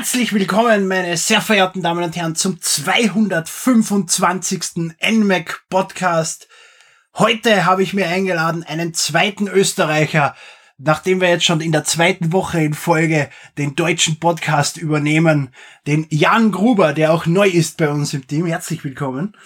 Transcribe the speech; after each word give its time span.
Herzlich 0.00 0.32
willkommen, 0.32 0.88
meine 0.88 1.14
sehr 1.18 1.42
verehrten 1.42 1.82
Damen 1.82 2.02
und 2.02 2.16
Herren, 2.16 2.34
zum 2.34 2.58
225. 2.58 4.94
NMAC 4.98 5.60
Podcast. 5.68 6.48
Heute 7.18 7.66
habe 7.66 7.82
ich 7.82 7.92
mir 7.92 8.08
eingeladen 8.08 8.64
einen 8.64 8.94
zweiten 8.94 9.46
Österreicher, 9.46 10.34
nachdem 10.78 11.20
wir 11.20 11.28
jetzt 11.28 11.44
schon 11.44 11.60
in 11.60 11.72
der 11.72 11.84
zweiten 11.84 12.32
Woche 12.32 12.62
in 12.62 12.72
Folge 12.72 13.28
den 13.58 13.76
deutschen 13.76 14.18
Podcast 14.18 14.78
übernehmen, 14.78 15.50
den 15.86 16.06
Jan 16.08 16.50
Gruber, 16.50 16.94
der 16.94 17.12
auch 17.12 17.26
neu 17.26 17.50
ist 17.50 17.76
bei 17.76 17.90
uns 17.90 18.14
im 18.14 18.26
Team. 18.26 18.46
Herzlich 18.46 18.82
willkommen. 18.82 19.36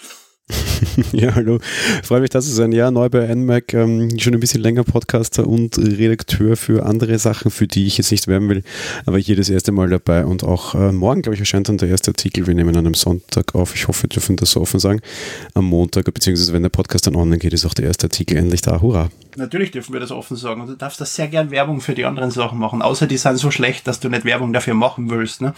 ja, 1.11 1.33
hallo. 1.33 1.59
Freue 2.03 2.21
mich, 2.21 2.29
dass 2.29 2.47
es 2.47 2.59
ein 2.59 2.71
Jahr 2.71 2.91
neu 2.91 3.09
bei 3.09 3.33
NMAC, 3.33 3.73
ähm, 3.73 4.19
schon 4.19 4.33
ein 4.33 4.39
bisschen 4.39 4.61
länger 4.61 4.83
Podcaster 4.83 5.47
und 5.47 5.77
Redakteur 5.77 6.55
für 6.55 6.85
andere 6.85 7.17
Sachen, 7.17 7.51
für 7.51 7.67
die 7.67 7.87
ich 7.87 7.97
jetzt 7.97 8.11
nicht 8.11 8.27
werben 8.27 8.49
will, 8.49 8.63
aber 9.05 9.17
hier 9.17 9.35
das 9.35 9.49
erste 9.49 9.71
Mal 9.71 9.89
dabei 9.89 10.25
und 10.25 10.43
auch 10.43 10.75
äh, 10.75 10.91
morgen, 10.91 11.21
glaube 11.21 11.35
ich, 11.35 11.39
erscheint 11.39 11.69
dann 11.69 11.77
der 11.77 11.89
erste 11.89 12.11
Artikel. 12.11 12.47
Wir 12.47 12.53
nehmen 12.53 12.75
an 12.75 12.85
einem 12.85 12.93
Sonntag 12.93 13.55
auf. 13.55 13.75
Ich 13.75 13.87
hoffe, 13.87 14.03
wir 14.03 14.09
dürfen 14.09 14.35
das 14.35 14.51
so 14.51 14.61
offen 14.61 14.79
sagen. 14.79 15.01
Am 15.53 15.65
Montag, 15.65 16.05
beziehungsweise 16.13 16.53
wenn 16.53 16.63
der 16.63 16.69
Podcast 16.69 17.07
dann 17.07 17.15
online 17.15 17.39
geht, 17.39 17.53
ist 17.53 17.65
auch 17.65 17.73
der 17.73 17.85
erste 17.85 18.05
Artikel 18.05 18.37
endlich 18.37 18.61
da. 18.61 18.81
Hurra! 18.81 19.09
Natürlich 19.37 19.71
dürfen 19.71 19.93
wir 19.93 19.99
das 19.99 20.11
offen 20.11 20.37
sagen 20.37 20.61
und 20.61 20.67
du 20.67 20.75
darfst 20.75 21.01
das 21.01 21.13
sehr 21.15 21.27
gern 21.27 21.51
Werbung 21.51 21.81
für 21.81 21.93
die 21.93 22.05
anderen 22.05 22.31
Sachen 22.31 22.57
machen, 22.57 22.81
außer 22.81 23.05
die 23.05 23.17
sind 23.17 23.37
so 23.37 23.51
schlecht, 23.51 23.87
dass 23.87 23.99
du 23.99 24.09
nicht 24.09 24.23
Werbung 24.23 24.53
dafür 24.53 24.73
machen 24.73 25.09
willst, 25.09 25.41
ne? 25.41 25.53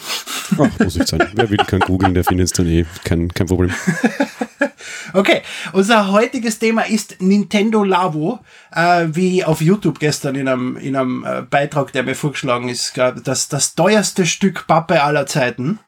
Ach, 0.54 0.80
muss 0.80 0.96
nicht 0.96 1.08
sein. 1.08 1.30
Wer 1.34 1.50
will, 1.50 1.58
kann 1.58 1.82
googeln, 1.82 2.14
der 2.14 2.24
findet 2.24 2.48
es 2.48 2.54
dann 2.54 2.68
eh. 2.68 2.86
Kein, 3.04 3.34
kein 3.34 3.48
Problem. 3.48 3.74
Okay, 5.14 5.42
unser 5.72 6.12
heutiges 6.12 6.60
Thema 6.60 6.82
ist 6.82 7.22
Nintendo 7.22 7.84
Labo, 7.84 8.40
äh, 8.74 9.08
wie 9.10 9.44
auf 9.44 9.62
YouTube 9.62 10.00
gestern 10.00 10.36
in 10.36 10.48
einem, 10.48 10.76
in 10.76 10.96
einem 10.96 11.26
äh, 11.26 11.42
Beitrag, 11.44 11.94
der 11.94 12.04
mir 12.04 12.16
vorgeschlagen 12.16 12.68
ist, 12.68 12.98
das, 12.98 13.48
das 13.48 13.76
teuerste 13.76 14.26
Stück 14.26 14.68
Pappe 14.68 15.02
aller 15.02 15.26
Zeiten. 15.26 15.80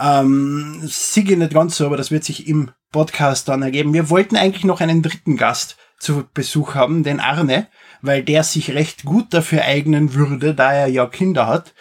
Ähm, 0.00 0.80
siege 0.84 1.36
nicht 1.36 1.52
ganz 1.52 1.76
so, 1.76 1.86
aber 1.86 1.96
das 1.96 2.10
wird 2.10 2.24
sich 2.24 2.48
im 2.48 2.70
Podcast 2.90 3.48
dann 3.48 3.62
ergeben. 3.62 3.92
Wir 3.92 4.08
wollten 4.08 4.36
eigentlich 4.36 4.64
noch 4.64 4.80
einen 4.80 5.02
dritten 5.02 5.36
Gast 5.36 5.76
zu 5.98 6.24
Besuch 6.32 6.74
haben, 6.74 7.02
den 7.02 7.20
Arne, 7.20 7.66
weil 8.02 8.22
der 8.22 8.44
sich 8.44 8.72
recht 8.72 9.04
gut 9.04 9.34
dafür 9.34 9.62
eignen 9.62 10.14
würde, 10.14 10.54
da 10.54 10.72
er 10.72 10.86
ja 10.86 11.06
Kinder 11.06 11.46
hat 11.46 11.74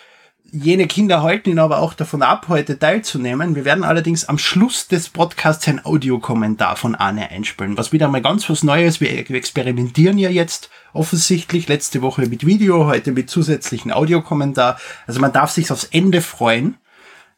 jene 0.51 0.87
Kinder 0.87 1.21
halten 1.21 1.49
ihn 1.49 1.59
aber 1.59 1.79
auch 1.79 1.93
davon 1.93 2.21
ab, 2.21 2.47
heute 2.47 2.79
teilzunehmen. 2.79 3.55
Wir 3.55 3.65
werden 3.65 3.83
allerdings 3.83 4.25
am 4.25 4.37
Schluss 4.37 4.87
des 4.87 5.09
Podcasts 5.09 5.67
ein 5.67 5.83
Audiokommentar 5.83 6.75
von 6.75 6.95
Arne 6.95 7.29
einspielen, 7.29 7.77
was 7.77 7.91
wieder 7.91 8.07
mal 8.07 8.21
ganz 8.21 8.49
was 8.49 8.63
Neues. 8.63 9.01
Wir 9.01 9.11
experimentieren 9.11 10.17
ja 10.17 10.29
jetzt 10.29 10.69
offensichtlich 10.93 11.67
letzte 11.67 12.01
Woche 12.01 12.27
mit 12.27 12.45
Video, 12.45 12.85
heute 12.85 13.11
mit 13.11 13.29
zusätzlichen 13.29 13.91
Audiokommentar. 13.91 14.79
Also 15.05 15.19
man 15.19 15.33
darf 15.33 15.51
sich 15.51 15.71
aufs 15.71 15.85
Ende 15.85 16.21
freuen, 16.21 16.77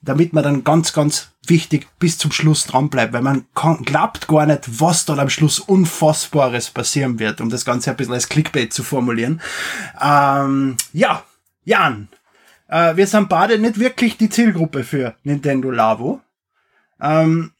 damit 0.01 0.33
man 0.33 0.43
dann 0.43 0.63
ganz, 0.63 0.93
ganz 0.93 1.31
wichtig 1.49 1.87
bis 1.99 2.17
zum 2.17 2.31
Schluss 2.31 2.65
dran 2.65 2.89
bleibt, 2.89 3.13
weil 3.13 3.21
man 3.21 3.45
kann, 3.55 3.83
glaubt 3.83 4.27
gar 4.27 4.45
nicht, 4.45 4.79
was 4.79 5.05
dann 5.05 5.19
am 5.19 5.29
Schluss 5.29 5.59
Unfassbares 5.59 6.69
passieren 6.69 7.19
wird, 7.19 7.41
um 7.41 7.49
das 7.49 7.65
Ganze 7.65 7.89
ein 7.89 7.97
bisschen 7.97 8.13
als 8.13 8.29
Clickbait 8.29 8.73
zu 8.73 8.83
formulieren. 8.83 9.41
Ähm, 10.01 10.77
ja, 10.93 11.23
Jan, 11.63 12.09
äh, 12.67 12.95
wir 12.95 13.07
sind 13.07 13.29
beide 13.29 13.59
nicht 13.59 13.79
wirklich 13.79 14.17
die 14.17 14.29
Zielgruppe 14.29 14.83
für 14.83 15.15
Nintendo 15.23 15.71
Labo. 15.71 16.21
Ähm, 17.01 17.51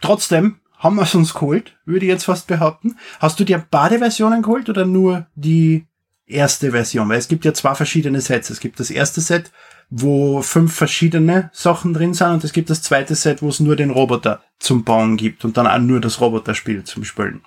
trotzdem 0.00 0.60
haben 0.78 0.96
wir 0.96 1.02
es 1.02 1.14
uns 1.14 1.34
geholt, 1.34 1.76
würde 1.84 2.06
ich 2.06 2.10
jetzt 2.10 2.24
fast 2.24 2.46
behaupten. 2.46 2.96
Hast 3.18 3.38
du 3.38 3.44
dir 3.44 3.64
beide 3.70 3.98
Versionen 3.98 4.42
geholt 4.42 4.68
oder 4.68 4.86
nur 4.86 5.26
die 5.34 5.86
erste 6.26 6.70
Version? 6.70 7.08
Weil 7.08 7.18
es 7.18 7.28
gibt 7.28 7.44
ja 7.44 7.52
zwei 7.52 7.74
verschiedene 7.74 8.20
Sets. 8.20 8.48
Es 8.48 8.60
gibt 8.60 8.80
das 8.80 8.90
erste 8.90 9.20
Set, 9.20 9.52
wo 9.90 10.40
fünf 10.42 10.72
verschiedene 10.74 11.50
Sachen 11.52 11.92
drin 11.92 12.14
sind 12.14 12.30
und 12.30 12.44
es 12.44 12.52
gibt 12.52 12.70
das 12.70 12.82
zweite 12.82 13.14
Set, 13.14 13.42
wo 13.42 13.48
es 13.48 13.60
nur 13.60 13.76
den 13.76 13.90
Roboter 13.90 14.42
zum 14.58 14.84
Bauen 14.84 15.16
gibt 15.16 15.44
und 15.44 15.56
dann 15.56 15.66
auch 15.66 15.78
nur 15.78 16.00
das 16.00 16.20
Roboterspiel 16.20 16.84
zum 16.84 17.04
Spielen. 17.04 17.42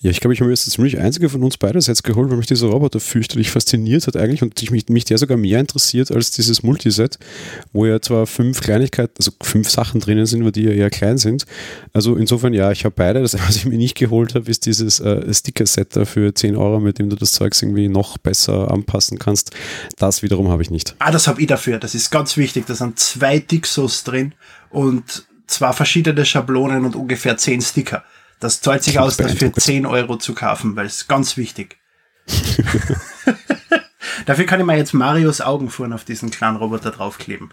Ja, 0.00 0.10
ich 0.10 0.20
glaube, 0.20 0.34
ich 0.34 0.40
habe 0.40 0.48
mir 0.48 0.54
jetzt 0.54 0.70
ziemlich 0.70 0.98
einzige 0.98 1.28
von 1.28 1.42
uns 1.42 1.56
beide 1.56 1.80
Sets 1.80 2.02
geholt, 2.02 2.30
weil 2.30 2.36
mich 2.36 2.46
dieser 2.46 2.68
Roboter 2.68 3.00
fürchterlich 3.00 3.50
fasziniert 3.50 4.06
hat 4.06 4.16
eigentlich 4.16 4.42
und 4.42 4.70
mich, 4.70 4.88
mich 4.88 5.04
der 5.04 5.18
sogar 5.18 5.36
mehr 5.36 5.60
interessiert 5.60 6.10
als 6.10 6.30
dieses 6.30 6.62
Multiset, 6.62 7.18
wo 7.72 7.86
ja 7.86 8.00
zwar 8.00 8.26
fünf 8.26 8.60
Kleinigkeiten, 8.60 9.14
also 9.18 9.32
fünf 9.42 9.70
Sachen 9.70 10.00
drinnen 10.00 10.26
sind, 10.26 10.42
aber 10.42 10.52
die 10.52 10.64
ja 10.64 10.72
eher 10.72 10.90
klein 10.90 11.18
sind. 11.18 11.46
Also 11.92 12.16
insofern, 12.16 12.54
ja, 12.54 12.72
ich 12.72 12.84
habe 12.84 12.94
beide. 12.96 13.22
Das, 13.22 13.34
was 13.46 13.56
ich 13.56 13.66
mir 13.66 13.78
nicht 13.78 13.96
geholt 13.96 14.34
habe, 14.34 14.50
ist 14.50 14.66
dieses 14.66 15.00
äh, 15.00 15.32
Sticker-Set 15.32 15.96
da 15.96 16.04
für 16.04 16.34
10 16.34 16.56
Euro, 16.56 16.80
mit 16.80 16.98
dem 16.98 17.10
du 17.10 17.16
das 17.16 17.32
Zeugs 17.32 17.62
irgendwie 17.62 17.88
noch 17.88 18.18
besser 18.18 18.70
anpassen 18.70 19.18
kannst. 19.18 19.50
Das 19.98 20.22
wiederum 20.22 20.48
habe 20.48 20.62
ich 20.62 20.70
nicht. 20.70 20.94
Ah, 20.98 21.10
das 21.10 21.26
habe 21.26 21.40
ich 21.40 21.46
dafür. 21.46 21.78
Das 21.78 21.94
ist 21.94 22.10
ganz 22.10 22.36
wichtig. 22.36 22.66
Da 22.66 22.74
sind 22.74 22.98
zwei 22.98 23.38
Dixos 23.38 24.04
drin 24.04 24.34
und 24.70 25.26
zwei 25.46 25.72
verschiedene 25.72 26.24
Schablonen 26.24 26.84
und 26.84 26.96
ungefähr 26.96 27.36
zehn 27.36 27.60
Sticker. 27.60 28.04
Das 28.40 28.60
zahlt 28.60 28.82
sich 28.82 28.98
aus, 28.98 29.16
das 29.16 29.32
für 29.32 29.52
10 29.52 29.86
Euro 29.86 30.16
zu 30.16 30.34
kaufen, 30.34 30.76
weil 30.76 30.86
es 30.86 31.08
ganz 31.08 31.36
wichtig. 31.36 31.78
Dafür 34.26 34.44
kann 34.44 34.60
ich 34.60 34.66
mal 34.66 34.76
jetzt 34.76 34.92
Marios 34.92 35.40
Augen 35.40 35.70
vorne 35.70 35.94
auf 35.94 36.04
diesen 36.04 36.30
kleinen 36.30 36.56
Roboter 36.56 36.90
draufkleben. 36.90 37.50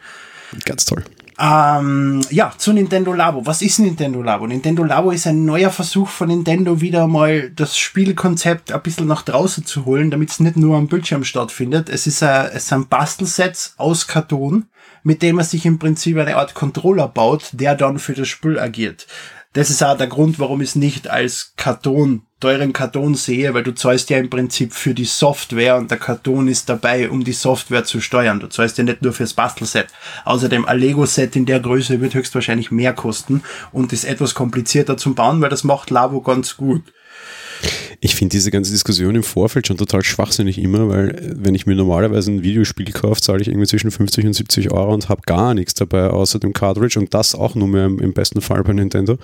Ganz 0.65 0.85
toll. 0.85 1.03
Ähm, 1.39 2.21
ja, 2.29 2.53
zu 2.57 2.73
Nintendo 2.73 3.13
Labo. 3.13 3.45
Was 3.45 3.61
ist 3.61 3.79
Nintendo 3.79 4.21
Labo? 4.21 4.45
Nintendo 4.45 4.83
Labo 4.83 5.11
ist 5.11 5.25
ein 5.25 5.45
neuer 5.45 5.71
Versuch 5.71 6.07
von 6.07 6.27
Nintendo, 6.27 6.79
wieder 6.79 7.07
mal 7.07 7.49
das 7.49 7.77
Spielkonzept 7.77 8.71
ein 8.71 8.81
bisschen 8.81 9.07
nach 9.07 9.23
draußen 9.23 9.65
zu 9.65 9.85
holen, 9.85 10.11
damit 10.11 10.29
es 10.29 10.39
nicht 10.39 10.57
nur 10.57 10.77
am 10.77 10.87
Bildschirm 10.87 11.23
stattfindet. 11.23 11.89
Es 11.89 12.05
ist 12.05 12.21
ein, 12.21 12.51
es 12.53 12.67
sind 12.67 12.89
Bastelsets 12.89 13.73
aus 13.77 14.07
Karton, 14.07 14.67
mit 15.01 15.23
dem 15.23 15.37
man 15.37 15.45
sich 15.45 15.65
im 15.65 15.79
Prinzip 15.79 16.17
eine 16.17 16.37
Art 16.37 16.53
Controller 16.53 17.07
baut, 17.07 17.49
der 17.53 17.75
dann 17.75 17.97
für 17.97 18.13
das 18.13 18.27
Spiel 18.27 18.59
agiert 18.59 19.07
das 19.53 19.69
ist 19.69 19.83
auch 19.83 19.97
der 19.97 20.07
Grund, 20.07 20.39
warum 20.39 20.61
ich 20.61 20.69
es 20.69 20.75
nicht 20.75 21.07
als 21.07 21.53
Karton, 21.55 22.23
teuren 22.39 22.73
Karton 22.73 23.13
sehe, 23.13 23.53
weil 23.53 23.63
du 23.63 23.73
zahlst 23.73 24.09
ja 24.09 24.17
im 24.17 24.29
Prinzip 24.29 24.73
für 24.73 24.95
die 24.95 25.05
Software 25.05 25.77
und 25.77 25.91
der 25.91 25.99
Karton 25.99 26.47
ist 26.47 26.69
dabei, 26.69 27.09
um 27.09 27.23
die 27.23 27.33
Software 27.33 27.83
zu 27.83 28.01
steuern. 28.01 28.39
Du 28.39 28.47
zahlst 28.47 28.79
ja 28.79 28.83
nicht 28.83 29.03
nur 29.03 29.13
fürs 29.13 29.33
Bastelset. 29.33 29.87
Außerdem 30.25 30.65
ein 30.65 30.79
Lego-Set 30.79 31.35
in 31.35 31.45
der 31.45 31.59
Größe 31.59 32.01
wird 32.01 32.15
höchstwahrscheinlich 32.15 32.71
mehr 32.71 32.93
kosten 32.93 33.43
und 33.71 33.93
ist 33.93 34.05
etwas 34.05 34.33
komplizierter 34.33 34.97
zum 34.97 35.13
Bauen, 35.13 35.39
weil 35.39 35.49
das 35.49 35.63
macht 35.63 35.91
Labo 35.91 36.21
ganz 36.21 36.57
gut. 36.57 36.83
Ich 37.99 38.15
finde 38.15 38.33
diese 38.33 38.51
ganze 38.51 38.71
Diskussion 38.71 39.15
im 39.15 39.23
Vorfeld 39.23 39.67
schon 39.67 39.77
total 39.77 40.03
schwachsinnig 40.03 40.57
immer, 40.57 40.89
weil 40.89 41.09
äh, 41.09 41.33
wenn 41.35 41.55
ich 41.55 41.65
mir 41.65 41.75
normalerweise 41.75 42.31
ein 42.31 42.43
Videospiel 42.43 42.91
kaufe, 42.91 43.21
zahle 43.21 43.41
ich 43.41 43.47
irgendwie 43.47 43.67
zwischen 43.67 43.91
50 43.91 44.25
und 44.25 44.33
70 44.33 44.71
Euro 44.71 44.93
und 44.93 45.09
habe 45.09 45.21
gar 45.25 45.53
nichts 45.53 45.73
dabei 45.73 46.07
außer 46.07 46.39
dem 46.39 46.53
Cartridge 46.53 46.99
und 46.99 47.13
das 47.13 47.35
auch 47.35 47.55
nur 47.55 47.67
mehr 47.67 47.85
im, 47.85 47.99
im 47.99 48.13
besten 48.13 48.41
Fall 48.41 48.63
bei 48.63 48.73
Nintendo. 48.73 49.17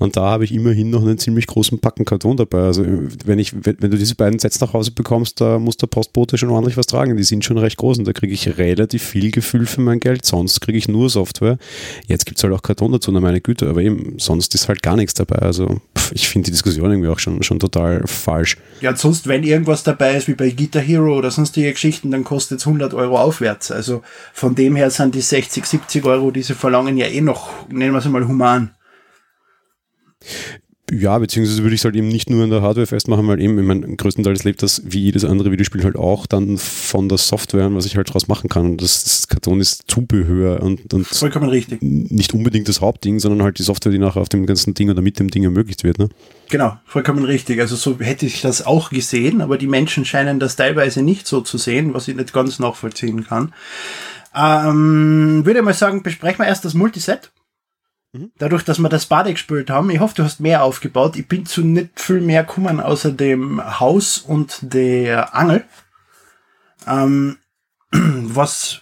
Und 0.00 0.16
da 0.16 0.22
habe 0.22 0.44
ich 0.44 0.52
immerhin 0.52 0.88
noch 0.88 1.02
einen 1.02 1.18
ziemlich 1.18 1.46
großen 1.46 1.78
Packen 1.78 2.06
Karton 2.06 2.38
dabei. 2.38 2.62
Also 2.62 2.86
wenn 3.26 3.38
ich, 3.38 3.52
wenn, 3.54 3.90
du 3.90 3.98
diese 3.98 4.14
beiden 4.14 4.38
Sets 4.38 4.58
nach 4.60 4.72
Hause 4.72 4.92
bekommst, 4.92 5.42
da 5.42 5.58
muss 5.58 5.76
der 5.76 5.88
Postbote 5.88 6.38
schon 6.38 6.48
ordentlich 6.48 6.78
was 6.78 6.86
tragen. 6.86 7.18
Die 7.18 7.22
sind 7.22 7.44
schon 7.44 7.58
recht 7.58 7.76
groß 7.76 7.98
und 7.98 8.08
da 8.08 8.14
kriege 8.14 8.32
ich 8.32 8.56
relativ 8.56 9.02
viel 9.04 9.30
Gefühl 9.30 9.66
für 9.66 9.82
mein 9.82 10.00
Geld. 10.00 10.24
Sonst 10.24 10.62
kriege 10.62 10.78
ich 10.78 10.88
nur 10.88 11.10
Software. 11.10 11.58
Jetzt 12.06 12.24
gibt 12.24 12.38
es 12.38 12.44
halt 12.44 12.54
auch 12.54 12.62
Karton 12.62 12.92
dazu, 12.92 13.12
na 13.12 13.20
meine 13.20 13.42
Güte, 13.42 13.68
aber 13.68 13.82
eben, 13.82 14.14
sonst 14.18 14.54
ist 14.54 14.68
halt 14.68 14.82
gar 14.82 14.96
nichts 14.96 15.12
dabei. 15.12 15.36
Also 15.36 15.82
pff, 15.98 16.12
ich 16.12 16.30
finde 16.30 16.46
die 16.46 16.52
Diskussion 16.52 16.90
irgendwie 16.90 17.10
auch 17.10 17.18
schon, 17.18 17.42
schon 17.42 17.58
total 17.58 18.02
falsch. 18.06 18.56
Ja, 18.80 18.96
sonst, 18.96 19.26
wenn 19.26 19.44
irgendwas 19.44 19.82
dabei 19.82 20.16
ist, 20.16 20.28
wie 20.28 20.34
bei 20.34 20.48
Guitar 20.48 20.80
Hero 20.80 21.18
oder 21.18 21.30
sonstige 21.30 21.70
Geschichten, 21.72 22.10
dann 22.10 22.24
kostet 22.24 22.60
es 22.60 22.66
100 22.66 22.94
Euro 22.94 23.18
aufwärts. 23.18 23.70
Also 23.70 24.00
von 24.32 24.54
dem 24.54 24.76
her 24.76 24.88
sind 24.88 25.14
die 25.14 25.20
60, 25.20 25.66
70 25.66 26.06
Euro, 26.06 26.30
die 26.30 26.42
sie 26.42 26.54
verlangen, 26.54 26.96
ja 26.96 27.06
eh 27.06 27.20
noch, 27.20 27.50
nennen 27.68 27.92
wir 27.92 27.98
es 27.98 28.06
mal 28.06 28.26
human. 28.26 28.70
Ja, 30.92 31.18
beziehungsweise 31.18 31.62
würde 31.62 31.74
ich 31.74 31.82
es 31.82 31.84
halt 31.84 31.94
eben 31.94 32.08
nicht 32.08 32.30
nur 32.30 32.42
an 32.42 32.50
der 32.50 32.62
Hardware 32.62 32.86
festmachen, 32.86 33.26
weil 33.28 33.40
eben, 33.40 33.58
ich 33.58 33.64
meine, 33.64 33.94
größtenteils 33.96 34.42
lebt 34.42 34.62
das 34.62 34.82
wie 34.84 34.98
jedes 34.98 35.24
andere 35.24 35.52
Videospiel 35.52 35.84
halt 35.84 35.96
auch 35.96 36.26
dann 36.26 36.58
von 36.58 37.08
der 37.08 37.18
Software 37.18 37.66
an, 37.66 37.76
was 37.76 37.86
ich 37.86 37.96
halt 37.96 38.12
draus 38.12 38.26
machen 38.26 38.48
kann. 38.48 38.64
Und 38.64 38.82
das, 38.82 39.04
das 39.04 39.28
Karton 39.28 39.60
ist 39.60 39.84
Zubehör 39.86 40.62
und, 40.62 40.92
und 40.92 41.06
Vollkommen 41.06 41.48
richtig. 41.48 41.80
nicht 41.80 42.34
unbedingt 42.34 42.68
das 42.68 42.80
Hauptding, 42.80 43.20
sondern 43.20 43.44
halt 43.44 43.58
die 43.60 43.62
Software, 43.62 43.92
die 43.92 43.98
nachher 43.98 44.20
auf 44.20 44.28
dem 44.28 44.46
ganzen 44.46 44.74
Ding 44.74 44.90
oder 44.90 45.00
mit 45.00 45.20
dem 45.20 45.30
Ding 45.30 45.44
ermöglicht 45.44 45.84
wird. 45.84 46.00
Ne? 46.00 46.08
Genau, 46.48 46.76
vollkommen 46.86 47.24
richtig. 47.24 47.60
Also 47.60 47.76
so 47.76 48.00
hätte 48.00 48.26
ich 48.26 48.40
das 48.40 48.66
auch 48.66 48.90
gesehen, 48.90 49.42
aber 49.42 49.58
die 49.58 49.68
Menschen 49.68 50.04
scheinen 50.04 50.40
das 50.40 50.56
teilweise 50.56 51.02
nicht 51.02 51.28
so 51.28 51.40
zu 51.40 51.56
sehen, 51.56 51.94
was 51.94 52.08
ich 52.08 52.16
nicht 52.16 52.32
ganz 52.32 52.58
nachvollziehen 52.58 53.24
kann. 53.24 53.52
Ähm, 54.34 55.42
würde 55.44 55.62
mal 55.62 55.74
sagen, 55.74 56.02
besprechen 56.02 56.40
wir 56.40 56.48
erst 56.48 56.64
das 56.64 56.74
Multiset. 56.74 57.30
Mhm. 58.12 58.32
Dadurch, 58.38 58.64
dass 58.64 58.78
wir 58.78 58.88
das 58.88 59.06
Bade 59.06 59.32
gespielt 59.32 59.70
haben, 59.70 59.90
ich 59.90 60.00
hoffe, 60.00 60.14
du 60.16 60.24
hast 60.24 60.40
mehr 60.40 60.64
aufgebaut. 60.64 61.16
Ich 61.16 61.28
bin 61.28 61.46
zu 61.46 61.62
nicht 61.62 62.00
viel 62.00 62.20
mehr 62.20 62.44
gekommen, 62.44 62.80
außer 62.80 63.12
dem 63.12 63.80
Haus 63.80 64.18
und 64.18 64.58
der 64.62 65.34
Angel. 65.34 65.64
Ähm, 66.86 67.38
was 67.92 68.80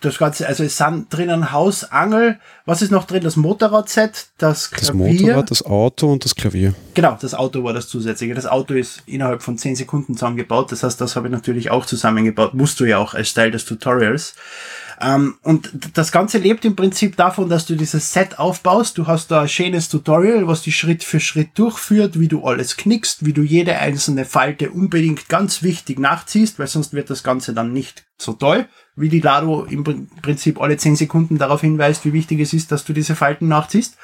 das 0.00 0.18
Ganze, 0.18 0.46
also 0.46 0.62
es 0.62 0.76
sind 0.76 1.06
drinnen 1.10 1.52
Haus, 1.52 1.84
Angel, 1.84 2.38
was 2.64 2.82
ist 2.82 2.90
noch 2.90 3.06
drin? 3.06 3.22
Das 3.22 3.36
Motorradset, 3.36 4.28
das 4.38 4.70
Klavier. 4.70 5.12
Das 5.12 5.20
Motorrad, 5.20 5.50
das 5.50 5.62
Auto 5.64 6.12
und 6.12 6.24
das 6.24 6.34
Klavier. 6.34 6.74
Genau, 6.94 7.18
das 7.20 7.34
Auto 7.34 7.64
war 7.64 7.72
das 7.72 7.88
zusätzliche. 7.88 8.34
Das 8.34 8.46
Auto 8.46 8.74
ist 8.74 9.02
innerhalb 9.06 9.42
von 9.42 9.58
10 9.58 9.76
Sekunden 9.76 10.14
zusammengebaut. 10.14 10.70
Das 10.70 10.82
heißt, 10.82 11.00
das 11.00 11.16
habe 11.16 11.28
ich 11.28 11.32
natürlich 11.32 11.70
auch 11.70 11.86
zusammengebaut. 11.86 12.54
Musst 12.54 12.78
du 12.80 12.84
ja 12.84 12.98
auch 12.98 13.14
als 13.14 13.34
Teil 13.34 13.50
des 13.50 13.64
Tutorials. 13.64 14.34
Ähm, 15.00 15.36
und 15.42 15.70
das 15.94 16.12
Ganze 16.12 16.38
lebt 16.38 16.64
im 16.64 16.76
Prinzip 16.76 17.16
davon, 17.16 17.48
dass 17.48 17.66
du 17.66 17.74
dieses 17.74 18.12
Set 18.12 18.38
aufbaust. 18.38 18.98
Du 18.98 19.06
hast 19.06 19.30
da 19.30 19.42
ein 19.42 19.48
schönes 19.48 19.88
Tutorial, 19.88 20.46
was 20.46 20.62
dich 20.62 20.76
Schritt 20.76 21.04
für 21.04 21.20
Schritt 21.20 21.50
durchführt, 21.58 22.18
wie 22.18 22.28
du 22.28 22.44
alles 22.44 22.76
knickst, 22.76 23.24
wie 23.24 23.32
du 23.32 23.42
jede 23.42 23.78
einzelne 23.78 24.24
Falte 24.24 24.70
unbedingt 24.70 25.28
ganz 25.28 25.62
wichtig 25.62 25.98
nachziehst, 25.98 26.58
weil 26.58 26.66
sonst 26.66 26.92
wird 26.92 27.10
das 27.10 27.22
Ganze 27.22 27.54
dann 27.54 27.72
nicht 27.72 28.04
so 28.18 28.32
toll, 28.32 28.66
wie 28.96 29.08
die 29.08 29.20
Lado 29.20 29.64
im 29.64 30.08
Prinzip 30.22 30.60
alle 30.60 30.76
10 30.76 30.96
Sekunden 30.96 31.38
darauf 31.38 31.60
hinweist, 31.60 32.04
wie 32.04 32.12
wichtig 32.12 32.40
es 32.40 32.52
ist, 32.52 32.72
dass 32.72 32.84
du 32.84 32.92
diese 32.92 33.16
Falten 33.16 33.48
nachziehst. 33.48 33.96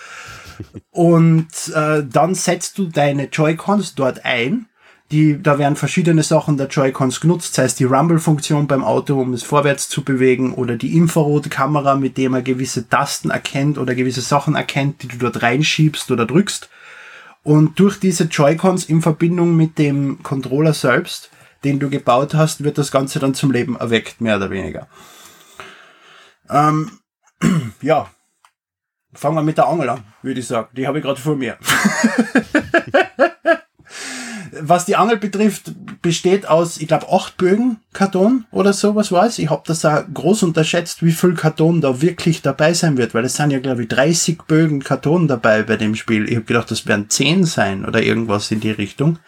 Und 0.91 1.49
äh, 1.75 2.03
dann 2.05 2.35
setzt 2.35 2.79
du 2.79 2.87
deine 2.87 3.25
Joy-Cons 3.27 3.95
dort 3.95 4.25
ein 4.25 4.67
die, 5.11 5.43
da 5.43 5.59
werden 5.59 5.77
verschiedene 5.77 6.23
Sachen 6.23 6.59
der 6.59 6.67
Joy-Cons 6.67 7.21
genutzt, 7.21 7.55
sei 7.55 7.65
es 7.65 7.75
die 7.75 7.85
Rumble-Funktion 7.85 8.67
beim 8.67 8.85
Auto, 8.85 9.19
um 9.19 9.33
es 9.33 9.43
vorwärts 9.43 9.89
zu 9.89 10.05
bewegen, 10.05 10.53
oder 10.53 10.77
die 10.77 10.97
Infrarot-Kamera, 10.97 11.95
mit 11.95 12.19
dem 12.19 12.35
er 12.35 12.43
gewisse 12.43 12.89
Tasten 12.89 13.31
erkennt 13.31 13.79
oder 13.79 13.95
gewisse 13.95 14.21
Sachen 14.21 14.55
erkennt, 14.55 15.03
die 15.03 15.09
du 15.09 15.17
dort 15.17 15.43
reinschiebst 15.43 16.11
oder 16.11 16.27
drückst. 16.27 16.69
Und 17.43 17.79
durch 17.79 17.99
diese 17.99 18.25
Joy-Cons 18.25 18.85
in 18.85 19.01
Verbindung 19.01 19.57
mit 19.57 19.79
dem 19.79 20.23
Controller 20.23 20.75
selbst, 20.75 21.31
den 21.65 21.79
du 21.79 21.89
gebaut 21.89 22.35
hast, 22.35 22.63
wird 22.63 22.77
das 22.77 22.93
Ganze 22.93 23.19
dann 23.19 23.33
zum 23.33 23.51
Leben 23.51 23.77
erweckt, 23.77 24.21
mehr 24.21 24.37
oder 24.37 24.51
weniger. 24.51 24.89
Ähm, 26.51 26.91
ja, 27.81 28.11
fangen 29.15 29.37
wir 29.37 29.43
mit 29.43 29.57
der 29.57 29.69
Angel 29.69 29.89
an, 29.89 30.05
würde 30.21 30.41
ich 30.41 30.47
sagen. 30.47 30.69
Die 30.77 30.87
habe 30.87 30.99
ich 30.99 31.05
gerade 31.05 31.21
vor 31.21 31.37
mir. 31.37 31.57
was 34.61 34.85
die 34.85 34.97
Angel 34.97 35.17
betrifft, 35.17 35.73
besteht 36.03 36.47
aus, 36.49 36.79
ich 36.79 36.89
glaube, 36.89 37.11
acht 37.11 37.37
Bögen 37.37 37.79
Karton 37.93 38.45
oder 38.51 38.73
sowas 38.73 39.11
weiß. 39.11 39.39
Ich 39.39 39.51
habe 39.51 39.63
das 39.67 39.85
auch 39.85 40.03
groß 40.13 40.43
unterschätzt, 40.45 41.03
wie 41.03 41.13
viel 41.13 41.35
Karton 41.35 41.81
da 41.81 42.01
wirklich 42.01 42.43
dabei 42.43 42.75
sein 42.75 42.97
wird, 42.97 43.15
weil 43.15 43.25
es 43.25 43.37
sind 43.37 43.51
ja, 43.51 43.59
glaube 43.59 43.83
ich, 43.83 43.89
30 43.89 44.43
Bögen 44.47 44.81
Karton 44.81 45.29
dabei 45.29 45.63
bei 45.63 45.77
dem 45.77 45.95
Spiel. 45.95 46.29
Ich 46.29 46.37
habe 46.37 46.45
gedacht, 46.45 46.71
das 46.71 46.87
werden 46.87 47.11
10 47.11 47.45
sein 47.45 47.85
oder 47.85 48.03
irgendwas 48.03 48.51
in 48.51 48.61
die 48.61 48.71
Richtung. 48.71 49.19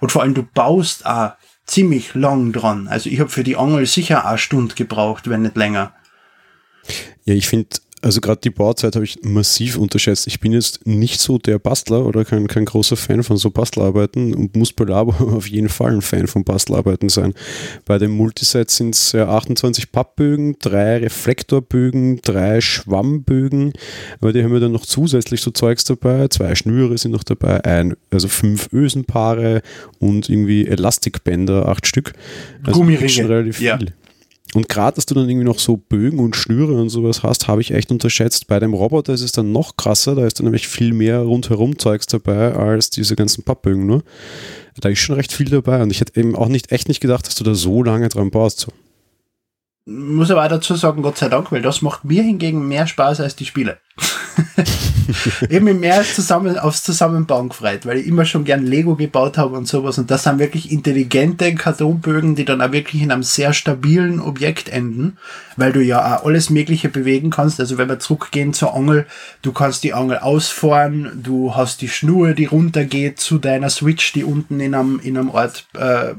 Und 0.00 0.12
vor 0.12 0.22
allem, 0.22 0.34
du 0.34 0.42
baust 0.42 1.06
auch 1.06 1.32
ziemlich 1.66 2.14
lang 2.14 2.52
dran. 2.52 2.88
Also 2.88 3.10
ich 3.10 3.20
habe 3.20 3.30
für 3.30 3.44
die 3.44 3.56
Angel 3.56 3.86
sicher 3.86 4.26
eine 4.26 4.38
Stunde 4.38 4.74
gebraucht, 4.74 5.28
wenn 5.28 5.42
nicht 5.42 5.56
länger. 5.56 5.92
Ja, 7.24 7.34
ich 7.34 7.48
finde 7.48 7.68
also 8.06 8.20
gerade 8.20 8.40
die 8.40 8.50
Bauzeit 8.50 8.94
habe 8.94 9.04
ich 9.04 9.18
massiv 9.24 9.76
unterschätzt. 9.76 10.28
Ich 10.28 10.38
bin 10.38 10.52
jetzt 10.52 10.86
nicht 10.86 11.20
so 11.20 11.38
der 11.38 11.58
Bastler 11.58 12.06
oder 12.06 12.24
kein, 12.24 12.46
kein 12.46 12.64
großer 12.64 12.96
Fan 12.96 13.24
von 13.24 13.36
so 13.36 13.50
Bastelarbeiten 13.50 14.32
und 14.32 14.54
muss 14.54 14.72
bei 14.72 14.84
Labo 14.84 15.10
auf 15.36 15.48
jeden 15.48 15.68
Fall 15.68 15.92
ein 15.92 16.02
Fan 16.02 16.28
von 16.28 16.44
Bastelarbeiten 16.44 17.08
sein. 17.08 17.34
Bei 17.84 17.98
dem 17.98 18.12
Multiset 18.12 18.70
sind 18.70 18.94
es 18.94 19.12
28 19.12 19.90
Pappbögen, 19.90 20.54
drei 20.60 20.98
Reflektorbögen, 20.98 22.20
drei 22.22 22.60
Schwammbögen, 22.60 23.72
aber 24.20 24.32
die 24.32 24.44
haben 24.44 24.52
wir 24.52 24.60
dann 24.60 24.72
noch 24.72 24.86
zusätzlich 24.86 25.40
so 25.40 25.50
Zeugs 25.50 25.82
dabei, 25.82 26.28
zwei 26.28 26.54
Schnüre 26.54 26.96
sind 26.98 27.10
noch 27.10 27.24
dabei, 27.24 27.64
ein, 27.64 27.96
also 28.12 28.28
fünf 28.28 28.68
Ösenpaare 28.72 29.62
und 29.98 30.28
irgendwie 30.28 30.68
Elastikbänder, 30.68 31.66
acht 31.68 31.88
Stück. 31.88 32.12
Also 32.62 32.78
Gummiringe. 32.78 33.28
relativ 33.28 33.56
viel. 33.56 33.66
Ja. 33.66 33.78
Und 34.54 34.68
gerade, 34.68 34.94
dass 34.94 35.06
du 35.06 35.14
dann 35.14 35.28
irgendwie 35.28 35.44
noch 35.44 35.58
so 35.58 35.76
Bögen 35.76 36.18
und 36.18 36.36
Schnüre 36.36 36.74
und 36.80 36.88
sowas 36.88 37.22
hast, 37.22 37.48
habe 37.48 37.60
ich 37.60 37.72
echt 37.72 37.90
unterschätzt. 37.90 38.46
Bei 38.46 38.60
dem 38.60 38.74
Roboter 38.74 39.12
ist 39.12 39.22
es 39.22 39.32
dann 39.32 39.52
noch 39.52 39.76
krasser, 39.76 40.14
da 40.14 40.26
ist 40.26 40.38
dann 40.38 40.44
nämlich 40.44 40.68
viel 40.68 40.92
mehr 40.92 41.20
rundherum 41.20 41.78
Zeugs 41.78 42.06
dabei 42.06 42.54
als 42.54 42.90
diese 42.90 43.16
ganzen 43.16 43.44
Pappbögen 43.44 43.86
nur. 43.86 44.02
Da 44.80 44.88
ist 44.88 45.00
schon 45.00 45.16
recht 45.16 45.32
viel 45.32 45.48
dabei 45.48 45.82
und 45.82 45.90
ich 45.90 46.00
hätte 46.00 46.18
eben 46.18 46.36
auch 46.36 46.48
nicht 46.48 46.70
echt 46.70 46.88
nicht 46.88 47.00
gedacht, 47.00 47.26
dass 47.26 47.34
du 47.34 47.44
da 47.44 47.54
so 47.54 47.82
lange 47.82 48.08
dran 48.08 48.30
baust. 48.30 48.60
So. 48.60 48.72
Muss 49.86 50.30
aber 50.30 50.44
auch 50.44 50.48
dazu 50.48 50.74
sagen, 50.74 51.02
Gott 51.02 51.18
sei 51.18 51.28
Dank, 51.28 51.50
weil 51.52 51.62
das 51.62 51.82
macht 51.82 52.04
mir 52.04 52.22
hingegen 52.22 52.66
mehr 52.68 52.86
Spaß 52.86 53.20
als 53.20 53.36
die 53.36 53.46
Spiele. 53.46 53.78
ich 55.48 55.56
habe 55.56 55.60
mich 55.60 55.78
mehr 55.78 56.02
zusammen, 56.02 56.58
aufs 56.58 56.82
Zusammenbauen 56.82 57.48
gefreut, 57.48 57.86
weil 57.86 57.98
ich 57.98 58.06
immer 58.06 58.24
schon 58.24 58.44
gern 58.44 58.64
Lego 58.64 58.96
gebaut 58.96 59.38
habe 59.38 59.56
und 59.56 59.68
sowas. 59.68 59.98
Und 59.98 60.10
das 60.10 60.24
sind 60.24 60.38
wirklich 60.38 60.70
intelligente 60.70 61.54
Kartonbögen, 61.54 62.34
die 62.34 62.44
dann 62.44 62.60
auch 62.60 62.72
wirklich 62.72 63.02
in 63.02 63.12
einem 63.12 63.22
sehr 63.22 63.52
stabilen 63.52 64.20
Objekt 64.20 64.68
enden, 64.68 65.18
weil 65.56 65.72
du 65.72 65.82
ja 65.82 66.16
auch 66.16 66.24
alles 66.24 66.50
Mögliche 66.50 66.88
bewegen 66.88 67.30
kannst. 67.30 67.60
Also 67.60 67.78
wenn 67.78 67.88
wir 67.88 67.98
zurückgehen 67.98 68.52
zur 68.52 68.74
Angel, 68.74 69.06
du 69.42 69.52
kannst 69.52 69.84
die 69.84 69.94
Angel 69.94 70.18
ausfahren, 70.18 71.20
du 71.22 71.54
hast 71.54 71.80
die 71.82 71.88
Schnur, 71.88 72.32
die 72.32 72.46
runtergeht 72.46 73.20
zu 73.20 73.38
deiner 73.38 73.70
Switch, 73.70 74.12
die 74.12 74.24
unten 74.24 74.60
in 74.60 74.74
einem, 74.74 75.00
in 75.00 75.16
einem 75.16 75.30
Ort 75.30 75.66
äh, 75.74 76.14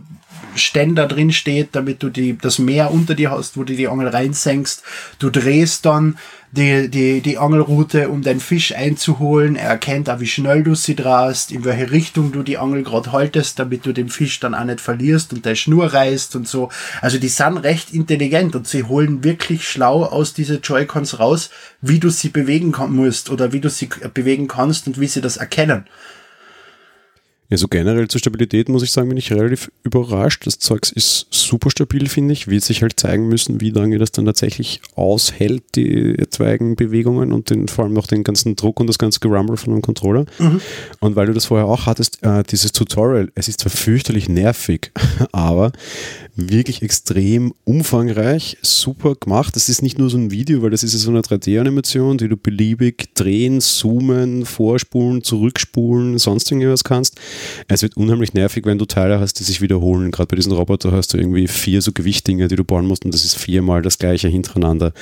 Ständer 0.56 1.08
drin 1.08 1.32
steht, 1.32 1.70
damit 1.74 2.04
du 2.04 2.10
die, 2.10 2.38
das 2.38 2.60
Meer 2.60 2.92
unter 2.92 3.16
dir 3.16 3.32
hast, 3.32 3.58
wo 3.58 3.64
du 3.64 3.76
die 3.76 3.88
Angel 3.88 4.08
reinsenkst. 4.08 4.84
Du 5.20 5.30
drehst 5.30 5.86
dann 5.86 6.18
die, 6.58 6.90
die, 6.90 7.22
die 7.22 7.38
Angelroute, 7.38 8.10
um 8.10 8.24
den 8.24 8.40
Fisch 8.40 8.74
einzuholen. 8.74 9.56
Er 9.56 9.70
erkennt 9.70 10.10
auch, 10.10 10.20
wie 10.20 10.28
schnell 10.28 10.64
du 10.64 10.74
sie 10.74 10.96
drast, 10.96 11.52
in 11.52 11.64
welche 11.64 11.92
Richtung 11.92 12.32
du 12.32 12.42
die 12.42 12.58
Angel 12.58 12.84
gerade 12.84 13.12
haltest, 13.12 13.60
damit 13.60 13.86
du 13.86 13.94
den 13.94 14.10
Fisch 14.10 14.40
dann 14.40 14.56
auch 14.56 14.64
nicht 14.64 14.82
verlierst 14.82 15.32
und 15.34 15.46
der 15.46 15.56
Schnur 15.56 15.94
reißt 15.94 16.36
und 16.36 16.48
so. 16.48 16.70
Also 17.00 17.20
die 17.20 17.30
sind 17.30 17.58
recht 17.60 17.94
intelligent 17.94 18.56
und 18.56 18.68
sie 18.68 18.84
holen 18.84 19.24
wirklich 19.24 19.68
schlau 19.68 20.04
aus 20.04 20.34
diese 20.34 20.56
Joy-Cons 20.56 21.20
raus, 21.20 21.52
wie 21.82 22.00
du 22.00 22.10
sie 22.10 22.30
bewegen 22.30 22.74
musst 22.90 23.30
oder 23.30 23.54
wie 23.54 23.62
du 23.62 23.70
sie 23.70 23.90
bewegen 24.14 24.48
kannst 24.48 24.88
und 24.88 25.00
wie 25.00 25.08
sie 25.08 25.22
das 25.22 25.38
erkennen. 25.38 25.86
Ja, 27.50 27.56
so 27.56 27.70
generell 27.70 28.10
zur 28.10 28.20
Stabilität 28.20 28.68
muss 28.68 28.84
ich 28.84 28.92
sagen, 28.92 29.08
bin 29.08 29.18
ich 29.18 29.32
relativ 29.32 29.72
überrascht. 29.84 30.46
Das 30.46 30.60
Zeugs 30.60 30.92
ist 30.92 31.28
super 31.30 31.70
stabil, 31.70 32.10
finde 32.10 32.34
ich. 32.34 32.50
Wird 32.50 32.64
sich 32.64 32.82
halt 32.82 33.00
zeigen 33.00 33.30
müssen, 33.30 33.62
wie 33.62 33.70
lange 33.70 33.98
das 34.00 34.12
dann 34.12 34.26
tatsächlich 34.26 34.82
aushält, 34.96 35.64
die 35.76 36.20
etwaigen 36.20 36.76
Bewegungen 36.76 37.32
und 37.32 37.50
den, 37.50 37.70
vor 37.70 37.86
allem 37.86 37.94
noch 37.94 38.08
den 38.08 38.26
ganzen 38.26 38.58
Druck 38.58 38.82
und 38.82 38.88
das 38.88 39.00
ganze 39.00 39.22
Gerumble 39.22 39.56
von 39.56 39.72
einem 39.72 39.82
Controller. 39.82 40.26
Mhm. 40.40 40.60
Und 41.00 41.16
weil 41.16 41.28
du 41.28 41.34
das 41.34 41.46
vorher 41.46 41.68
auch 41.68 41.86
hattest, 41.86 42.22
äh, 42.22 42.44
dieses 42.44 42.74
Tutorial, 42.74 43.32
es 43.34 43.48
ist 43.48 43.62
zwar 43.62 43.72
fürchterlich 43.72 44.28
nervig, 44.28 44.92
aber 45.32 45.72
wirklich 46.38 46.84
extrem 46.84 47.52
umfangreich, 47.64 48.58
super 48.62 49.16
gemacht. 49.16 49.56
Das 49.56 49.70
ist 49.70 49.82
nicht 49.82 49.98
nur 49.98 50.10
so 50.10 50.18
ein 50.18 50.30
Video, 50.30 50.62
weil 50.62 50.70
das 50.70 50.84
ist 50.84 50.94
so 50.94 51.10
eine 51.10 51.22
3D-Animation, 51.22 52.20
die 52.20 52.30
du 52.30 52.38
beliebig 52.38 53.16
drehen, 53.16 53.60
zoomen, 53.60 54.46
vorspulen, 54.46 55.24
zurückspulen, 55.24 56.20
sonst 56.20 56.52
irgendwas 56.52 56.84
kannst. 56.84 57.20
Es 57.68 57.82
wird 57.82 57.98
unheimlich 57.98 58.36
nervig, 58.36 58.66
wenn 58.66 58.78
du 58.78 58.86
Teile 58.86 59.20
hast, 59.20 59.40
die 59.40 59.44
sich 59.44 59.62
wiederholen. 59.62 60.12
Gerade 60.12 60.28
bei 60.28 60.36
diesen 60.36 60.52
Roboter 60.52 60.92
hast 60.92 61.14
du 61.14 61.18
irgendwie 61.18 61.48
vier 61.48 61.82
so 61.82 61.92
Gewichtdinger, 61.92 62.48
die 62.48 62.56
du 62.56 62.64
bauen 62.64 62.86
musst 62.86 63.04
und 63.04 63.14
das 63.14 63.26
ist 63.26 63.36
viermal 63.36 63.82
das 63.82 63.98
gleiche 63.98 64.28
hintereinander. 64.28 64.94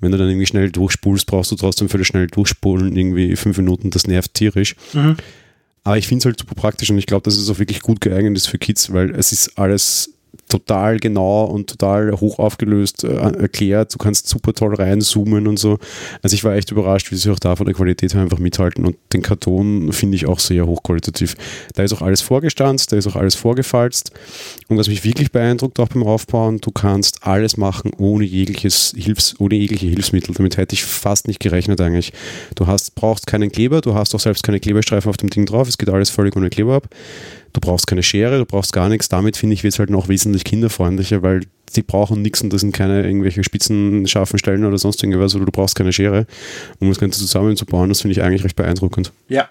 Wenn 0.00 0.10
du 0.10 0.18
dann 0.18 0.28
irgendwie 0.28 0.46
schnell 0.46 0.70
durchspulst, 0.70 1.26
brauchst 1.26 1.52
du 1.52 1.56
trotzdem 1.56 1.88
für 1.88 1.98
das 1.98 2.08
schnell 2.08 2.26
durchspulen 2.26 2.96
irgendwie 2.96 3.36
fünf 3.36 3.56
Minuten, 3.56 3.90
das 3.90 4.08
nervt 4.08 4.34
tierisch. 4.34 4.74
Mhm. 4.92 5.16
Aber 5.84 5.96
ich 5.96 6.08
finde 6.08 6.20
es 6.20 6.24
halt 6.26 6.38
super 6.38 6.54
praktisch 6.54 6.90
und 6.90 6.98
ich 6.98 7.06
glaube, 7.06 7.22
dass 7.22 7.36
es 7.36 7.48
auch 7.48 7.58
wirklich 7.58 7.80
gut 7.80 8.00
geeignet 8.00 8.36
ist 8.36 8.48
für 8.48 8.58
Kids, 8.58 8.92
weil 8.92 9.14
es 9.14 9.32
ist 9.32 9.56
alles 9.56 10.14
total 10.50 10.98
genau 10.98 11.44
und 11.44 11.70
total 11.70 12.12
hoch 12.12 12.38
aufgelöst 12.38 13.04
äh, 13.04 13.16
erklärt. 13.16 13.94
Du 13.94 13.98
kannst 13.98 14.28
super 14.28 14.52
toll 14.52 14.74
reinzoomen 14.74 15.46
und 15.46 15.58
so. 15.58 15.78
Also 16.22 16.34
ich 16.34 16.44
war 16.44 16.54
echt 16.54 16.70
überrascht, 16.70 17.10
wie 17.10 17.16
sie 17.16 17.30
auch 17.30 17.38
da 17.38 17.56
von 17.56 17.66
der 17.66 17.74
Qualität 17.74 18.14
her 18.14 18.20
einfach 18.20 18.38
mithalten 18.38 18.84
und 18.84 18.96
den 19.12 19.22
Karton 19.22 19.92
finde 19.92 20.16
ich 20.16 20.26
auch 20.26 20.38
sehr 20.38 20.66
hochqualitativ. 20.66 21.36
Da 21.74 21.82
ist 21.82 21.92
auch 21.92 22.02
alles 22.02 22.20
vorgestanzt, 22.20 22.92
da 22.92 22.96
ist 22.96 23.06
auch 23.06 23.16
alles 23.16 23.34
vorgefalzt 23.34 24.12
und 24.68 24.76
was 24.76 24.88
mich 24.88 25.04
wirklich 25.04 25.32
beeindruckt 25.32 25.78
auch 25.80 25.88
beim 25.88 26.02
Aufbauen, 26.02 26.60
du 26.60 26.70
kannst 26.70 27.26
alles 27.26 27.56
machen 27.56 27.92
ohne 27.96 28.24
jegliches 28.24 28.92
Hilfs, 28.96 29.36
ohne 29.38 29.54
jegliche 29.54 29.86
Hilfsmittel. 29.86 30.34
Damit 30.34 30.56
hätte 30.56 30.74
ich 30.74 30.84
fast 30.84 31.28
nicht 31.28 31.40
gerechnet 31.40 31.80
eigentlich. 31.80 32.12
Du 32.54 32.66
hast, 32.66 32.94
brauchst 32.94 33.26
keinen 33.26 33.52
Kleber, 33.52 33.80
du 33.80 33.94
hast 33.94 34.14
auch 34.14 34.20
selbst 34.20 34.42
keine 34.42 34.60
Klebestreifen 34.60 35.08
auf 35.08 35.16
dem 35.16 35.30
Ding 35.30 35.46
drauf, 35.46 35.68
es 35.68 35.78
geht 35.78 35.88
alles 35.88 36.10
völlig 36.10 36.36
ohne 36.36 36.50
Kleber 36.50 36.74
ab. 36.74 36.88
Du 37.52 37.60
brauchst 37.60 37.86
keine 37.86 38.02
Schere, 38.02 38.38
du 38.38 38.44
brauchst 38.44 38.72
gar 38.72 38.88
nichts. 38.88 39.08
Damit 39.08 39.36
finde 39.36 39.54
ich, 39.54 39.62
wird 39.62 39.74
es 39.74 39.78
halt 39.78 39.90
noch 39.90 40.08
wesentlich 40.08 40.44
kinderfreundlicher, 40.44 41.22
weil 41.22 41.42
die 41.76 41.82
brauchen 41.82 42.22
nichts 42.22 42.42
und 42.42 42.52
das 42.52 42.60
sind 42.60 42.72
keine 42.72 43.04
irgendwelche 43.04 43.44
spitzen, 43.44 44.06
scharfen 44.06 44.38
Stellen 44.38 44.64
oder 44.64 44.78
sonst 44.78 45.02
irgendwas, 45.02 45.34
oder 45.34 45.44
du 45.44 45.52
brauchst 45.52 45.76
keine 45.76 45.92
Schere, 45.92 46.26
um 46.80 46.88
das 46.88 46.98
Ganze 46.98 47.20
zusammenzubauen. 47.20 47.88
Das 47.88 48.00
finde 48.02 48.12
ich 48.12 48.22
eigentlich 48.22 48.44
recht 48.44 48.56
beeindruckend. 48.56 49.12
Ja. 49.28 49.48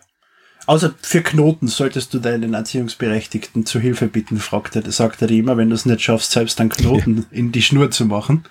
Außer 0.65 0.94
für 1.01 1.24
Knoten 1.24 1.68
solltest 1.68 2.13
du 2.13 2.20
deinen 2.20 2.53
Erziehungsberechtigten 2.53 3.65
zu 3.65 3.79
Hilfe 3.79 4.08
bitten, 4.08 4.38
fragt 4.38 4.75
er, 4.75 4.91
sagt 4.91 5.20
er 5.22 5.27
dir 5.27 5.39
immer, 5.39 5.58
wenn 5.58 5.70
du 5.70 5.75
es 5.75 5.88
nicht 5.88 6.01
schaffst, 6.01 6.32
selbst 6.32 6.62
einen 6.62 6.70
Knoten 6.70 7.25
ja. 7.32 7.38
in 7.39 7.51
die 7.51 7.63
Schnur 7.63 7.89
zu 7.89 8.06
machen. 8.06 8.46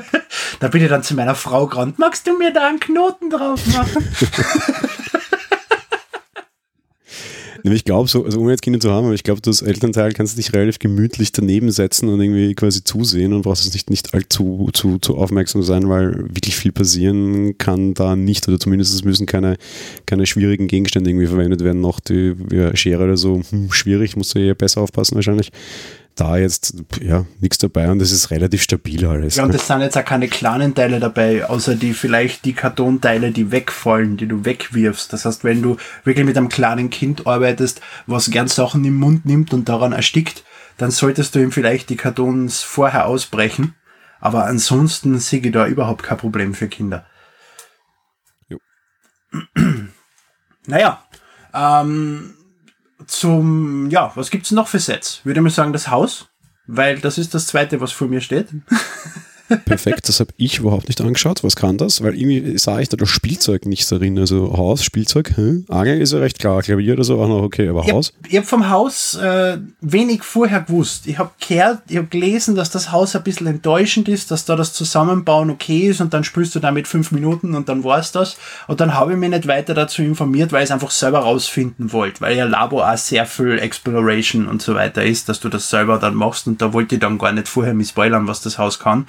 da 0.60 0.68
bin 0.68 0.82
ich 0.82 0.88
dann 0.88 1.02
zu 1.02 1.14
meiner 1.14 1.34
Frau 1.34 1.66
gerannt, 1.66 1.98
magst 1.98 2.26
du 2.26 2.38
mir 2.38 2.54
da 2.54 2.68
einen 2.68 2.80
Knoten 2.80 3.28
drauf 3.28 3.66
machen? 3.66 4.02
ich 7.64 7.84
glaube, 7.84 8.08
so, 8.08 8.24
also 8.24 8.40
ohne 8.40 8.52
jetzt 8.52 8.62
Kinder 8.62 8.80
zu 8.80 8.90
haben, 8.90 9.06
aber 9.06 9.14
ich 9.14 9.22
glaube, 9.22 9.40
du 9.40 9.50
als 9.50 9.62
Elternteil 9.62 10.12
kannst 10.12 10.38
dich 10.38 10.52
relativ 10.52 10.78
gemütlich 10.78 11.32
daneben 11.32 11.70
setzen 11.70 12.08
und 12.08 12.20
irgendwie 12.20 12.54
quasi 12.54 12.84
zusehen 12.84 13.32
und 13.32 13.42
brauchst 13.42 13.66
es 13.66 13.72
nicht, 13.72 13.90
nicht 13.90 14.14
allzu 14.14 14.68
zu, 14.72 14.98
zu 14.98 15.16
aufmerksam 15.16 15.62
sein, 15.62 15.88
weil 15.88 16.28
wirklich 16.28 16.56
viel 16.56 16.72
passieren 16.72 17.56
kann 17.58 17.94
da 17.94 18.16
nicht 18.16 18.48
oder 18.48 18.58
zumindest 18.58 18.94
es 18.94 19.04
müssen 19.04 19.26
keine, 19.26 19.56
keine 20.06 20.26
schwierigen 20.26 20.68
Gegenstände 20.68 21.10
irgendwie 21.10 21.26
verwendet 21.26 21.62
werden, 21.64 21.80
noch 21.80 22.00
die 22.00 22.34
ja, 22.52 22.74
Schere 22.76 23.04
oder 23.04 23.16
so, 23.16 23.42
hm, 23.50 23.72
schwierig, 23.72 24.16
musst 24.16 24.34
du 24.34 24.38
eher 24.38 24.54
besser 24.54 24.80
aufpassen 24.80 25.16
wahrscheinlich 25.16 25.50
da 26.20 26.36
jetzt 26.36 26.74
ja 27.00 27.24
nichts 27.40 27.58
dabei 27.58 27.90
und 27.90 28.02
es 28.02 28.12
ist 28.12 28.30
relativ 28.30 28.62
stabil 28.62 29.06
alles. 29.06 29.36
Ja, 29.36 29.44
und 29.44 29.54
es 29.54 29.66
sind 29.66 29.80
jetzt 29.80 29.96
auch 29.96 30.04
keine 30.04 30.28
kleinen 30.28 30.74
Teile 30.74 31.00
dabei, 31.00 31.46
außer 31.46 31.74
die 31.74 31.94
vielleicht 31.94 32.44
die 32.44 32.52
Kartonteile, 32.52 33.30
die 33.30 33.52
wegfallen, 33.52 34.16
die 34.16 34.26
du 34.26 34.44
wegwirfst. 34.44 35.12
Das 35.12 35.24
heißt, 35.24 35.44
wenn 35.44 35.62
du 35.62 35.76
wirklich 36.04 36.26
mit 36.26 36.36
einem 36.36 36.48
kleinen 36.48 36.90
Kind 36.90 37.26
arbeitest, 37.26 37.80
was 38.06 38.30
gern 38.30 38.48
Sachen 38.48 38.84
im 38.84 38.94
Mund 38.94 39.26
nimmt 39.26 39.52
und 39.52 39.68
daran 39.68 39.92
erstickt, 39.92 40.44
dann 40.76 40.90
solltest 40.90 41.34
du 41.34 41.40
ihm 41.40 41.52
vielleicht 41.52 41.90
die 41.90 41.96
Kartons 41.96 42.62
vorher 42.62 43.06
ausbrechen. 43.06 43.74
Aber 44.20 44.44
ansonsten 44.44 45.18
sehe 45.18 45.40
ich 45.40 45.52
da 45.52 45.66
überhaupt 45.66 46.02
kein 46.02 46.18
Problem 46.18 46.54
für 46.54 46.68
Kinder. 46.68 47.06
Jo. 48.48 48.58
naja, 50.66 51.04
ähm, 51.54 52.34
zum, 53.08 53.90
ja, 53.90 54.12
was 54.14 54.30
gibt's 54.30 54.50
noch 54.50 54.68
für 54.68 54.78
Sets? 54.78 55.20
Würde 55.24 55.40
man 55.40 55.50
sagen, 55.50 55.72
das 55.72 55.88
Haus, 55.88 56.28
weil 56.66 56.98
das 57.00 57.18
ist 57.18 57.34
das 57.34 57.46
zweite, 57.46 57.80
was 57.80 57.92
vor 57.92 58.08
mir 58.08 58.20
steht. 58.20 58.48
Perfekt, 59.64 60.08
das 60.08 60.20
habe 60.20 60.30
ich 60.36 60.58
überhaupt 60.58 60.88
nicht 60.88 61.00
angeschaut. 61.00 61.42
Was 61.42 61.56
kann 61.56 61.78
das? 61.78 62.02
Weil 62.02 62.14
irgendwie 62.14 62.58
sah 62.58 62.80
ich 62.80 62.88
da 62.88 62.96
das 62.96 63.08
Spielzeug 63.08 63.66
nicht 63.66 63.90
darin. 63.90 64.18
Also 64.18 64.56
Haus, 64.56 64.84
Spielzeug, 64.84 65.36
hm? 65.36 65.64
Angel 65.68 66.00
ist 66.00 66.12
ja 66.12 66.18
recht 66.18 66.38
klar. 66.38 66.62
Klavier 66.62 66.94
oder 66.94 67.04
so 67.04 67.20
auch 67.20 67.28
noch 67.28 67.42
okay, 67.42 67.68
aber 67.68 67.84
ich 67.84 67.92
Haus? 67.92 68.12
Hab, 68.16 68.30
ich 68.30 68.36
habe 68.36 68.46
vom 68.46 68.68
Haus 68.68 69.14
äh, 69.14 69.58
wenig 69.80 70.22
vorher 70.22 70.60
gewusst. 70.60 71.06
Ich 71.06 71.18
habe 71.18 71.30
gehört, 71.46 71.82
ich 71.88 71.96
habe 71.96 72.08
gelesen, 72.08 72.54
dass 72.54 72.70
das 72.70 72.92
Haus 72.92 73.16
ein 73.16 73.22
bisschen 73.22 73.46
enttäuschend 73.46 74.08
ist, 74.08 74.30
dass 74.30 74.44
da 74.44 74.56
das 74.56 74.72
Zusammenbauen 74.72 75.50
okay 75.50 75.88
ist 75.88 76.00
und 76.00 76.12
dann 76.12 76.24
spielst 76.24 76.54
du 76.54 76.60
damit 76.60 76.86
fünf 76.86 77.10
Minuten 77.10 77.54
und 77.54 77.68
dann 77.68 77.84
war's 77.84 78.12
das. 78.12 78.36
Und 78.66 78.80
dann 78.80 78.94
habe 78.94 79.12
ich 79.12 79.18
mich 79.18 79.30
nicht 79.30 79.46
weiter 79.46 79.74
dazu 79.74 80.02
informiert, 80.02 80.52
weil 80.52 80.62
ich 80.62 80.68
es 80.68 80.72
einfach 80.72 80.90
selber 80.90 81.20
rausfinden 81.20 81.92
wollte, 81.92 82.20
weil 82.20 82.36
ja 82.36 82.44
Labo 82.44 82.82
auch 82.82 82.96
sehr 82.96 83.26
viel 83.26 83.58
Exploration 83.58 84.46
und 84.46 84.62
so 84.62 84.74
weiter 84.74 85.04
ist, 85.04 85.28
dass 85.28 85.40
du 85.40 85.48
das 85.48 85.70
selber 85.70 85.98
dann 85.98 86.14
machst 86.14 86.46
und 86.46 86.60
da 86.60 86.72
wollte 86.72 86.96
ich 86.96 87.00
dann 87.00 87.18
gar 87.18 87.32
nicht 87.32 87.48
vorher 87.48 87.74
misspoilern, 87.74 88.26
was 88.26 88.42
das 88.42 88.58
Haus 88.58 88.78
kann. 88.78 89.06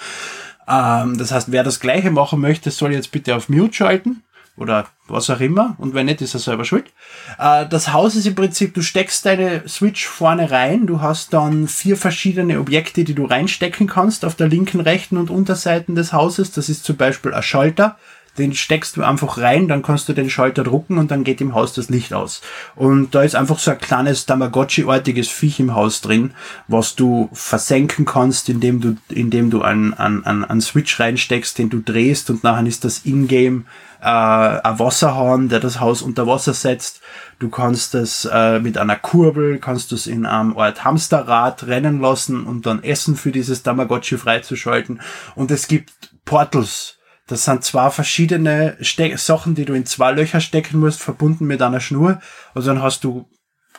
Ähm, 0.70 1.18
das 1.18 1.32
heißt, 1.32 1.52
wer 1.52 1.64
das 1.64 1.80
gleiche 1.80 2.12
machen 2.12 2.40
möchte, 2.40 2.72
soll 2.72 2.94
jetzt 2.94 3.12
bitte 3.12 3.36
auf 3.36 3.50
Mute 3.50 3.74
schalten 3.74 4.24
oder 4.60 4.88
was 5.08 5.30
auch 5.30 5.40
immer. 5.40 5.76
Und 5.78 5.94
wenn 5.94 6.06
nicht, 6.06 6.22
ist 6.22 6.34
er 6.34 6.40
selber 6.40 6.66
schuld. 6.66 6.92
Äh, 7.40 7.66
das 7.68 7.94
Haus 7.94 8.16
ist 8.16 8.28
im 8.28 8.36
Prinzip, 8.36 8.74
du 8.74 8.82
steckst 8.82 9.26
deine 9.26 9.68
Switch 9.68 10.06
vorne 10.06 10.52
rein. 10.52 10.86
Du 10.86 11.02
hast 11.02 11.34
dann 11.34 11.68
vier 11.68 11.98
verschiedene 11.98 12.60
Objekte, 12.60 13.04
die 13.04 13.16
du 13.16 13.26
reinstecken 13.26 13.88
kannst 13.88 14.26
auf 14.26 14.36
der 14.36 14.48
linken, 14.48 14.82
rechten 14.82 15.18
und 15.18 15.30
Unterseiten 15.30 15.96
des 15.96 16.14
Hauses. 16.14 16.52
Das 16.52 16.70
ist 16.70 16.84
zum 16.84 16.98
Beispiel 16.98 17.34
ein 17.34 17.44
Schalter, 17.44 17.98
den 18.38 18.54
steckst 18.54 18.98
du 18.98 19.04
einfach 19.04 19.38
rein, 19.38 19.68
dann 19.68 19.82
kannst 19.82 20.08
du 20.08 20.14
den 20.14 20.30
Schalter 20.30 20.64
drucken 20.64 20.98
und 20.98 21.12
dann 21.12 21.24
geht 21.24 21.42
im 21.42 21.54
Haus 21.54 21.74
das 21.74 21.90
Licht 21.90 22.14
aus. 22.14 22.42
Und 22.76 23.16
da 23.16 23.24
ist 23.24 23.36
einfach 23.36 23.60
so 23.60 23.72
ein 23.72 23.80
kleines 23.80 24.26
Tamagotchi-artiges 24.26 25.30
Viech 25.30 25.60
im 25.60 25.76
Haus 25.76 26.02
drin, 26.02 26.32
was 26.68 26.96
du 26.96 27.30
versenken 27.34 28.06
kannst, 28.06 28.50
indem 28.50 28.82
du, 28.82 28.98
indem 29.10 29.50
du 29.50 29.62
einen, 29.62 29.94
einen, 29.94 30.24
einen 30.26 30.62
Switch 30.62 31.00
reinsteckst, 31.00 31.58
den 31.58 31.70
du 31.70 31.80
drehst 31.80 32.30
und 32.30 32.44
nachher 32.44 32.66
ist 32.66 32.86
das 32.86 33.06
Ingame 33.06 33.64
äh, 34.02 34.06
ein 34.06 34.80
Wasserhahn, 34.80 35.50
der 35.50 35.60
das 35.60 35.80
Haus 35.80 36.02
unter 36.02 36.28
Wasser 36.28 36.54
setzt. 36.54 37.02
Du 37.40 37.50
kannst 37.50 37.96
es 37.96 38.26
äh, 38.26 38.60
mit 38.60 38.78
einer 38.78 38.96
Kurbel, 38.96 39.60
kannst 39.60 39.92
du 39.92 39.96
es 39.96 40.08
in 40.08 40.26
einem 40.26 40.58
Art 40.58 40.84
Hamsterrad 40.84 41.68
rennen 41.68 42.00
lassen 42.00 42.46
und 42.46 42.66
dann 42.66 42.84
Essen 42.84 43.16
für 43.16 43.32
dieses 43.32 43.64
Tamagotchi 43.64 44.18
freizuschalten. 44.18 45.02
Und 45.36 45.52
es 45.52 45.68
gibt 45.68 46.12
Portals, 46.26 46.99
das 47.30 47.46
sind 47.46 47.64
zwei 47.64 47.92
verschiedene 47.92 48.76
Ste 48.82 49.16
Sachen, 49.18 49.54
die 49.54 49.66
du 49.66 49.74
in 49.74 49.86
zwei 49.86 50.12
Löcher 50.12 50.42
stecken 50.42 50.80
musst, 50.80 51.00
verbunden 51.00 51.46
mit 51.46 51.62
einer 51.62 51.80
Schnur. 51.80 52.20
Also 52.56 52.70
dann 52.70 52.82
hast 52.82 53.04
du 53.04 53.30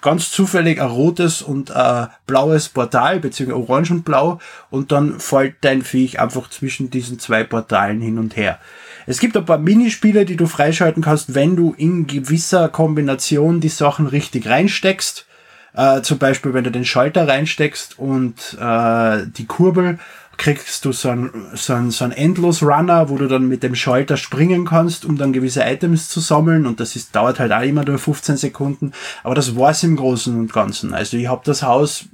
ganz 0.00 0.30
zufällig 0.30 0.80
ein 0.80 0.88
rotes 0.88 1.42
und 1.42 1.72
ein 1.72 2.08
blaues 2.26 2.68
Portal, 2.68 3.18
beziehungsweise 3.18 3.60
orange 3.60 3.90
und 3.90 4.04
blau, 4.04 4.38
und 4.70 4.92
dann 4.92 5.18
fällt 5.18 5.56
dein 5.62 5.82
Viech 5.82 6.20
einfach 6.20 6.48
zwischen 6.48 6.90
diesen 6.90 7.18
zwei 7.18 7.42
Portalen 7.42 8.00
hin 8.00 8.18
und 8.18 8.36
her. 8.36 8.60
Es 9.06 9.18
gibt 9.18 9.36
ein 9.36 9.44
paar 9.44 9.58
Minispiele, 9.58 10.24
die 10.24 10.36
du 10.36 10.46
freischalten 10.46 11.02
kannst, 11.02 11.34
wenn 11.34 11.56
du 11.56 11.74
in 11.76 12.06
gewisser 12.06 12.68
Kombination 12.68 13.60
die 13.60 13.68
Sachen 13.68 14.06
richtig 14.06 14.46
reinsteckst. 14.46 15.26
Äh, 15.74 16.02
zum 16.02 16.18
Beispiel, 16.18 16.54
wenn 16.54 16.64
du 16.64 16.70
den 16.70 16.84
Schalter 16.84 17.26
reinsteckst 17.26 17.98
und 17.98 18.56
äh, 18.60 19.26
die 19.26 19.46
Kurbel 19.46 19.98
kriegst 20.40 20.86
du 20.86 20.92
so 20.92 21.10
ein, 21.10 21.30
so 21.54 21.74
ein, 21.74 21.90
so 21.90 22.02
ein 22.02 22.12
Endlos-Runner, 22.12 23.10
wo 23.10 23.18
du 23.18 23.28
dann 23.28 23.46
mit 23.46 23.62
dem 23.62 23.74
Schalter 23.74 24.16
springen 24.16 24.64
kannst, 24.64 25.04
um 25.04 25.18
dann 25.18 25.34
gewisse 25.34 25.60
Items 25.62 26.08
zu 26.08 26.20
sammeln 26.20 26.66
und 26.66 26.80
das 26.80 26.96
ist, 26.96 27.14
dauert 27.14 27.38
halt 27.38 27.52
auch 27.52 27.60
immer 27.60 27.84
nur 27.84 27.98
15 27.98 28.38
Sekunden, 28.38 28.92
aber 29.22 29.34
das 29.34 29.54
war's 29.54 29.82
im 29.82 29.96
Großen 29.96 30.34
und 30.34 30.50
Ganzen. 30.50 30.94
Also 30.94 31.18
ich 31.18 31.28
habe 31.28 31.42
das 31.44 31.62
Haus 31.62 32.06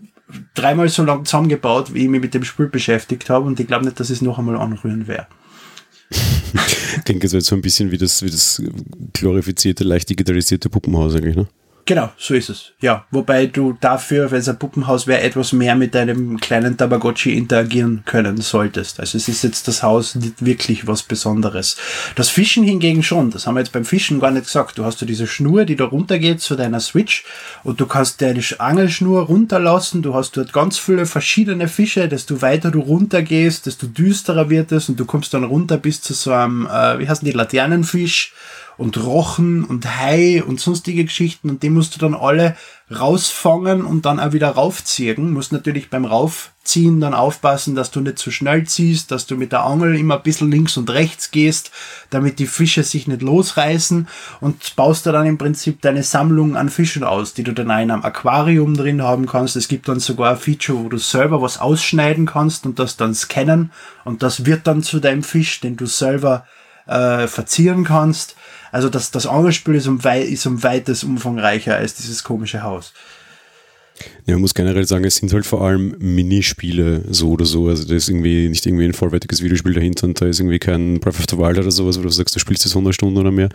dreimal 0.57 0.89
so 0.89 1.05
lang 1.05 1.25
zusammengebaut, 1.25 1.95
wie 1.95 2.03
ich 2.03 2.09
mich 2.09 2.21
mit 2.21 2.35
dem 2.35 2.43
Spiel 2.43 2.67
beschäftigt 2.67 3.31
habe 3.31 3.47
und 3.47 3.61
ich 3.61 3.69
glaube 3.69 3.85
nicht, 3.85 4.01
dass 4.01 4.11
es 4.11 4.23
noch 4.23 4.41
einmal 4.41 4.57
anrühren 4.57 5.07
werde. 5.07 5.29
ich 6.11 7.05
denke, 7.05 7.29
so 7.29 7.37
jetzt 7.37 7.47
so 7.47 7.55
ein 7.55 7.63
bisschen 7.63 7.93
wie 7.93 7.99
das, 7.99 8.25
wie 8.25 8.31
das 8.31 8.61
glorifizierte, 9.13 9.85
leicht 9.85 10.11
digitalisierte 10.11 10.69
Puppenhaus 10.69 11.15
eigentlich, 11.15 11.37
ne? 11.37 11.47
Genau, 11.89 12.11
so 12.19 12.35
ist 12.35 12.51
es. 12.51 12.73
Ja, 12.81 13.07
wobei 13.13 13.47
du 13.47 13.79
dafür, 13.81 14.33
wenn 14.33 14.41
es 14.41 14.49
ein 14.49 14.59
Puppenhaus 14.59 15.07
wäre, 15.07 15.21
etwas 15.21 15.53
mehr 15.53 15.77
mit 15.77 15.95
deinem 15.95 16.41
kleinen 16.41 16.77
Tamagotchi 16.77 17.39
interagieren 17.39 18.03
können 18.05 18.39
solltest. 18.39 18.99
Also 18.99 19.17
es 19.17 19.29
ist 19.29 19.45
jetzt 19.45 19.69
das 19.69 19.85
Haus 19.85 20.17
nicht 20.17 20.45
wirklich 20.45 20.89
was 20.89 21.05
Besonderes. 21.05 21.77
Das 22.17 22.29
Fischen 22.29 22.65
hingegen 22.65 23.05
schon. 23.05 23.31
Das 23.31 23.47
haben 23.47 23.55
wir 23.55 23.61
jetzt 23.61 23.71
beim 23.71 23.85
Fischen 23.85 24.19
gar 24.19 24.33
nicht 24.33 24.47
gesagt. 24.47 24.79
Du 24.79 24.85
hast 24.85 25.01
ja 25.01 25.07
diese 25.07 25.29
Schnur, 25.29 25.65
die 25.65 25.77
da 25.77 25.85
runtergeht 25.85 26.41
zu 26.41 26.57
deiner 26.57 26.81
Switch 26.81 27.25
und 27.63 27.81
du 27.81 27.87
kannst 27.87 28.21
deine 28.21 28.43
Angelschnur 28.59 29.23
runterlassen. 29.23 30.03
Du 30.03 30.13
hast 30.13 30.37
dort 30.37 30.53
ganz 30.53 30.79
viele 30.79 31.07
verschiedene 31.07 31.69
Fische. 31.69 32.09
Desto 32.09 32.43
weiter 32.43 32.73
du 32.73 32.81
runtergehst, 32.81 33.65
desto 33.67 33.87
düsterer 33.87 34.51
wird 34.51 34.73
es 34.73 34.89
und 34.89 34.99
du 34.99 35.05
kommst 35.05 35.33
dann 35.35 35.45
runter 35.45 35.77
bis 35.79 36.03
zu 36.03 36.15
so 36.15 36.33
einem, 36.33 36.67
äh, 36.67 36.99
wie 36.99 37.09
heißen 37.09 37.25
die, 37.25 37.31
Laternenfisch 37.31 38.33
und 38.79 39.03
Rochen 39.03 39.65
und 39.65 39.99
Hai 39.99 40.43
und 40.43 40.61
sonstige 40.61 41.05
Geschichten 41.05 41.49
und 41.49 41.63
die 41.63 41.71
musst 41.71 41.95
du 41.95 41.99
dann 41.99 42.15
alle 42.15 42.57
rausfangen 42.95 43.85
und 43.85 44.07
dann 44.07 44.21
auch 44.21 44.33
wieder 44.33 44.51
raufziehen. 44.51 45.33
Musst 45.33 45.51
natürlich 45.51 45.91
beim 45.91 46.05
Raufziehen 46.05 47.01
dann 47.01 47.15
aufpassen, 47.15 47.75
dass 47.75 47.91
du 47.91 48.01
nicht 48.01 48.19
zu 48.19 48.31
schnell 48.31 48.65
ziehst, 48.65 49.11
dass 49.11 49.27
du 49.27 49.37
mit 49.37 49.51
der 49.51 49.65
Angel 49.65 49.99
immer 49.99 50.17
ein 50.17 50.23
bisschen 50.23 50.53
links 50.53 50.77
und 50.77 50.91
rechts 50.91 51.31
gehst, 51.31 51.73
damit 52.11 52.39
die 52.39 52.47
Fische 52.47 52.85
sich 52.85 53.09
nicht 53.09 53.23
losreißen 53.23 54.07
und 54.41 54.77
baust 54.77 55.07
da 55.07 55.13
dann 55.13 55.27
im 55.27 55.39
Prinzip 55.39 55.81
deine 55.81 56.05
Sammlung 56.05 56.55
an 56.55 56.69
Fischen 56.69 57.03
aus, 57.03 57.35
die 57.35 57.43
du 57.43 57.53
dann 57.53 57.71
auch 57.71 57.81
in 57.81 57.91
einem 57.91 58.05
Aquarium 58.05 58.77
drin 58.77 59.03
haben 59.03 59.27
kannst. 59.27 59.57
Es 59.57 59.69
gibt 59.69 59.89
dann 59.89 59.99
sogar 59.99 60.33
ein 60.33 60.39
Feature, 60.39 60.85
wo 60.85 60.89
du 60.89 60.99
selber 60.99 61.43
was 61.43 61.59
ausschneiden 61.59 62.27
kannst 62.27 62.67
und 62.67 62.79
das 62.79 62.97
dann 62.97 63.15
scannen 63.15 63.73
und 64.05 64.23
das 64.23 64.45
wird 64.45 64.67
dann 64.67 64.83
zu 64.83 65.01
deinem 65.01 65.25
Fisch, 65.25 65.61
den 65.61 65.77
du 65.77 65.87
selber 65.87 66.45
äh, 66.87 67.27
verzieren 67.27 67.85
kannst. 67.85 68.37
Also 68.73 68.89
das, 68.89 69.11
das 69.11 69.27
Angelspiel 69.27 69.75
ist 69.75 69.87
um, 69.87 70.03
wei 70.05 70.23
ist 70.23 70.47
um 70.47 70.63
weites 70.63 71.05
umfangreicher 71.05 71.77
als 71.77 71.95
dieses 71.95 72.25
komische 72.25 72.63
Haus. 72.63 72.93
Ja, 74.27 74.35
man 74.35 74.43
muss 74.43 74.55
generell 74.55 74.87
sagen, 74.87 75.05
es 75.05 75.17
sind 75.17 75.33
halt 75.33 75.47
vor 75.47 75.63
allem 75.63 75.95
Minispiele 75.99 77.05
so 77.11 77.31
oder 77.31 77.45
so. 77.45 77.69
Also 77.69 77.85
da 77.85 77.95
ist 77.95 78.09
irgendwie 78.09 78.49
nicht 78.49 78.67
irgendwie 78.67 78.85
ein 78.85 78.93
vollwertiges 78.93 79.43
Videospiel 79.43 79.73
dahinter 79.73 80.07
und 80.07 80.21
da 80.21 80.27
ist 80.27 80.41
irgendwie 80.41 80.59
kein 80.59 81.01
Breath 81.01 81.19
of 81.19 81.27
the 81.31 81.39
Wild 81.39 81.59
oder 81.59 81.71
sowas, 81.71 81.99
wo 81.99 82.03
du 82.03 82.11
sagst, 82.11 82.35
du 82.35 82.41
spielst 82.41 82.65
jetzt 82.65 82.75
100 82.75 82.95
Stunden 82.95 83.17
oder 83.17 83.31
mehr. 83.31 83.49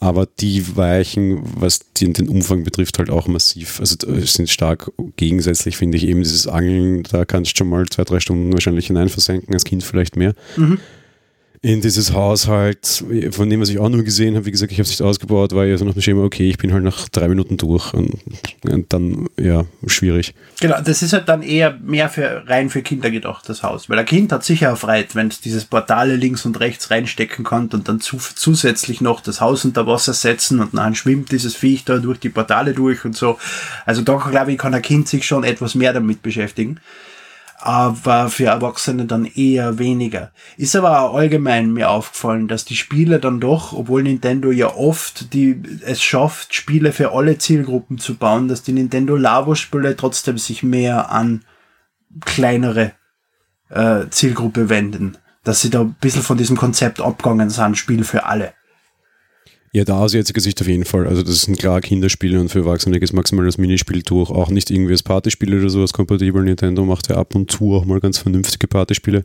Aber 0.00 0.26
die 0.40 0.76
weichen, 0.76 1.40
was 1.56 1.80
den, 2.00 2.12
den 2.12 2.28
Umfang 2.28 2.64
betrifft, 2.64 2.98
halt 2.98 3.08
auch 3.08 3.28
massiv. 3.28 3.78
Also 3.78 3.96
sind 4.26 4.50
stark 4.50 4.90
gegensätzlich, 5.16 5.76
finde 5.76 5.96
ich. 5.96 6.08
Eben 6.08 6.22
dieses 6.22 6.48
Angeln, 6.48 7.04
da 7.04 7.24
kannst 7.24 7.52
du 7.52 7.56
schon 7.56 7.68
mal 7.68 7.86
zwei, 7.86 8.02
drei 8.02 8.18
Stunden 8.18 8.52
wahrscheinlich 8.52 8.88
hinein 8.88 9.08
versenken, 9.08 9.54
als 9.54 9.64
Kind 9.64 9.84
vielleicht 9.84 10.16
mehr. 10.16 10.34
Mhm 10.56 10.78
in 11.64 11.80
dieses 11.80 12.12
Haus 12.12 12.48
halt, 12.48 13.04
von 13.30 13.48
dem, 13.48 13.60
was 13.60 13.68
ich 13.68 13.78
auch 13.78 13.88
nur 13.88 14.02
gesehen 14.02 14.34
habe, 14.34 14.46
wie 14.46 14.50
gesagt, 14.50 14.72
ich 14.72 14.78
habe 14.78 14.82
es 14.82 14.90
nicht 14.90 15.02
ausgebaut, 15.02 15.52
ja 15.52 15.78
so 15.78 15.84
nach 15.84 15.92
dem 15.92 16.02
Schema, 16.02 16.24
okay, 16.24 16.50
ich 16.50 16.58
bin 16.58 16.72
halt 16.72 16.82
nach 16.82 17.08
drei 17.08 17.28
Minuten 17.28 17.56
durch 17.56 17.94
und, 17.94 18.18
und, 18.68 18.92
dann, 18.92 19.28
ja, 19.38 19.64
schwierig. 19.86 20.34
Genau, 20.60 20.80
das 20.84 21.02
ist 21.02 21.12
halt 21.12 21.28
dann 21.28 21.42
eher 21.42 21.78
mehr 21.80 22.08
für 22.08 22.42
rein 22.48 22.68
für 22.68 22.82
Kinder 22.82 23.12
gedacht, 23.12 23.48
das 23.48 23.62
Haus. 23.62 23.88
Weil 23.88 24.00
ein 24.00 24.06
Kind 24.06 24.32
hat 24.32 24.42
sicher 24.42 24.70
erfreut, 24.70 25.14
wenn 25.14 25.28
es 25.28 25.40
dieses 25.40 25.64
Portale 25.64 26.16
links 26.16 26.44
und 26.44 26.58
rechts 26.58 26.90
reinstecken 26.90 27.44
kann 27.44 27.68
und 27.68 27.88
dann 27.88 28.00
zu, 28.00 28.16
zusätzlich 28.16 29.00
noch 29.00 29.20
das 29.20 29.40
Haus 29.40 29.64
unter 29.64 29.86
Wasser 29.86 30.14
setzen 30.14 30.58
und 30.58 30.76
dann 30.76 30.96
schwimmt 30.96 31.30
dieses 31.30 31.54
Viech 31.54 31.84
da 31.84 31.98
durch 31.98 32.18
die 32.18 32.28
Portale 32.28 32.72
durch 32.74 33.04
und 33.04 33.16
so. 33.16 33.38
Also 33.86 34.02
da, 34.02 34.16
glaube 34.16 34.50
ich, 34.50 34.58
kann 34.58 34.74
ein 34.74 34.82
Kind 34.82 35.06
sich 35.06 35.24
schon 35.24 35.44
etwas 35.44 35.76
mehr 35.76 35.92
damit 35.92 36.22
beschäftigen. 36.22 36.80
Aber 37.64 38.28
für 38.28 38.46
Erwachsene 38.46 39.04
dann 39.04 39.24
eher 39.24 39.78
weniger. 39.78 40.32
Ist 40.56 40.74
aber 40.74 41.00
auch 41.00 41.14
allgemein 41.14 41.72
mir 41.72 41.90
aufgefallen, 41.90 42.48
dass 42.48 42.64
die 42.64 42.76
Spiele 42.76 43.20
dann 43.20 43.38
doch, 43.38 43.72
obwohl 43.72 44.02
Nintendo 44.02 44.50
ja 44.50 44.74
oft 44.74 45.32
die, 45.32 45.62
es 45.84 46.02
schafft, 46.02 46.54
Spiele 46.54 46.92
für 46.92 47.12
alle 47.12 47.38
Zielgruppen 47.38 47.98
zu 47.98 48.16
bauen, 48.16 48.48
dass 48.48 48.62
die 48.62 48.72
Nintendo 48.72 49.14
Labo-Spiele 49.14 49.96
trotzdem 49.96 50.38
sich 50.38 50.62
mehr 50.62 51.12
an 51.12 51.44
kleinere 52.24 52.92
äh, 53.68 54.06
Zielgruppe 54.10 54.68
wenden. 54.68 55.16
Dass 55.44 55.60
sie 55.60 55.70
da 55.70 55.82
ein 55.82 55.96
bisschen 56.00 56.22
von 56.22 56.38
diesem 56.38 56.56
Konzept 56.56 57.00
abgegangen 57.00 57.50
sind, 57.50 57.78
Spiel 57.78 58.02
für 58.02 58.24
alle. 58.24 58.54
Ja, 59.74 59.84
da 59.84 60.00
aus 60.00 60.12
jetziger 60.12 60.42
Sicht 60.42 60.60
auf 60.60 60.68
jeden 60.68 60.84
Fall. 60.84 61.06
Also 61.06 61.22
das 61.22 61.42
sind 61.42 61.58
klar 61.58 61.80
Kinderspiele 61.80 62.38
und 62.38 62.50
für 62.50 62.58
Erwachsene 62.58 63.00
geht 63.00 63.08
es 63.08 63.14
maximal 63.14 63.46
das 63.46 63.56
Minispiel 63.56 64.02
durch. 64.02 64.28
Auch 64.28 64.50
nicht 64.50 64.70
irgendwie 64.70 64.92
als 64.92 65.02
Partyspiele 65.02 65.58
oder 65.58 65.70
sowas 65.70 65.94
kompatibel. 65.94 66.42
Nintendo 66.42 66.84
macht 66.84 67.08
ja 67.08 67.16
ab 67.16 67.34
und 67.34 67.50
zu 67.50 67.72
auch 67.72 67.86
mal 67.86 67.98
ganz 67.98 68.18
vernünftige 68.18 68.68
Partyspiele. 68.68 69.24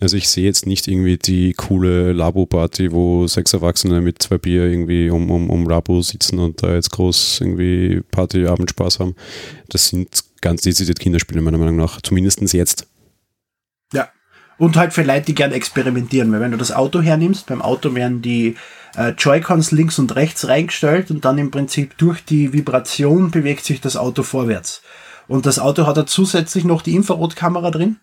Also 0.00 0.16
ich 0.16 0.30
sehe 0.30 0.44
jetzt 0.46 0.66
nicht 0.66 0.88
irgendwie 0.88 1.18
die 1.18 1.52
coole 1.52 2.12
Labo-Party, 2.12 2.92
wo 2.92 3.26
sechs 3.26 3.52
Erwachsene 3.52 4.00
mit 4.00 4.22
zwei 4.22 4.38
Bier 4.38 4.64
irgendwie 4.64 5.10
um, 5.10 5.30
um, 5.30 5.50
um 5.50 5.68
Labo 5.68 6.00
sitzen 6.00 6.38
und 6.38 6.62
da 6.62 6.72
jetzt 6.72 6.90
groß 6.92 7.42
irgendwie 7.42 8.00
Party-Abendspaß 8.10 9.00
haben. 9.00 9.14
Das 9.68 9.90
sind 9.90 10.24
ganz 10.40 10.62
dezidiert 10.62 10.98
Kinderspiele 10.98 11.42
meiner 11.42 11.58
Meinung 11.58 11.76
nach. 11.76 12.00
Zumindest 12.00 12.40
jetzt. 12.54 12.86
Ja. 13.92 14.08
Und 14.56 14.76
halt 14.76 14.94
für 14.94 15.02
Leute, 15.02 15.26
die 15.26 15.34
gern 15.34 15.52
experimentieren. 15.52 16.32
Weil 16.32 16.40
wenn 16.40 16.52
du 16.52 16.56
das 16.56 16.72
Auto 16.72 17.02
hernimmst, 17.02 17.48
beim 17.48 17.60
Auto 17.60 17.94
werden 17.94 18.22
die 18.22 18.56
äh, 18.96 19.10
Joy-Cons 19.10 19.72
links 19.72 19.98
und 19.98 20.14
rechts 20.16 20.48
reingestellt 20.48 21.10
und 21.10 21.24
dann 21.24 21.38
im 21.38 21.50
Prinzip 21.50 21.96
durch 21.98 22.24
die 22.24 22.52
Vibration 22.52 23.30
bewegt 23.30 23.64
sich 23.64 23.80
das 23.80 23.96
Auto 23.96 24.22
vorwärts. 24.22 24.82
Und 25.26 25.46
das 25.46 25.58
Auto 25.58 25.86
hat 25.86 25.96
da 25.96 26.06
zusätzlich 26.06 26.64
noch 26.64 26.82
die 26.82 26.94
Infrarotkamera 26.94 27.70
drin. 27.70 27.96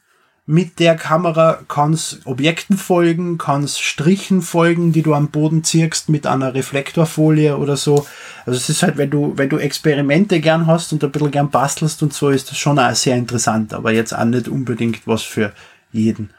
Mit 0.48 0.80
der 0.80 0.96
Kamera 0.96 1.60
kannst 1.68 2.26
Objekten 2.26 2.76
folgen, 2.76 3.38
kannst 3.38 3.80
Strichen 3.80 4.42
folgen, 4.42 4.92
die 4.92 5.04
du 5.04 5.14
am 5.14 5.30
Boden 5.30 5.64
ziehst 5.64 6.10
mit 6.10 6.26
einer 6.26 6.56
Reflektorfolie 6.56 7.58
oder 7.58 7.78
so. 7.78 8.08
Also 8.46 8.58
es 8.58 8.68
ist 8.68 8.82
halt, 8.82 8.98
wenn 8.98 9.12
du, 9.12 9.34
wenn 9.38 9.50
du 9.50 9.58
Experimente 9.60 10.40
gern 10.40 10.66
hast 10.66 10.94
und 10.94 11.04
ein 11.04 11.12
bisschen 11.12 11.30
gern 11.30 11.52
bastelst 11.52 12.02
und 12.02 12.12
so, 12.12 12.30
ist 12.30 12.50
das 12.50 12.58
schon 12.58 12.80
auch 12.80 12.96
sehr 12.96 13.18
interessant, 13.18 13.74
aber 13.74 13.94
jetzt 13.94 14.14
auch 14.14 14.26
nicht 14.26 14.48
unbedingt 14.48 15.06
was 15.06 15.22
für 15.22 15.54
jeden. 15.92 16.32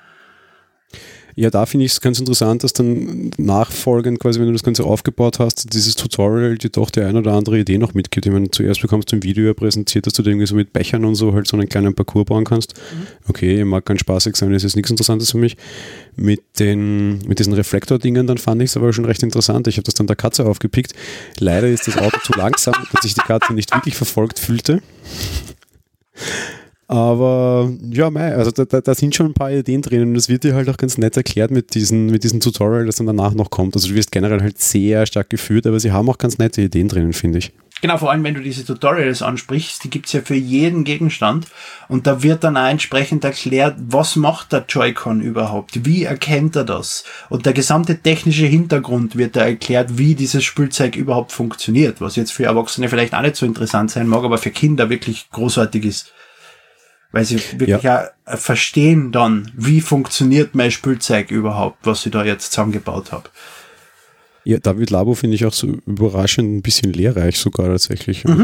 Ja, 1.35 1.51
da 1.51 1.67
finde 1.67 1.87
ich 1.87 1.93
es 1.93 2.01
ganz 2.01 2.19
interessant, 2.19 2.63
dass 2.63 2.73
dann 2.73 3.31
nachfolgend, 3.39 4.21
quasi, 4.21 4.39
wenn 4.39 4.47
du 4.47 4.53
das 4.53 4.63
Ganze 4.63 4.85
aufgebaut 4.85 5.39
hast, 5.39 5.73
dieses 5.73 5.97
Tutorial 5.97 6.59
dir 6.59 6.71
doch 6.71 6.91
die 6.91 7.01
ein 7.01 7.17
oder 7.17 7.33
andere 7.33 7.59
Idee 7.59 7.79
noch 7.79 7.95
mitgibt. 7.95 8.27
Ich 8.27 8.33
meine, 8.33 8.51
zuerst 8.51 8.83
bekommst 8.83 9.13
du 9.13 9.17
ein 9.17 9.23
Video 9.23 9.47
ja 9.47 9.55
präsentiert, 9.55 10.07
dass 10.07 10.13
du 10.13 10.23
da 10.23 10.31
irgendwie 10.31 10.47
so 10.47 10.55
mit 10.55 10.73
Bechern 10.73 11.05
und 11.05 11.15
so 11.15 11.33
halt 11.33 11.47
so 11.47 11.57
einen 11.57 11.69
kleinen 11.69 11.95
Parcours 11.95 12.27
bauen 12.27 12.45
kannst. 12.45 12.75
Mhm. 12.75 13.07
Okay, 13.29 13.65
mag 13.65 13.85
ganz 13.87 14.01
spaßig 14.01 14.37
sein, 14.37 14.53
ist 14.53 14.63
jetzt 14.63 14.77
nichts 14.77 14.91
Interessantes 14.91 15.31
für 15.31 15.39
mich. 15.39 15.57
Mit, 16.15 16.43
den, 16.59 17.19
mit 17.27 17.39
diesen 17.39 17.55
Reflektordingen, 17.55 18.27
dann 18.27 18.37
fand 18.37 18.61
ich 18.61 18.71
es 18.71 18.77
aber 18.77 18.93
schon 18.93 19.07
recht 19.07 19.23
interessant. 19.23 19.67
Ich 19.69 19.77
habe 19.77 19.85
das 19.85 19.95
dann 19.95 20.07
der 20.07 20.17
Katze 20.17 20.45
aufgepickt. 20.45 20.93
Leider 21.39 21.69
ist 21.69 21.87
das 21.87 21.97
Auto 21.97 22.19
zu 22.23 22.35
langsam, 22.35 22.75
dass 22.93 23.03
sich 23.03 23.15
die 23.15 23.21
Katze 23.21 23.55
nicht 23.55 23.75
wirklich 23.75 23.97
verfolgt 23.97 24.39
fühlte. 24.39 24.83
Aber 26.93 27.73
ja, 27.91 28.11
mei, 28.11 28.35
also 28.35 28.51
da, 28.51 28.67
da, 28.67 28.83
da, 28.83 28.95
sind 28.95 29.15
schon 29.15 29.29
ein 29.29 29.33
paar 29.33 29.51
Ideen 29.51 29.81
drin 29.81 30.03
und 30.03 30.13
das 30.13 30.29
wird 30.29 30.45
dir 30.45 30.55
halt 30.55 30.69
auch 30.69 30.77
ganz 30.77 30.99
nett 30.99 31.17
erklärt 31.17 31.51
mit 31.51 31.75
diesem 31.75 32.09
mit 32.09 32.23
diesen 32.23 32.41
Tutorial, 32.41 32.85
das 32.85 32.97
dann 32.97 33.07
danach 33.07 33.33
noch 33.33 33.49
kommt. 33.49 33.75
Also 33.75 33.89
du 33.89 33.95
wirst 33.95 34.13
generell 34.13 34.43
halt 34.43 34.61
sehr 34.61 35.07
stark 35.07 35.31
geführt, 35.31 35.67
aber 35.67 35.81
sie 35.81 35.91
haben 35.91 36.11
auch 36.11 36.19
ganz 36.19 36.37
nette 36.37 36.61
Ideen 36.61 36.89
drinnen, 36.89 37.15
finde 37.15 37.39
ich. 37.39 37.53
Genau, 37.81 37.97
vor 37.97 38.11
allem 38.11 38.23
wenn 38.25 38.35
du 38.35 38.43
diese 38.43 38.67
Tutorials 38.67 39.23
ansprichst, 39.23 39.83
die 39.83 39.89
gibt's 39.89 40.13
ja 40.13 40.21
für 40.21 40.35
jeden 40.35 40.85
Gegenstand 40.85 41.47
und 41.89 42.07
da 42.07 42.23
wird 42.23 42.45
dann 42.45 42.59
auch 42.59 42.69
entsprechend 42.69 43.25
erklärt, 43.25 43.77
was 43.89 44.15
macht 44.15 44.53
der 44.53 44.67
Joy-Con 44.69 45.23
überhaupt, 45.23 45.87
wie 45.87 46.05
erkennt 46.05 46.57
er 46.57 46.65
das 46.65 47.05
und 47.31 47.47
der 47.47 47.55
gesamte 47.55 47.97
technische 48.01 48.45
Hintergrund 48.45 49.17
wird 49.17 49.35
da 49.35 49.47
erklärt, 49.47 49.97
wie 49.97 50.15
dieses 50.15 50.45
Spielzeug 50.45 50.95
überhaupt 50.95 51.33
funktioniert, 51.33 52.03
was 52.03 52.17
jetzt 52.17 52.33
für 52.33 52.45
Erwachsene 52.45 52.91
vielleicht 52.91 53.15
auch 53.15 53.23
nicht 53.23 53.37
so 53.37 53.47
interessant 53.47 53.91
sein 53.91 54.07
mag, 54.07 54.25
aber 54.25 54.37
für 54.37 54.51
Kinder 54.51 54.91
wirklich 54.91 55.31
großartig 55.31 55.87
ist 55.87 56.13
weil 57.13 57.25
sie 57.25 57.37
wirklich 57.59 57.83
ja. 57.83 58.09
auch 58.25 58.39
verstehen 58.39 59.13
dann, 59.13 59.53
wie 59.55 59.81
funktioniert 59.81 60.55
mein 60.55 60.71
Spielzeug 60.71 61.31
überhaupt, 61.31 61.79
was 61.85 62.05
ich 62.05 62.13
da 62.13 62.25
jetzt 62.25 62.53
zusammengebaut 62.53 63.13
habe. 63.13 63.29
Ja, 64.45 64.59
David 64.59 64.91
Labo 64.91 65.15
finde 65.15 65.37
ich 65.37 65.45
auch 65.47 65.53
so 65.53 65.69
überraschend 65.87 66.53
ein 66.53 66.63
bisschen 66.63 66.93
lehrreich 66.93 67.39
sogar 67.39 67.69
tatsächlich. 67.69 68.25
Mhm. 68.25 68.41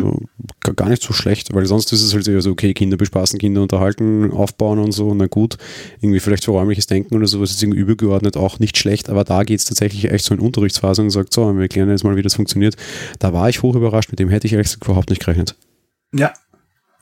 Also 0.62 0.74
gar 0.76 0.88
nicht 0.90 1.02
so 1.02 1.12
schlecht, 1.12 1.52
weil 1.54 1.66
sonst 1.66 1.92
ist 1.92 2.02
es 2.02 2.14
halt 2.14 2.24
so, 2.24 2.50
okay, 2.50 2.72
Kinder 2.72 2.96
bespaßen, 2.96 3.38
Kinder 3.38 3.62
unterhalten, 3.62 4.30
aufbauen 4.30 4.78
und 4.78 4.92
so, 4.92 5.12
na 5.14 5.26
gut, 5.26 5.56
irgendwie 6.00 6.20
vielleicht 6.20 6.44
für 6.44 6.52
räumliches 6.52 6.86
Denken 6.86 7.16
oder 7.16 7.26
sowas 7.26 7.50
ist 7.50 7.62
irgendwie 7.62 7.80
übergeordnet 7.80 8.36
auch 8.36 8.60
nicht 8.60 8.78
schlecht, 8.78 9.10
aber 9.10 9.24
da 9.24 9.42
geht 9.42 9.58
es 9.58 9.64
tatsächlich 9.64 10.10
echt 10.10 10.24
so 10.24 10.34
in 10.34 10.40
Unterrichtsphase 10.40 11.02
und 11.02 11.10
sagt, 11.10 11.32
so, 11.32 11.52
wir 11.52 11.62
erklären 11.62 11.90
jetzt 11.90 12.04
mal, 12.04 12.14
wie 12.14 12.22
das 12.22 12.34
funktioniert. 12.34 12.76
Da 13.18 13.32
war 13.32 13.48
ich 13.48 13.62
hoch 13.62 13.74
überrascht, 13.74 14.10
mit 14.10 14.20
dem 14.20 14.28
hätte 14.28 14.46
ich 14.46 14.52
ehrlich 14.52 14.68
gesagt 14.68 14.84
überhaupt 14.84 15.10
nicht 15.10 15.20
gerechnet. 15.20 15.56
Ja, 16.14 16.32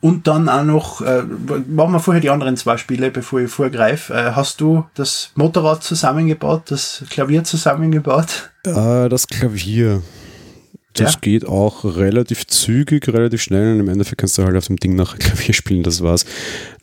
und 0.00 0.26
dann 0.26 0.48
auch 0.48 0.64
noch, 0.64 1.00
äh, 1.00 1.22
machen 1.22 1.92
wir 1.92 2.00
vorher 2.00 2.20
die 2.20 2.30
anderen 2.30 2.56
zwei 2.56 2.76
Spiele, 2.76 3.10
bevor 3.10 3.40
ich 3.40 3.50
vorgreife. 3.50 4.12
Äh, 4.12 4.32
hast 4.32 4.60
du 4.60 4.84
das 4.94 5.30
Motorrad 5.34 5.82
zusammengebaut, 5.82 6.70
das 6.70 7.04
Klavier 7.10 7.44
zusammengebaut? 7.44 8.50
Äh, 8.64 9.08
das 9.08 9.26
Klavier. 9.26 10.02
Das 10.96 11.14
ja. 11.14 11.20
geht 11.20 11.46
auch 11.46 11.84
relativ 11.84 12.46
zügig, 12.46 13.06
relativ 13.08 13.42
schnell 13.42 13.74
und 13.74 13.80
im 13.80 13.88
Endeffekt 13.88 14.18
kannst 14.18 14.38
du 14.38 14.44
halt 14.44 14.56
auf 14.56 14.66
dem 14.66 14.76
Ding 14.76 14.94
nach 14.94 15.18
Klavier 15.18 15.54
spielen, 15.54 15.82
das 15.82 16.02
war's. 16.02 16.24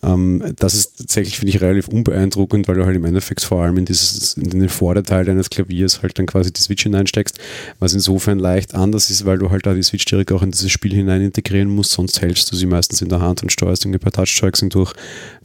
Ähm, 0.03 0.53
das 0.57 0.75
ist 0.75 0.97
tatsächlich, 0.97 1.39
finde 1.39 1.49
ich, 1.49 1.61
relativ 1.61 1.87
unbeeindruckend, 1.87 2.67
weil 2.67 2.75
du 2.75 2.85
halt 2.85 2.95
im 2.95 3.05
Endeffekt 3.05 3.41
vor 3.41 3.63
allem 3.63 3.77
in, 3.77 3.85
dieses, 3.85 4.35
in 4.35 4.49
den 4.49 4.69
Vorderteil 4.69 5.25
deines 5.25 5.49
Klaviers 5.49 6.01
halt 6.01 6.17
dann 6.19 6.25
quasi 6.25 6.53
die 6.53 6.61
Switch 6.61 6.83
hineinsteckst, 6.83 7.39
was 7.79 7.93
insofern 7.93 8.39
leicht 8.39 8.75
anders 8.75 9.09
ist, 9.09 9.25
weil 9.25 9.37
du 9.37 9.49
halt 9.49 9.65
da 9.65 9.73
die 9.73 9.83
Switch 9.83 10.05
direkt 10.05 10.31
auch 10.31 10.43
in 10.43 10.51
dieses 10.51 10.71
Spiel 10.71 10.93
hinein 10.93 11.21
integrieren 11.21 11.69
musst, 11.69 11.91
sonst 11.91 12.21
hältst 12.21 12.51
du 12.51 12.55
sie 12.55 12.65
meistens 12.65 13.01
in 13.01 13.09
der 13.09 13.21
Hand 13.21 13.43
und 13.43 13.51
steuerst 13.51 13.85
irgendwie 13.85 13.99
per 13.99 14.11
Touchstrikes 14.11 14.59
hindurch. 14.59 14.93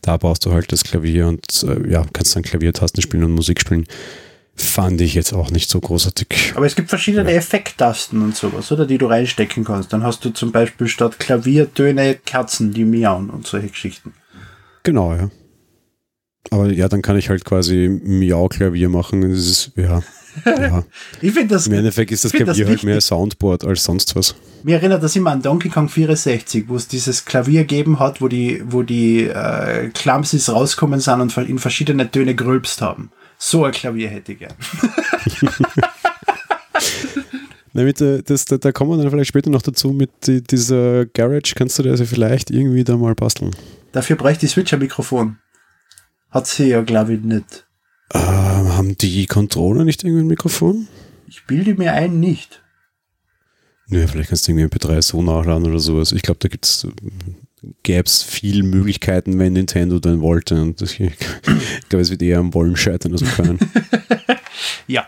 Da 0.03 0.17
brauchst 0.17 0.45
du 0.47 0.53
halt 0.53 0.71
das 0.73 0.85
Klavier 0.85 1.29
und 1.29 1.65
äh, 1.65 1.91
ja, 1.91 2.05
kannst 2.13 2.37
dann 2.37 2.43
Klaviertasten 2.43 3.03
spielen 3.03 3.25
und 3.25 3.33
Musik 3.33 3.61
spielen 3.61 3.87
fand 4.63 5.01
ich 5.01 5.15
jetzt 5.15 5.33
auch 5.33 5.51
nicht 5.51 5.71
so 5.71 5.81
großartig. 5.81 6.53
Aber 6.55 6.67
es 6.67 6.77
gibt 6.77 6.89
verschiedene 6.89 7.31
ja. 7.31 7.37
Effekttasten 7.37 8.23
und 8.23 8.37
sowas, 8.37 8.71
oder, 8.73 8.87
die 8.87 8.99
du 8.99 9.07
reinstecken 9.07 9.65
kannst. 9.65 9.93
Dann 9.93 10.03
hast 10.03 10.25
du 10.25 10.31
zum 10.31 10.53
Beispiel 10.53 10.89
statt 10.89 11.19
Klaviertöne 11.19 12.15
Kerzen, 12.17 12.73
die 12.73 12.85
miauen 12.85 13.31
und 13.31 13.47
solche 13.47 13.69
Geschichten. 13.69 14.13
Genau, 14.83 15.15
ja. 15.15 15.31
Aber 16.51 16.71
ja, 16.73 16.89
dann 16.89 17.03
kann 17.03 17.17
ich 17.17 17.29
halt 17.29 17.45
quasi 17.45 17.89
Miau-Klavier 17.89 18.89
machen. 18.89 19.21
Das 19.23 19.47
ist, 19.47 19.73
ja. 19.77 20.03
ja. 20.47 20.85
ich 21.21 21.33
finde 21.33 21.55
das. 21.55 21.67
Im 21.67 21.75
Endeffekt 21.75 22.11
ist 22.11 22.25
das 22.25 22.33
Klavier 22.33 22.65
das 22.65 22.69
halt 22.69 22.85
mehr 22.85 23.01
Soundboard 23.01 23.65
als 23.65 23.85
sonst 23.85 24.17
was. 24.17 24.35
Mir 24.63 24.77
erinnert 24.77 25.03
das 25.03 25.15
immer 25.15 25.31
an 25.31 25.43
Donkey 25.43 25.69
Kong 25.69 25.89
64, 25.89 26.69
wo 26.69 26.77
es 26.77 26.89
dieses 26.89 27.25
Klavier 27.25 27.63
gegeben 27.63 27.99
hat, 27.99 28.21
wo 28.21 28.29
die, 28.29 28.63
wo 28.67 28.83
die 28.83 29.25
äh, 29.25 29.89
Clumsies 29.93 30.49
rauskommen 30.49 31.01
sind 31.01 31.21
und 31.21 31.37
in 31.37 31.59
verschiedene 31.59 32.11
Töne 32.11 32.35
grölpst 32.35 32.81
haben. 32.81 33.11
So 33.39 33.65
ein 33.65 33.73
Klavier 33.73 34.09
hätte 34.09 34.33
ich 34.33 34.39
gern. 34.41 34.55
Damit, 37.73 38.01
das, 38.01 38.45
da, 38.47 38.57
da 38.59 38.73
kommen 38.73 38.91
wir 38.91 38.97
dann 38.97 39.11
vielleicht 39.11 39.29
später 39.29 39.51
noch 39.51 39.63
dazu 39.63 39.93
mit 39.93 40.11
dieser 40.27 41.07
Garage. 41.07 41.55
Kannst 41.55 41.79
du 41.79 41.85
das 41.85 41.93
also 41.93 42.07
vielleicht 42.07 42.51
irgendwie 42.51 42.83
da 42.83 42.97
mal 42.97 43.15
basteln? 43.15 43.55
Dafür 43.93 44.17
bräuchte 44.17 44.41
die 44.41 44.49
Switch 44.49 44.73
ein 44.73 44.81
Mikrofon. 44.81 45.39
Hat 46.31 46.49
sie 46.49 46.69
ja, 46.69 46.83
glaube 46.83 47.15
ich, 47.15 47.21
nicht. 47.21 47.67
Ähm, 48.13 48.21
haben 48.77 48.99
die 48.99 49.27
Controller 49.27 49.85
nicht 49.85 50.03
irgendwie 50.03 50.25
ein 50.25 50.29
Mikrofon? 50.29 50.89
Ich 51.29 51.47
bilde 51.47 51.75
mir 51.75 51.93
ein, 51.93 52.19
nicht. 52.19 52.63
Nö, 53.87 54.07
vielleicht 54.07 54.31
kannst 54.31 54.49
du 54.49 54.53
irgendwie 54.53 54.77
MP3 54.77 55.01
so 55.01 55.23
nachladen 55.23 55.67
oder 55.67 55.79
sowas. 55.79 56.13
Ich 56.13 56.23
glaube, 56.23 56.41
da 56.41 56.49
gibt 56.49 56.65
es 56.65 56.87
gäbe 57.83 58.07
es 58.07 58.23
viel 58.23 58.63
Möglichkeiten, 58.63 59.39
wenn 59.39 59.55
Nintendo 59.55 59.99
dann 59.99 60.21
wollte. 60.21 60.61
Und 60.61 60.81
ich, 60.83 61.01
ich 61.01 61.15
glaube, 61.89 62.03
es 62.03 62.11
wird 62.11 62.23
eher 62.23 62.39
am 62.39 62.55
Wollen 62.55 62.77
scheitern 62.77 63.13
als 63.13 63.23
am 63.23 63.29
Können. 63.29 63.59
ja, 64.87 65.07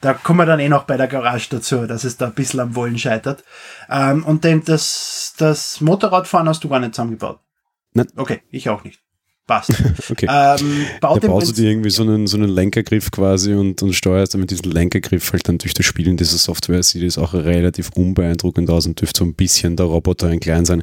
da 0.00 0.14
kommen 0.14 0.40
wir 0.40 0.46
dann 0.46 0.60
eh 0.60 0.68
noch 0.68 0.84
bei 0.84 0.96
der 0.96 1.08
Garage 1.08 1.48
dazu, 1.50 1.86
dass 1.86 2.04
es 2.04 2.16
da 2.16 2.26
ein 2.26 2.34
bisschen 2.34 2.60
am 2.60 2.74
Wollen 2.74 2.98
scheitert. 2.98 3.44
Ähm, 3.90 4.24
und 4.24 4.44
denn 4.44 4.64
das, 4.64 5.34
das 5.38 5.80
Motorradfahren 5.80 6.48
hast 6.48 6.64
du 6.64 6.68
gar 6.68 6.80
nicht 6.80 6.94
zusammengebaut? 6.94 7.40
Nein. 7.94 8.08
Okay, 8.16 8.42
ich 8.50 8.68
auch 8.68 8.84
nicht. 8.84 9.00
Passt. 9.48 9.70
okay. 10.10 10.26
Ähm, 10.30 10.84
da 11.00 11.14
baust 11.14 11.48
du 11.48 11.52
dir 11.54 11.70
irgendwie 11.70 11.88
so 11.88 12.02
einen, 12.02 12.26
so 12.26 12.36
einen 12.36 12.50
Lenkergriff 12.50 13.10
quasi 13.10 13.54
und, 13.54 13.82
und 13.82 13.94
steuerst 13.94 14.34
dann 14.34 14.42
mit 14.42 14.50
diesem 14.50 14.70
Lenkergriff 14.70 15.32
halt 15.32 15.48
dann 15.48 15.56
durch 15.56 15.72
das 15.72 15.86
Spielen 15.86 16.18
dieser 16.18 16.36
Software. 16.36 16.82
Sieht 16.82 17.02
es 17.02 17.16
auch 17.16 17.32
relativ 17.32 17.88
unbeeindruckend 17.94 18.68
aus 18.68 18.86
und 18.86 19.00
dürfte 19.00 19.20
so 19.20 19.24
ein 19.24 19.32
bisschen 19.32 19.74
der 19.74 19.86
Roboter 19.86 20.26
ein 20.28 20.38
klein 20.38 20.66
sein. 20.66 20.82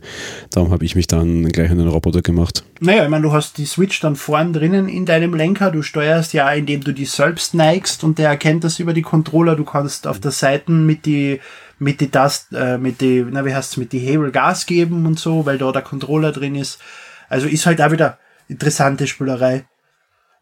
Darum 0.50 0.72
habe 0.72 0.84
ich 0.84 0.96
mich 0.96 1.06
dann 1.06 1.48
gleich 1.50 1.70
an 1.70 1.78
den 1.78 1.88
Roboter 1.88 2.24
gemacht. 2.24 2.64
Naja, 2.80 3.04
ich 3.04 3.10
meine, 3.10 3.22
du 3.22 3.34
hast 3.34 3.60
die 3.60 3.66
Switch 3.66 4.00
dann 4.00 4.16
vorn 4.16 4.52
drinnen 4.52 4.90
in 4.90 5.06
deinem 5.06 5.36
Lenker. 5.36 5.70
Du 5.70 5.84
steuerst 5.84 6.34
ja, 6.34 6.52
indem 6.52 6.84
du 6.84 6.92
die 6.92 7.06
selbst 7.06 7.54
neigst 7.54 8.04
und 8.04 8.18
der 8.18 8.30
erkennt 8.30 8.64
das 8.64 8.80
über 8.80 8.94
die 8.94 9.04
Controller. 9.04 9.56
Du 9.56 9.64
kannst 9.64 10.08
auf 10.08 10.20
der 10.20 10.32
Seite 10.32 10.72
mit 10.72 11.06
die 11.06 11.40
mit 11.78 12.02
die 12.02 12.10
Tast, 12.10 12.52
äh, 12.52 12.80
mit 12.80 13.00
die, 13.02 13.24
na 13.30 13.46
wie 13.46 13.54
heißt 13.54 13.78
mit 13.78 13.92
die 13.92 14.00
Hebel 14.00 14.32
Gas 14.32 14.66
geben 14.66 15.06
und 15.06 15.20
so, 15.20 15.46
weil 15.46 15.60
da 15.60 15.72
der 15.72 15.84
Controller 15.84 16.32
drin 16.32 16.56
ist. 16.56 16.80
Also 17.30 17.48
ist 17.48 17.68
halt 17.68 17.80
auch 17.82 17.92
wieder 17.92 18.18
interessante 18.48 19.08
Spielerei. 19.08 19.66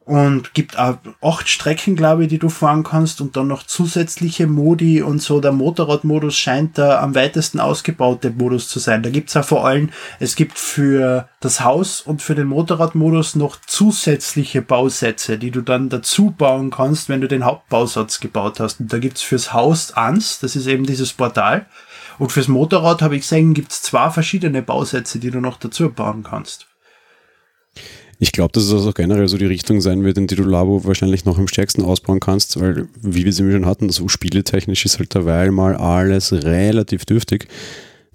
Und 0.06 0.54
gibt 0.54 0.78
auch 0.78 0.98
acht 1.22 1.48
Strecken, 1.48 1.96
glaube 1.96 2.24
ich, 2.24 2.30
die 2.30 2.38
du 2.38 2.50
fahren 2.50 2.84
kannst 2.84 3.22
und 3.22 3.38
dann 3.38 3.48
noch 3.48 3.64
zusätzliche 3.64 4.48
Modi 4.48 5.02
und 5.02 5.22
so. 5.22 5.40
Der 5.40 5.54
Motorradmodus 5.54 6.36
scheint 6.36 6.78
der 6.78 7.02
am 7.02 7.16
weitesten 7.16 7.62
ausgebaute 7.62 8.32
Modus 8.32 8.68
zu 8.68 8.80
sein. 8.80 9.02
Da 9.02 9.10
gibt's 9.10 9.38
auch 9.38 9.46
vor 9.46 9.66
allem, 9.66 9.92
es 10.20 10.36
gibt 10.36 10.60
für 10.60 11.30
das 11.40 11.62
Haus 11.62 12.02
und 12.02 12.22
für 12.22 12.36
den 12.36 12.48
Motorradmodus 12.48 13.36
noch 13.36 13.56
zusätzliche 13.66 14.62
Bausätze, 14.62 15.38
die 15.38 15.52
du 15.52 15.62
dann 15.62 15.88
dazu 15.88 16.32
bauen 16.32 16.70
kannst, 16.70 17.08
wenn 17.08 17.22
du 17.22 17.30
den 17.30 17.46
Hauptbausatz 17.46 18.20
gebaut 18.20 18.60
hast. 18.60 18.82
Und 18.82 18.92
da 18.92 19.00
gibt's 19.00 19.22
fürs 19.22 19.54
Haus 19.54 19.94
eins, 19.94 20.40
das 20.40 20.58
ist 20.58 20.68
eben 20.68 20.86
dieses 20.86 21.14
Portal. 21.14 21.66
Und 22.20 22.34
fürs 22.34 22.50
Motorrad 22.50 23.02
habe 23.02 23.16
ich 23.16 23.22
gesehen, 23.22 23.54
gibt's 23.54 23.82
zwei 23.82 24.10
verschiedene 24.10 24.62
Bausätze, 24.62 25.18
die 25.20 25.32
du 25.32 25.40
noch 25.40 25.56
dazu 25.56 25.90
bauen 25.90 26.24
kannst. 26.24 26.68
Ich 28.24 28.32
glaube, 28.32 28.54
dass 28.54 28.64
es 28.64 28.72
also 28.72 28.94
generell 28.94 29.28
so 29.28 29.38
die 29.38 29.48
Richtung 29.48 29.82
sein 29.82 30.06
wird, 30.06 30.18
in 30.18 30.28
die 30.28 30.36
du 30.36 30.46
Labo 30.46 30.86
wahrscheinlich 30.86 31.26
noch 31.26 31.38
am 31.38 31.50
stärksten 31.50 31.82
ausbauen 31.82 32.22
kannst, 32.22 32.58
weil, 32.58 32.88
wie 33.02 33.26
wir 33.26 33.30
es 33.30 33.40
immer 33.42 33.52
schon 33.52 33.66
hatten, 33.66 33.90
so 33.90 34.08
spieletechnisch 34.08 34.86
ist 34.86 34.98
halt 34.98 35.14
derweil 35.14 35.52
mal 35.52 35.76
alles 35.76 36.32
relativ 36.32 37.04
dürftig. 37.04 37.50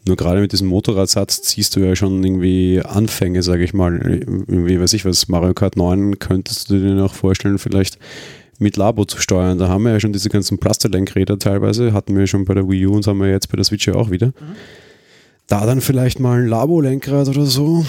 Nur 0.06 0.16
gerade 0.16 0.40
mit 0.40 0.52
diesem 0.52 0.68
Motorradsatz 0.68 1.42
ziehst 1.42 1.76
du 1.76 1.80
ja 1.80 1.94
schon 1.94 2.24
irgendwie 2.24 2.80
Anfänge, 2.82 3.42
sage 3.42 3.64
ich 3.64 3.74
mal. 3.74 4.00
Irgendwie, 4.00 4.80
weiß 4.80 4.94
ich 4.94 5.04
was, 5.04 5.28
Mario 5.28 5.52
Kart 5.52 5.76
9 5.76 6.18
könntest 6.18 6.70
du 6.70 6.78
dir 6.78 6.94
noch 6.94 7.12
vorstellen, 7.12 7.58
vielleicht 7.58 7.98
mit 8.58 8.78
Labo 8.78 9.04
zu 9.04 9.20
steuern. 9.20 9.58
Da 9.58 9.68
haben 9.68 9.84
wir 9.84 9.92
ja 9.92 10.00
schon 10.00 10.14
diese 10.14 10.30
ganzen 10.30 10.56
Plasterlenkräder 10.56 11.38
teilweise, 11.38 11.92
hatten 11.92 12.16
wir 12.16 12.26
schon 12.26 12.46
bei 12.46 12.54
der 12.54 12.66
Wii 12.66 12.86
U 12.86 12.94
und 12.94 13.06
haben 13.06 13.20
wir 13.20 13.28
jetzt 13.28 13.50
bei 13.50 13.56
der 13.56 13.64
Switch 13.66 13.86
ja 13.86 13.94
auch 13.94 14.10
wieder. 14.10 14.28
Mhm 14.28 14.56
da 15.48 15.64
dann 15.64 15.80
vielleicht 15.80 16.20
mal 16.20 16.42
ein 16.42 16.46
Labo-Lenkrad 16.46 17.26
oder 17.28 17.46
so. 17.46 17.82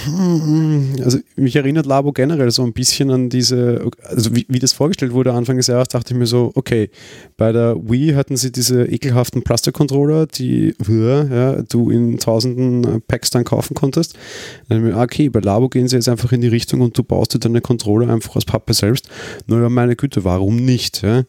Also 1.03 1.19
mich 1.35 1.57
erinnert 1.57 1.85
Labo 1.85 2.13
generell 2.13 2.51
so 2.51 2.63
ein 2.63 2.71
bisschen 2.71 3.11
an 3.11 3.29
diese, 3.29 3.91
also 4.05 4.33
wie, 4.33 4.45
wie 4.47 4.59
das 4.59 4.71
vorgestellt 4.71 5.11
wurde 5.11 5.33
Anfang 5.33 5.57
des 5.57 5.67
Jahres, 5.67 5.89
dachte 5.89 6.13
ich 6.13 6.19
mir 6.19 6.25
so, 6.25 6.53
okay, 6.55 6.89
bei 7.35 7.51
der 7.51 7.75
Wii 7.75 8.13
hatten 8.13 8.37
sie 8.37 8.53
diese 8.53 8.85
ekelhaften 8.85 9.43
Plastik-Controller, 9.43 10.25
die 10.27 10.73
ja, 10.87 11.61
du 11.63 11.89
in 11.89 12.17
tausenden 12.17 13.01
Packs 13.05 13.29
dann 13.29 13.43
kaufen 13.43 13.73
konntest. 13.73 14.17
Dann 14.69 14.81
mir, 14.81 14.97
okay, 14.97 15.27
bei 15.27 15.41
Labo 15.41 15.67
gehen 15.67 15.89
sie 15.89 15.97
jetzt 15.97 16.07
einfach 16.07 16.31
in 16.31 16.39
die 16.39 16.47
Richtung 16.47 16.79
und 16.79 16.97
du 16.97 17.03
baust 17.03 17.33
dir 17.33 17.39
deine 17.39 17.59
Controller 17.59 18.09
einfach 18.09 18.37
aus 18.37 18.45
Pappe 18.45 18.73
selbst. 18.73 19.09
Naja, 19.47 19.67
meine 19.67 19.97
Güte, 19.97 20.23
warum 20.23 20.55
nicht? 20.55 21.01
Ja? 21.01 21.23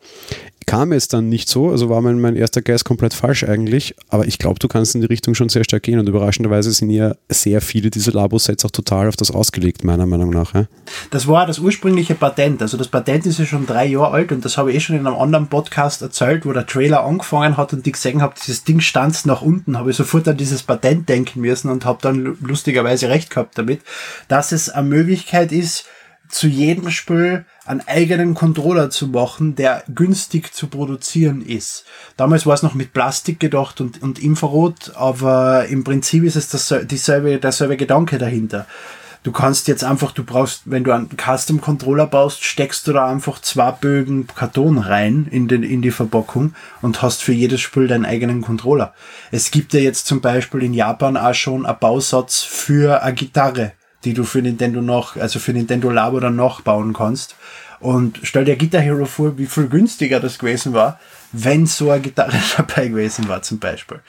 Kam 0.71 0.93
es 0.93 1.09
dann 1.09 1.29
nicht 1.29 1.49
so, 1.49 1.71
also 1.71 1.91
war 1.91 2.01
mein, 2.01 2.21
mein 2.21 2.37
erster 2.37 2.63
Guess 2.63 2.85
komplett 2.85 3.13
falsch 3.13 3.43
eigentlich, 3.43 3.97
aber 4.09 4.29
ich 4.29 4.39
glaube, 4.39 4.61
du 4.61 4.69
kannst 4.69 4.95
in 4.95 5.01
die 5.01 5.09
Richtung 5.09 5.35
schon 5.35 5.49
sehr 5.49 5.65
stark 5.65 5.83
gehen 5.83 5.99
und 5.99 6.09
überraschenderweise 6.09 6.71
sind 6.71 6.91
ja 6.91 7.17
sehr 7.29 7.61
viele 7.61 7.91
dieser 7.91 8.13
Labo-Sets 8.13 8.65
auch 8.65 8.71
total 8.71 9.09
auf 9.09 9.17
das 9.17 9.33
ausgelegt, 9.33 9.83
meiner 9.83 10.07
Meinung 10.07 10.31
nach. 10.31 10.55
Ja? 10.55 10.67
Das 11.11 11.27
war 11.27 11.45
das 11.45 11.59
ursprüngliche 11.59 12.15
Patent, 12.15 12.63
also 12.63 12.77
das 12.77 12.87
Patent 12.87 13.27
ist 13.27 13.41
ja 13.41 13.47
schon 13.47 13.67
drei 13.67 13.87
Jahre 13.87 14.13
alt 14.13 14.31
und 14.31 14.45
das 14.45 14.59
habe 14.59 14.71
ich 14.71 14.77
eh 14.77 14.81
schon 14.81 14.95
in 14.95 15.09
einem 15.09 15.17
anderen 15.17 15.49
Podcast 15.49 16.03
erzählt, 16.03 16.47
wo 16.47 16.53
der 16.53 16.67
Trailer 16.67 17.03
angefangen 17.03 17.57
hat 17.57 17.73
und 17.73 17.85
ich 17.85 17.95
gesehen 17.95 18.23
habe, 18.23 18.35
dieses 18.41 18.63
Ding 18.63 18.79
stand 18.79 19.27
nach 19.27 19.43
unten, 19.43 19.77
habe 19.77 19.91
ich 19.91 19.97
sofort 19.97 20.29
an 20.29 20.37
dieses 20.37 20.63
Patent 20.63 21.09
denken 21.09 21.41
müssen 21.41 21.69
und 21.69 21.85
habe 21.85 21.99
dann 22.01 22.39
lustigerweise 22.41 23.09
recht 23.09 23.31
gehabt 23.31 23.59
damit, 23.59 23.81
dass 24.29 24.53
es 24.53 24.71
eine 24.71 24.87
Möglichkeit 24.87 25.51
ist, 25.51 25.87
zu 26.29 26.47
jedem 26.47 26.91
Spiel 26.91 27.45
einen 27.71 27.83
eigenen 27.87 28.35
Controller 28.35 28.91
zu 28.91 29.07
machen, 29.07 29.55
der 29.55 29.85
günstig 29.95 30.53
zu 30.53 30.67
produzieren 30.67 31.41
ist. 31.41 31.85
Damals 32.17 32.45
war 32.45 32.55
es 32.55 32.65
noch 32.65 32.75
mit 32.75 32.93
Plastik 32.93 33.39
gedacht 33.39 33.81
und, 33.81 34.03
und 34.03 34.19
Infrarot, 34.19 34.93
aber 34.97 35.67
im 35.67 35.85
Prinzip 35.85 36.25
ist 36.25 36.37
es 36.37 36.49
das, 36.49 36.75
dieselbe, 36.85 37.39
derselbe 37.39 37.77
Gedanke 37.77 38.19
dahinter. 38.19 38.67
Du 39.23 39.33
kannst 39.33 39.69
jetzt 39.69 39.85
einfach, 39.85 40.13
du 40.13 40.25
brauchst, 40.25 40.63
wenn 40.65 40.83
du 40.83 40.93
einen 40.93 41.11
Custom 41.17 41.61
Controller 41.61 42.07
baust, 42.07 42.43
steckst 42.43 42.87
du 42.87 42.95
da 42.95 43.07
einfach 43.07 43.39
zwei 43.41 43.71
Bögen 43.71 44.27
Karton 44.27 44.79
rein 44.79 45.29
in, 45.31 45.47
den, 45.47 45.63
in 45.63 45.83
die 45.83 45.91
Verpackung 45.91 46.55
und 46.81 47.03
hast 47.03 47.23
für 47.23 47.35
jedes 47.35 47.61
Spiel 47.61 47.87
deinen 47.87 48.07
eigenen 48.07 48.41
Controller. 48.41 48.95
Es 49.31 49.51
gibt 49.51 49.75
ja 49.75 49.81
jetzt 49.81 50.07
zum 50.07 50.23
Beispiel 50.23 50.63
in 50.63 50.73
Japan 50.73 51.19
auch 51.19 51.35
schon 51.35 51.67
einen 51.67 51.79
Bausatz 51.79 52.41
für 52.41 53.03
eine 53.03 53.15
Gitarre 53.15 53.73
die 54.05 54.15
du 54.15 54.25
für 54.25 54.43
Nintendo 54.43 54.81
noch, 54.81 55.17
also 55.17 55.39
für 55.39 55.53
Nintendo 55.53 55.91
Labo 55.91 56.21
dann 56.21 56.37
noch 56.37 56.61
bauen 56.63 56.93
kannst. 56.93 57.37
Und 57.81 58.21
stell 58.23 58.45
dir 58.45 58.57
Guitar 58.57 58.83
Hero 58.83 59.07
vor, 59.07 59.39
wie 59.39 59.47
viel 59.47 59.69
günstiger 59.69 60.21
das 60.21 60.39
gewesen 60.39 60.75
war, 60.75 61.01
wenn 61.33 61.67
so 61.67 61.91
eine 61.91 62.03
Gitarre 62.03 62.37
dabei 62.57 62.89
gewesen 62.89 63.29
war, 63.29 63.43
zum 63.43 63.59
Beispiel. 63.59 64.01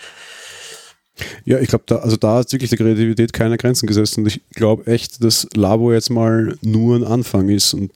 Ja, 1.45 1.59
ich 1.59 1.69
glaube, 1.69 1.83
da, 1.87 1.97
also 1.97 2.17
da 2.17 2.37
hat 2.37 2.51
wirklich 2.51 2.69
der 2.69 2.79
Kreativität 2.79 3.33
keine 3.33 3.57
Grenzen 3.57 3.85
gesetzt 3.85 4.17
und 4.17 4.27
ich 4.27 4.41
glaube 4.51 4.87
echt, 4.87 5.23
dass 5.23 5.47
Labo 5.53 5.93
jetzt 5.93 6.09
mal 6.09 6.57
nur 6.61 6.95
ein 6.95 7.03
Anfang 7.03 7.49
ist 7.49 7.73
und 7.73 7.91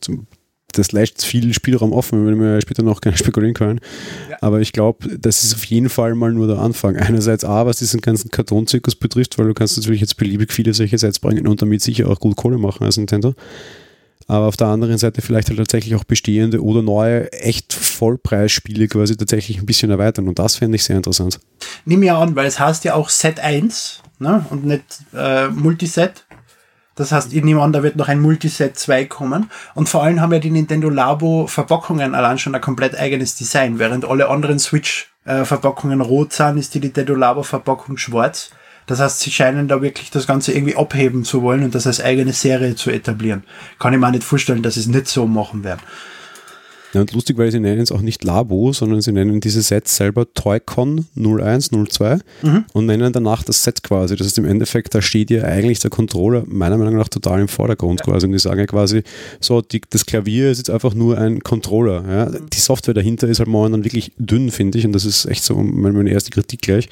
das 0.77 0.91
lässt 0.91 1.25
viel 1.25 1.53
Spielraum 1.53 1.91
offen, 1.93 2.25
wenn 2.25 2.39
wir 2.39 2.61
später 2.61 2.83
noch 2.83 3.01
gerne 3.01 3.17
spekulieren 3.17 3.53
können. 3.53 3.79
Ja. 4.29 4.37
Aber 4.41 4.61
ich 4.61 4.71
glaube, 4.71 5.17
das 5.17 5.43
ist 5.43 5.55
auf 5.55 5.65
jeden 5.65 5.89
Fall 5.89 6.15
mal 6.15 6.31
nur 6.31 6.47
der 6.47 6.59
Anfang. 6.59 6.95
Einerseits 6.95 7.43
A, 7.43 7.65
was 7.65 7.77
diesen 7.77 8.01
ganzen 8.01 8.31
Kartonzirkus 8.31 8.95
betrifft, 8.95 9.37
weil 9.37 9.47
du 9.47 9.53
kannst 9.53 9.77
natürlich 9.77 10.01
jetzt 10.01 10.17
beliebig 10.17 10.51
viele 10.51 10.73
solche 10.73 10.97
Sets 10.97 11.19
bringen 11.19 11.47
und 11.47 11.61
damit 11.61 11.81
sicher 11.81 12.07
auch 12.09 12.19
gut 12.19 12.35
Kohle 12.35 12.57
machen 12.57 12.83
als 12.83 12.97
Nintendo. 12.97 13.35
Aber 14.27 14.47
auf 14.47 14.57
der 14.57 14.67
anderen 14.67 14.97
Seite 14.97 15.21
vielleicht 15.21 15.49
halt 15.49 15.59
tatsächlich 15.59 15.95
auch 15.95 16.03
bestehende 16.03 16.63
oder 16.63 16.81
neue, 16.81 17.31
echt 17.31 17.73
Vollpreisspiele 17.73 18.87
quasi 18.87 19.15
tatsächlich 19.15 19.59
ein 19.59 19.67
bisschen 19.67 19.91
erweitern. 19.91 20.27
Und 20.27 20.39
das 20.39 20.55
fände 20.55 20.75
ich 20.77 20.83
sehr 20.83 20.97
interessant. 20.97 21.39
Nimm 21.85 22.01
ja 22.01 22.19
an, 22.19 22.35
weil 22.35 22.47
es 22.47 22.59
heißt 22.59 22.83
ja 22.85 22.95
auch 22.95 23.09
Set 23.09 23.39
1 23.39 24.01
ne? 24.19 24.45
und 24.49 24.65
nicht 24.65 24.83
äh, 25.13 25.47
Multiset. 25.49 26.24
Das 26.95 27.11
heißt, 27.11 27.33
ich 27.33 27.43
nehme 27.43 27.61
an, 27.61 27.73
da 27.73 27.83
wird 27.83 27.97
noch 27.97 28.07
ein 28.07 28.21
Multiset 28.21 28.79
2 28.79 29.05
kommen. 29.05 29.49
Und 29.73 29.89
vor 29.89 30.03
allem 30.03 30.21
haben 30.21 30.31
ja 30.31 30.39
die 30.39 30.51
Nintendo 30.51 30.89
Labo 30.89 31.47
Verpackungen 31.47 32.15
allein 32.15 32.37
schon 32.37 32.55
ein 32.55 32.61
komplett 32.61 32.97
eigenes 32.97 33.35
Design. 33.35 33.79
Während 33.79 34.05
alle 34.05 34.29
anderen 34.29 34.59
Switch 34.59 35.11
äh, 35.25 35.41
rot 35.41 36.33
sind, 36.33 36.57
ist 36.57 36.73
die 36.73 36.79
Nintendo 36.79 37.15
Labo 37.15 37.43
Verpackung 37.43 37.97
schwarz. 37.97 38.51
Das 38.87 38.99
heißt, 38.99 39.19
sie 39.19 39.31
scheinen 39.31 39.67
da 39.67 39.81
wirklich 39.81 40.11
das 40.11 40.27
Ganze 40.27 40.53
irgendwie 40.53 40.75
abheben 40.75 41.23
zu 41.23 41.41
wollen 41.41 41.63
und 41.63 41.75
das 41.75 41.87
als 41.87 42.01
eigene 42.01 42.33
Serie 42.33 42.75
zu 42.75 42.91
etablieren. 42.91 43.43
Kann 43.79 43.93
ich 43.93 43.99
mir 43.99 44.11
nicht 44.11 44.23
vorstellen, 44.23 44.61
dass 44.61 44.75
sie 44.75 44.81
es 44.81 44.87
nicht 44.87 45.07
so 45.07 45.25
machen 45.25 45.63
werden. 45.63 45.81
Ja, 46.95 47.01
und 47.01 47.11
lustig, 47.11 47.37
weil 47.37 47.51
sie 47.51 47.59
nennen 47.59 47.81
es 47.81 47.91
auch 47.91 47.99
nicht 47.99 48.23
Labo, 48.23 48.71
sondern 48.71 49.01
sie 49.01 49.11
nennen 49.11 49.41
diese 49.41 49.61
Sets 49.61 49.97
selber 49.97 50.33
Toycon 50.33 51.07
01, 51.17 51.71
02 51.89 52.19
mhm. 52.41 52.63
und 52.71 52.85
nennen 52.85 53.11
danach 53.11 53.43
das 53.43 53.63
Set 53.63 53.83
quasi. 53.83 54.15
Das 54.15 54.25
ist 54.25 54.37
im 54.37 54.45
Endeffekt, 54.45 54.95
da 54.95 55.01
steht 55.01 55.29
ja 55.29 55.43
eigentlich 55.43 55.79
der 55.79 55.89
Controller 55.89 56.43
meiner 56.47 56.77
Meinung 56.77 56.95
nach 56.95 57.09
total 57.09 57.41
im 57.41 57.49
Vordergrund 57.49 57.99
ja. 57.99 58.05
quasi. 58.05 58.27
Und 58.27 58.31
die 58.31 58.39
sagen 58.39 58.61
ja 58.61 58.65
quasi, 58.65 59.03
so, 59.41 59.59
die, 59.59 59.81
das 59.89 60.05
Klavier 60.05 60.49
ist 60.49 60.59
jetzt 60.59 60.69
einfach 60.69 60.93
nur 60.93 61.17
ein 61.17 61.41
Controller. 61.41 62.05
Ja. 62.09 62.25
Mhm. 62.27 62.49
Die 62.53 62.59
Software 62.61 62.93
dahinter 62.93 63.27
ist 63.27 63.39
halt 63.39 63.49
momentan 63.49 63.83
wirklich 63.83 64.13
dünn, 64.17 64.49
finde 64.49 64.77
ich. 64.77 64.85
Und 64.85 64.93
das 64.93 65.03
ist 65.03 65.25
echt 65.25 65.43
so 65.43 65.55
meine 65.55 66.09
erste 66.09 66.31
Kritik 66.31 66.61
gleich. 66.61 66.87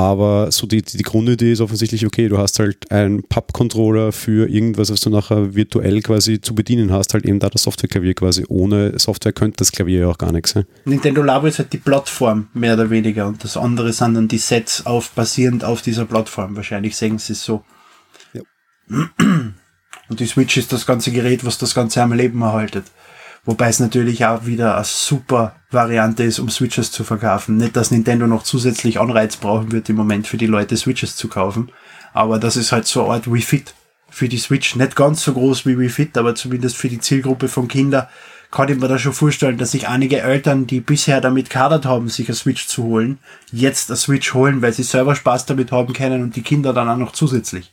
Aber 0.00 0.50
so 0.50 0.66
die, 0.66 0.80
die 0.80 1.02
Grundidee 1.02 1.52
ist 1.52 1.60
offensichtlich, 1.60 2.06
okay, 2.06 2.28
du 2.28 2.38
hast 2.38 2.58
halt 2.58 2.90
einen 2.90 3.22
Pub-Controller 3.22 4.12
für 4.12 4.48
irgendwas, 4.48 4.90
was 4.90 5.02
du 5.02 5.10
nachher 5.10 5.54
virtuell 5.54 6.00
quasi 6.00 6.40
zu 6.40 6.54
bedienen 6.54 6.90
hast, 6.90 7.12
halt 7.12 7.26
eben 7.26 7.38
da 7.38 7.50
das 7.50 7.64
Softwareklavier 7.64 8.14
quasi. 8.14 8.46
Ohne 8.48 8.98
Software 8.98 9.34
könnte 9.34 9.58
das 9.58 9.72
Klavier 9.72 10.00
ja 10.00 10.06
auch 10.08 10.16
gar 10.16 10.32
nichts. 10.32 10.54
Ne? 10.54 10.66
Nintendo 10.86 11.22
Labo 11.22 11.48
ist 11.48 11.58
halt 11.58 11.74
die 11.74 11.78
Plattform, 11.78 12.48
mehr 12.54 12.72
oder 12.72 12.88
weniger. 12.88 13.26
Und 13.26 13.44
das 13.44 13.58
andere 13.58 13.92
sind 13.92 14.14
dann 14.14 14.26
die 14.26 14.38
Sets 14.38 14.86
auf, 14.86 15.10
basierend 15.10 15.64
auf 15.64 15.82
dieser 15.82 16.06
Plattform. 16.06 16.56
Wahrscheinlich 16.56 16.96
sehen 16.96 17.18
sie 17.18 17.34
es 17.34 17.44
so. 17.44 17.62
Ja. 18.32 18.40
Und 18.88 20.18
die 20.18 20.26
Switch 20.26 20.56
ist 20.56 20.72
das 20.72 20.86
ganze 20.86 21.12
Gerät, 21.12 21.44
was 21.44 21.58
das 21.58 21.74
Ganze 21.74 22.00
am 22.00 22.14
Leben 22.14 22.40
erhaltet. 22.40 22.86
Wobei 23.44 23.68
es 23.68 23.80
natürlich 23.80 24.24
auch 24.26 24.44
wieder 24.46 24.76
eine 24.76 24.84
super 24.84 25.56
Variante 25.70 26.24
ist, 26.24 26.38
um 26.38 26.50
Switches 26.50 26.92
zu 26.92 27.04
verkaufen. 27.04 27.56
Nicht, 27.56 27.76
dass 27.76 27.90
Nintendo 27.90 28.26
noch 28.26 28.42
zusätzlich 28.42 29.00
Anreiz 29.00 29.36
brauchen 29.36 29.72
wird 29.72 29.88
im 29.88 29.96
Moment 29.96 30.26
für 30.26 30.36
die 30.36 30.46
Leute 30.46 30.76
Switches 30.76 31.16
zu 31.16 31.28
kaufen. 31.28 31.72
Aber 32.12 32.38
das 32.38 32.56
ist 32.56 32.72
halt 32.72 32.86
so 32.86 33.04
eine 33.04 33.14
Art 33.14 33.32
Wii 33.32 33.42
Fit 33.42 33.74
für 34.10 34.28
die 34.28 34.38
Switch. 34.38 34.76
Nicht 34.76 34.96
ganz 34.96 35.22
so 35.22 35.32
groß 35.32 35.64
wie 35.66 35.78
Wii 35.78 35.88
Fit, 35.88 36.18
aber 36.18 36.34
zumindest 36.34 36.76
für 36.76 36.88
die 36.88 37.00
Zielgruppe 37.00 37.48
von 37.48 37.68
Kindern 37.68 38.06
kann 38.50 38.68
ich 38.68 38.78
mir 38.78 38.88
da 38.88 38.98
schon 38.98 39.12
vorstellen, 39.12 39.58
dass 39.58 39.70
sich 39.70 39.86
einige 39.86 40.20
Eltern, 40.20 40.66
die 40.66 40.80
bisher 40.80 41.20
damit 41.20 41.50
kadert 41.50 41.86
haben, 41.86 42.08
sich 42.08 42.28
eine 42.28 42.34
Switch 42.34 42.66
zu 42.66 42.82
holen, 42.82 43.18
jetzt 43.52 43.90
eine 43.90 43.96
Switch 43.96 44.34
holen, 44.34 44.60
weil 44.60 44.72
sie 44.72 44.82
selber 44.82 45.14
Spaß 45.14 45.46
damit 45.46 45.70
haben 45.70 45.92
können 45.92 46.22
und 46.22 46.36
die 46.36 46.42
Kinder 46.42 46.72
dann 46.72 46.88
auch 46.88 46.96
noch 46.96 47.12
zusätzlich. 47.12 47.72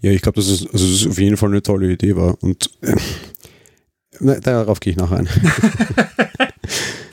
Ja, 0.00 0.10
ich 0.10 0.22
glaube, 0.22 0.36
dass 0.40 0.48
es, 0.48 0.66
also 0.66 0.90
das 0.90 1.06
auf 1.06 1.18
jeden 1.18 1.36
Fall 1.36 1.50
eine 1.50 1.62
tolle 1.62 1.92
Idee 1.92 2.16
war. 2.16 2.42
Und 2.42 2.70
äh, 2.80 2.96
darauf 4.20 4.80
gehe 4.80 4.92
ich 4.92 4.96
nachher 4.96 5.18
ein. 5.18 5.28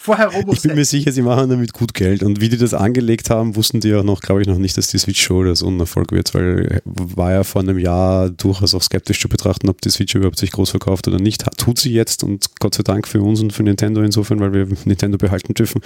Vorher 0.07 0.31
Ich 0.53 0.61
bin 0.61 0.75
mir 0.75 0.85
sicher, 0.85 1.11
sie 1.11 1.21
machen 1.21 1.49
damit 1.49 1.73
gut 1.73 1.93
Geld. 1.93 2.23
Und 2.23 2.39
wie 2.39 2.47
die 2.47 2.57
das 2.57 2.73
angelegt 2.73 3.29
haben, 3.29 3.57
wussten 3.57 3.81
die 3.81 3.89
ja 3.89 4.03
noch, 4.03 4.21
glaube 4.21 4.41
ich, 4.41 4.47
noch 4.47 4.57
nicht, 4.57 4.77
dass 4.77 4.87
die 4.87 4.97
Switch 4.97 5.21
Show 5.21 5.43
das 5.43 5.59
so 5.59 5.67
ein 5.67 5.77
Erfolg 5.81 6.13
wird, 6.13 6.33
weil 6.33 6.81
war 6.85 7.33
ja 7.33 7.43
vor 7.43 7.61
einem 7.61 7.77
Jahr 7.77 8.29
durchaus 8.29 8.73
auch 8.73 8.81
skeptisch 8.81 9.19
zu 9.19 9.27
betrachten, 9.27 9.67
ob 9.67 9.81
die 9.81 9.89
Switch 9.89 10.15
überhaupt 10.15 10.39
sich 10.39 10.51
groß 10.51 10.69
verkauft 10.69 11.09
oder 11.09 11.19
nicht. 11.19 11.43
Tut 11.57 11.79
sie 11.79 11.91
jetzt 11.91 12.23
und 12.23 12.51
Gott 12.61 12.75
sei 12.75 12.83
Dank 12.83 13.05
für 13.05 13.21
uns 13.21 13.41
und 13.41 13.51
für 13.51 13.63
Nintendo 13.63 14.01
insofern, 14.01 14.39
weil 14.39 14.53
wir 14.53 14.65
Nintendo 14.85 15.17
behalten 15.17 15.53
dürfen. 15.53 15.81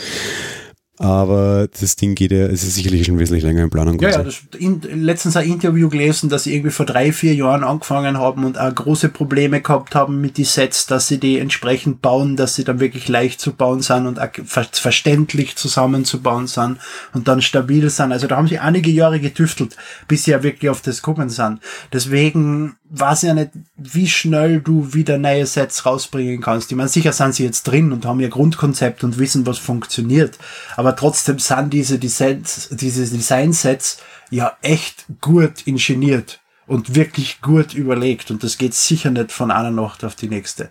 Aber 1.02 1.68
das 1.68 1.96
Ding 1.96 2.14
geht 2.14 2.32
ja, 2.32 2.46
es 2.46 2.62
ist 2.62 2.76
sicherlich 2.76 3.08
schon 3.08 3.18
wesentlich 3.18 3.44
länger 3.44 3.64
in 3.64 3.72
Planung. 3.72 4.00
Ja, 4.00 4.10
ja, 4.12 4.24
das, 4.24 4.44
in, 4.60 4.82
letztens 4.82 5.36
ein 5.36 5.50
Interview 5.50 5.90
gelesen, 5.90 6.30
dass 6.30 6.44
sie 6.44 6.54
irgendwie 6.54 6.70
vor 6.70 6.86
drei, 6.86 7.12
vier 7.12 7.34
Jahren 7.34 7.64
angefangen 7.64 8.20
haben 8.20 8.46
und 8.46 8.60
auch 8.60 8.74
große 8.74 9.10
Probleme 9.10 9.62
gehabt 9.62 9.96
haben 9.96 10.22
mit 10.22 10.38
die 10.38 10.44
Sets, 10.44 10.86
dass 10.86 11.08
sie 11.08 11.20
die 11.20 11.40
entsprechend 11.40 12.04
bauen, 12.04 12.36
dass 12.36 12.54
sie 12.54 12.64
dann 12.64 12.80
wirklich 12.80 13.08
leicht 13.08 13.42
zu 13.42 13.54
bauen 13.54 13.82
sind 13.82 14.06
und 14.06 14.20
auch 14.20 14.30
verständlich 14.46 15.56
zusammenzubauen 15.56 16.46
sind 16.46 16.78
und 17.14 17.28
dann 17.28 17.42
stabil 17.42 17.90
sind. 17.90 18.12
Also 18.12 18.28
da 18.28 18.38
haben 18.38 18.48
sie 18.48 18.60
einige 18.60 18.92
Jahre 18.92 19.20
getüftelt, 19.20 19.76
bis 20.08 20.26
sie 20.26 20.32
ja 20.32 20.44
wirklich 20.44 20.70
auf 20.70 20.82
das 20.82 21.02
gucken 21.02 21.30
sind. 21.30 21.62
Deswegen 21.92 22.76
weiß 22.92 23.22
ja 23.22 23.34
nicht, 23.34 23.52
wie 23.78 24.08
schnell 24.08 24.60
du 24.60 24.94
wieder 24.94 25.18
neue 25.18 25.46
Sets 25.46 25.86
rausbringen 25.86 26.42
kannst. 26.42 26.72
Ich 26.72 26.78
meine, 26.78 26.90
sicher 26.90 27.14
sind 27.14 27.34
sie 27.34 27.46
jetzt 27.46 27.64
drin 27.64 27.94
und 27.94 28.06
haben 28.06 28.20
ihr 28.20 28.30
Grundkonzept 28.30 29.04
und 29.06 29.18
wissen, 29.18 29.48
was 29.48 29.58
funktioniert. 29.58 30.38
Aber 30.76 30.91
trotzdem 30.96 31.40
sind 31.40 31.72
diese 31.72 32.00
Designs, 32.00 32.70
diese 32.72 33.06
Design-Sets 33.06 33.98
ja 34.30 34.58
echt 34.62 35.06
gut 35.20 35.66
ingeniert 35.66 36.40
und 36.68 36.96
wirklich 36.96 37.42
gut 37.42 37.74
überlegt. 37.74 38.32
Und 38.32 38.44
das 38.44 38.58
geht 38.58 38.74
sicher 38.74 39.12
nicht 39.12 39.32
von 39.32 39.52
einer 39.52 39.72
Nacht 39.72 40.04
auf 40.04 40.16
die 40.16 40.30
nächste. 40.30 40.70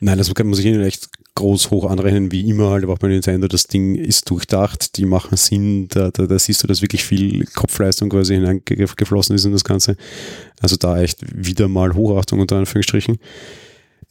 Nein, 0.00 0.18
das 0.18 0.32
muss 0.44 0.58
ich 0.58 0.66
Ihnen 0.66 0.82
echt 0.82 1.08
groß 1.34 1.70
hoch 1.70 1.90
anrechnen, 1.90 2.30
wie 2.30 2.48
immer 2.48 2.70
halt, 2.70 2.84
aber 2.84 2.92
auch 2.92 2.98
bei 2.98 3.08
Nintendo, 3.08 3.48
das 3.48 3.66
Ding 3.66 3.96
ist 3.96 4.30
durchdacht, 4.30 4.96
die 4.96 5.04
machen 5.04 5.36
Sinn, 5.36 5.88
da, 5.88 6.10
da, 6.10 6.26
da 6.26 6.38
siehst 6.38 6.62
du, 6.62 6.66
dass 6.66 6.82
wirklich 6.82 7.04
viel 7.04 7.46
Kopfleistung 7.46 8.08
quasi 8.08 8.34
hineingeflossen 8.34 9.34
ist 9.34 9.44
in 9.44 9.52
das 9.52 9.64
Ganze. 9.64 9.96
Also 10.60 10.76
da 10.76 11.00
echt 11.00 11.18
wieder 11.34 11.68
mal 11.68 11.94
Hochachtung 11.94 12.40
unter 12.40 12.56
Anführungsstrichen. 12.56 13.18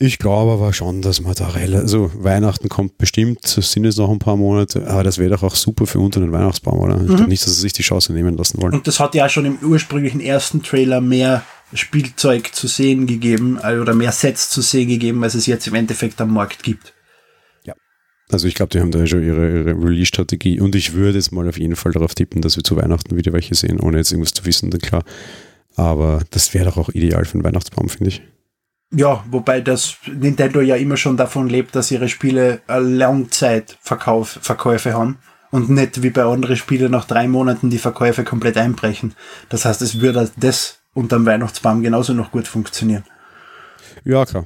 Ich 0.06 0.20
glaube 0.20 0.52
aber 0.52 0.74
schon, 0.74 1.02
dass 1.02 1.22
man 1.22 1.34
da 1.34 1.48
relativ, 1.48 1.80
also 1.80 2.12
Weihnachten 2.16 2.68
kommt 2.68 2.98
bestimmt, 2.98 3.58
es 3.58 3.72
sind 3.72 3.86
jetzt 3.86 3.98
noch 3.98 4.10
ein 4.10 4.20
paar 4.20 4.36
Monate, 4.36 4.86
aber 4.86 5.02
das 5.02 5.18
wäre 5.18 5.30
doch 5.30 5.44
auch 5.44 5.56
super 5.56 5.88
für 5.88 6.00
unter 6.00 6.20
den 6.20 6.34
Weihnachtsbaum, 6.34 6.78
oder? 6.80 6.98
Mhm. 6.98 7.02
Ich 7.04 7.08
glaube 7.08 7.30
nicht, 7.30 7.46
dass 7.46 7.56
sie 7.56 7.62
sich 7.62 7.72
die 7.72 7.84
Chance 7.84 8.12
nehmen 8.12 8.36
lassen 8.36 8.62
wollen. 8.62 8.74
Und 8.74 8.86
das 8.86 9.00
hat 9.00 9.16
ja 9.16 9.30
schon 9.30 9.46
im 9.46 9.60
ursprünglichen 9.60 10.20
ersten 10.20 10.62
Trailer 10.62 11.00
mehr 11.00 11.44
Spielzeug 11.74 12.54
zu 12.54 12.68
sehen 12.68 13.08
gegeben, 13.08 13.58
äh, 13.64 13.78
oder 13.78 13.94
mehr 13.94 14.12
Sets 14.12 14.50
zu 14.50 14.60
sehen 14.60 14.90
gegeben, 14.90 15.24
als 15.24 15.36
es 15.36 15.46
jetzt 15.46 15.68
im 15.68 15.76
Endeffekt 15.76 16.20
am 16.20 16.34
Markt 16.34 16.64
gibt. 16.64 16.94
Also 18.30 18.48
ich 18.48 18.56
glaube, 18.56 18.72
die 18.72 18.80
haben 18.80 18.92
da 18.92 19.06
schon 19.06 19.24
ihre, 19.24 19.60
ihre 19.60 19.72
Release-Strategie 19.72 20.60
und 20.60 20.76
ich 20.76 20.94
würde 20.94 21.18
jetzt 21.18 21.32
mal 21.32 21.48
auf 21.48 21.60
jeden 21.60 21.76
Fall 21.76 21.92
darauf 21.92 22.16
tippen, 22.16 22.42
dass 22.42 22.58
wir 22.58 22.64
zu 22.64 22.76
Weihnachten 22.76 23.16
wieder 23.16 23.32
welche 23.32 23.54
sehen, 23.54 23.80
ohne 23.80 23.98
jetzt 23.98 24.12
irgendwas 24.12 24.34
zu 24.34 24.46
wissen, 24.46 24.72
dann 24.72 24.82
klar. 24.82 25.04
Aber 25.76 26.24
das 26.32 26.54
wäre 26.54 26.66
doch 26.66 26.78
auch 26.78 26.90
ideal 26.90 27.26
für 27.26 27.36
einen 27.36 27.44
Weihnachtsbaum, 27.44 27.90
finde 27.90 28.10
ich. 28.10 28.22
Ja, 28.96 29.24
wobei 29.30 29.60
das 29.60 29.98
Nintendo 30.06 30.62
ja 30.62 30.76
immer 30.76 30.98
schon 30.98 31.18
davon 31.18 31.50
lebt, 31.50 31.76
dass 31.76 31.90
ihre 31.90 32.10
Spiele 32.10 32.62
Langzeitverkäufe 32.68 34.94
haben 34.94 35.18
und 35.50 35.72
nicht 35.72 36.04
wie 36.04 36.12
bei 36.12 36.22
anderen 36.24 36.58
Spielen 36.58 36.92
nach 36.92 37.06
drei 37.06 37.28
Monaten 37.28 37.72
die 37.72 37.80
Verkäufe 37.80 38.24
komplett 38.24 38.56
einbrechen. 38.56 39.16
Das 39.50 39.66
heißt, 39.66 39.82
es 39.82 40.00
würde 40.00 40.30
das 40.38 40.78
unterm 40.94 41.26
Weihnachtsbaum 41.26 41.82
genauso 41.82 42.14
noch 42.14 42.30
gut 42.30 42.48
funktionieren. 42.48 43.04
Ja, 44.04 44.26
klar. 44.26 44.46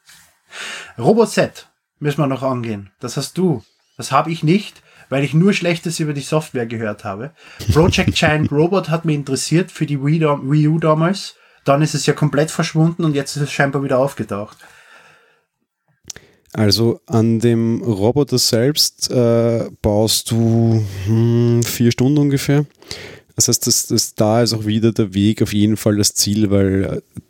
Robot 0.98 1.30
Set 1.30 1.68
müssen 1.98 2.18
wir 2.18 2.26
noch 2.26 2.42
angehen. 2.42 2.90
Das 3.00 3.16
hast 3.16 3.38
du. 3.38 3.64
Das 3.96 4.12
habe 4.12 4.30
ich 4.30 4.42
nicht, 4.42 4.82
weil 5.08 5.24
ich 5.24 5.32
nur 5.32 5.54
Schlechtes 5.54 5.98
über 5.98 6.12
die 6.12 6.20
Software 6.20 6.66
gehört 6.66 7.04
habe. 7.04 7.30
Project 7.72 8.16
Giant 8.16 8.52
Robot 8.58 8.90
hat 8.90 9.06
mich 9.06 9.16
interessiert 9.16 9.70
für 9.70 9.86
die 9.86 10.02
Wii, 10.02 10.20
Wii 10.20 10.68
U 10.68 10.78
damals. 10.78 11.36
Dann 11.64 11.82
ist 11.82 11.94
es 11.94 12.06
ja 12.06 12.14
komplett 12.14 12.50
verschwunden 12.50 13.04
und 13.04 13.14
jetzt 13.14 13.36
ist 13.36 13.42
es 13.42 13.52
scheinbar 13.52 13.82
wieder 13.82 13.98
aufgetaucht. 13.98 14.56
Also 16.52 17.00
an 17.06 17.38
dem 17.38 17.80
Roboter 17.82 18.38
selbst 18.38 19.10
äh, 19.10 19.70
baust 19.82 20.30
du 20.30 20.84
hm, 21.06 21.62
vier 21.62 21.92
Stunden 21.92 22.18
ungefähr. 22.18 22.66
Das 23.36 23.48
heißt, 23.48 23.66
das, 23.66 23.86
das, 23.86 24.14
da 24.14 24.42
ist 24.42 24.52
auch 24.52 24.66
wieder 24.66 24.92
der 24.92 25.14
Weg 25.14 25.42
auf 25.42 25.52
jeden 25.54 25.76
Fall 25.76 25.96
das 25.96 26.14
Ziel, 26.14 26.50
weil 26.50 26.84
äh, 26.84 27.20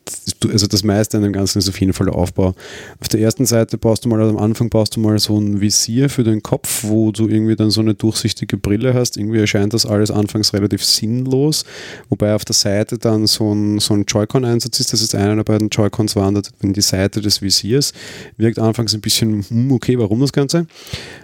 also 0.49 0.67
das 0.67 0.85
meiste 0.85 1.17
an 1.17 1.23
dem 1.23 1.33
Ganzen 1.33 1.59
ist 1.59 1.69
auf 1.69 1.79
jeden 1.81 1.93
Fall 1.93 2.07
der 2.07 2.15
Aufbau. 2.15 2.55
Auf 3.01 3.09
der 3.09 3.21
ersten 3.21 3.47
Seite 3.47 3.79
baust 3.79 4.05
du 4.05 4.09
mal, 4.09 4.21
also 4.21 4.37
am 4.37 4.43
Anfang 4.43 4.71
baust 4.71 4.97
du 4.97 5.01
mal 5.01 5.19
so 5.19 5.39
ein 5.39 5.61
Visier 5.61 6.09
für 6.09 6.25
den 6.25 6.43
Kopf, 6.43 6.85
wo 6.85 7.13
du 7.13 7.29
irgendwie 7.29 7.57
dann 7.57 7.71
so 7.71 7.81
eine 7.81 7.95
durchsichtige 7.95 8.57
Brille 8.57 8.95
hast. 8.95 9.17
Irgendwie 9.17 9.39
erscheint 9.39 9.75
das 9.75 9.87
alles 9.87 10.11
anfangs 10.11 10.53
relativ 10.53 10.85
sinnlos, 10.85 11.65
wobei 12.09 12.35
auf 12.35 12.45
der 12.45 12.55
Seite 12.55 12.99
dann 12.99 13.27
so 13.27 13.55
ein, 13.55 13.79
so 13.79 13.95
ein 13.95 14.05
Joy-Con-Einsatz 14.05 14.81
ist. 14.81 14.93
Das 14.93 15.03
ist 15.03 15.15
einer 15.15 15.37
der 15.37 15.45
beiden 15.45 15.69
Joy-Cons 15.69 16.17
wandert 16.17 16.51
in 16.61 16.73
die 16.73 16.81
Seite 16.81 17.21
des 17.21 17.43
Visiers. 17.43 17.93
Wirkt 18.37 18.59
anfangs 18.59 18.95
ein 18.95 19.01
bisschen, 19.01 19.45
hm, 19.47 19.73
okay, 19.73 19.99
warum 19.99 20.21
das 20.21 20.33
Ganze? 20.33 20.67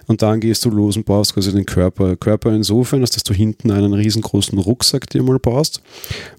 Und 0.06 0.22
dann 0.22 0.40
gehst 0.40 0.64
du 0.64 0.70
los 0.70 0.96
und 0.96 1.06
baust 1.06 1.34
quasi 1.34 1.52
den 1.52 1.66
Körper. 1.66 2.16
Körper 2.16 2.52
insofern, 2.52 3.00
dass 3.00 3.10
du 3.10 3.34
hinten 3.34 3.70
einen 3.70 3.92
riesengroßen 3.92 4.58
Rucksack 4.58 5.08
dir 5.10 5.22
mal 5.22 5.38
baust. 5.38 5.80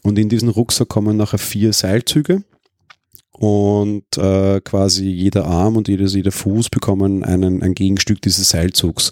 Und 0.03 0.17
in 0.19 0.29
diesen 0.29 0.49
Rucksack 0.49 0.87
kommen 0.87 1.17
nachher 1.17 1.37
vier 1.37 1.73
Seilzüge 1.73 2.36
und 3.37 4.17
äh, 4.17 4.61
quasi 4.61 5.05
jeder 5.05 5.45
Arm 5.45 5.77
und 5.77 5.87
jedes, 5.87 6.15
jeder 6.15 6.31
Fuß 6.31 6.69
bekommen 6.69 7.23
einen, 7.23 7.61
ein 7.61 7.75
Gegenstück 7.75 8.21
dieses 8.21 8.49
Seilzugs. 8.49 9.11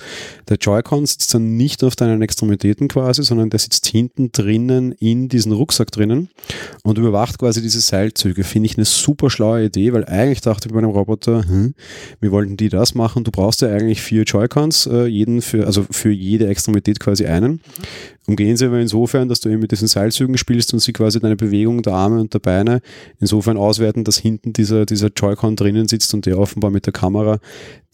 Der 0.50 0.58
Joy-Con 0.58 1.06
sitzt 1.06 1.34
dann 1.34 1.58
nicht 1.58 1.84
auf 1.84 1.96
deinen 1.96 2.22
Extremitäten 2.22 2.88
quasi, 2.88 3.24
sondern 3.24 3.52
der 3.52 3.60
sitzt 3.60 3.86
hinten 3.86 4.32
drinnen 4.32 4.94
in 4.94 5.30
diesen 5.30 5.52
Rucksack 5.52 5.92
drinnen 5.92 6.30
und 6.84 6.98
überwacht 6.98 7.38
quasi 7.38 7.62
diese 7.62 7.82
Seilzüge. 7.82 8.44
Finde 8.44 8.68
ich 8.68 8.78
eine 8.78 8.86
super 8.86 9.30
schlaue 9.30 9.66
Idee, 9.66 9.94
weil 9.94 10.06
eigentlich 10.06 10.42
dachte 10.42 10.68
ich 10.68 10.74
bei 10.74 10.80
einem 10.80 10.90
Roboter, 10.90 11.48
hm, 11.48 11.76
wie 12.20 12.32
wollten 12.32 12.58
die 12.58 12.70
das 12.70 12.96
machen? 12.96 13.24
Du 13.24 13.32
brauchst 13.32 13.62
ja 13.62 13.70
eigentlich 13.70 14.02
vier 14.02 14.24
Joy-Cons, 14.24 14.88
äh, 14.88 15.06
jeden 15.06 15.42
für, 15.42 15.68
also 15.68 15.86
für 15.92 16.12
jede 16.12 16.48
Extremität 16.48 17.00
quasi 17.00 17.28
einen. 17.28 17.62
Umgehen 18.28 18.58
sie 18.58 18.66
aber 18.66 18.80
insofern, 18.80 19.30
dass 19.30 19.40
du 19.40 19.50
eben 19.50 19.62
mit 19.62 19.72
diesen 19.72 19.88
Seilzügen 19.88 20.38
spielst 20.38 20.74
und 20.74 20.80
sie 20.80 20.94
quasi 20.94 21.20
deine 21.20 21.36
Bewegung 21.36 21.84
der 21.84 21.94
Arme 21.94 22.20
und 22.20 22.34
der 22.34 22.40
Beine 22.40 22.82
insofern 23.20 23.56
auswerten, 23.56 24.04
dass 24.04 24.15
hinten 24.18 24.54
dieser, 24.54 24.86
dieser 24.86 25.10
Joy-Con 25.16 25.56
drinnen 25.56 25.88
sitzt 25.88 26.14
und 26.14 26.26
der 26.26 26.40
offenbar 26.40 26.72
mit 26.72 26.86
der 26.86 26.94
Kamera 26.94 27.40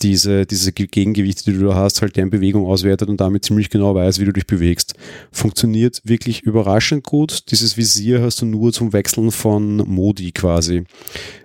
diese, 0.01 0.45
diese 0.45 0.71
Gegengewichte, 0.71 1.43
die 1.43 1.57
du 1.57 1.67
da 1.67 1.75
hast, 1.75 2.01
halt 2.01 2.15
deren 2.15 2.29
Bewegung 2.29 2.65
auswertet 2.65 3.09
und 3.09 3.21
damit 3.21 3.45
ziemlich 3.45 3.69
genau 3.69 3.93
weiß, 3.93 4.19
wie 4.19 4.25
du 4.25 4.33
dich 4.33 4.47
bewegst. 4.47 4.95
Funktioniert 5.31 6.01
wirklich 6.03 6.41
überraschend 6.41 7.03
gut. 7.03 7.51
Dieses 7.51 7.77
Visier 7.77 8.21
hast 8.21 8.41
du 8.41 8.45
nur 8.45 8.73
zum 8.73 8.93
Wechseln 8.93 9.31
von 9.31 9.77
Modi 9.77 10.31
quasi. 10.31 10.83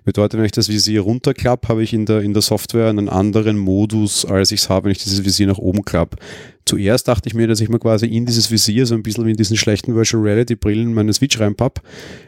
Bedeutet, 0.04 0.38
wenn 0.38 0.46
ich 0.46 0.52
das 0.52 0.68
Visier 0.68 1.02
runterklappe, 1.02 1.68
habe 1.68 1.82
ich 1.82 1.92
in 1.92 2.06
der, 2.06 2.20
in 2.20 2.32
der 2.32 2.42
Software 2.42 2.88
einen 2.88 3.08
anderen 3.08 3.58
Modus, 3.58 4.24
als 4.24 4.52
ich 4.52 4.60
es 4.60 4.68
habe, 4.68 4.86
wenn 4.86 4.92
ich 4.92 5.02
dieses 5.02 5.24
Visier 5.24 5.46
nach 5.46 5.58
oben 5.58 5.84
klappe. 5.84 6.16
Zuerst 6.66 7.08
dachte 7.08 7.28
ich 7.28 7.34
mir, 7.34 7.46
dass 7.46 7.60
ich 7.60 7.68
mir 7.68 7.78
quasi 7.78 8.06
in 8.06 8.26
dieses 8.26 8.50
Visier 8.50 8.86
so 8.86 8.94
ein 8.94 9.02
bisschen 9.02 9.24
wie 9.24 9.30
in 9.30 9.36
diesen 9.36 9.56
schlechten 9.56 9.94
Virtual 9.94 10.22
Reality 10.22 10.56
Brillen 10.56 10.92
meine 10.92 11.12
Switch 11.12 11.38
reinpapp. 11.38 11.80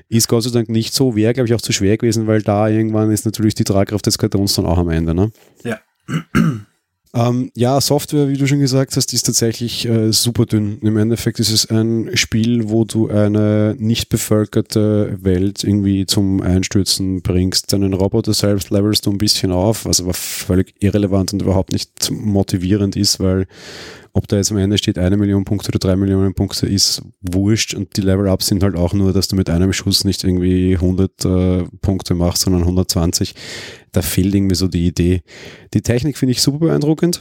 Ist 0.09 0.29
Gott 0.29 0.45
sei 0.45 0.51
Dank 0.51 0.69
nicht 0.69 0.95
so, 0.95 1.17
wäre 1.17 1.35
glaube 1.35 1.49
ich 1.49 1.55
auch 1.55 1.61
zu 1.61 1.73
schwer 1.73 1.99
gewesen, 1.99 2.27
weil 2.27 2.43
da 2.43 2.69
irgendwann 2.69 3.11
ist 3.11 3.27
natürlich 3.27 3.55
die 3.55 3.65
Tragkraft 3.65 4.07
des 4.07 4.17
Kartons 4.17 4.55
dann 4.55 4.67
auch 4.67 4.79
am 4.79 4.89
Ende. 4.89 5.15
Ne? 5.15 5.31
Ja. 5.65 5.81
Ähm, 7.15 7.51
ja, 7.55 7.81
Software, 7.81 8.29
wie 8.29 8.37
du 8.37 8.47
schon 8.47 8.61
gesagt 8.61 8.95
hast, 8.97 9.13
ist 9.15 9.25
tatsächlich 9.25 9.89
äh, 9.89 10.13
super 10.13 10.45
dünn. 10.45 10.79
Im 10.83 10.99
Endeffekt 10.99 11.41
ist 11.41 11.51
es 11.51 11.71
ein 11.71 12.11
Spiel, 12.15 12.69
wo 12.69 12.85
du 12.85 13.09
eine 13.09 13.75
nicht 13.79 14.11
bevölkerte 14.11 15.17
Welt 15.23 15.65
irgendwie 15.65 16.05
zum 16.05 16.43
Einstürzen 16.43 17.23
bringst. 17.23 17.73
Deinen 17.73 17.95
Roboter 17.95 18.35
selbst 18.35 18.71
levelst 18.71 19.07
du 19.07 19.11
ein 19.11 19.19
bisschen 19.19 19.53
auf, 19.53 19.87
was 19.87 20.01
aber 20.01 20.13
völlig 20.13 20.75
irrelevant 20.81 21.33
und 21.33 21.43
überhaupt 21.43 21.73
nicht 21.73 22.11
motivierend 22.11 22.95
ist, 22.95 23.21
weil 23.21 23.47
ob 24.19 24.27
da 24.29 24.37
jetzt 24.37 24.51
am 24.51 24.59
Ende 24.59 24.77
steht 24.77 24.99
eine 24.99 25.17
Million 25.17 25.45
Punkte 25.45 25.69
oder 25.69 25.79
drei 25.79 25.97
Millionen 25.97 26.35
Punkte, 26.35 26.67
ist 26.67 27.03
wurscht 27.23 27.73
und 27.75 27.97
die 27.97 28.01
Level-Ups 28.01 28.49
sind 28.49 28.63
halt 28.63 28.77
auch 28.77 28.93
nur, 28.93 29.13
dass 29.13 29.29
du 29.29 29.37
mit 29.37 29.49
einem 29.49 29.73
Schuss 29.73 30.05
nicht 30.05 30.25
irgendwie 30.25 30.75
100 30.75 31.25
äh, 31.25 31.65
Punkte 31.81 32.15
machst, 32.15 32.43
sondern 32.43 32.63
120. 32.63 33.35
Da 33.93 34.03
fehlt 34.03 34.35
irgendwie 34.35 34.57
so 34.57 34.67
die 34.69 34.87
Idee. 34.87 35.23
Die 35.73 35.83
Technik 35.83 36.19
finde 36.19 36.33
ich 36.33 36.43
super 36.43 36.59
beeindruckend 36.59 37.21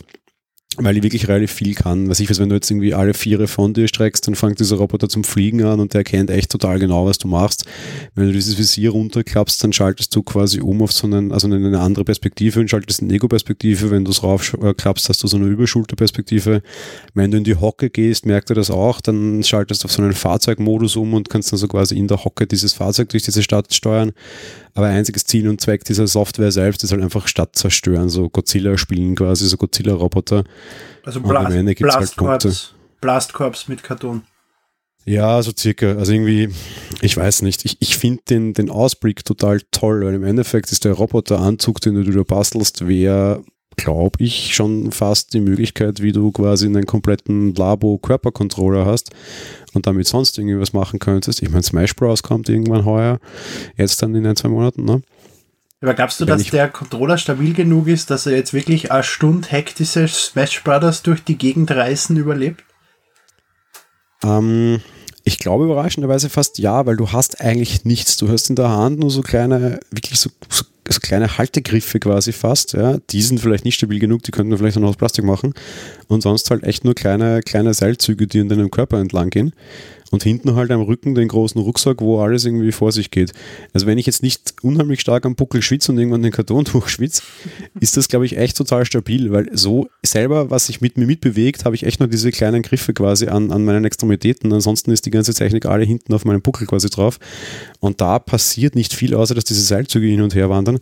weil 0.78 0.94
die 0.94 1.04
wirklich 1.04 1.28
relativ 1.28 1.52
viel 1.52 1.74
kann. 1.74 2.08
Was 2.08 2.20
ich 2.20 2.30
weiß, 2.30 2.40
wenn 2.40 2.50
du 2.50 2.56
jetzt 2.56 2.70
irgendwie 2.70 2.94
alle 2.94 3.14
Viere 3.14 3.48
von 3.48 3.74
dir 3.74 3.88
streckst, 3.88 4.28
dann 4.28 4.36
fängt 4.36 4.60
dieser 4.60 4.78
Roboter 4.78 5.10
zum 5.10 5.24
Fliegen 5.24 5.64
an 5.64 5.80
und 5.80 5.94
der 5.94 6.00
erkennt 6.00 6.30
echt 6.30 6.52
total 6.52 6.78
genau, 6.80 7.06
was 7.06 7.18
du 7.18 7.28
machst. 7.28 7.66
Wenn 8.14 8.28
du 8.28 8.34
dieses 8.34 8.58
Visier 8.58 8.92
runterklappst, 8.92 9.64
dann 9.64 9.74
schaltest 9.74 10.16
du 10.16 10.22
quasi 10.22 10.62
um 10.62 10.82
auf 10.84 10.92
so 10.92 11.08
einen, 11.08 11.32
also 11.32 11.48
eine 11.48 11.80
andere 11.80 12.06
Perspektive 12.06 12.60
und 12.60 12.70
schaltest 12.70 13.02
eine 13.02 13.14
Ego-Perspektive. 13.14 13.90
Wenn 13.90 14.06
du 14.06 14.12
es 14.12 14.22
raufklappst, 14.22 15.10
hast 15.10 15.24
du 15.24 15.28
so 15.28 15.38
eine 15.38 15.48
Überschulterperspektive. 15.48 16.62
Wenn 17.16 17.32
du 17.32 17.38
in 17.38 17.44
die 17.44 17.56
Hocke 17.56 17.90
gehst, 17.90 18.26
merkt 18.26 18.52
er 18.52 18.56
das 18.56 18.70
auch, 18.70 19.02
dann 19.02 19.44
schaltest 19.44 19.84
du 19.84 19.86
auf 19.86 19.92
so 19.92 20.04
einen 20.04 20.14
Fahrzeugmodus 20.14 20.96
um 20.96 21.16
und 21.16 21.30
kannst 21.30 21.52
dann 21.52 21.58
so 21.58 21.68
quasi 21.68 21.98
in 21.98 22.08
der 22.08 22.24
Hocke 22.24 22.46
dieses 22.46 22.74
Fahrzeug 22.74 23.10
durch 23.10 23.24
diese 23.24 23.42
Stadt 23.42 23.74
steuern. 23.74 24.12
Aber 24.78 24.86
einziges 24.86 25.26
Ziel 25.26 25.50
und 25.50 25.60
Zweck 25.60 25.84
dieser 25.86 26.06
Software 26.06 26.52
selbst 26.52 26.84
ist 26.84 26.92
halt 26.92 27.02
einfach 27.02 27.28
Stadt 27.28 27.56
zerstören, 27.56 28.10
so 28.10 28.30
Godzilla 28.30 28.78
spielen 28.78 29.16
quasi, 29.16 29.48
so 29.48 29.58
Godzilla-Roboter. 29.58 30.44
Also 31.04 31.20
Blast, 31.20 31.52
halt 31.52 31.80
Blastkorps, 31.80 32.46
halt 32.46 32.76
Blastkorps 33.02 33.68
mit 33.70 33.82
Karton. 33.82 34.22
Ja, 35.04 35.42
so 35.42 35.52
circa. 35.58 35.96
Also 35.96 36.12
irgendwie, 36.12 36.50
ich 37.02 37.18
weiß 37.18 37.42
nicht. 37.42 37.66
Ich, 37.66 37.78
ich 37.80 37.98
finde 37.98 38.22
den, 38.30 38.54
den 38.54 38.70
Ausblick 38.70 39.26
total 39.26 39.62
toll, 39.72 40.06
weil 40.06 40.14
im 40.14 40.24
Endeffekt 40.24 40.72
ist 40.72 40.86
der 40.86 40.94
Roboteranzug, 40.94 41.82
den 41.82 41.96
du 41.96 42.12
da 42.12 42.22
bastelst, 42.22 42.88
wäre 42.88 43.44
glaube 43.78 44.24
ich, 44.24 44.54
schon 44.54 44.92
fast 44.92 45.34
die 45.34 45.40
Möglichkeit, 45.40 46.02
wie 46.02 46.12
du 46.12 46.32
quasi 46.32 46.66
einen 46.66 46.86
kompletten 46.86 47.54
Labo-Körpercontroller 47.56 48.86
hast 48.86 49.12
und 49.74 49.88
damit 49.88 50.08
sonst 50.08 50.38
irgendwie 50.38 50.60
was 50.60 50.74
machen 50.74 51.00
könntest. 51.00 51.42
Ich 51.42 51.50
meine, 51.50 51.64
Smash 51.64 51.96
Bros. 51.96 52.24
kommt 52.24 52.50
irgendwann 52.50 52.86
heuer, 52.86 53.20
jetzt 53.78 54.02
dann 54.02 54.16
in 54.16 54.26
ein, 54.26 54.36
zwei 54.36 54.50
Monaten, 54.50 54.84
ne? 54.84 55.02
Aber 55.80 55.94
glaubst 55.94 56.20
du, 56.20 56.26
dass 56.26 56.44
der 56.46 56.70
Controller 56.70 57.20
stabil 57.20 57.54
genug 57.54 57.88
ist, 57.88 58.10
dass 58.10 58.26
er 58.26 58.36
jetzt 58.36 58.52
wirklich 58.52 58.92
eine 58.92 59.04
Stunde 59.04 59.48
hektische 59.48 60.08
Smash 60.08 60.64
Brothers 60.64 61.04
durch 61.04 61.24
die 61.24 61.38
Gegend 61.38 61.70
reißen 61.70 62.18
überlebt? 62.18 62.64
Ähm, 64.24 64.82
ich 65.24 65.38
glaube 65.38 65.66
überraschenderweise 65.66 66.30
fast 66.30 66.58
ja, 66.58 66.88
weil 66.88 66.98
du 66.98 67.12
hast 67.12 67.42
eigentlich 67.42 67.86
nichts. 67.86 68.18
Du 68.18 68.28
hast 68.28 68.50
in 68.50 68.56
der 68.56 68.70
Hand 68.70 69.00
nur 69.00 69.12
so 69.12 69.22
kleine, 69.22 69.80
wirklich 69.92 70.20
so, 70.20 70.32
so, 70.50 70.66
so 70.94 71.00
kleine 71.00 71.38
Haltegriffe 71.38 72.00
quasi 72.00 72.32
fast. 72.32 72.74
Ja. 72.74 72.98
Die 73.10 73.22
sind 73.22 73.40
vielleicht 73.40 73.66
nicht 73.66 73.76
stabil 73.76 74.00
genug, 74.00 74.24
die 74.24 74.32
könnten 74.32 74.52
wir 74.52 74.58
vielleicht 74.58 74.78
noch 74.78 74.90
aus 74.90 74.98
Plastik 74.98 75.26
machen. 75.26 75.54
Und 76.08 76.22
sonst 76.22 76.50
halt 76.52 76.64
echt 76.64 76.84
nur 76.86 76.96
kleine, 76.96 77.42
kleine 77.42 77.74
Seilzüge, 77.74 78.28
die 78.28 78.40
in 78.40 78.50
deinem 78.50 78.72
Körper 78.72 79.00
entlang 79.00 79.30
gehen 79.30 79.54
und 80.12 80.24
hinten 80.24 80.56
halt 80.56 80.72
am 80.72 80.82
Rücken 80.82 81.16
den 81.16 81.28
großen 81.28 81.60
Rucksack, 81.60 82.02
wo 82.02 82.20
alles 82.20 82.46
irgendwie 82.46 82.72
vor 82.72 82.92
sich 82.92 83.12
geht. 83.12 83.34
Also 83.74 83.88
wenn 83.88 83.98
ich 83.98 84.06
jetzt 84.06 84.24
nicht 84.24 84.56
unheimlich 84.62 85.02
stark 85.02 85.26
am 85.26 85.36
Buckel 85.36 85.62
schwitze 85.62 85.92
und 85.92 85.98
irgendwann 85.98 86.22
den 86.22 86.32
Karton 86.32 86.64
durchschwitze, 86.64 87.24
ist 87.80 87.98
das, 87.98 88.08
glaube 88.08 88.26
ich, 88.26 88.38
echt 88.38 88.58
total 88.58 88.86
stabil, 88.86 89.32
weil 89.32 89.50
so 89.54 89.90
selber, 90.04 90.50
was 90.50 90.68
sich 90.68 90.82
mit 90.82 90.98
mir 90.98 91.06
mitbewegt, 91.06 91.66
habe 91.66 91.76
ich 91.76 91.84
echt 91.84 92.00
nur 92.00 92.10
diese 92.10 92.32
kleinen 92.32 92.62
Griffe 92.62 92.94
quasi 92.94 93.28
an, 93.28 93.52
an 93.52 93.66
meinen 93.66 93.86
Extremitäten. 93.86 94.52
Ansonsten 94.54 94.92
ist 94.92 95.06
die 95.06 95.12
ganze 95.12 95.34
Technik 95.34 95.66
alle 95.66 95.84
hinten 95.84 96.14
auf 96.14 96.26
meinem 96.26 96.42
Buckel 96.42 96.68
quasi 96.68 96.90
drauf. 96.90 97.20
Und 97.80 98.02
da 98.02 98.20
passiert 98.20 98.76
nicht 98.76 98.94
viel, 98.94 99.14
außer 99.14 99.36
dass 99.36 99.44
diese 99.44 99.62
Seilzüge 99.62 100.08
hin 100.08 100.22
und 100.22 100.36
her 100.36 100.50
wandern. 100.50 100.80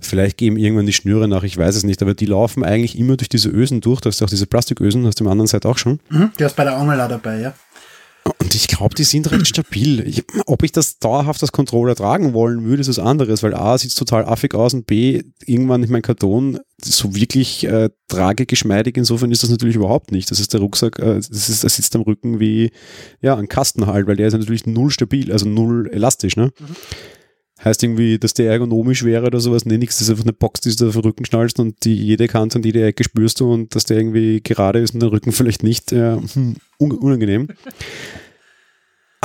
Vielleicht 0.00 0.36
geben 0.36 0.56
irgendwann 0.56 0.86
die 0.86 0.92
Schnüre 0.92 1.28
nach, 1.28 1.42
ich 1.42 1.56
weiß 1.56 1.76
es 1.76 1.84
nicht, 1.84 2.02
aber 2.02 2.14
die 2.14 2.26
laufen 2.26 2.64
eigentlich 2.64 2.98
immer 2.98 3.16
durch 3.16 3.28
diese 3.28 3.48
Ösen 3.48 3.80
durch. 3.80 4.00
Da 4.00 4.08
hast 4.10 4.20
du 4.20 4.24
auch 4.24 4.30
diese 4.30 4.46
Plastikösen, 4.46 5.06
hast 5.06 5.20
du 5.20 5.24
am 5.24 5.30
anderen 5.30 5.48
Seite 5.48 5.68
auch 5.68 5.78
schon. 5.78 6.00
Mhm, 6.10 6.30
die 6.38 6.44
hast 6.44 6.56
bei 6.56 6.64
der 6.64 6.76
Angel 6.76 7.00
auch 7.00 7.08
dabei, 7.08 7.40
ja. 7.40 7.54
Und 8.46 8.54
ich 8.54 8.68
glaube, 8.68 8.94
die 8.94 9.02
sind 9.02 9.28
recht 9.32 9.48
stabil. 9.48 10.06
Ich, 10.06 10.22
ob 10.46 10.62
ich 10.62 10.70
das 10.70 11.00
dauerhaft 11.00 11.42
als 11.42 11.50
Controller 11.50 11.96
tragen 11.96 12.32
wollen 12.32 12.62
würde, 12.62 12.80
ist 12.80 12.88
was 12.88 13.00
anderes, 13.00 13.42
weil 13.42 13.54
A, 13.54 13.76
sieht 13.76 13.90
es 13.90 13.96
total 13.96 14.24
affig 14.24 14.54
aus 14.54 14.72
und 14.72 14.86
B, 14.86 15.24
irgendwann 15.44 15.82
in 15.82 15.90
mein 15.90 16.02
Karton 16.02 16.60
so 16.80 17.16
wirklich 17.16 17.66
äh, 17.66 17.90
tragegeschmeidig. 18.06 18.96
Insofern 18.98 19.32
ist 19.32 19.42
das 19.42 19.50
natürlich 19.50 19.74
überhaupt 19.74 20.12
nicht. 20.12 20.30
Das 20.30 20.38
ist 20.38 20.52
der 20.52 20.60
Rucksack, 20.60 21.00
äh, 21.00 21.16
das, 21.16 21.48
ist, 21.48 21.64
das 21.64 21.74
sitzt 21.74 21.96
am 21.96 22.02
Rücken 22.02 22.38
wie 22.38 22.70
ja, 23.20 23.34
ein 23.34 23.48
Kasten 23.48 23.88
halt, 23.88 24.06
weil 24.06 24.14
der 24.14 24.28
ist 24.28 24.34
natürlich 24.34 24.64
null 24.64 24.92
stabil, 24.92 25.32
also 25.32 25.48
null 25.48 25.90
elastisch. 25.92 26.36
Ne? 26.36 26.52
Mhm. 26.56 26.76
Heißt 27.64 27.82
irgendwie, 27.82 28.20
dass 28.20 28.32
der 28.32 28.52
ergonomisch 28.52 29.02
wäre 29.02 29.26
oder 29.26 29.40
sowas. 29.40 29.64
Nee, 29.64 29.78
nichts. 29.78 29.96
Das 29.96 30.02
ist 30.02 30.10
einfach 30.10 30.24
eine 30.24 30.34
Box, 30.34 30.60
die 30.60 30.76
du 30.76 30.86
auf 30.86 30.92
den 30.92 31.02
Rücken 31.02 31.24
schnallst 31.24 31.58
und 31.58 31.84
die 31.84 31.96
jede 31.96 32.28
Kante 32.28 32.58
und 32.58 32.64
jede 32.64 32.84
Ecke 32.84 33.02
spürst 33.02 33.40
du 33.40 33.52
und 33.52 33.74
dass 33.74 33.86
der 33.86 33.96
irgendwie 33.96 34.40
gerade 34.40 34.78
ist 34.78 34.94
und 34.94 35.00
der 35.00 35.10
Rücken 35.10 35.32
vielleicht 35.32 35.64
nicht. 35.64 35.90
Äh, 35.90 36.18
hm, 36.32 36.54
unangenehm. 36.78 37.48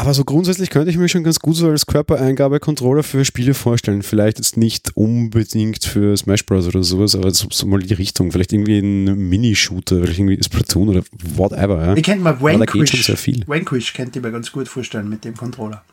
Aber 0.01 0.15
so 0.15 0.25
grundsätzlich 0.25 0.71
könnte 0.71 0.89
ich 0.89 0.97
mir 0.97 1.07
schon 1.07 1.23
ganz 1.23 1.39
gut 1.39 1.55
so 1.55 1.69
als 1.69 1.85
Körpereingabe-Controller 1.85 3.03
für 3.03 3.23
Spiele 3.23 3.53
vorstellen. 3.53 4.01
Vielleicht 4.01 4.39
jetzt 4.39 4.57
nicht 4.57 4.97
unbedingt 4.97 5.85
für 5.85 6.17
Smash 6.17 6.43
Bros. 6.43 6.65
oder 6.65 6.81
sowas, 6.81 7.13
aber 7.13 7.29
so, 7.29 7.45
so 7.51 7.67
mal 7.67 7.77
die 7.77 7.93
Richtung. 7.93 8.31
Vielleicht 8.31 8.51
irgendwie 8.51 8.79
ein 8.79 9.29
Mini-Shooter, 9.29 9.97
vielleicht 9.97 10.17
irgendwie 10.17 10.43
Splatoon 10.43 10.89
oder 10.89 11.03
whatever. 11.35 11.85
Ja. 11.85 11.95
Ich 11.95 12.01
kennt 12.01 12.23
mal 12.23 12.41
Vanquish. 12.41 13.45
Vanquish 13.45 13.93
kennt 13.93 14.15
ihr 14.15 14.23
mir 14.23 14.31
ganz 14.31 14.51
gut 14.51 14.67
vorstellen 14.67 15.07
mit 15.07 15.23
dem 15.23 15.37
Controller. 15.37 15.83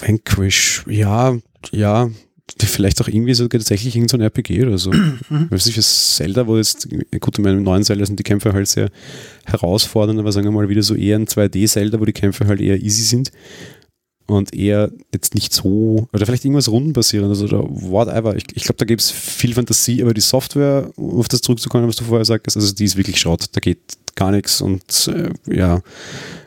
Vanquish, 0.00 0.82
ja, 0.88 1.36
ja, 1.70 2.10
vielleicht 2.62 3.00
auch 3.00 3.08
irgendwie 3.08 3.34
so 3.34 3.48
tatsächlich 3.48 3.96
irgendein 3.96 4.20
so 4.20 4.24
RPG 4.24 4.62
oder 4.64 4.78
so. 4.78 4.92
Mhm. 4.92 5.50
Weiß 5.50 5.66
nicht, 5.66 5.74
für 5.74 5.82
Zelda, 5.82 6.46
wo 6.46 6.56
jetzt, 6.56 6.88
gut, 7.20 7.38
in 7.38 7.44
meinem 7.44 7.62
neuen 7.62 7.84
Zelda 7.84 8.06
sind 8.06 8.18
die 8.18 8.22
Kämpfe 8.24 8.52
halt 8.52 8.68
sehr 8.68 8.90
herausfordernd, 9.44 10.18
aber 10.18 10.32
sagen 10.32 10.46
wir 10.46 10.52
mal 10.52 10.68
wieder 10.68 10.82
so 10.82 10.94
eher 10.94 11.16
ein 11.16 11.26
2D-Zelda, 11.26 12.00
wo 12.00 12.04
die 12.04 12.12
Kämpfe 12.12 12.46
halt 12.46 12.60
eher 12.60 12.80
easy 12.80 13.02
sind 13.02 13.32
und 14.26 14.54
eher 14.54 14.90
jetzt 15.12 15.34
nicht 15.34 15.52
so, 15.52 16.08
oder 16.12 16.24
vielleicht 16.24 16.44
irgendwas 16.44 16.68
rundenbasierendes 16.68 17.42
oder 17.42 17.62
whatever. 17.64 18.36
Ich, 18.36 18.44
ich 18.54 18.64
glaube, 18.64 18.78
da 18.78 18.84
gibt 18.84 19.02
es 19.02 19.10
viel 19.10 19.54
Fantasie, 19.54 20.02
aber 20.02 20.14
die 20.14 20.20
Software, 20.20 20.90
um 20.96 21.18
auf 21.18 21.28
das 21.28 21.42
zurückzukommen, 21.42 21.88
was 21.88 21.96
du 21.96 22.04
vorher 22.04 22.24
sagst, 22.24 22.56
also 22.56 22.72
die 22.72 22.84
ist 22.84 22.96
wirklich 22.96 23.20
Schrott. 23.20 23.46
Da 23.52 23.60
geht 23.60 23.80
gar 24.14 24.30
nichts 24.30 24.60
und 24.60 25.08
äh, 25.08 25.30
ja, 25.54 25.82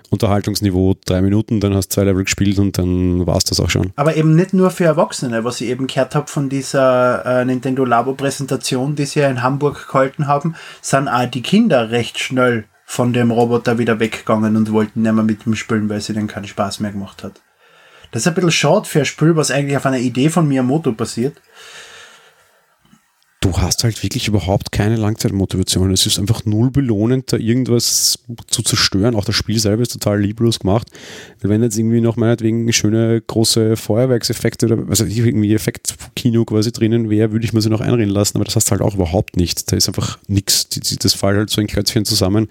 Unterhaltungsniveau 0.09 0.95
drei 1.05 1.21
Minuten, 1.21 1.59
dann 1.59 1.73
hast 1.73 1.89
du 1.89 1.95
zwei 1.95 2.03
Level 2.03 2.23
gespielt 2.23 2.59
und 2.59 2.77
dann 2.77 3.25
war 3.25 3.37
es 3.37 3.43
das 3.43 3.59
auch 3.59 3.69
schon. 3.69 3.91
Aber 3.95 4.15
eben 4.15 4.35
nicht 4.35 4.53
nur 4.53 4.71
für 4.71 4.85
Erwachsene, 4.85 5.43
was 5.43 5.61
ich 5.61 5.69
eben 5.69 5.87
gehört 5.87 6.15
habe 6.15 6.27
von 6.27 6.49
dieser 6.49 7.25
äh, 7.25 7.45
Nintendo 7.45 7.85
Labo 7.85 8.13
Präsentation, 8.13 8.95
die 8.95 9.05
sie 9.05 9.19
ja 9.19 9.29
in 9.29 9.43
Hamburg 9.43 9.87
gehalten 9.87 10.27
haben, 10.27 10.55
sind 10.81 11.07
auch 11.07 11.25
die 11.25 11.41
Kinder 11.41 11.91
recht 11.91 12.19
schnell 12.19 12.65
von 12.85 13.11
dem 13.11 13.31
Roboter 13.31 13.77
wieder 13.77 13.99
weggegangen 13.99 14.55
und 14.55 14.71
wollten 14.71 15.01
nicht 15.01 15.13
mehr 15.13 15.23
mit 15.23 15.45
ihm 15.45 15.55
spielen, 15.55 15.89
weil 15.89 16.01
sie 16.01 16.13
dann 16.13 16.27
keinen 16.27 16.47
Spaß 16.47 16.79
mehr 16.79 16.91
gemacht 16.91 17.23
hat. 17.23 17.41
Das 18.11 18.21
ist 18.21 18.27
ein 18.29 18.35
bisschen 18.35 18.51
schade 18.51 18.85
für 18.85 18.99
ein 18.99 19.05
Spiel, 19.05 19.35
was 19.35 19.51
eigentlich 19.51 19.75
auf 19.75 19.85
einer 19.85 19.99
Idee 19.99 20.29
von 20.29 20.47
Miyamoto 20.47 20.93
basiert 20.93 21.41
du 23.47 23.57
hast 23.57 23.83
halt 23.83 24.01
wirklich 24.03 24.27
überhaupt 24.27 24.71
keine 24.71 24.97
Langzeitmotivation. 24.97 25.91
Es 25.91 26.05
ist 26.05 26.19
einfach 26.19 26.43
null 26.45 26.69
belohnend, 26.69 27.31
da 27.31 27.37
irgendwas 27.37 28.19
zu 28.47 28.61
zerstören. 28.61 29.15
Auch 29.15 29.25
das 29.25 29.35
Spiel 29.35 29.57
selber 29.57 29.83
ist 29.83 29.93
total 29.93 30.19
lieblos 30.19 30.59
gemacht. 30.59 30.87
Wenn 31.41 31.63
jetzt 31.63 31.77
irgendwie 31.77 32.01
noch 32.01 32.17
meinetwegen 32.17 32.71
schöne 32.73 33.21
große 33.21 33.77
Feuerwerkseffekte 33.77 34.65
oder 34.65 34.89
also 34.89 35.05
irgendwie 35.05 35.53
Effektkino 35.53 36.43
quasi 36.45 36.71
drinnen 36.71 37.09
wäre, 37.09 37.31
würde 37.31 37.45
ich 37.45 37.53
mir 37.53 37.61
sie 37.61 37.69
noch 37.69 37.81
einreden 37.81 38.13
lassen, 38.13 38.37
aber 38.37 38.45
das 38.45 38.55
hast 38.55 38.67
du 38.67 38.71
halt 38.71 38.81
auch 38.81 38.95
überhaupt 38.95 39.37
nicht. 39.37 39.71
Da 39.71 39.77
ist 39.77 39.87
einfach 39.87 40.19
nichts. 40.27 40.67
Das 40.69 41.13
fällt 41.13 41.37
halt 41.37 41.49
so 41.49 41.61
ein 41.61 41.67
Klötzchen 41.67 42.03
zusammen. 42.03 42.49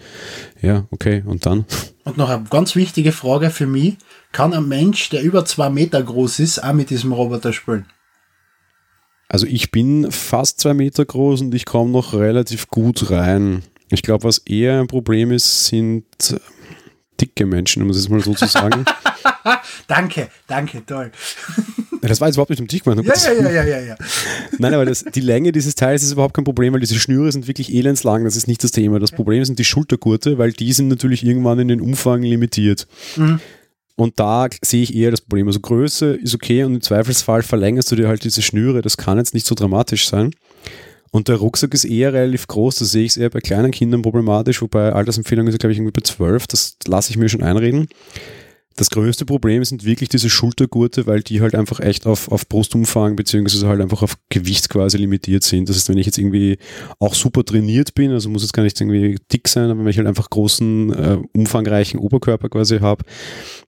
Ja, 0.62 0.87
okay, 0.90 1.22
und 1.26 1.44
dann? 1.44 1.66
Und 2.04 2.16
noch 2.16 2.30
eine 2.30 2.44
ganz 2.48 2.74
wichtige 2.74 3.12
Frage 3.12 3.50
für 3.50 3.66
mich. 3.66 3.96
Kann 4.32 4.54
ein 4.54 4.68
Mensch, 4.68 5.11
der 5.11 5.22
über 5.22 5.44
zwei 5.44 5.68
Meter 5.68 6.02
groß 6.02 6.40
ist, 6.40 6.62
auch 6.62 6.72
mit 6.72 6.90
diesem 6.90 7.12
Roboter 7.12 7.52
spielen? 7.52 7.87
Also 9.28 9.46
ich 9.46 9.70
bin 9.70 10.10
fast 10.10 10.60
zwei 10.60 10.74
Meter 10.74 11.04
groß 11.04 11.40
und 11.42 11.54
ich 11.54 11.64
komme 11.64 11.90
noch 11.90 12.14
relativ 12.14 12.68
gut 12.68 13.10
rein. 13.10 13.62
Ich 13.90 14.02
glaube, 14.02 14.24
was 14.24 14.38
eher 14.38 14.80
ein 14.80 14.86
Problem 14.86 15.30
ist, 15.32 15.66
sind 15.66 16.04
dicke 17.20 17.46
Menschen, 17.46 17.82
um 17.82 17.90
es 17.90 17.96
jetzt 17.96 18.08
mal 18.08 18.20
so 18.20 18.34
zu 18.34 18.46
sagen. 18.46 18.84
danke, 19.86 20.28
danke, 20.46 20.84
toll. 20.84 21.10
Das 22.02 22.20
war 22.20 22.28
jetzt 22.28 22.36
überhaupt 22.36 22.50
nicht 22.50 22.60
um 22.60 22.68
dich 22.68 22.84
gemeint. 22.84 23.04
Ja, 23.04 23.32
ja, 23.32 23.40
ja, 23.40 23.50
ja, 23.50 23.64
ja, 23.64 23.80
ja. 23.80 23.96
Nein, 24.58 24.74
aber 24.74 24.84
das, 24.84 25.02
die 25.02 25.20
Länge 25.20 25.50
dieses 25.50 25.74
Teils 25.74 26.02
ist 26.02 26.12
überhaupt 26.12 26.34
kein 26.34 26.44
Problem, 26.44 26.72
weil 26.72 26.80
diese 26.80 27.00
Schnüre 27.00 27.32
sind 27.32 27.48
wirklich 27.48 27.74
elendslang, 27.74 28.22
das 28.24 28.36
ist 28.36 28.46
nicht 28.46 28.62
das 28.62 28.70
Thema. 28.70 29.00
Das 29.00 29.10
Problem 29.12 29.44
sind 29.44 29.58
die 29.58 29.64
Schultergurte, 29.64 30.38
weil 30.38 30.52
die 30.52 30.72
sind 30.72 30.88
natürlich 30.88 31.24
irgendwann 31.24 31.58
in 31.58 31.68
den 31.68 31.80
Umfang 31.80 32.22
limitiert. 32.22 32.86
Mhm. 33.16 33.40
Und 33.96 34.20
da 34.20 34.48
sehe 34.62 34.82
ich 34.82 34.94
eher 34.94 35.11
das 35.11 35.22
Problem. 35.22 35.46
Also 35.46 35.61
Größe 35.61 36.14
ist 36.14 36.35
okay 36.35 36.64
und 36.64 36.74
im 36.74 36.80
Zweifelsfall 36.82 37.42
verlängerst 37.42 37.90
du 37.90 37.96
dir 37.96 38.09
halt 38.09 38.24
diese 38.24 38.42
Schnüre. 38.42 38.82
Das 38.82 38.98
kann 38.98 39.18
jetzt 39.18 39.32
nicht 39.32 39.46
so 39.46 39.54
dramatisch 39.54 40.09
sein. 40.09 40.32
Und 41.11 41.28
der 41.28 41.37
Rucksack 41.37 41.72
ist 41.72 41.87
eher 41.87 42.12
relativ 42.12 42.46
groß. 42.46 42.76
Da 42.76 42.85
sehe 42.85 43.04
ich 43.04 43.12
es 43.12 43.16
eher 43.16 43.30
bei 43.30 43.40
kleinen 43.40 43.70
Kindern 43.70 44.02
problematisch, 44.02 44.61
wobei 44.61 44.92
Altersempfehlung 44.92 45.46
ist, 45.46 45.59
glaube 45.59 45.72
ich, 45.72 45.78
irgendwie 45.78 45.98
bei 45.98 46.04
12. 46.04 46.46
Das 46.46 46.76
lasse 46.87 47.11
ich 47.11 47.16
mir 47.16 47.30
schon 47.30 47.42
einreden. 47.42 47.88
Das 48.76 48.90
größte 48.90 49.24
Problem 49.24 49.64
sind 49.64 49.84
wirklich 49.84 50.10
diese 50.10 50.28
Schultergurte, 50.28 51.06
weil 51.06 51.22
die 51.22 51.40
halt 51.40 51.54
einfach 51.54 51.80
echt 51.80 52.06
auf, 52.06 52.30
auf 52.30 52.46
Brustumfang 52.46 53.16
beziehungsweise 53.16 53.66
halt 53.66 53.80
einfach 53.80 54.02
auf 54.02 54.16
Gewicht 54.28 54.68
quasi 54.68 54.98
limitiert 54.98 55.44
sind. 55.44 55.68
Das 55.68 55.76
heißt, 55.76 55.88
wenn 55.88 55.96
ich 55.96 56.04
jetzt 56.04 56.18
irgendwie 56.18 56.58
auch 56.98 57.14
super 57.14 57.42
trainiert 57.42 57.94
bin, 57.94 58.12
also 58.12 58.28
muss 58.28 58.42
jetzt 58.42 58.52
gar 58.52 58.64
nicht 58.64 58.78
irgendwie 58.78 59.16
dick 59.32 59.48
sein, 59.48 59.70
aber 59.70 59.80
wenn 59.80 59.88
ich 59.88 59.96
halt 59.96 60.06
einfach 60.06 60.28
großen, 60.28 60.92
äh, 60.92 61.18
umfangreichen 61.32 61.98
Oberkörper 61.98 62.50
quasi 62.50 62.78
habe, 62.80 63.04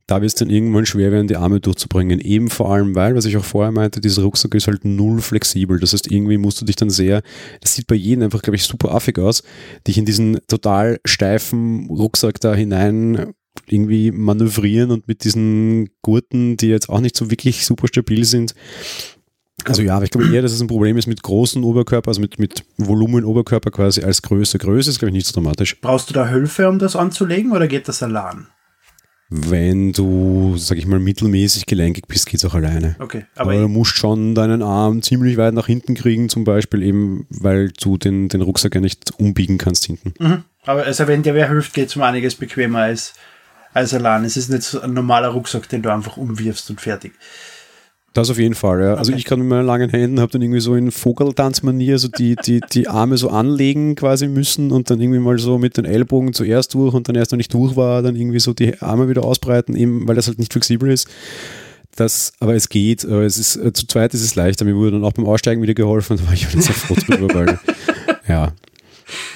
da 0.07 0.21
wird 0.21 0.29
es 0.29 0.35
dann 0.35 0.51
irgendwann 0.51 0.85
schwer 0.85 1.11
werden, 1.11 1.27
die 1.27 1.37
Arme 1.37 1.61
durchzubringen. 1.61 2.21
Eben 2.21 2.51
vor 2.51 2.71
allem, 2.71 2.95
weil, 2.95 3.15
was 3.15 3.25
ich 3.25 3.37
auch 3.39 3.45
vorher 3.45 3.73
meinte, 3.73 4.01
dieser 4.01 4.23
Rucksack 4.23 4.55
ist 4.55 4.67
halt 4.67 4.85
null 4.85 5.21
flexibel. 5.23 5.81
Das 5.81 5.95
heißt, 5.95 6.11
irgendwie 6.11 6.39
musst 6.39 6.61
du 6.61 6.67
dich 6.67 6.77
dann 6.77 6.91
sehr, 6.91 7.23
das 7.61 7.75
sieht 7.75 7.87
bei 7.87 7.95
jedem 7.95 8.25
einfach, 8.25 8.43
glaube 8.43 8.57
ich, 8.57 8.65
super 8.65 8.95
affig 8.95 9.19
aus, 9.19 9.43
dich 9.87 9.97
in 9.97 10.05
diesen 10.05 10.39
total 10.49 10.99
steifen 11.07 11.89
Rucksack 11.91 12.41
da 12.41 12.55
hinein 12.55 13.35
irgendwie 13.67 14.11
manövrieren 14.11 14.91
und 14.91 15.09
mit 15.09 15.25
diesen 15.25 15.91
Gurten, 16.03 16.57
die 16.57 16.69
jetzt 16.69 16.89
auch 16.89 17.01
nicht 17.01 17.17
so 17.17 17.31
wirklich 17.31 17.67
super 17.67 17.89
stabil 17.89 18.25
sind. 18.25 18.55
Also 19.65 19.83
ja, 19.83 19.97
aber 19.97 20.05
ich 20.05 20.11
glaube 20.11 20.33
eher, 20.33 20.43
dass 20.43 20.53
es 20.53 20.61
ein 20.61 20.69
Problem 20.69 20.97
ist 20.97 21.07
mit 21.07 21.23
großen 21.23 21.63
Oberkörper, 21.65 22.09
also 22.09 22.21
mit, 22.21 22.39
mit 22.39 22.65
Volumen 22.77 23.25
Oberkörper 23.25 23.71
quasi 23.71 24.03
als 24.03 24.23
Größe. 24.23 24.59
Größe 24.59 24.91
ist, 24.91 24.99
glaube 24.99 25.11
ich, 25.11 25.15
nicht 25.15 25.27
so 25.27 25.33
dramatisch. 25.33 25.81
Brauchst 25.81 26.09
du 26.09 26.15
da 26.15 26.29
Hilfe, 26.29 26.69
um 26.69 26.79
das 26.79 26.97
anzulegen 26.97 27.53
oder 27.53 27.67
geht 27.67 27.89
das 27.89 28.03
allein? 28.03 28.47
Wenn 29.31 29.93
du, 29.93 30.55
sag 30.57 30.79
ich 30.79 30.87
mal, 30.87 30.99
mittelmäßig 30.99 31.67
gelenkig 31.67 32.07
bist, 32.07 32.27
geht 32.27 32.39
es 32.39 32.47
auch 32.47 32.55
alleine. 32.55 32.97
Okay, 32.99 33.27
aber, 33.35 33.51
aber 33.51 33.61
du 33.61 33.69
musst 33.69 33.95
schon 33.95 34.35
deinen 34.35 34.63
Arm 34.63 35.03
ziemlich 35.03 35.37
weit 35.37 35.53
nach 35.53 35.67
hinten 35.67 35.95
kriegen, 35.95 36.31
zum 36.31 36.45
Beispiel 36.45 36.83
eben, 36.83 37.27
weil 37.29 37.71
du 37.79 37.99
den, 37.99 38.29
den 38.29 38.41
Rucksack 38.41 38.75
ja 38.75 38.81
nicht 38.81 39.19
umbiegen 39.19 39.59
kannst 39.59 39.85
hinten. 39.85 40.15
Mhm. 40.19 40.45
Aber 40.65 40.85
also 40.85 41.07
wenn 41.09 41.23
dir 41.23 41.35
wer 41.35 41.49
hilft, 41.49 41.75
geht 41.75 41.89
es 41.89 41.97
um 41.97 42.03
einiges 42.03 42.37
bequemer 42.37 42.81
als 42.81 43.15
als 43.79 43.95
allein. 43.95 44.25
Es 44.25 44.37
ist 44.37 44.51
nicht 44.51 44.63
so 44.63 44.81
ein 44.81 44.93
normaler 44.93 45.29
Rucksack, 45.29 45.69
den 45.69 45.83
du 45.83 45.93
einfach 45.93 46.17
umwirfst 46.17 46.69
und 46.71 46.81
fertig. 46.81 47.13
Das 48.15 48.31
auf 48.31 48.39
jeden 48.39 48.55
Fall, 48.55 48.81
ja. 48.81 48.95
Also 48.95 49.13
Okay. 49.13 49.19
ich 49.19 49.25
kann 49.27 49.39
mit 49.39 49.49
meinen 49.49 49.67
langen 49.67 49.91
Händen, 49.91 50.19
habe 50.19 50.33
dann 50.33 50.43
irgendwie 50.43 50.61
so 50.61 50.75
in 50.75 50.91
Vogeltanzmanier 50.91 51.99
so 51.99 52.09
die, 52.09 52.35
die, 52.37 52.61
die 52.73 52.89
Arme 52.89 53.17
so 53.17 53.29
anlegen 53.29 53.95
quasi 53.95 54.27
müssen 54.27 54.73
und 54.73 54.91
dann 54.91 55.01
irgendwie 55.01 55.21
mal 55.21 55.39
so 55.39 55.59
mit 55.59 55.77
den 55.77 55.85
Ellbogen 55.85 56.33
zuerst 56.33 56.75
durch 56.75 56.95
und 56.95 57.09
dann 57.09 57.15
erst 57.17 57.31
noch 57.33 57.37
nicht 57.37 57.53
durch 57.55 57.77
war, 57.77 58.03
dann 58.03 58.17
irgendwie 58.17 58.41
so 58.41 58.55
die 58.55 58.81
Arme 58.81 59.09
wieder 59.09 59.25
ausbreiten, 59.25 59.77
eben 59.77 60.09
weil 60.09 60.17
das 60.17 60.27
halt 60.27 60.39
nicht 60.39 60.53
flexibel 60.53 60.91
ist. 60.91 61.07
Das, 61.95 62.33
aber 62.41 62.55
es 62.55 62.69
geht, 62.69 63.05
aber 63.05 63.23
es 63.23 63.39
ist, 63.39 63.57
äh, 63.57 63.73
zu 63.73 63.87
zweit 63.87 64.15
ist 64.15 64.23
es 64.23 64.35
leichter. 64.35 64.65
Mir 64.65 64.75
wurde 64.77 64.93
dann 64.93 65.05
auch 65.05 65.13
beim 65.13 65.27
Aussteigen 65.27 65.63
wieder 65.63 65.75
geholfen, 65.75 66.17
da 66.17 66.27
war 66.27 66.33
ich 66.33 66.53
nicht 66.55 66.67
so 66.67 66.73
froh 66.73 66.95
drüber, 66.95 67.33
weil, 67.35 67.59
ja. 68.29 68.53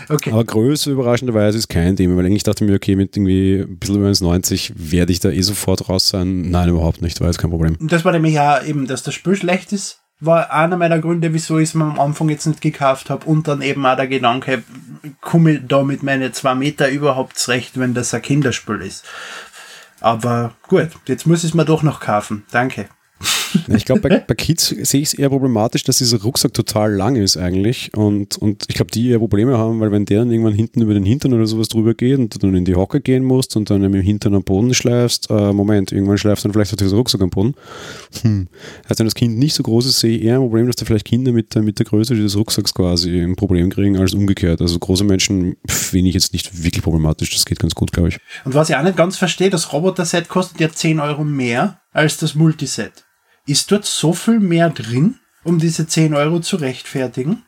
Okay. 0.09 0.31
Aber 0.31 0.45
Größe 0.45 0.91
überraschenderweise 0.91 1.59
ist 1.59 1.68
kein 1.68 1.97
Thema, 1.97 2.16
weil 2.16 2.27
eigentlich 2.27 2.43
dachte 2.43 2.64
ich 2.64 2.70
mir, 2.70 2.77
okay, 2.77 2.97
mit 2.97 3.16
irgendwie 3.16 3.61
ein 3.61 3.79
bisschen 3.79 3.97
über 3.97 4.09
1,90 4.09 4.73
werde 4.77 5.12
ich 5.12 5.20
da 5.20 5.31
eh 5.31 5.43
sofort 5.43 5.89
raus 5.89 6.09
sein. 6.09 6.51
Nein, 6.51 6.68
überhaupt 6.68 7.03
nicht, 7.03 7.20
war 7.20 7.29
jetzt 7.29 7.39
kein 7.39 7.51
Problem. 7.51 7.77
Das 7.81 8.05
war 8.05 8.12
nämlich 8.12 8.35
ja 8.35 8.62
eben, 8.62 8.87
dass 8.87 9.03
das 9.03 9.14
Spiel 9.14 9.37
schlecht 9.37 9.73
ist, 9.73 10.03
war 10.20 10.53
einer 10.53 10.77
meiner 10.77 11.01
Gründe, 11.01 11.35
wieso 11.35 11.59
ich 11.59 11.70
es 11.70 11.75
mir 11.75 11.85
am 11.85 11.99
Anfang 11.99 12.29
jetzt 12.29 12.47
nicht 12.47 12.61
gekauft 12.61 13.11
habe. 13.11 13.27
Und 13.27 13.49
dann 13.49 13.61
eben 13.61 13.85
auch 13.85 13.97
der 13.97 14.07
Gedanke, 14.07 14.62
komme 15.20 15.53
ich 15.53 15.61
da 15.66 15.83
mit 15.83 16.03
meinen 16.03 16.33
zwei 16.33 16.55
Meter 16.55 16.89
überhaupt 16.89 17.39
zurecht, 17.39 17.79
wenn 17.79 17.93
das 17.93 18.14
ein 18.14 18.23
Kinderspiel 18.23 18.81
ist. 18.83 19.05
Aber 20.01 20.55
gut, 20.68 20.91
jetzt 21.07 21.27
muss 21.27 21.45
ich 21.45 21.51
es 21.51 21.55
mir 21.55 21.64
doch 21.64 21.83
noch 21.83 22.01
kaufen. 22.01 22.45
Danke. 22.53 22.89
Ich 23.74 23.84
glaube, 23.84 24.00
bei, 24.00 24.18
bei 24.18 24.34
Kids 24.34 24.68
sehe 24.68 25.00
ich 25.00 25.09
es 25.09 25.14
eher 25.14 25.28
problematisch, 25.30 25.84
dass 25.84 25.98
dieser 25.98 26.20
Rucksack 26.22 26.53
total 26.55 26.92
lang 26.92 27.16
ist 27.16 27.36
eigentlich. 27.36 27.90
Und, 27.96 28.36
und 28.38 28.64
ich 28.68 28.74
glaube, 28.74 28.90
die 28.90 29.11
eher 29.11 29.18
Probleme 29.18 29.57
haben, 29.57 29.80
weil 29.80 29.92
wenn 29.92 30.05
der 30.05 30.20
dann 30.20 30.30
irgendwann 30.30 30.55
hinten 30.55 30.82
über 30.82 30.94
den 30.94 31.05
Hintern 31.05 31.32
oder 31.32 31.46
sowas 31.46 31.68
drüber 31.68 31.94
geht 31.94 32.18
und 32.18 32.34
du 32.34 32.38
dann 32.38 32.55
in 32.55 32.64
die 32.64 32.74
Hocke 32.74 33.00
gehen 33.00 33.24
musst 33.24 33.57
und 33.57 33.70
dann 33.70 33.80
mit 33.80 33.94
dem 33.94 34.03
Hintern 34.03 34.34
am 34.34 34.42
Boden 34.42 34.74
schleifst, 34.74 35.30
äh, 35.30 35.53
Moment, 35.53 35.92
irgendwann 35.92 36.18
schleifst 36.18 36.44
du 36.44 36.48
dann 36.48 36.55
vielleicht 36.55 36.72
auch 36.72 36.76
diesen 36.76 36.96
Rucksack 36.96 37.20
am 37.20 37.30
Boden. 37.30 37.55
Hm. 38.22 38.48
Also 38.88 39.00
wenn 39.00 39.07
das 39.07 39.14
Kind 39.14 39.38
nicht 39.38 39.55
so 39.55 39.62
groß 39.62 39.86
ist, 39.86 40.00
sehe 40.00 40.16
ich 40.16 40.24
eher 40.24 40.36
ein 40.36 40.40
Problem, 40.40 40.66
dass 40.66 40.76
da 40.76 40.84
vielleicht 40.84 41.07
Kinder 41.07 41.32
mit 41.32 41.53
mit 41.61 41.78
der 41.78 41.86
Größe 41.86 42.14
dieses 42.14 42.36
Rucksacks 42.36 42.72
quasi 42.72 43.20
ein 43.20 43.36
Problem 43.36 43.70
kriegen, 43.70 43.96
als 43.98 44.14
umgekehrt. 44.14 44.61
Also 44.61 44.78
große 44.78 45.05
Menschen 45.05 45.57
finde 45.66 46.09
ich 46.09 46.14
jetzt 46.14 46.32
nicht 46.32 46.62
wirklich 46.62 46.82
problematisch. 46.82 47.30
Das 47.30 47.44
geht 47.44 47.59
ganz 47.59 47.74
gut, 47.74 47.92
glaube 47.92 48.09
ich. 48.09 48.18
Und 48.44 48.55
was 48.55 48.70
ich 48.70 48.76
auch 48.76 48.82
nicht 48.82 48.96
ganz 48.96 49.16
verstehe, 49.16 49.50
das 49.50 49.72
Roboter-Set 49.72 50.28
kostet 50.28 50.61
ja 50.61 50.70
10 50.70 51.00
Euro 51.00 51.24
mehr 51.24 51.80
als 51.92 52.16
das 52.16 52.34
Multiset. 52.34 53.05
Ist 53.47 53.72
dort 53.72 53.84
so 53.84 54.12
viel 54.12 54.38
mehr 54.38 54.70
drin, 54.70 55.16
um 55.43 55.59
diese 55.59 55.86
10 55.86 56.14
Euro 56.14 56.40
zu 56.40 56.57
rechtfertigen? 56.57 57.43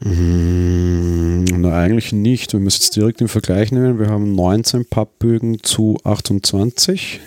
Mm, 0.00 1.44
Na, 1.44 1.80
eigentlich 1.80 2.12
nicht. 2.12 2.52
Wenn 2.52 2.62
wir 2.62 2.68
es 2.68 2.74
jetzt 2.74 2.96
direkt 2.96 3.22
im 3.22 3.28
Vergleich 3.28 3.72
nehmen, 3.72 3.98
wir 3.98 4.08
haben 4.08 4.34
19 4.34 4.84
Pappbögen 4.84 5.62
zu 5.62 5.96
28. 6.04 7.20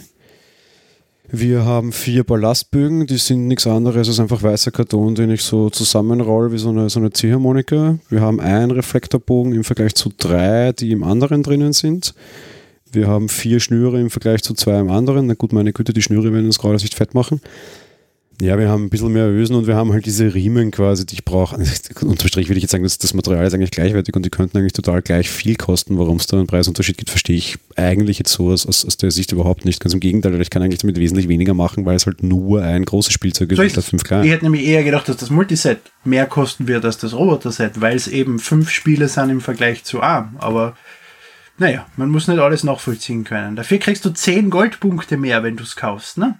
Wir 1.34 1.65
haben 1.65 1.93
vier 1.93 2.24
Ballastbögen, 2.24 3.07
die 3.07 3.17
sind 3.17 3.47
nichts 3.47 3.65
anderes 3.65 4.09
als 4.09 4.19
einfach 4.19 4.43
weißer 4.43 4.72
Karton, 4.72 5.15
den 5.15 5.32
ich 5.32 5.41
so 5.41 5.69
zusammenroll 5.69 6.51
wie 6.51 6.57
so 6.57 6.69
eine, 6.69 6.89
so 6.89 6.99
eine 6.99 7.11
Ziehharmonika. 7.11 7.97
Wir 8.09 8.22
haben 8.22 8.39
einen 8.41 8.69
Reflektorbogen 8.69 9.53
im 9.53 9.63
Vergleich 9.63 9.95
zu 9.95 10.11
drei, 10.15 10.74
die 10.74 10.91
im 10.91 11.03
anderen 11.03 11.41
drinnen 11.41 11.72
sind. 11.74 12.13
Wir 12.91 13.07
haben 13.07 13.30
vier 13.30 13.61
Schnüre 13.61 13.99
im 14.01 14.09
Vergleich 14.09 14.43
zu 14.43 14.53
zwei 14.53 14.78
im 14.78 14.91
anderen. 14.91 15.26
Na 15.28 15.34
gut, 15.34 15.53
meine 15.53 15.72
Güte, 15.72 15.93
die 15.93 16.01
Schnüre 16.01 16.34
werden 16.34 16.47
uns 16.47 16.59
gerade 16.59 16.76
nicht 16.76 16.95
fett 16.95 17.13
machen. 17.13 17.39
Ja, 18.41 18.57
wir 18.57 18.69
haben 18.69 18.85
ein 18.85 18.89
bisschen 18.89 19.13
mehr 19.13 19.27
Ösen 19.27 19.55
und 19.55 19.67
wir 19.67 19.75
haben 19.75 19.93
halt 19.93 20.07
diese 20.07 20.33
Riemen 20.33 20.71
quasi, 20.71 21.05
die 21.05 21.13
ich 21.13 21.25
brauche. 21.25 21.57
Unterm 22.01 22.27
Strich 22.27 22.49
würde 22.49 22.57
ich 22.57 22.63
jetzt 22.63 22.71
sagen, 22.71 22.83
dass 22.83 22.97
das 22.97 23.13
Material 23.13 23.45
ist 23.45 23.53
eigentlich 23.53 23.69
gleichwertig 23.69 24.15
und 24.15 24.25
die 24.25 24.31
könnten 24.31 24.57
eigentlich 24.57 24.73
total 24.73 25.03
gleich 25.03 25.29
viel 25.29 25.55
kosten. 25.55 25.99
Warum 25.99 26.17
es 26.17 26.25
da 26.25 26.37
einen 26.37 26.47
Preisunterschied 26.47 26.97
gibt, 26.97 27.11
verstehe 27.11 27.35
ich 27.35 27.59
eigentlich 27.75 28.17
jetzt 28.17 28.31
so 28.31 28.49
aus, 28.49 28.65
aus, 28.65 28.83
aus 28.83 28.97
der 28.97 29.11
Sicht 29.11 29.31
überhaupt 29.31 29.63
nicht. 29.63 29.79
Ganz 29.79 29.93
im 29.93 29.99
Gegenteil, 29.99 30.41
ich 30.41 30.49
kann 30.49 30.63
eigentlich 30.63 30.79
damit 30.79 30.97
wesentlich 30.97 31.27
weniger 31.27 31.53
machen, 31.53 31.85
weil 31.85 31.95
es 31.95 32.07
halt 32.07 32.23
nur 32.23 32.63
ein 32.63 32.83
großes 32.83 33.13
Spielzeug 33.13 33.51
ist 33.51 33.57
So 33.57 33.63
statt 33.63 33.77
es. 33.77 33.89
fünf 33.89 34.01
Ich 34.01 34.07
kleine. 34.07 34.27
hätte 34.27 34.45
nämlich 34.45 34.65
eher 34.65 34.83
gedacht, 34.83 35.07
dass 35.07 35.17
das 35.17 35.29
Multiset 35.29 35.79
mehr 36.03 36.25
kosten 36.25 36.67
wird 36.67 36.83
als 36.83 36.97
das 36.97 37.13
Roboter-Set, 37.13 37.79
weil 37.79 37.95
es 37.95 38.07
eben 38.07 38.39
fünf 38.39 38.71
Spiele 38.71 39.07
sind 39.07 39.29
im 39.29 39.41
Vergleich 39.41 39.83
zu 39.83 40.01
arm. 40.01 40.37
Aber 40.39 40.75
naja, 41.59 41.85
man 41.95 42.09
muss 42.09 42.27
nicht 42.27 42.39
alles 42.39 42.63
nachvollziehen 42.63 43.23
können. 43.23 43.55
Dafür 43.55 43.77
kriegst 43.77 44.03
du 44.03 44.09
10 44.09 44.49
Goldpunkte 44.49 45.17
mehr, 45.17 45.43
wenn 45.43 45.57
du 45.57 45.63
es 45.63 45.75
kaufst, 45.75 46.17
ne? 46.17 46.39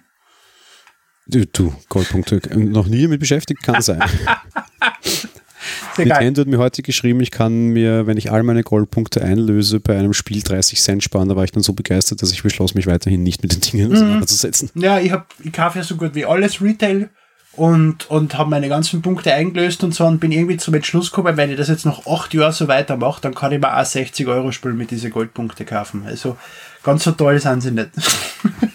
Du, 1.32 1.46
du, 1.46 1.72
Goldpunkte, 1.88 2.40
noch 2.58 2.86
nie 2.86 3.02
damit 3.04 3.20
beschäftigt, 3.20 3.62
kann 3.62 3.80
sein. 3.80 4.02
Nintendo 5.96 6.40
hat 6.42 6.48
mir 6.48 6.58
heute 6.58 6.82
geschrieben, 6.82 7.20
ich 7.20 7.30
kann 7.30 7.68
mir, 7.68 8.06
wenn 8.06 8.16
ich 8.16 8.30
all 8.32 8.42
meine 8.42 8.62
Goldpunkte 8.62 9.22
einlöse, 9.22 9.80
bei 9.80 9.98
einem 9.98 10.12
Spiel 10.12 10.42
30 10.42 10.80
Cent 10.80 11.02
sparen. 11.02 11.28
Da 11.28 11.36
war 11.36 11.44
ich 11.44 11.52
dann 11.52 11.62
so 11.62 11.72
begeistert, 11.72 12.22
dass 12.22 12.32
ich 12.32 12.42
beschloss, 12.42 12.74
mich 12.74 12.86
weiterhin 12.86 13.22
nicht 13.22 13.42
mit 13.42 13.52
den 13.52 13.60
Dingen 13.60 13.88
Mhm. 13.88 13.94
auseinanderzusetzen. 13.94 14.70
Ja, 14.74 14.98
ich, 15.00 15.12
hab, 15.12 15.28
ich 15.42 15.52
kaufe 15.52 15.78
ja 15.78 15.84
so 15.84 15.96
gut 15.96 16.14
wie 16.14 16.24
alles 16.26 16.60
Retail 16.60 17.08
und, 17.54 18.10
und 18.10 18.36
habe 18.36 18.50
meine 18.50 18.68
ganzen 18.68 19.00
Punkte 19.02 19.32
eingelöst 19.32 19.84
und 19.84 19.94
so 19.94 20.04
und 20.06 20.20
bin 20.20 20.32
irgendwie 20.32 20.56
zum 20.56 20.74
Entschluss 20.74 21.10
gekommen, 21.10 21.36
wenn 21.36 21.50
ich 21.50 21.56
das 21.56 21.68
jetzt 21.68 21.84
noch 21.86 22.06
acht 22.06 22.32
Jahre 22.34 22.52
so 22.52 22.68
weitermache, 22.68 23.20
dann 23.22 23.34
kann 23.34 23.52
ich 23.52 23.60
mir 23.60 23.74
auch 23.78 23.84
60 23.84 24.26
Euro 24.26 24.52
Spiel 24.52 24.72
mit 24.72 24.90
diesen 24.90 25.10
Goldpunkte 25.10 25.64
kaufen. 25.64 26.02
Also 26.06 26.36
ganz 26.82 27.04
so 27.04 27.12
toll 27.12 27.38
sind 27.38 27.60
sie 27.62 27.70
nicht. 27.70 27.90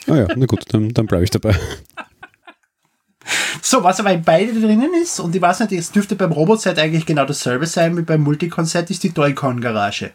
Ah 0.08 0.16
ja, 0.18 0.28
na 0.36 0.46
gut, 0.46 0.64
dann, 0.70 0.94
dann 0.94 1.06
bleibe 1.08 1.24
ich 1.24 1.30
dabei. 1.32 1.56
So, 3.62 3.84
was 3.84 4.00
aber 4.00 4.12
in 4.12 4.24
beide 4.24 4.54
drinnen 4.60 4.92
ist, 5.02 5.20
und 5.20 5.36
ich 5.36 5.42
weiß 5.42 5.60
nicht, 5.62 5.74
es 5.74 5.92
dürfte 5.92 6.16
beim 6.16 6.32
Robotset 6.32 6.80
eigentlich 6.80 7.06
genau 7.06 7.26
dasselbe 7.26 7.66
sein 7.66 7.98
wie 7.98 8.02
beim 8.02 8.22
Multicon-Set, 8.22 8.90
ist 8.90 9.04
die 9.04 9.12
Toycon-Garage, 9.12 10.12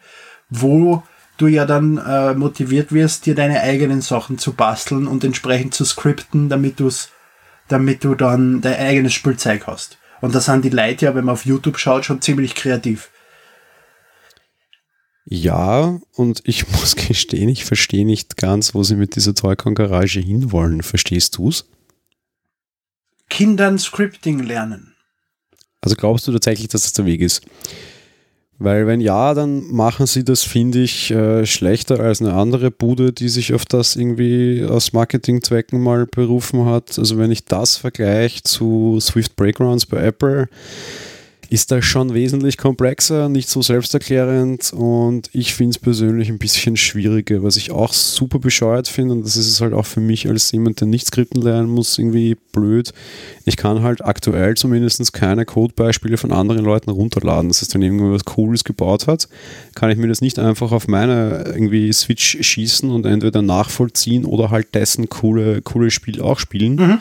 wo 0.49 1.03
du 1.37 1.47
ja 1.49 1.67
dann 1.67 1.99
äh, 1.99 2.35
motiviert 2.35 2.93
wirst, 2.93 3.27
dir 3.27 3.35
deine 3.35 3.61
eigenen 3.61 4.01
Sachen 4.01 4.39
zu 4.39 4.53
basteln 4.53 5.07
und 5.07 5.25
entsprechend 5.25 5.75
zu 5.75 5.85
skripten, 5.85 6.49
damit 6.49 6.81
du's, 6.81 7.11
damit 7.69 8.05
du 8.05 8.15
dann 8.15 8.61
dein 8.61 8.79
eigenes 8.79 9.13
Spielzeug 9.13 9.67
hast. 9.67 9.99
Und 10.21 10.35
da 10.35 10.41
sind 10.41 10.65
die 10.65 10.71
Leute 10.71 11.07
ja, 11.07 11.15
wenn 11.15 11.25
man 11.25 11.33
auf 11.33 11.45
YouTube 11.45 11.79
schaut, 11.79 12.05
schon 12.05 12.23
ziemlich 12.23 12.55
kreativ. 12.55 13.11
Ja, 15.25 15.99
und 16.15 16.43
ich 16.45 16.69
muss 16.73 16.97
gestehen, 16.97 17.49
ich 17.49 17.65
verstehe 17.65 18.07
nicht 18.07 18.37
ganz, 18.37 18.75
wo 18.75 18.83
sie 18.83 18.97
mit 18.97 19.17
dieser 19.17 19.35
Toycon-Garage 19.35 20.21
hinwollen. 20.21 20.83
Verstehst 20.83 21.37
du's? 21.39 21.69
Kindern 23.33 23.79
Scripting 23.79 24.41
lernen. 24.41 24.95
Also 25.81 25.97
glaubst 25.97 26.29
du 26.29 26.33
tatsächlich, 26.33 26.69
dass 26.69 26.83
das 26.83 26.93
der 26.93 27.07
Weg 27.07 27.23
ist? 27.23 27.41
Weil 28.59 28.87
wenn 28.87 29.01
ja, 29.01 29.33
dann 29.33 29.73
machen 29.73 30.05
sie 30.05 30.23
das, 30.23 30.43
finde 30.43 30.83
ich, 30.83 31.11
äh, 31.11 31.47
schlechter 31.47 31.99
als 31.99 32.21
eine 32.21 32.35
andere 32.35 32.71
Bude, 32.71 33.11
die 33.15 33.31
sich 33.31 33.55
auf 33.55 33.65
das 33.65 33.97
irgendwie 33.97 34.67
aus 34.69 34.93
Marketingzwecken 34.93 35.83
mal 35.83 36.05
berufen 36.05 36.67
hat. 36.67 36.99
Also 36.99 37.17
wenn 37.17 37.33
ich 37.33 37.47
das 37.47 37.79
vergleiche 37.79 38.43
zu 38.43 38.99
Swift 39.01 39.35
Breakgrounds 39.35 39.87
bei 39.87 40.05
Apple, 40.05 40.51
ist 41.53 41.71
das 41.71 41.85
schon 41.85 42.15
wesentlich 42.15 42.57
komplexer, 42.57 43.29
nicht 43.29 43.47
so 43.51 43.61
selbsterklärend 43.61 44.73
und 44.73 45.29
ich 45.35 45.53
finde 45.53 45.73
es 45.73 45.79
persönlich 45.79 46.31
ein 46.31 46.39
bisschen 46.39 46.79
schwieriger, 46.79 47.43
was 47.43 47.59
ich 47.59 47.71
auch 47.71 47.93
super 47.93 48.39
bescheuert 48.39 48.89
finde 48.89 49.13
und 49.13 49.27
das 49.27 49.37
ist 49.37 49.49
es 49.49 49.61
halt 49.61 49.75
auch 49.75 49.85
für 49.85 50.01
mich 50.01 50.27
als 50.27 50.51
jemand, 50.51 50.81
der 50.81 50.89
nicht 50.89 51.09
skripten 51.09 51.43
lernen 51.43 51.69
muss, 51.69 51.99
irgendwie 51.99 52.39
blöd. 52.53 52.95
Ich 53.45 53.59
kann 53.59 53.83
halt 53.83 54.03
aktuell 54.03 54.55
zumindest 54.57 55.13
keine 55.13 55.45
Codebeispiele 55.45 56.17
von 56.17 56.33
anderen 56.33 56.65
Leuten 56.65 56.91
runterladen. 56.91 57.49
Das 57.49 57.61
heißt, 57.61 57.75
wenn 57.75 57.83
irgendwer 57.83 58.13
was 58.13 58.25
Cooles 58.25 58.65
gebaut 58.65 59.07
hat, 59.07 59.29
kann 59.75 59.91
ich 59.91 59.99
mir 59.99 60.09
das 60.09 60.23
nicht 60.23 60.39
einfach 60.39 60.73
auf 60.73 60.89
meine 60.89 61.45
irgendwie 61.49 61.93
Switch 61.93 62.39
schießen 62.41 62.91
und 62.91 63.05
entweder 63.05 63.43
nachvollziehen 63.43 64.25
oder 64.25 64.51
halt 64.51 64.75
dessen 64.75 65.11
coole, 65.11 65.61
coole 65.61 65.91
Spiel 65.91 66.23
auch 66.23 66.39
spielen. 66.39 66.99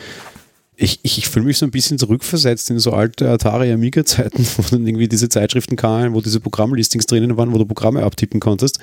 Ich, 0.82 0.98
ich, 1.02 1.18
ich 1.18 1.28
fühle 1.28 1.46
mich 1.46 1.58
so 1.58 1.66
ein 1.66 1.70
bisschen 1.70 1.96
zurückversetzt 1.96 2.68
in 2.70 2.80
so 2.80 2.92
alte 2.92 3.30
Atari 3.30 3.72
Amiga-Zeiten, 3.72 4.44
wo 4.56 4.62
dann 4.68 4.86
irgendwie 4.86 5.06
diese 5.06 5.28
Zeitschriften 5.28 5.76
kamen, 5.76 6.12
wo 6.12 6.20
diese 6.20 6.40
Programmlistings 6.40 7.06
drinnen 7.06 7.36
waren, 7.36 7.52
wo 7.52 7.58
du 7.58 7.64
Programme 7.64 8.02
abtippen 8.02 8.40
konntest. 8.40 8.80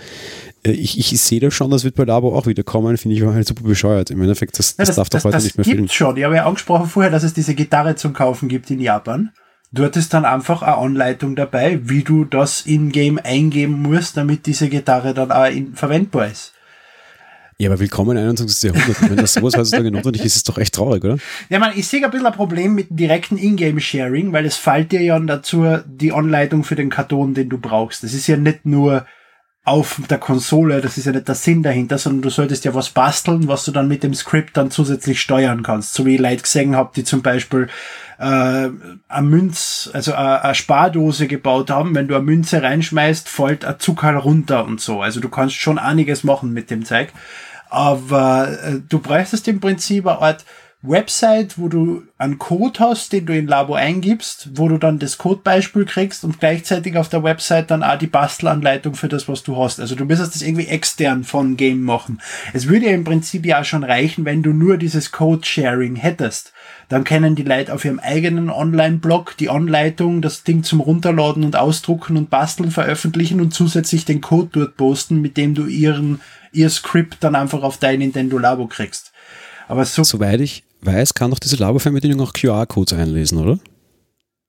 Äh, 0.63 0.71
Ich, 0.71 0.97
ich 0.97 1.19
sehe 1.19 1.41
das 1.41 1.53
schon, 1.53 1.71
das 1.71 1.83
wird 1.83 1.95
bei 1.95 2.05
Labo 2.05 2.33
auch 2.33 2.47
wieder 2.47 2.63
kommen, 2.63 2.97
finde 2.97 3.17
ich 3.17 3.23
halt 3.23 3.47
super 3.47 3.63
bescheuert. 3.63 4.11
Im 4.11 4.21
Endeffekt, 4.21 4.57
das, 4.57 4.75
Ja, 4.77 4.85
das, 4.85 4.95
darf 4.95 5.09
doch 5.09 5.23
heute 5.25 5.43
nicht 5.43 5.57
mehr 5.57 5.65
fehlen. 5.65 5.89
schon. 5.89 6.15
Ich 6.15 6.23
habe 6.23 6.35
ja 6.35 6.45
angesprochen 6.45 6.87
vorher, 6.87 7.11
dass 7.11 7.23
es 7.23 7.33
diese 7.33 7.53
Gitarre 7.53 7.95
zum 7.95 8.13
Kaufen 8.13 8.47
gibt 8.47 8.71
in 8.71 8.79
Japan. 8.79 9.31
Dort 9.71 9.97
ist 9.97 10.13
dann 10.13 10.25
einfach 10.25 10.61
eine 10.63 10.77
Anleitung 10.77 11.35
dabei, 11.35 11.79
wie 11.83 12.03
du 12.03 12.25
das 12.25 12.61
in-game 12.65 13.19
eingeben 13.21 13.81
musst, 13.81 14.17
damit 14.17 14.45
diese 14.45 14.69
Gitarre 14.69 15.13
dann 15.13 15.31
auch 15.31 15.45
in, 15.45 15.75
verwendbar 15.75 16.27
ist. 16.27 16.53
Ja, 17.61 17.69
aber 17.69 17.81
willkommen 17.81 18.15
im 18.15 18.23
21. 18.23 18.71
Jahrhundert. 18.71 19.01
Wenn 19.01 19.17
das 19.17 19.33
sowas 19.33 19.57
heutzutage 19.57 19.91
notwendig 19.91 20.21
ist, 20.21 20.27
ist 20.27 20.35
es 20.37 20.43
doch 20.45 20.57
echt 20.57 20.75
traurig, 20.75 21.03
oder? 21.03 21.17
Ja, 21.49 21.59
man, 21.59 21.73
ich 21.75 21.89
sehe 21.89 22.01
ein 22.01 22.09
bisschen 22.09 22.25
ein 22.25 22.31
Problem 22.31 22.73
mit 22.73 22.87
direkten 22.89 23.37
Ingame-Sharing, 23.37 24.31
weil 24.31 24.45
es 24.45 24.55
fällt 24.55 24.93
dir 24.93 25.01
ja 25.01 25.19
dazu 25.19 25.65
die 25.85 26.13
Anleitung 26.13 26.63
für 26.63 26.75
den 26.75 26.89
Karton, 26.89 27.33
den 27.33 27.49
du 27.49 27.57
brauchst. 27.57 28.01
Das 28.01 28.13
ist 28.13 28.27
ja 28.27 28.37
nicht 28.37 28.65
nur 28.65 29.05
auf 29.65 29.99
der 30.09 30.19
Konsole, 30.19 30.79
das 30.79 30.97
ist 30.97 31.05
ja 31.05 31.11
nicht 31.11 31.27
der 31.27 31.35
Sinn 31.35 31.61
dahinter, 31.61 31.97
sondern 31.97 32.21
du 32.21 32.29
solltest 32.29 32.63
ja 32.63 32.73
was 32.73 32.91
basteln, 32.91 33.49
was 33.49 33.65
du 33.65 33.71
dann 33.71 33.89
mit 33.89 34.03
dem 34.03 34.13
Skript 34.13 34.55
dann 34.55 34.71
zusätzlich 34.71 35.19
steuern 35.19 35.61
kannst. 35.61 35.93
So 35.93 36.05
wie 36.05 36.15
ich 36.15 36.21
Leute 36.21 36.43
gesehen 36.43 36.77
habe, 36.77 36.91
die 36.95 37.03
zum 37.03 37.21
Beispiel 37.21 37.67
äh, 38.19 38.23
eine 38.23 39.27
Münz, 39.27 39.89
also 39.91 40.13
eine, 40.13 40.43
eine 40.43 40.55
Spardose 40.55 41.27
gebaut 41.27 41.71
haben. 41.71 41.93
Wenn 41.93 42.07
du 42.07 42.15
eine 42.15 42.23
Münze 42.23 42.63
reinschmeißt, 42.63 43.27
fällt 43.27 43.65
ein 43.65 43.79
Zuckerl 43.79 44.15
runter 44.15 44.65
und 44.65 44.79
so. 44.79 45.01
Also 45.01 45.19
du 45.19 45.27
kannst 45.27 45.55
schon 45.55 45.77
einiges 45.77 46.23
machen 46.23 46.53
mit 46.53 46.71
dem 46.71 46.85
Zeug. 46.85 47.09
Aber 47.69 48.49
äh, 48.63 48.79
du 48.87 48.99
bräuchtest 48.99 49.47
im 49.47 49.59
Prinzip 49.59 50.07
eine 50.07 50.19
Art 50.19 50.45
Website, 50.81 51.57
wo 51.57 51.67
du 51.67 52.03
einen 52.17 52.37
Code 52.37 52.79
hast, 52.79 53.11
den 53.11 53.25
du 53.25 53.37
in 53.37 53.47
Labo 53.47 53.73
eingibst, 53.73 54.51
wo 54.53 54.69
du 54.69 54.77
dann 54.77 54.97
das 54.97 55.17
Codebeispiel 55.17 55.83
kriegst 55.83 56.23
und 56.23 56.39
gleichzeitig 56.39 56.95
auf 56.95 57.09
der 57.09 57.21
Website 57.21 57.69
dann 57.69 57.83
auch 57.83 57.97
die 57.97 58.07
Bastelanleitung 58.07 58.95
für 58.95 59.09
das, 59.09 59.27
was 59.27 59.43
du 59.43 59.61
hast. 59.61 59.81
Also 59.81 59.95
du 59.95 60.05
müsstest 60.05 60.35
das 60.35 60.41
irgendwie 60.41 60.67
extern 60.67 61.25
von 61.25 61.57
Game 61.57 61.81
machen. 61.81 62.21
Es 62.53 62.69
würde 62.69 62.85
ja 62.85 62.93
im 62.93 63.03
Prinzip 63.03 63.45
ja 63.45 63.65
schon 63.65 63.83
reichen, 63.83 64.23
wenn 64.23 64.41
du 64.41 64.53
nur 64.53 64.77
dieses 64.77 65.11
Code-Sharing 65.11 65.97
hättest. 65.97 66.53
Dann 66.89 67.03
können 67.03 67.35
die 67.35 67.43
Leute 67.43 67.73
auf 67.73 67.85
ihrem 67.85 67.99
eigenen 67.99 68.49
Online-Blog 68.49 69.37
die 69.37 69.49
Anleitung, 69.49 70.23
das 70.23 70.43
Ding 70.43 70.63
zum 70.63 70.79
Runterladen 70.79 71.43
und 71.43 71.55
Ausdrucken 71.55 72.17
und 72.17 72.31
Basteln 72.31 72.71
veröffentlichen 72.71 73.39
und 73.39 73.53
zusätzlich 73.53 74.05
den 74.05 74.21
Code 74.21 74.49
dort 74.51 74.75
posten, 74.75 75.21
mit 75.21 75.37
dem 75.37 75.53
du 75.53 75.67
ihren, 75.67 76.19
ihr 76.51 76.69
Script 76.71 77.23
dann 77.23 77.35
einfach 77.35 77.61
auf 77.61 77.77
dein 77.77 77.99
Nintendo 77.99 78.39
Labo 78.39 78.65
kriegst. 78.65 79.11
Aber 79.67 79.85
so 79.85 80.03
Soweit 80.03 80.41
ich 80.41 80.63
weiß, 80.81 81.13
kann 81.13 81.29
doch 81.29 81.37
diese 81.37 81.57
Labo-Fernbedienung 81.57 82.21
auch 82.21 82.33
QR-Codes 82.33 82.93
einlesen, 82.93 83.37
oder? 83.37 83.59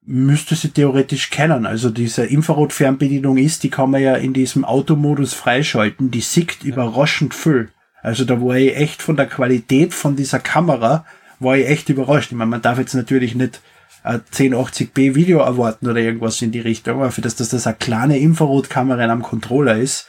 Müsste 0.06 0.56
sie 0.56 0.70
theoretisch 0.70 1.28
kennen. 1.28 1.66
Also 1.66 1.90
diese 1.90 2.24
Infrarot-Fernbedienung 2.24 3.36
ist, 3.36 3.64
die 3.64 3.70
kann 3.70 3.90
man 3.90 4.00
ja 4.00 4.14
in 4.14 4.32
diesem 4.32 4.64
Automodus 4.64 5.34
freischalten. 5.34 6.10
Die 6.10 6.22
sieht 6.22 6.64
überraschend 6.64 7.34
viel. 7.34 7.68
Also 8.02 8.24
da 8.24 8.40
war 8.40 8.56
ich 8.56 8.74
echt 8.76 9.02
von 9.02 9.16
der 9.16 9.26
Qualität 9.26 9.92
von 9.92 10.16
dieser 10.16 10.40
Kamera, 10.40 11.04
war 11.40 11.56
ich 11.56 11.66
echt 11.66 11.88
überrascht. 11.88 12.30
Ich 12.30 12.36
meine, 12.36 12.50
man 12.50 12.62
darf 12.62 12.78
jetzt 12.78 12.94
natürlich 12.94 13.34
nicht 13.34 13.60
ein 14.02 14.20
1080p 14.32 15.14
Video 15.14 15.40
erwarten 15.40 15.88
oder 15.88 16.00
irgendwas 16.00 16.40
in 16.40 16.52
die 16.52 16.60
Richtung, 16.60 17.00
aber 17.00 17.10
für 17.10 17.20
das, 17.20 17.36
dass 17.36 17.50
das 17.50 17.66
eine 17.66 17.76
kleine 17.76 18.18
Infrarotkamera 18.18 19.02
in 19.04 19.10
einem 19.10 19.22
Controller 19.22 19.76
ist, 19.76 20.06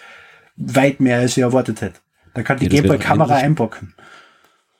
weit 0.55 0.99
mehr 0.99 1.19
als 1.19 1.37
ich 1.37 1.43
erwartet 1.43 1.81
hätte. 1.81 1.99
Da 2.33 2.43
kann 2.43 2.59
die 2.59 2.65
ja, 2.65 2.81
Gameboy-Kamera 2.81 3.35
einpacken. 3.35 3.93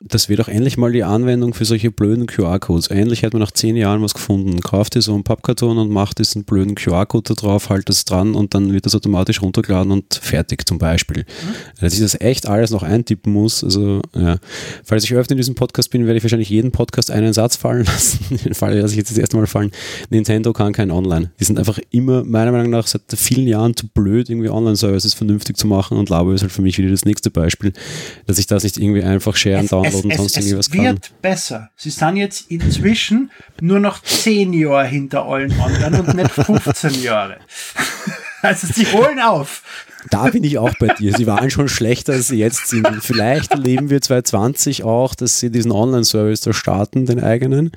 Das 0.03 0.29
wird 0.29 0.41
auch 0.41 0.47
endlich 0.47 0.77
mal 0.77 0.91
die 0.91 1.03
Anwendung 1.03 1.53
für 1.53 1.63
solche 1.63 1.91
blöden 1.91 2.25
QR-Codes. 2.25 2.87
Endlich 2.87 3.23
hat 3.23 3.33
man 3.33 3.41
nach 3.41 3.51
zehn 3.51 3.75
Jahren 3.75 4.01
was 4.01 4.15
gefunden. 4.15 4.59
Kauft 4.61 4.95
ihr 4.95 5.01
so 5.03 5.13
einen 5.13 5.23
Pappkarton 5.23 5.77
und 5.77 5.91
macht 5.91 6.17
diesen 6.17 6.43
blöden 6.43 6.73
QR-Code 6.73 7.33
da 7.33 7.33
drauf, 7.35 7.69
halt 7.69 7.87
das 7.87 8.03
dran 8.03 8.33
und 8.33 8.55
dann 8.55 8.73
wird 8.73 8.87
das 8.87 8.95
automatisch 8.95 9.43
runtergeladen 9.43 9.91
und 9.91 10.15
fertig 10.15 10.67
zum 10.67 10.79
Beispiel. 10.79 11.19
Mhm. 11.19 11.81
Dass 11.81 11.93
ich 11.93 11.99
das 11.99 12.19
echt 12.19 12.47
alles 12.47 12.71
noch 12.71 12.81
eintippen 12.81 13.31
muss. 13.31 13.63
Also, 13.63 14.01
ja. 14.15 14.37
Falls 14.83 15.03
ich 15.03 15.13
öfter 15.13 15.33
in 15.33 15.37
diesem 15.37 15.53
Podcast 15.53 15.91
bin, 15.91 16.07
werde 16.07 16.17
ich 16.17 16.23
wahrscheinlich 16.23 16.49
jeden 16.49 16.71
Podcast 16.71 17.11
einen 17.11 17.33
Satz 17.33 17.55
fallen 17.55 17.85
lassen. 17.85 18.25
In 18.31 18.37
dem 18.37 18.55
Fall 18.55 18.79
lasse 18.79 18.93
ich 18.93 18.97
jetzt 18.97 19.11
das 19.11 19.19
erste 19.19 19.37
Mal 19.37 19.45
fallen. 19.45 19.71
Nintendo 20.09 20.51
kann 20.51 20.73
kein 20.73 20.89
Online. 20.89 21.29
Die 21.39 21.43
sind 21.43 21.59
einfach 21.59 21.79
immer, 21.91 22.23
meiner 22.23 22.51
Meinung 22.51 22.71
nach, 22.71 22.87
seit 22.87 23.03
vielen 23.15 23.47
Jahren 23.47 23.75
zu 23.75 23.87
blöd, 23.87 24.31
irgendwie 24.31 24.49
Online-Services 24.49 25.13
vernünftig 25.13 25.57
zu 25.57 25.67
machen 25.67 25.97
und 25.97 26.09
Labo 26.09 26.31
ist 26.31 26.41
halt 26.41 26.51
für 26.51 26.63
mich 26.63 26.79
wieder 26.79 26.89
das 26.89 27.05
nächste 27.05 27.29
Beispiel, 27.29 27.71
dass 28.25 28.39
ich 28.39 28.47
das 28.47 28.63
nicht 28.63 28.77
irgendwie 28.77 29.03
einfach 29.03 29.35
sharen, 29.35 29.67
downloaden 29.67 29.90
downloaden, 29.90 29.90
es, 29.93 30.17
sonst 30.17 30.37
es, 30.37 30.37
irgendwie 30.37 30.57
was 30.57 30.71
kann. 30.71 30.83
Wird 30.83 31.21
besser. 31.21 31.69
Sie 31.75 31.89
sind 31.89 32.17
jetzt 32.17 32.49
inzwischen 32.49 33.31
nur 33.61 33.79
noch 33.79 34.01
10 34.01 34.53
Jahre 34.53 34.87
hinter 34.87 35.25
allen 35.25 35.51
anderen 35.59 36.07
und 36.07 36.15
nicht 36.15 36.31
15 36.31 37.01
Jahre. 37.01 37.37
Also 38.43 38.65
sie 38.65 38.87
holen 38.87 39.19
auf. 39.19 39.61
Da 40.09 40.29
bin 40.29 40.43
ich 40.43 40.57
auch 40.57 40.73
bei 40.79 40.87
dir. 40.87 41.13
Sie 41.15 41.27
waren 41.27 41.51
schon 41.51 41.69
schlechter, 41.69 42.13
als 42.13 42.29
sie 42.29 42.37
jetzt 42.37 42.67
sind. 42.67 42.87
Und 42.87 43.03
vielleicht 43.03 43.51
erleben 43.51 43.91
wir 43.91 44.01
2020 44.01 44.83
auch, 44.83 45.13
dass 45.13 45.39
sie 45.39 45.51
diesen 45.51 45.71
Online-Service 45.71 46.41
da 46.41 46.53
starten, 46.53 47.05
den 47.05 47.23
eigenen, 47.23 47.71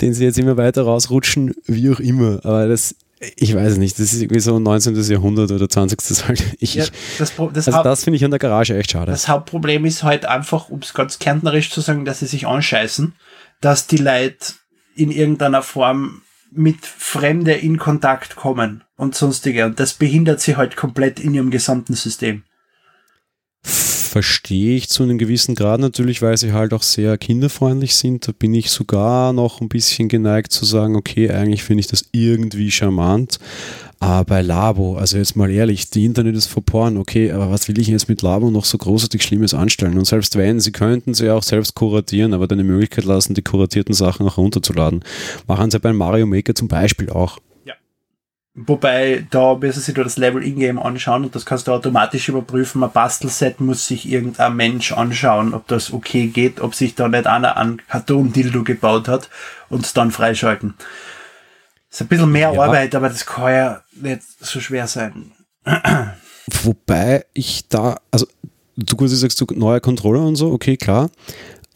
den 0.00 0.12
sie 0.12 0.24
jetzt 0.24 0.38
immer 0.38 0.56
weiter 0.56 0.82
rausrutschen, 0.82 1.54
wie 1.66 1.90
auch 1.90 2.00
immer. 2.00 2.40
Aber 2.44 2.66
das 2.66 2.96
ich 3.18 3.54
weiß 3.54 3.78
nicht, 3.78 3.98
das 3.98 4.12
ist 4.12 4.20
irgendwie 4.20 4.40
so 4.40 4.58
19. 4.58 4.94
Jahrhundert 4.94 5.50
oder 5.50 5.68
20. 5.68 6.28
halt. 6.28 6.44
Ich, 6.58 6.74
ja, 6.74 6.84
das, 7.18 7.32
das, 7.52 7.68
also 7.68 7.82
das 7.82 8.04
finde 8.04 8.16
ich 8.16 8.22
in 8.22 8.30
der 8.30 8.38
Garage 8.38 8.76
echt 8.76 8.90
schade. 8.90 9.10
Das 9.10 9.28
Hauptproblem 9.28 9.84
ist 9.84 10.02
halt 10.02 10.26
einfach, 10.26 10.68
um 10.68 10.80
es 10.80 10.92
ganz 10.92 11.18
kärntnerisch 11.18 11.70
zu 11.70 11.80
sagen, 11.80 12.04
dass 12.04 12.20
sie 12.20 12.26
sich 12.26 12.46
anscheißen, 12.46 13.14
dass 13.60 13.86
die 13.86 13.96
Leute 13.96 14.54
in 14.94 15.10
irgendeiner 15.10 15.62
Form 15.62 16.22
mit 16.50 16.84
Fremde 16.84 17.52
in 17.52 17.78
Kontakt 17.78 18.36
kommen 18.36 18.84
und 18.96 19.14
sonstige. 19.14 19.64
Und 19.66 19.80
das 19.80 19.94
behindert 19.94 20.40
sie 20.40 20.56
halt 20.56 20.76
komplett 20.76 21.18
in 21.18 21.34
ihrem 21.34 21.50
gesamten 21.50 21.94
System 21.94 22.44
verstehe 24.16 24.76
ich 24.76 24.88
zu 24.88 25.02
einem 25.02 25.18
gewissen 25.18 25.54
Grad 25.54 25.78
natürlich, 25.78 26.22
weil 26.22 26.38
sie 26.38 26.54
halt 26.54 26.72
auch 26.72 26.82
sehr 26.82 27.18
kinderfreundlich 27.18 27.94
sind. 27.94 28.26
Da 28.26 28.32
bin 28.32 28.54
ich 28.54 28.70
sogar 28.70 29.34
noch 29.34 29.60
ein 29.60 29.68
bisschen 29.68 30.08
geneigt 30.08 30.52
zu 30.52 30.64
sagen, 30.64 30.96
okay, 30.96 31.28
eigentlich 31.30 31.62
finde 31.62 31.80
ich 31.80 31.86
das 31.86 32.06
irgendwie 32.12 32.70
charmant. 32.70 33.38
Aber 34.00 34.24
bei 34.24 34.40
Labo, 34.40 34.96
also 34.96 35.18
jetzt 35.18 35.36
mal 35.36 35.50
ehrlich, 35.50 35.90
die 35.90 36.06
Internet 36.06 36.34
ist 36.34 36.46
vor 36.46 36.64
Porn, 36.64 36.96
okay, 36.96 37.30
aber 37.30 37.50
was 37.50 37.68
will 37.68 37.78
ich 37.78 37.88
jetzt 37.88 38.08
mit 38.08 38.22
Labo 38.22 38.50
noch 38.50 38.64
so 38.64 38.78
großartig 38.78 39.22
Schlimmes 39.22 39.52
anstellen? 39.52 39.98
Und 39.98 40.06
selbst 40.06 40.34
wenn, 40.36 40.60
sie 40.60 40.72
könnten 40.72 41.12
sie 41.12 41.28
auch 41.28 41.42
selbst 41.42 41.74
kuratieren, 41.74 42.32
aber 42.32 42.46
dann 42.46 42.56
die 42.56 42.64
Möglichkeit 42.64 43.04
lassen, 43.04 43.34
die 43.34 43.42
kuratierten 43.42 43.94
Sachen 43.94 44.26
auch 44.26 44.38
runterzuladen. 44.38 45.04
Machen 45.46 45.70
sie 45.70 45.78
beim 45.78 45.96
Mario 45.96 46.24
Maker 46.24 46.54
zum 46.54 46.68
Beispiel 46.68 47.10
auch. 47.10 47.38
Wobei, 48.58 49.26
da 49.30 49.54
müssen 49.54 49.82
sie 49.82 49.92
dir 49.92 50.02
das 50.02 50.16
Level 50.16 50.42
Ingame 50.42 50.82
anschauen 50.82 51.24
und 51.24 51.34
das 51.34 51.44
kannst 51.44 51.68
du 51.68 51.72
automatisch 51.72 52.30
überprüfen. 52.30 52.82
Ein 52.82 52.90
Bastelset 52.90 53.60
muss 53.60 53.86
sich 53.86 54.10
irgendein 54.10 54.56
Mensch 54.56 54.92
anschauen, 54.92 55.52
ob 55.52 55.68
das 55.68 55.92
okay 55.92 56.28
geht, 56.28 56.62
ob 56.62 56.74
sich 56.74 56.94
da 56.94 57.06
nicht 57.06 57.26
einer 57.26 57.58
an 57.58 57.82
Karton-Dildo 57.86 58.64
gebaut 58.64 59.08
hat 59.08 59.28
und 59.68 59.84
es 59.84 59.92
dann 59.92 60.10
freischalten. 60.10 60.72
Ist 61.90 62.00
ein 62.00 62.08
bisschen 62.08 62.32
mehr 62.32 62.52
ja. 62.54 62.62
Arbeit, 62.62 62.94
aber 62.94 63.10
das 63.10 63.26
kann 63.26 63.52
ja 63.52 63.82
nicht 63.92 64.22
so 64.40 64.58
schwer 64.58 64.86
sein. 64.86 65.32
Wobei 66.62 67.26
ich 67.34 67.68
da, 67.68 67.96
also 68.10 68.26
du 68.76 68.96
quasi 68.96 69.16
sagst, 69.16 69.38
du 69.38 69.46
neuer 69.54 69.80
Controller 69.80 70.22
und 70.22 70.36
so, 70.36 70.50
okay, 70.50 70.78
klar. 70.78 71.10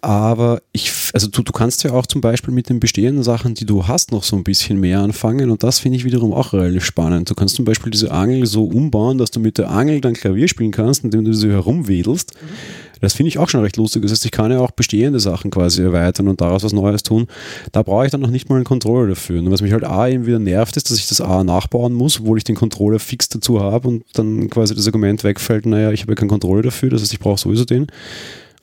Aber 0.02 0.62
ich, 0.72 0.92
also 1.12 1.28
du, 1.28 1.42
du 1.42 1.52
kannst 1.52 1.84
ja 1.84 1.92
auch 1.92 2.06
zum 2.06 2.20
Beispiel 2.20 2.54
mit 2.54 2.68
den 2.68 2.80
bestehenden 2.80 3.22
Sachen, 3.22 3.54
die 3.54 3.66
du 3.66 3.86
hast, 3.86 4.12
noch 4.12 4.22
so 4.22 4.36
ein 4.36 4.44
bisschen 4.44 4.80
mehr 4.80 5.00
anfangen 5.00 5.50
und 5.50 5.62
das 5.62 5.78
finde 5.78 5.98
ich 5.98 6.04
wiederum 6.04 6.32
auch 6.32 6.52
relativ 6.52 6.84
spannend. 6.84 7.28
Du 7.28 7.34
kannst 7.34 7.56
zum 7.56 7.64
Beispiel 7.64 7.90
diese 7.90 8.10
Angel 8.10 8.46
so 8.46 8.64
umbauen, 8.64 9.18
dass 9.18 9.30
du 9.30 9.40
mit 9.40 9.58
der 9.58 9.70
Angel 9.70 10.00
dann 10.00 10.14
Klavier 10.14 10.48
spielen 10.48 10.70
kannst, 10.70 11.04
indem 11.04 11.24
du 11.24 11.34
sie 11.34 11.50
herumwedelst. 11.50 12.34
Mhm. 12.34 12.90
Das 13.00 13.14
finde 13.14 13.28
ich 13.28 13.38
auch 13.38 13.48
schon 13.48 13.62
recht 13.62 13.76
lustig. 13.76 14.02
Das 14.02 14.12
heißt, 14.12 14.24
ich 14.24 14.30
kann 14.30 14.50
ja 14.50 14.60
auch 14.60 14.70
bestehende 14.70 15.20
Sachen 15.20 15.50
quasi 15.50 15.82
erweitern 15.82 16.28
und 16.28 16.40
daraus 16.40 16.62
was 16.62 16.72
Neues 16.72 17.02
tun. 17.02 17.26
Da 17.72 17.82
brauche 17.82 18.04
ich 18.04 18.10
dann 18.10 18.20
noch 18.20 18.30
nicht 18.30 18.48
mal 18.48 18.56
einen 18.56 18.64
Controller 18.64 19.08
dafür. 19.08 19.40
Und 19.40 19.50
was 19.50 19.62
mich 19.62 19.72
halt 19.72 19.84
A 19.84 20.08
eben 20.08 20.26
wieder 20.26 20.38
nervt, 20.38 20.76
ist, 20.76 20.90
dass 20.90 20.98
ich 20.98 21.08
das 21.08 21.20
A 21.20 21.42
nachbauen 21.42 21.94
muss, 21.94 22.20
obwohl 22.20 22.38
ich 22.38 22.44
den 22.44 22.56
Controller 22.56 22.98
fix 22.98 23.28
dazu 23.28 23.60
habe 23.60 23.88
und 23.88 24.04
dann 24.14 24.50
quasi 24.50 24.74
das 24.74 24.86
Argument 24.86 25.24
wegfällt, 25.24 25.66
naja, 25.66 25.92
ich 25.92 26.02
habe 26.02 26.12
ja 26.12 26.16
keinen 26.16 26.28
Controller 26.28 26.62
dafür, 26.62 26.90
das 26.90 27.02
heißt, 27.02 27.12
ich 27.12 27.20
brauche 27.20 27.40
sowieso 27.40 27.64
den. 27.64 27.86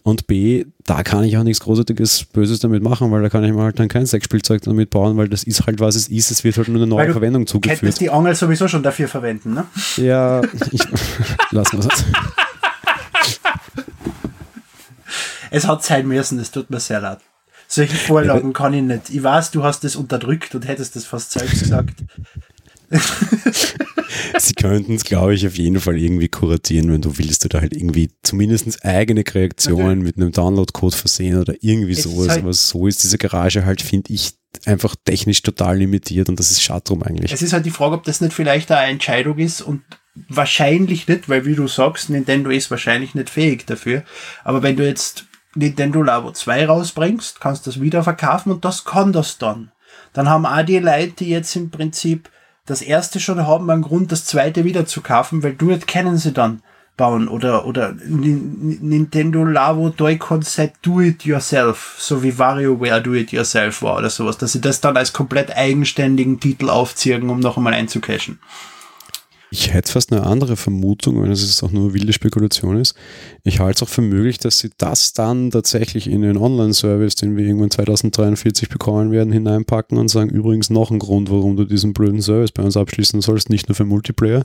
Und 0.08 0.26
B, 0.26 0.64
da 0.86 1.04
kann 1.04 1.26
ich 1.26 1.38
auch 1.38 1.44
nichts 1.44 1.60
Großartiges 1.60 2.28
Böses 2.32 2.60
damit 2.60 2.82
machen, 2.82 3.12
weil 3.12 3.22
da 3.22 3.28
kann 3.28 3.44
ich 3.44 3.52
mir 3.52 3.62
halt 3.62 3.78
dann 3.78 3.90
kein 3.90 4.06
Sexspielzeug 4.06 4.62
damit 4.62 4.90
bauen, 4.90 5.18
weil 5.18 5.28
das 5.28 5.44
ist 5.44 5.66
halt, 5.66 5.82
was 5.82 5.96
es 5.96 6.08
ist. 6.08 6.32
Es 6.32 6.46
wird 6.46 6.56
halt 6.56 6.70
nur 6.70 6.78
eine 6.78 6.88
neue 6.88 7.12
Verwendung 7.12 7.46
zugeführt. 7.46 7.80
Du 7.80 7.82
könntest 7.82 8.00
die 8.00 8.10
Angel 8.10 8.34
sowieso 8.34 8.70
schon 8.70 8.84
dafür 8.84 9.10
verwenden, 9.10 9.54
ne? 9.54 9.66
Ja, 9.98 10.42
ich, 10.72 10.82
lassen 11.52 11.84
wir 11.84 11.90
es. 11.92 12.06
Es 15.52 15.68
hat 15.68 15.84
sein 15.84 16.08
müssen, 16.08 16.40
es 16.40 16.52
tut 16.52 16.70
mir 16.70 16.80
sehr 16.80 17.02
leid. 17.02 17.20
Solche 17.68 17.98
Vorlagen 17.98 18.54
kann 18.54 18.74
ich 18.74 18.84
nicht. 18.84 19.10
Ich 19.10 19.22
weiß, 19.22 19.52
du 19.52 19.66
hast 19.66 19.84
das 19.84 19.98
unterdrückt 19.98 20.56
und 20.56 20.66
hättest 20.70 20.96
das 20.96 21.04
fast 21.04 21.34
selbst 21.34 21.60
gesagt. 21.60 22.06
Sie 24.38 24.54
könnten 24.54 24.96
es, 24.96 25.04
glaube 25.04 25.34
ich, 25.34 25.46
auf 25.46 25.58
jeden 25.58 25.80
Fall 25.80 25.98
irgendwie 25.98 26.30
kuratieren, 26.30 26.92
wenn 26.92 27.02
du 27.02 27.18
willst, 27.18 27.46
oder 27.46 27.62
halt 27.62 27.74
irgendwie 27.74 28.10
zumindest 28.24 28.84
eigene 28.86 29.24
Kreationen 29.24 30.02
mit 30.02 30.18
einem 30.18 30.32
Download-Code 30.32 30.96
versehen 30.96 31.40
oder 31.40 31.56
irgendwie 31.62 31.94
es 31.94 32.04
sowas. 32.04 32.30
Halt 32.30 32.44
Aber 32.44 32.54
so 32.54 32.88
ist 32.88 33.04
diese 33.04 33.18
Garage 33.18 33.66
halt, 33.66 33.82
finde 33.82 34.14
ich, 34.14 34.34
einfach 34.66 34.96
technisch 35.06 35.42
total 35.42 35.78
limitiert 35.78 36.30
und 36.30 36.40
das 36.40 36.52
ist 36.52 36.62
schade 36.62 36.84
drum 36.86 37.04
eigentlich. 37.04 37.32
Es 37.32 37.42
ist 37.42 37.54
halt 37.54 37.66
die 37.66 37.72
Frage, 37.72 37.96
ob 37.96 38.04
das 38.04 38.22
nicht 38.22 38.34
vielleicht 38.34 38.72
eine 38.72 38.92
Entscheidung 38.92 39.38
ist 39.38 39.62
und 39.62 39.82
wahrscheinlich 40.30 41.08
nicht, 41.08 41.30
weil 41.30 41.46
wie 41.46 41.56
du 41.56 41.68
sagst, 41.68 42.10
Nintendo 42.10 42.50
ist 42.50 42.72
wahrscheinlich 42.72 43.14
nicht 43.14 43.30
fähig 43.30 43.66
dafür. 43.66 44.04
Aber 44.44 44.64
wenn 44.64 44.76
du 44.76 44.86
jetzt 44.86 45.26
Nintendo 45.56 46.02
Labo 46.02 46.32
2 46.32 46.66
rausbringst, 46.66 47.40
kannst 47.40 47.66
du 47.66 47.72
das 47.72 47.82
wieder 47.82 48.04
verkaufen 48.04 48.52
und 48.52 48.66
das 48.66 48.86
kann 48.86 49.14
das 49.14 49.38
dann. 49.38 49.72
Dann 50.14 50.30
haben 50.30 50.46
auch 50.46 50.64
die 50.64 50.80
Leute, 50.80 51.14
die 51.20 51.30
jetzt 51.30 51.56
im 51.56 51.70
Prinzip 51.70 52.30
das 52.68 52.82
erste 52.82 53.20
schon 53.20 53.48
haben 53.48 53.70
einen 53.70 53.82
Grund, 53.82 54.12
das 54.12 54.26
zweite 54.26 54.64
wieder 54.64 54.86
zu 54.86 55.02
kaufen, 55.02 55.42
weil 55.42 55.54
du 55.54 55.76
kennen 55.80 56.18
sie 56.18 56.34
dann 56.34 56.62
bauen 56.98 57.28
oder 57.28 57.66
oder 57.66 57.94
Nintendo 57.94 59.44
Labo 59.46 59.92
Toy-Con 59.92 60.42
Set 60.42 60.74
Do 60.82 61.00
It 61.02 61.24
Yourself, 61.26 61.96
so 62.00 62.24
wie 62.24 62.38
WarioWare 62.38 63.02
Do 63.02 63.14
It 63.14 63.32
Yourself 63.32 63.84
war 63.84 63.98
oder 63.98 64.10
sowas, 64.10 64.38
dass 64.38 64.52
sie 64.52 64.62
das 64.62 64.82
dann 64.82 64.98
als 64.98 65.14
komplett 65.14 65.56
eigenständigen 65.56 66.40
Titel 66.40 66.70
aufziehen, 66.70 67.30
um 67.30 67.40
noch 67.40 67.56
einmal 67.58 67.74
einzucashen. 67.74 68.40
Ich 69.50 69.74
hätte 69.74 69.94
fast 69.94 70.12
eine 70.12 70.24
andere 70.24 70.58
Vermutung, 70.58 71.22
wenn 71.22 71.32
es 71.32 71.64
auch 71.64 71.72
nur 71.72 71.94
wilde 71.94 72.12
Spekulation 72.12 72.78
ist. 72.78 72.96
Ich 73.44 73.62
halte 73.62 73.78
es 73.78 73.84
auch 73.84 73.92
für 73.92 74.02
möglich, 74.02 74.40
dass 74.40 74.60
sie 74.60 74.72
das 74.78 75.14
dann 75.14 75.52
tatsächlich 75.52 76.10
in 76.10 76.22
den 76.22 76.36
Online-Service, 76.36 77.16
den 77.16 77.38
wir 77.38 77.46
irgendwann 77.46 77.72
2043 77.72 78.68
bekommen 78.68 79.12
werden, 79.12 79.32
hineinpacken 79.32 79.98
und 79.98 80.10
sagen, 80.10 80.30
übrigens 80.32 80.70
noch 80.70 80.92
ein 80.92 81.00
Grund, 81.00 81.32
warum 81.32 81.56
du 81.56 81.64
diesen 81.64 81.94
blöden 81.94 82.22
Service 82.22 82.52
bei 82.52 82.62
uns 82.62 82.76
abschließen 82.76 83.22
sollst, 83.22 83.50
nicht 83.50 83.70
nur 83.70 83.76
für 83.76 83.86
Multiplayer. 83.86 84.44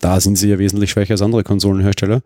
Da 0.00 0.20
sind 0.20 0.36
sie 0.36 0.50
ja 0.50 0.58
wesentlich 0.58 0.90
schwächer 0.90 1.14
als 1.14 1.22
andere 1.22 1.42
Konsolenhersteller. 1.42 2.20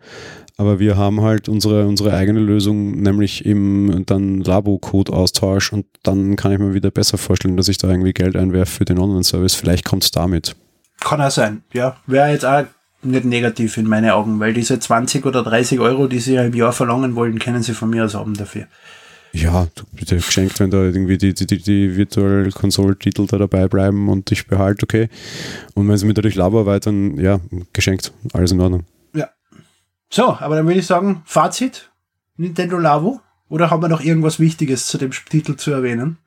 Aber 0.57 0.77
wir 0.79 0.97
haben 0.97 1.21
halt 1.21 1.47
unsere, 1.47 1.87
unsere 1.87 2.13
eigene 2.13 2.41
Lösung, 2.41 3.01
nämlich 3.01 3.45
eben 3.45 4.03
dann 4.05 4.41
Labo-Code-Austausch 4.41 5.71
und 5.71 5.85
dann 6.03 6.35
kann 6.35 6.51
ich 6.51 6.59
mir 6.59 6.73
wieder 6.73 6.91
besser 6.91 7.17
vorstellen, 7.17 7.55
dass 7.55 7.69
ich 7.69 7.77
da 7.77 7.89
irgendwie 7.89 8.11
Geld 8.11 8.35
einwerfe 8.35 8.79
für 8.79 8.85
den 8.85 8.99
Online-Service. 8.99 9.55
Vielleicht 9.55 9.85
kommt 9.85 10.03
es 10.03 10.11
damit. 10.11 10.57
Kann 10.99 11.21
auch 11.21 11.31
sein, 11.31 11.63
ja. 11.73 11.97
Wäre 12.07 12.29
jetzt 12.29 12.45
auch 12.45 12.65
nicht 13.01 13.25
negativ 13.25 13.77
in 13.77 13.87
meine 13.87 14.13
Augen, 14.15 14.39
weil 14.39 14.53
diese 14.53 14.79
20 14.79 15.25
oder 15.25 15.43
30 15.43 15.79
Euro, 15.79 16.07
die 16.07 16.19
sie 16.19 16.33
ja 16.33 16.43
im 16.43 16.53
Jahr 16.53 16.73
verlangen 16.73 17.15
wollen, 17.15 17.39
können 17.39 17.63
sie 17.63 17.73
von 17.73 17.89
mir 17.89 18.05
aus 18.05 18.15
haben 18.15 18.35
dafür. 18.35 18.67
Ja, 19.31 19.67
bitte 19.93 20.15
geschenkt, 20.15 20.59
wenn 20.59 20.71
da 20.71 20.77
irgendwie 20.77 21.17
die, 21.17 21.33
die, 21.33 21.45
die, 21.45 21.61
die 21.61 21.95
Virtual 21.95 22.49
Console-Titel 22.51 23.27
da 23.27 23.37
dabei 23.37 23.67
bleiben 23.67 24.09
und 24.09 24.31
ich 24.31 24.47
behalte, 24.47 24.83
okay. 24.83 25.07
Und 25.75 25.87
wenn 25.87 25.97
sie 25.97 26.07
mir 26.07 26.15
dadurch 26.15 26.35
Labo 26.35 26.59
erweitern, 26.59 27.17
ja, 27.19 27.39
geschenkt, 27.71 28.11
alles 28.33 28.51
in 28.51 28.59
Ordnung. 28.59 28.85
Ja. 29.13 29.29
So, 30.09 30.35
aber 30.39 30.55
dann 30.55 30.65
würde 30.65 30.79
ich 30.79 30.87
sagen, 30.87 31.21
Fazit, 31.25 31.91
Nintendo 32.37 32.79
Labo, 32.79 33.21
oder 33.49 33.69
haben 33.69 33.83
wir 33.83 33.89
noch 33.89 34.01
irgendwas 34.01 34.39
Wichtiges 34.39 34.87
zu 34.87 34.97
dem 34.97 35.11
Titel 35.11 35.55
zu 35.55 35.71
erwähnen? 35.71 36.17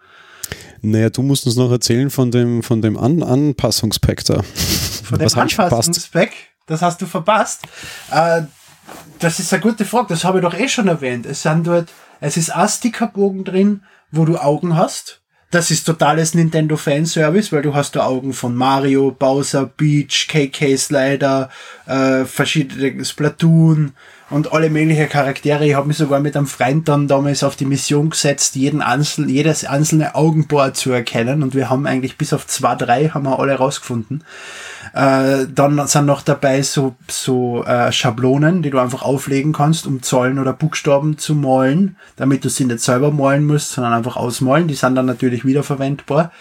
Naja, 0.83 1.11
du 1.11 1.22
musst 1.22 1.47
uns 1.47 1.57
noch 1.57 1.70
erzählen 1.70 2.11
von 2.11 2.30
dem, 2.30 2.62
von 2.62 2.83
dem 2.83 2.99
An 2.99 3.22
Anpassungspack 3.22 4.24
da. 4.24 4.43
Von 4.43 5.18
dem 5.18 5.28
Anpassungspack? 5.33 6.30
Das 6.66 6.83
hast 6.83 7.01
du 7.01 7.07
verpasst. 7.07 7.62
Äh, 8.11 8.43
das 9.20 9.39
ist 9.39 9.53
eine 9.53 9.62
gute 9.62 9.85
Frage, 9.85 10.09
das 10.09 10.24
habe 10.24 10.39
ich 10.39 10.45
doch 10.45 10.55
eh 10.55 10.68
schon 10.68 10.89
erwähnt. 10.89 11.24
Es 11.24 11.43
sind 11.43 11.66
dort, 11.66 11.89
es 12.20 12.37
ist 12.37 12.51
ein 12.51 12.68
Stickerbogen 12.68 13.45
drin, 13.45 13.83
wo 14.11 14.24
du 14.24 14.37
Augen 14.37 14.76
hast. 14.76 15.20
Das 15.53 15.70
ist 15.70 15.85
totales 15.85 16.35
Nintendo 16.35 16.76
Fanservice, 16.76 17.53
weil 17.53 17.62
du 17.62 17.74
hast 17.74 17.95
da 17.95 18.07
Augen 18.07 18.33
von 18.33 18.55
Mario, 18.55 19.11
Bowser, 19.11 19.66
Beach, 19.66 20.26
KK 20.28 20.76
Slider, 20.76 21.51
äh, 21.87 22.24
verschiedene 22.24 23.05
Splatoon 23.05 23.93
und 24.33 24.53
alle 24.53 24.70
möglichen 24.70 25.09
Charaktere. 25.09 25.66
Ich 25.66 25.74
habe 25.74 25.89
mich 25.89 25.99
sogar 25.99 26.18
mit 26.20 26.37
einem 26.37 26.47
Freund 26.47 26.89
dann 26.89 27.07
damals 27.07 27.45
auf 27.45 27.55
die 27.55 27.66
Mission 27.66 28.11
gesetzt, 28.11 28.57
jeden 28.57 28.80
einzelnen, 28.80 29.28
jedes 29.28 29.64
einzelne 29.64 30.14
Augenbohr 30.14 30.72
zu 30.72 30.91
erkennen 30.91 31.43
und 31.43 31.55
wir 31.55 31.68
haben 31.68 31.87
eigentlich 31.87 32.16
bis 32.16 32.33
auf 32.33 32.47
zwei, 32.47 32.74
drei 32.74 33.09
haben 33.09 33.24
wir 33.24 33.39
alle 33.39 33.55
rausgefunden. 33.55 34.24
Äh, 34.95 35.47
dann 35.55 35.87
sind 35.87 36.07
noch 36.07 36.22
dabei 36.22 36.62
so, 36.62 36.95
so 37.09 37.62
äh, 37.64 37.93
Schablonen, 37.93 38.62
die 38.62 38.70
du 38.70 38.78
einfach 38.78 39.03
auflegen 39.03 39.53
kannst, 39.53 39.87
um 39.87 40.03
Zahlen 40.03 40.39
oder 40.39 40.55
Buchstaben 40.55 41.18
zu 41.18 41.35
malen, 41.35 41.97
damit 42.16 42.45
du 42.45 42.49
sie 42.49 42.64
nicht 42.64 42.80
selber 42.80 43.11
malen 43.11 43.47
musst, 43.47 43.72
sondern 43.72 43.93
einfach 43.93 44.16
ausmalen. 44.16 44.66
Die 44.66 44.74
sind 44.74 44.95
dann 44.95 45.07
natürlich 45.07 45.45
wiederverwendbar. 45.45 46.33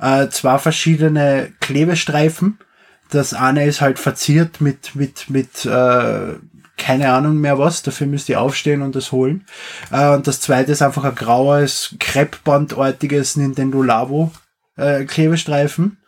Äh, 0.00 0.28
zwei 0.28 0.58
verschiedene 0.58 1.52
Klebestreifen. 1.60 2.58
Das 3.10 3.34
eine 3.34 3.66
ist 3.66 3.80
halt 3.80 3.98
verziert 3.98 4.60
mit, 4.60 4.94
mit, 4.94 5.28
mit 5.30 5.66
äh, 5.66 6.34
keine 6.80 7.12
Ahnung 7.12 7.36
mehr 7.36 7.58
was, 7.58 7.82
dafür 7.82 8.06
müsst 8.06 8.28
ihr 8.28 8.40
aufstehen 8.40 8.82
und 8.82 8.96
das 8.96 9.12
holen. 9.12 9.46
Äh, 9.92 10.08
und 10.14 10.26
das 10.26 10.40
zweite 10.40 10.72
ist 10.72 10.82
einfach 10.82 11.04
ein 11.04 11.14
graues, 11.14 11.94
Kreppbandartiges 12.00 13.36
Nintendo 13.36 13.82
Labo 13.82 14.32
äh, 14.76 15.04
Klebestreifen. 15.04 15.98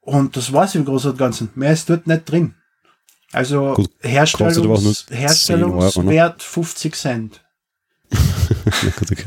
Und 0.00 0.36
das 0.36 0.52
war's 0.52 0.74
im 0.74 0.84
Großen 0.84 1.12
und 1.12 1.18
Ganzen. 1.18 1.50
Mehr 1.54 1.72
ist 1.72 1.88
dort 1.88 2.06
nicht 2.06 2.30
drin. 2.30 2.54
Also 3.32 3.72
Gut, 3.74 3.90
Herstellungs 4.00 5.06
Herstellungswert 5.10 6.32
Euro, 6.32 6.38
50 6.38 6.94
Cent. 6.94 7.40
okay. 8.12 9.24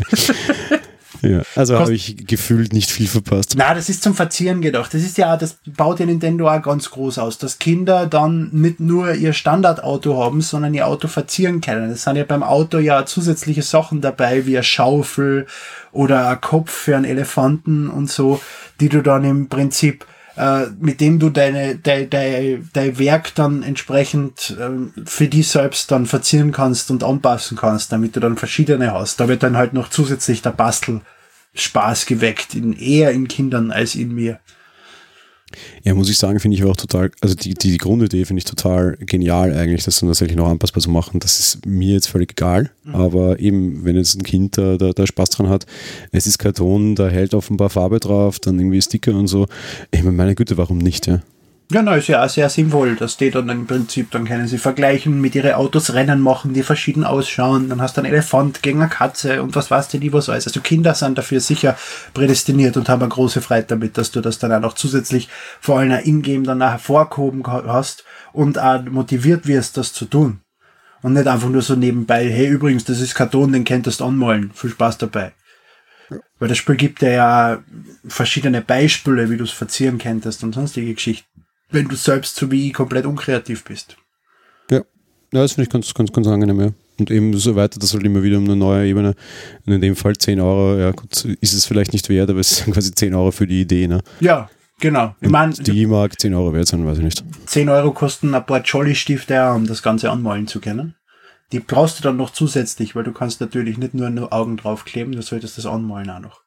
Ja, 1.25 1.41
also 1.55 1.79
habe 1.79 1.93
ich 1.93 2.27
gefühlt 2.27 2.73
nicht 2.73 2.91
viel 2.91 3.07
verpasst. 3.07 3.55
Na, 3.57 3.73
das 3.73 3.89
ist 3.89 4.03
zum 4.03 4.15
Verzieren 4.15 4.61
gedacht. 4.61 4.93
Das 4.93 5.01
ist 5.01 5.17
ja, 5.17 5.37
das 5.37 5.57
baut 5.65 5.99
ja 5.99 6.05
Nintendo 6.05 6.49
auch 6.49 6.61
ganz 6.61 6.89
groß 6.89 7.19
aus, 7.19 7.37
dass 7.37 7.59
Kinder 7.59 8.07
dann 8.07 8.49
nicht 8.51 8.79
nur 8.79 9.13
ihr 9.13 9.33
Standardauto 9.33 10.21
haben, 10.23 10.41
sondern 10.41 10.73
ihr 10.73 10.87
Auto 10.87 11.07
verzieren 11.07 11.61
können. 11.61 11.91
Es 11.91 12.03
sind 12.03 12.15
ja 12.15 12.23
beim 12.23 12.43
Auto 12.43 12.79
ja 12.79 13.05
zusätzliche 13.05 13.61
Sachen 13.61 14.01
dabei, 14.01 14.45
wie 14.45 14.57
eine 14.57 14.63
Schaufel 14.63 15.47
oder 15.91 16.29
ein 16.29 16.41
Kopf 16.41 16.71
für 16.71 16.95
einen 16.95 17.05
Elefanten 17.05 17.89
und 17.89 18.09
so, 18.09 18.39
die 18.79 18.89
du 18.89 19.01
dann 19.01 19.23
im 19.23 19.47
Prinzip 19.47 20.05
äh, 20.37 20.65
mit 20.79 20.99
dem 20.99 21.17
du 21.19 21.29
deine, 21.29 21.77
dein, 21.77 22.09
dein, 22.09 22.69
dein 22.73 22.99
Werk 22.99 23.33
dann 23.35 23.63
entsprechend 23.63 24.55
äh, 24.59 25.03
für 25.05 25.27
dich 25.27 25.47
selbst 25.47 25.91
dann 25.91 26.05
verzieren 26.05 26.51
kannst 26.51 26.91
und 26.91 27.03
anpassen 27.03 27.57
kannst, 27.57 27.91
damit 27.91 28.15
du 28.15 28.19
dann 28.19 28.35
verschiedene 28.35 28.93
hast. 28.93 29.19
Da 29.19 29.29
wird 29.29 29.43
dann 29.43 29.55
halt 29.55 29.73
noch 29.73 29.89
zusätzlich 29.89 30.41
der 30.41 30.51
Bastelspaß 31.55 32.05
geweckt, 32.05 32.53
in, 32.53 32.73
eher 32.73 33.11
in 33.11 33.27
Kindern 33.27 33.71
als 33.71 33.95
in 33.95 34.13
mir. 34.13 34.39
Ja, 35.83 35.93
muss 35.93 36.09
ich 36.09 36.17
sagen, 36.17 36.39
finde 36.39 36.57
ich 36.57 36.63
auch 36.65 36.75
total, 36.75 37.11
also 37.21 37.33
die, 37.33 37.53
die 37.53 37.77
Grundidee 37.77 38.25
finde 38.25 38.39
ich 38.39 38.45
total 38.45 38.97
genial 38.99 39.53
eigentlich, 39.55 39.85
das 39.85 39.99
dann 39.99 40.09
tatsächlich 40.09 40.35
noch 40.35 40.49
anpassbar 40.49 40.81
zu 40.81 40.89
machen. 40.89 41.19
Das 41.19 41.39
ist 41.39 41.65
mir 41.65 41.93
jetzt 41.93 42.07
völlig 42.07 42.31
egal, 42.31 42.71
mhm. 42.83 42.95
aber 42.95 43.39
eben, 43.39 43.85
wenn 43.85 43.95
jetzt 43.95 44.15
ein 44.15 44.23
Kind 44.23 44.57
da, 44.57 44.75
da, 44.75 44.91
da, 44.91 45.07
Spaß 45.07 45.29
dran 45.29 45.47
hat, 45.47 45.65
es 46.11 46.27
ist 46.27 46.39
Karton, 46.39 46.95
da 46.95 47.07
hält 47.07 47.33
offenbar 47.33 47.69
Farbe 47.69 47.99
drauf, 47.99 48.39
dann 48.39 48.59
irgendwie 48.59 48.81
Sticker 48.81 49.13
und 49.13 49.27
so. 49.27 49.47
Ich 49.91 50.03
meine, 50.03 50.17
meine 50.17 50.35
Güte, 50.35 50.57
warum 50.57 50.79
nicht, 50.79 51.07
ja? 51.07 51.21
Ja, 51.71 51.81
na, 51.81 51.95
ist 51.95 52.07
ja 52.07 52.23
auch 52.23 52.29
sehr 52.29 52.47
sinnvoll, 52.49 52.95
dass 52.95 53.17
die 53.17 53.31
dann 53.31 53.49
im 53.49 53.65
Prinzip, 53.65 54.11
dann 54.11 54.25
können 54.25 54.47
sie 54.47 54.59
vergleichen, 54.59 55.19
mit 55.19 55.33
ihren 55.33 55.53
Autos 55.53 55.93
Rennen 55.93 56.21
machen, 56.21 56.53
die 56.53 56.61
verschieden 56.61 57.03
ausschauen, 57.03 57.69
dann 57.69 57.81
hast 57.81 57.97
du 57.97 58.01
einen 58.01 58.13
Elefant 58.13 58.61
gegen 58.61 58.81
eine 58.81 58.89
Katze 58.89 59.41
und 59.41 59.55
was 59.55 59.71
weißt 59.71 59.91
du 59.93 59.97
die, 59.97 60.13
was 60.13 60.29
alles. 60.29 60.45
Also 60.45 60.61
Kinder 60.61 60.93
sind 60.93 61.17
dafür 61.17 61.39
sicher 61.39 61.75
prädestiniert 62.13 62.77
und 62.77 62.87
haben 62.87 63.01
eine 63.01 63.09
große 63.09 63.41
Freude 63.41 63.65
damit, 63.69 63.97
dass 63.97 64.11
du 64.11 64.21
das 64.21 64.37
dann 64.37 64.53
auch 64.53 64.59
noch 64.59 64.73
zusätzlich 64.75 65.27
vor 65.59 65.79
allem 65.79 65.99
in-game 66.03 66.43
dann 66.43 66.59
nachher 66.59 66.77
vorgehoben 66.77 67.43
hast 67.47 68.03
und 68.31 68.59
auch 68.59 68.83
motiviert 68.83 69.47
wirst, 69.47 69.77
das 69.77 69.91
zu 69.91 70.05
tun. 70.05 70.41
Und 71.01 71.13
nicht 71.13 71.27
einfach 71.27 71.49
nur 71.49 71.63
so 71.63 71.75
nebenbei, 71.75 72.29
hey, 72.29 72.47
übrigens, 72.47 72.85
das 72.85 73.01
ist 73.01 73.15
Karton, 73.15 73.51
den 73.51 73.63
könntest 73.63 74.01
du 74.01 74.05
anmalen. 74.05 74.51
Viel 74.53 74.69
Spaß 74.69 74.99
dabei. 74.99 75.33
Weil 76.37 76.47
das 76.47 76.59
Spiel 76.59 76.75
gibt 76.75 77.01
dir 77.01 77.11
ja 77.11 77.63
verschiedene 78.07 78.61
Beispiele, 78.61 79.31
wie 79.31 79.37
du 79.37 79.43
es 79.43 79.51
verzieren 79.51 79.97
könntest 79.97 80.43
und 80.43 80.53
sonstige 80.53 80.93
Geschichten 80.93 81.34
wenn 81.69 81.87
du 81.87 81.95
selbst 81.95 82.35
so 82.35 82.51
wie 82.51 82.67
ich 82.67 82.73
komplett 82.73 83.05
unkreativ 83.05 83.63
bist. 83.63 83.97
Ja, 84.69 84.77
ja 84.77 84.83
das 85.41 85.53
finde 85.53 85.67
ich 85.67 85.69
ganz, 85.69 85.93
ganz, 85.93 86.11
ganz 86.11 86.27
angenehm, 86.27 86.59
ja. 86.59 86.69
Und 86.97 87.11
eben 87.11 87.37
so 87.37 87.55
weiter, 87.55 87.77
das 87.77 87.93
halt 87.93 88.05
immer 88.05 88.23
wieder 88.23 88.37
um 88.37 88.45
eine 88.45 88.55
neue 88.55 88.87
Ebene. 88.87 89.15
Und 89.65 89.73
in 89.73 89.81
dem 89.81 89.95
Fall 89.95 90.15
10 90.15 90.39
Euro, 90.39 90.79
ja 90.79 90.91
gut, 90.91 91.25
ist 91.25 91.53
es 91.53 91.65
vielleicht 91.65 91.91
nicht 91.91 92.07
wert, 92.07 92.29
aber 92.29 92.39
es 92.39 92.57
sind 92.57 92.73
quasi 92.73 92.91
10 92.91 93.13
Euro 93.13 93.31
für 93.31 93.45
die 93.45 93.61
Idee, 93.61 93.87
ne? 93.87 94.01
Ja, 94.21 94.49
genau. 94.79 95.13
Ich 95.19 95.29
mein, 95.29 95.51
die 95.51 95.85
mag 95.87 96.17
10 96.19 96.33
Euro 96.33 96.53
wert 96.53 96.67
sein, 96.67 96.85
weiß 96.85 96.99
ich 96.99 97.03
nicht. 97.03 97.23
10 97.47 97.67
Euro 97.67 97.91
kosten 97.91 98.33
ein 98.33 98.45
paar 98.45 98.61
Jolly-Stifte, 98.61 99.51
um 99.51 99.67
das 99.67 99.83
Ganze 99.83 100.09
anmalen 100.09 100.47
zu 100.47 100.61
können. 100.61 100.95
Die 101.51 101.59
brauchst 101.59 101.99
du 101.99 102.03
dann 102.03 102.17
noch 102.17 102.31
zusätzlich, 102.31 102.95
weil 102.95 103.03
du 103.03 103.11
kannst 103.11 103.41
natürlich 103.41 103.77
nicht 103.77 103.93
nur, 103.93 104.09
nur 104.09 104.31
Augen 104.31 104.55
draufkleben, 104.57 105.13
du 105.13 105.21
solltest 105.21 105.57
das 105.57 105.65
anmalen 105.65 106.09
auch 106.09 106.19
noch. 106.19 106.41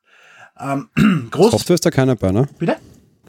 Ähm, 0.58 0.88
Software 1.32 1.74
ist 1.74 1.84
da 1.84 1.90
keiner 1.90 2.16
bei, 2.16 2.32
ne? 2.32 2.48
Bitte? 2.58 2.76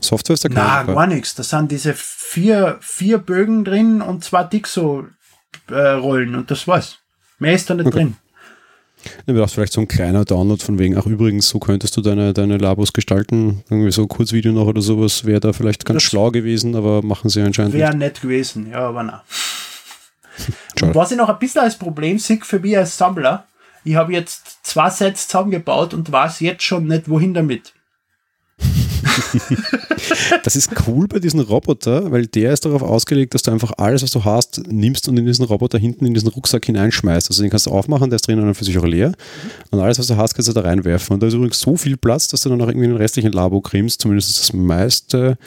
Software 0.02 0.34
ist 0.34 0.46
da 0.46 0.50
keiner 0.50 0.84
Na, 0.88 0.94
gar 0.94 1.08
nichts. 1.08 1.36
Da 1.36 1.44
sind 1.44 1.72
diese 1.72 1.94
vier, 1.96 2.78
vier 2.82 3.18
Bögen 3.18 3.64
drin 3.64 4.02
und 4.02 4.24
zwei 4.24 4.44
Dixo-Rollen 4.44 6.36
und 6.36 6.52
das 6.52 6.68
war's. 6.68 7.00
Mehr 7.40 7.54
ist 7.54 7.70
da 7.70 7.76
nicht 7.76 7.88
okay. 7.88 7.98
drin. 7.98 8.16
Ich 9.26 9.34
dachte, 9.34 9.48
vielleicht 9.48 9.74
so 9.74 9.82
ein 9.82 9.88
kleiner 9.88 10.26
Download 10.26 10.62
von 10.64 10.78
wegen, 10.78 10.98
ach 10.98 11.06
übrigens, 11.06 11.48
so 11.48 11.60
könntest 11.60 11.96
du 11.96 12.02
deine, 12.02 12.34
deine 12.34 12.58
Labos 12.58 12.92
gestalten. 12.92 13.64
Irgendwie 13.70 13.92
so 13.92 14.02
ein 14.02 14.08
Kurzvideo 14.10 14.52
noch 14.52 14.68
oder 14.68 14.82
sowas 14.82 15.26
wäre 15.26 15.40
da 15.40 15.54
vielleicht 15.54 15.86
ganz 15.86 16.04
das 16.04 16.04
schlau 16.04 16.32
gewesen, 16.32 16.76
aber 16.76 17.02
machen 17.02 17.30
sie 17.30 17.42
anscheinend 17.42 17.74
Wäre 17.74 17.96
nett 17.96 18.22
gewesen, 18.22 18.70
ja, 18.70 18.90
aber 18.90 19.04
na. 19.04 19.24
Und 20.82 20.96
was 20.96 21.12
ich 21.12 21.18
noch 21.18 21.30
ein 21.30 21.40
bisschen 21.40 21.62
als 21.62 21.78
Problem 21.78 22.20
sehe 22.20 22.40
für 22.42 22.60
mich 22.60 22.78
als 22.78 22.98
Sammler, 22.98 23.46
ich 23.84 23.96
habe 23.96 24.14
jetzt 24.14 24.60
zwei 24.64 24.90
Sets 24.90 25.28
zusammengebaut 25.28 25.94
und 25.94 26.12
weiß 26.12 26.42
jetzt 26.42 26.64
schon 26.64 26.88
nicht, 26.88 27.10
wohin 27.10 27.34
damit. 27.34 27.74
das 30.44 30.56
ist 30.56 30.72
cool 30.88 31.08
bei 31.08 31.20
diesem 31.20 31.40
Roboter, 31.40 32.12
weil 32.12 32.28
der 32.28 32.54
ist 32.54 32.66
darauf 32.66 32.82
ausgelegt, 32.82 33.34
dass 33.34 33.44
du 33.44 33.52
einfach 33.52 33.74
alles, 33.78 34.04
was 34.04 34.12
du 34.12 34.24
hast, 34.24 34.62
nimmst 34.68 35.08
und 35.08 35.18
in 35.18 35.26
diesen 35.26 35.46
Roboter 35.46 35.78
hinten 35.78 36.06
in 36.06 36.14
diesen 36.14 36.30
Rucksack 36.30 36.66
hineinschmeißt. 36.66 37.30
Also 37.30 37.42
den 37.42 37.50
kannst 37.50 37.68
du 37.68 37.72
aufmachen, 37.72 38.10
der 38.10 38.18
ist 38.18 38.28
drinnen 38.28 38.54
für 38.54 38.64
sich 38.64 38.78
auch 38.78 38.86
leer. 38.86 39.14
Und 39.72 39.80
alles, 39.80 40.00
was 40.00 40.08
du 40.08 40.18
hast, 40.18 40.34
kannst 40.34 40.48
du 40.50 40.54
da 40.54 40.62
reinwerfen. 40.62 41.14
Und 41.14 41.24
da 41.24 41.28
ist 41.28 41.34
übrigens 41.34 41.60
so 41.60 41.78
viel 41.78 41.98
Platz, 41.98 42.28
dass 42.28 42.42
du 42.42 42.50
dann 42.50 42.62
auch 42.62 42.68
irgendwie 42.68 42.88
den 42.88 42.98
restlichen 42.98 43.32
Labo 43.32 43.62
kriegst. 43.62 44.02
Zumindest 44.02 44.40
das 44.40 44.54
meiste 44.54 45.38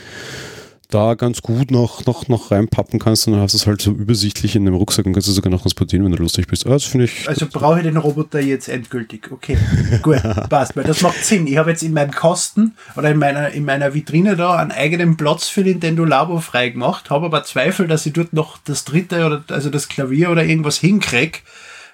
da 0.93 1.15
ganz 1.15 1.43
gut 1.43 1.71
noch, 1.71 2.07
noch, 2.07 2.29
noch 2.29 2.51
reinpappen 2.51 2.99
kannst 2.99 3.27
und 3.27 3.35
dann 3.35 3.43
hast 3.43 3.55
du 3.55 3.59
es 3.59 3.67
halt 3.67 3.81
so 3.81 3.93
übersichtlich 3.93 4.55
in 4.57 4.65
dem 4.65 4.75
Rucksack 4.75 5.07
und 5.07 5.13
kannst 5.13 5.29
du 5.29 5.33
sogar 5.33 5.51
noch 5.51 5.63
transportieren, 5.63 6.05
wenn 6.05 6.13
du 6.13 6.19
lustig 6.23 6.47
bist. 6.47 6.67
Also, 6.67 6.99
ich. 6.99 7.29
Also 7.29 7.47
brauche 7.51 7.79
ich 7.79 7.85
den 7.85 7.97
Roboter 7.97 8.41
jetzt 8.41 8.69
endgültig. 8.69 9.31
Okay, 9.31 9.57
gut, 10.03 10.23
passt, 10.49 10.77
weil 10.77 10.85
das 10.85 11.03
macht 11.03 11.25
Sinn. 11.25 11.47
Ich 11.47 11.57
habe 11.57 11.71
jetzt 11.71 11.83
in 11.83 11.93
meinem 11.93 12.13
Kosten 12.13 12.75
oder 12.97 13.11
in 13.11 13.19
meiner, 13.19 13.51
in 13.51 13.65
meiner 13.65 13.95
Vitrine 13.95 14.37
da 14.37 14.57
einen 14.57 14.73
eigenen 14.73 15.17
Platz 15.17 15.49
für 15.49 15.63
Nintendo 15.63 16.05
Labo 16.05 16.41
freigemacht, 16.41 17.11
habe 17.11 17.27
aber 17.27 17.45
Zweifel, 17.45 17.87
dass 17.87 18.07
ich 18.07 18.13
dort 18.13 18.33
noch 18.33 18.59
das 18.65 18.85
dritte 18.85 19.27
oder 19.27 19.45
also 19.49 19.71
das 19.71 19.89
Klavier 19.89 20.31
oder 20.31 20.45
irgendwas 20.45 20.79
hinkriege, 20.79 21.39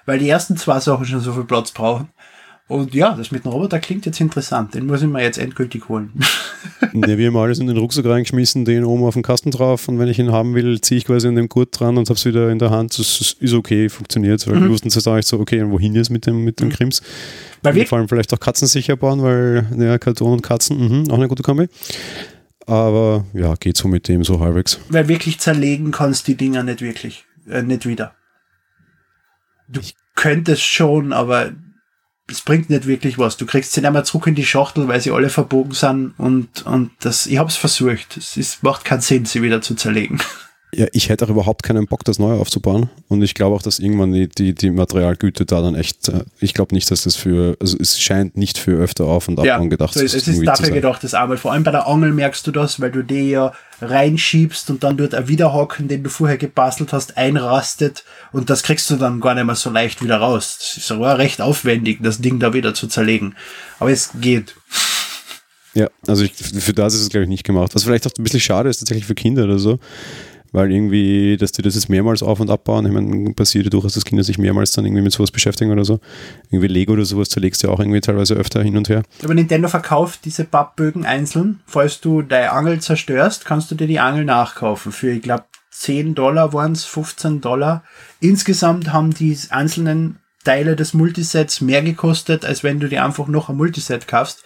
weil 0.05 0.19
die 0.19 0.29
ersten 0.29 0.57
zwei 0.57 0.79
Sachen 0.79 1.05
schon 1.05 1.21
so 1.21 1.33
viel 1.33 1.45
Platz 1.45 1.71
brauchen. 1.71 2.09
Und 2.69 2.93
ja, 2.93 3.15
das 3.15 3.31
mit 3.31 3.45
dem 3.45 3.51
Roboter 3.51 3.79
klingt 3.79 4.05
jetzt 4.05 4.21
interessant. 4.21 4.75
Den 4.75 4.85
muss 4.85 5.01
ich 5.01 5.07
mir 5.07 5.23
jetzt 5.23 5.39
endgültig 5.39 5.89
holen. 5.89 6.13
ne, 6.93 7.17
wir 7.17 7.27
haben 7.27 7.35
alles 7.35 7.57
in 7.57 7.65
den 7.65 7.77
Rucksack 7.77 8.05
reingeschmissen, 8.05 8.63
den 8.63 8.85
oben 8.85 9.03
auf 9.05 9.15
den 9.15 9.23
Kasten 9.23 9.49
drauf 9.49 9.87
und 9.87 9.97
wenn 9.97 10.07
ich 10.07 10.19
ihn 10.19 10.31
haben 10.31 10.53
will, 10.53 10.79
ziehe 10.79 10.99
ich 10.99 11.05
quasi 11.05 11.27
an 11.27 11.35
dem 11.35 11.49
Gurt 11.49 11.79
dran 11.79 11.97
und 11.97 12.07
habe 12.07 12.17
es 12.17 12.25
wieder 12.25 12.51
in 12.51 12.59
der 12.59 12.69
Hand. 12.69 12.99
Das 12.99 13.35
ist 13.39 13.53
okay, 13.53 13.89
funktioniert. 13.89 14.45
Weil 14.45 14.57
mhm. 14.57 14.63
wir 14.65 14.69
wussten 14.69 14.89
nicht 14.89 15.27
so, 15.27 15.39
okay, 15.39 15.67
wohin 15.67 15.95
jetzt 15.95 16.11
mit 16.11 16.27
dem, 16.27 16.43
mit 16.43 16.59
dem 16.59 16.67
mhm. 16.67 16.73
Krims. 16.73 17.01
Weil 17.63 17.73
wir 17.73 17.87
vor 17.87 17.97
allem 17.97 18.07
vielleicht 18.07 18.31
auch 18.35 18.39
Katzen 18.39 18.67
sicher 18.67 18.95
bauen, 18.95 19.23
weil 19.23 19.65
ja, 19.75 19.97
Karton 19.97 20.33
und 20.33 20.43
Katzen, 20.43 21.05
mh, 21.05 21.11
auch 21.11 21.17
eine 21.17 21.27
gute 21.27 21.41
Kombi. 21.41 21.69
Aber 22.67 23.25
ja, 23.33 23.55
geht 23.55 23.77
so 23.77 23.87
mit 23.87 24.07
dem 24.07 24.23
so 24.23 24.39
halbwegs. 24.39 24.79
Weil 24.89 25.07
wirklich 25.07 25.39
zerlegen 25.39 25.89
kannst 25.89 26.27
die 26.27 26.35
Dinger 26.35 26.61
nicht 26.61 26.81
wirklich, 26.81 27.25
äh, 27.49 27.63
nicht 27.63 27.87
wieder. 27.87 28.13
Du 29.67 29.81
könntest 30.13 30.61
schon, 30.61 31.13
aber 31.13 31.51
es 32.29 32.41
bringt 32.41 32.69
nicht 32.69 32.87
wirklich 32.87 33.17
was. 33.17 33.37
Du 33.37 33.45
kriegst 33.45 33.73
sie 33.73 33.81
nicht 33.81 33.91
mehr 33.91 34.03
zurück 34.03 34.27
in 34.27 34.35
die 34.35 34.45
Schachtel, 34.45 34.87
weil 34.87 35.01
sie 35.01 35.11
alle 35.11 35.29
verbogen 35.29 35.73
sind 35.73 36.13
und, 36.17 36.65
und 36.65 36.91
das, 36.99 37.27
ich 37.27 37.37
habe 37.37 37.49
es 37.49 37.55
versucht. 37.55 38.17
Es 38.17 38.37
ist, 38.37 38.63
macht 38.63 38.85
keinen 38.85 39.01
Sinn, 39.01 39.25
sie 39.25 39.41
wieder 39.41 39.61
zu 39.61 39.75
zerlegen. 39.75 40.19
Ja, 40.71 40.85
ich 40.93 41.09
hätte 41.09 41.25
auch 41.25 41.29
überhaupt 41.29 41.63
keinen 41.63 41.87
Bock, 41.87 42.03
das 42.03 42.19
neu 42.19 42.37
aufzubauen. 42.37 42.91
Und 43.07 43.23
ich 43.23 43.33
glaube 43.33 43.55
auch, 43.55 43.63
dass 43.63 43.79
irgendwann 43.79 44.13
die, 44.13 44.27
die, 44.27 44.53
die 44.53 44.69
Materialgüte 44.69 45.43
da 45.45 45.61
dann 45.61 45.73
echt, 45.73 46.09
äh, 46.09 46.25
ich 46.39 46.53
glaube 46.53 46.75
nicht, 46.75 46.91
dass 46.91 47.03
das 47.03 47.15
für, 47.15 47.57
also 47.59 47.75
es 47.79 47.99
scheint 47.99 48.37
nicht 48.37 48.59
für 48.59 48.73
öfter 48.73 49.05
auf 49.05 49.27
und 49.27 49.39
ab 49.39 49.45
ja, 49.45 49.57
gedacht 49.57 49.95
so, 49.95 50.01
Es 50.01 50.13
ist 50.13 50.27
dafür 50.45 50.69
gedacht, 50.69 51.03
das 51.03 51.15
Arbeit. 51.15 51.39
Vor 51.39 51.53
allem 51.53 51.63
bei 51.63 51.71
der 51.71 51.87
Angel 51.87 52.11
merkst 52.13 52.45
du 52.45 52.51
das, 52.51 52.79
weil 52.79 52.91
du 52.91 53.01
die 53.01 53.31
ja 53.31 53.51
reinschiebst 53.81 54.69
und 54.69 54.83
dann 54.83 54.97
dort 54.97 55.15
ein 55.15 55.27
Wiederhocken, 55.27 55.87
den 55.87 56.03
du 56.03 56.09
vorher 56.11 56.37
gebastelt 56.37 56.93
hast, 56.93 57.17
einrastet 57.17 58.03
und 58.31 58.51
das 58.51 58.61
kriegst 58.61 58.89
du 58.91 58.97
dann 58.97 59.21
gar 59.21 59.33
nicht 59.33 59.45
mehr 59.45 59.55
so 59.55 59.71
leicht 59.71 60.03
wieder 60.03 60.17
raus. 60.17 60.57
Das 60.59 60.77
ist 60.77 60.91
aber 60.91 61.17
recht 61.17 61.41
aufwendig, 61.41 61.99
das 62.03 62.19
Ding 62.19 62.39
da 62.39 62.53
wieder 62.53 62.75
zu 62.75 62.87
zerlegen. 62.87 63.35
Aber 63.79 63.89
es 63.89 64.11
geht. 64.21 64.55
Ja, 65.73 65.87
also 66.07 66.23
ich, 66.23 66.33
für 66.33 66.73
das 66.73 66.93
ist 66.93 67.01
es, 67.01 67.09
glaube 67.09 67.23
ich, 67.23 67.29
nicht 67.29 67.43
gemacht. 67.43 67.73
Was 67.73 67.83
vielleicht 67.83 68.05
auch 68.05 68.11
ein 68.17 68.23
bisschen 68.23 68.39
schade 68.39 68.69
ist, 68.69 68.79
tatsächlich 68.79 69.05
für 69.05 69.15
Kinder 69.15 69.45
oder 69.45 69.59
so 69.59 69.79
weil 70.51 70.71
irgendwie, 70.71 71.37
dass 71.37 71.51
die 71.51 71.61
das 71.61 71.75
jetzt 71.75 71.89
mehrmals 71.89 72.23
auf- 72.23 72.39
und 72.39 72.49
abbauen. 72.49 72.85
Ich 72.85 72.91
meine, 72.91 73.33
passiert 73.33 73.65
ja 73.65 73.69
durchaus, 73.69 73.93
dass 73.93 74.05
Kinder 74.05 74.23
sich 74.23 74.37
mehrmals 74.37 74.71
dann 74.71 74.85
irgendwie 74.85 75.03
mit 75.03 75.13
sowas 75.13 75.31
beschäftigen 75.31 75.71
oder 75.71 75.85
so. 75.85 75.99
Irgendwie 76.49 76.67
Lego 76.67 76.93
oder 76.93 77.05
sowas 77.05 77.29
zerlegst 77.29 77.63
du 77.63 77.67
ja 77.67 77.73
auch 77.73 77.79
irgendwie 77.79 78.01
teilweise 78.01 78.35
öfter 78.35 78.63
hin 78.63 78.77
und 78.77 78.89
her. 78.89 79.03
Aber 79.23 79.33
Nintendo 79.33 79.67
verkauft 79.67 80.21
diese 80.25 80.45
Pappbögen 80.45 81.05
einzeln. 81.05 81.59
Falls 81.65 82.01
du 82.01 82.21
deine 82.21 82.51
Angel 82.51 82.79
zerstörst, 82.79 83.45
kannst 83.45 83.71
du 83.71 83.75
dir 83.75 83.87
die 83.87 83.99
Angel 83.99 84.25
nachkaufen. 84.25 84.91
Für, 84.91 85.11
ich 85.11 85.21
glaube, 85.21 85.43
10 85.71 86.15
Dollar 86.15 86.53
waren 86.53 86.73
es, 86.73 86.85
15 86.85 87.41
Dollar. 87.41 87.83
Insgesamt 88.19 88.91
haben 88.91 89.13
die 89.13 89.37
einzelnen 89.49 90.19
Teile 90.43 90.75
des 90.75 90.93
Multisets 90.93 91.61
mehr 91.61 91.81
gekostet, 91.83 92.45
als 92.45 92.63
wenn 92.63 92.79
du 92.79 92.89
dir 92.89 93.03
einfach 93.05 93.27
noch 93.27 93.49
ein 93.49 93.57
Multiset 93.57 94.07
kaufst. 94.07 94.43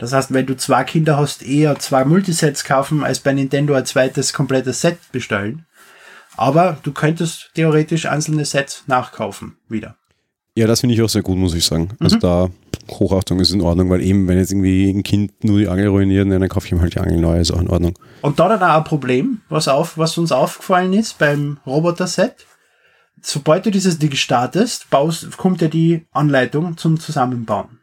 Das 0.00 0.14
heißt, 0.14 0.32
wenn 0.32 0.46
du 0.46 0.56
zwei 0.56 0.82
Kinder 0.84 1.18
hast, 1.18 1.42
eher 1.42 1.78
zwei 1.78 2.06
Multisets 2.06 2.64
kaufen, 2.64 3.04
als 3.04 3.20
bei 3.20 3.34
Nintendo 3.34 3.74
ein 3.74 3.84
zweites 3.84 4.32
komplettes 4.32 4.80
Set 4.80 4.96
bestellen. 5.12 5.66
Aber 6.38 6.78
du 6.82 6.92
könntest 6.92 7.50
theoretisch 7.54 8.06
einzelne 8.06 8.46
Sets 8.46 8.84
nachkaufen 8.86 9.58
wieder. 9.68 9.96
Ja, 10.56 10.66
das 10.66 10.80
finde 10.80 10.94
ich 10.94 11.02
auch 11.02 11.08
sehr 11.08 11.22
gut, 11.22 11.36
muss 11.36 11.54
ich 11.54 11.66
sagen. 11.66 11.90
Also 12.00 12.16
mhm. 12.16 12.20
da 12.20 12.50
Hochachtung 12.88 13.40
ist 13.40 13.50
in 13.50 13.60
Ordnung, 13.60 13.90
weil 13.90 14.00
eben, 14.00 14.26
wenn 14.26 14.38
jetzt 14.38 14.50
irgendwie 14.50 14.88
ein 14.88 15.02
Kind 15.02 15.44
nur 15.44 15.58
die 15.58 15.68
Angel 15.68 15.88
ruiniert, 15.88 16.30
dann 16.30 16.48
kaufe 16.48 16.66
ich 16.66 16.72
ihm 16.72 16.80
halt 16.80 16.94
die 16.94 17.00
Angel 17.00 17.18
neu, 17.18 17.38
ist 17.38 17.50
auch 17.50 17.60
in 17.60 17.68
Ordnung. 17.68 17.92
Und 18.22 18.40
da 18.40 18.48
dann 18.48 18.62
auch 18.62 18.78
ein 18.78 18.84
Problem, 18.84 19.42
was, 19.50 19.68
auf, 19.68 19.98
was 19.98 20.16
uns 20.16 20.32
aufgefallen 20.32 20.94
ist 20.94 21.18
beim 21.18 21.58
Roboter-Set. 21.66 22.46
Sobald 23.20 23.66
du 23.66 23.70
dieses 23.70 23.98
Ding 23.98 24.12
startest, 24.12 24.88
baust, 24.88 25.36
kommt 25.36 25.60
ja 25.60 25.68
die 25.68 26.06
Anleitung 26.10 26.78
zum 26.78 26.98
Zusammenbauen. 26.98 27.79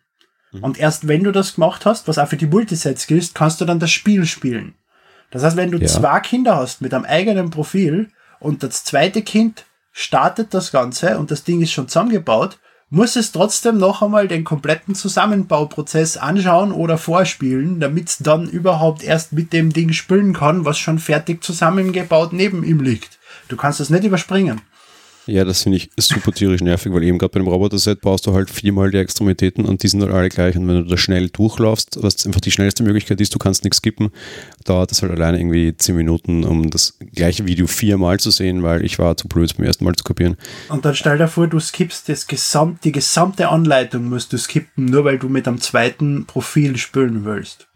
Mhm. 0.58 0.64
Und 0.64 0.80
erst 0.80 1.08
wenn 1.08 1.24
du 1.24 1.32
das 1.32 1.55
gemacht 1.55 1.86
hast, 1.86 2.08
was 2.08 2.18
auch 2.18 2.28
für 2.28 2.38
die 2.38 2.47
Multisets 2.47 3.08
gilt, 3.08 3.34
kannst 3.34 3.62
du 3.62 3.66
dann 3.66 3.80
das 3.80 3.91
Spiel 3.91 4.26
spielen. 4.26 4.76
Das 5.32 5.43
heißt, 5.43 5.58
wenn 5.58 5.72
du 5.72 5.78
ja. 5.78 5.88
zwei 5.88 6.20
Kinder 6.20 6.55
hast 6.55 6.82
mit 6.82 6.93
einem 6.93 7.05
eigenen 7.05 7.49
Profil 7.49 8.10
und 8.39 8.64
das 8.64 8.84
zweite 8.84 9.22
Kind 9.22 9.66
startet 9.91 10.53
das 10.53 10.72
Ganze 10.72 11.18
und 11.18 11.32
das 11.32 11.43
Ding 11.43 11.62
ist 11.62 11.72
schon 11.72 11.88
zusammengebaut, 11.88 12.60
muss 12.89 13.18
es 13.18 13.34
trotzdem 13.34 13.78
noch 13.78 14.01
einmal 14.01 14.30
den 14.30 14.45
kompletten 14.45 14.95
Zusammenbauprozess 14.95 16.16
anschauen 16.16 16.72
oder 16.72 16.97
vorspielen, 16.97 17.82
damit 17.82 18.08
es 18.08 18.18
dann 18.20 18.47
überhaupt 18.47 19.03
erst 19.03 19.34
mit 19.34 19.51
dem 19.51 19.74
Ding 19.74 19.91
spielen 19.91 20.34
kann, 20.34 20.64
was 20.64 20.78
schon 20.78 20.99
fertig 20.99 21.43
zusammengebaut 21.43 22.32
neben 22.32 22.64
ihm 22.64 22.80
liegt. 22.80 23.20
Du 23.49 23.58
kannst 23.58 23.82
das 23.82 23.89
nicht 23.89 24.05
überspringen. 24.05 24.62
Ja, 25.28 25.44
das 25.44 25.64
finde 25.64 25.78
ich 25.78 25.90
super 25.98 26.32
tierisch 26.32 26.62
nervig, 26.62 26.94
weil 26.94 27.04
eben 27.04 27.18
gerade 27.18 27.34
bei 27.34 27.40
dem 27.40 27.50
Roboter-Set 27.50 28.00
baust 28.00 28.26
du 28.26 28.34
halt 28.34 28.50
viermal 28.50 28.92
die 28.92 28.98
Extremitäten 28.98 29.66
und 29.66 29.84
die 29.84 29.90
sind 29.90 30.02
halt 30.02 30.14
alle 30.14 30.30
gleich. 30.30 30.56
Und 30.56 30.68
wenn 30.70 30.84
du 30.84 30.90
da 30.90 30.98
schnell 30.98 31.28
durchlaufst, 31.28 32.02
was 32.02 32.26
einfach 32.26 32.40
die 32.40 32.52
schnellste 32.52 32.84
Möglichkeit 32.84 33.20
ist, 33.20 33.36
du 33.36 33.38
kannst 33.38 33.66
nichts 33.66 33.78
skippen, 33.78 34.10
dauert 34.64 34.92
das 34.92 35.02
halt 35.02 35.12
alleine 35.12 35.38
irgendwie 35.38 35.76
zehn 35.76 35.98
Minuten, 35.98 36.46
um 36.46 36.70
das 36.70 36.98
gleiche 37.14 37.46
Video 37.46 37.68
viermal 37.68 38.20
zu 38.22 38.32
sehen, 38.32 38.64
weil 38.64 38.86
ich 38.86 39.00
war 39.00 39.18
zu 39.18 39.28
blöd 39.28 39.56
beim 39.58 39.66
ersten 39.66 39.84
Mal 39.84 39.96
zu 39.96 40.06
kopieren. 40.06 40.38
Und 40.70 40.86
dann 40.86 40.96
stell 40.96 41.18
dir 41.18 41.28
vor, 41.28 41.48
du 41.48 41.60
skippst 41.60 42.08
das 42.08 42.28
gesamt, 42.28 42.86
die 42.86 42.94
gesamte 42.94 43.50
Anleitung 43.50 44.08
musst 44.08 44.32
du 44.32 44.38
skippen, 44.38 44.86
nur 44.86 45.04
weil 45.04 45.20
du 45.20 45.28
mit 45.28 45.46
einem 45.46 45.60
zweiten 45.60 46.26
Profil 46.26 46.78
spielen 46.78 47.26
willst. 47.26 47.68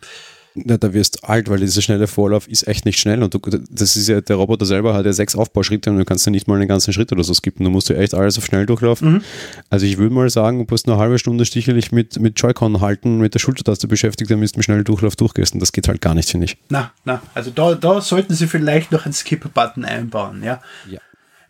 Na, 0.53 0.77
da 0.77 0.93
wirst 0.93 1.23
alt, 1.23 1.49
weil 1.49 1.59
dieser 1.59 1.81
schnelle 1.81 2.07
Vorlauf 2.07 2.47
ist 2.47 2.67
echt 2.67 2.85
nicht 2.85 2.99
schnell 2.99 3.23
und 3.23 3.33
du, 3.33 3.39
das 3.69 3.95
ist 3.95 4.07
ja, 4.09 4.19
der 4.19 4.35
Roboter 4.35 4.65
selber 4.65 4.93
hat 4.93 5.05
ja 5.05 5.13
sechs 5.13 5.35
Aufbauschritte 5.35 5.89
und 5.89 5.97
du 5.97 6.05
kannst 6.05 6.25
ja 6.25 6.31
nicht 6.31 6.47
mal 6.47 6.55
einen 6.55 6.67
ganzen 6.67 6.91
Schritt 6.93 7.11
oder 7.11 7.23
so 7.23 7.33
skippen. 7.33 7.63
Du 7.63 7.69
musst 7.69 7.89
ja 7.89 7.95
echt 7.95 8.13
alles 8.13 8.37
auf 8.37 8.45
schnell 8.45 8.65
durchlaufen. 8.65 9.13
Mhm. 9.13 9.21
Also 9.69 9.85
ich 9.85 9.97
würde 9.97 10.13
mal 10.13 10.29
sagen, 10.29 10.59
du 10.59 10.65
musst 10.69 10.87
eine 10.87 10.97
halbe 10.97 11.19
Stunde 11.19 11.45
sticherlich 11.45 11.91
mit, 11.91 12.19
mit 12.19 12.39
Joy-Con 12.39 12.81
halten, 12.81 13.19
mit 13.19 13.33
der 13.33 13.39
Schultertaste 13.39 13.87
beschäftigt, 13.87 14.29
damit 14.29 14.53
du 14.53 14.57
mit 14.57 14.65
schnellen 14.65 14.83
Durchlauf 14.83 15.15
durchgehst 15.15 15.53
und 15.53 15.61
das 15.61 15.71
geht 15.71 15.87
halt 15.87 16.01
gar 16.01 16.15
nicht, 16.15 16.29
finde 16.29 16.45
ich. 16.45 16.57
Na, 16.69 16.91
na, 17.05 17.21
also 17.33 17.51
da, 17.51 17.75
da 17.75 18.01
sollten 18.01 18.33
sie 18.33 18.47
vielleicht 18.47 18.91
noch 18.91 19.05
einen 19.05 19.13
Skip-Button 19.13 19.85
einbauen, 19.85 20.43
ja. 20.43 20.61
Ja. 20.89 20.99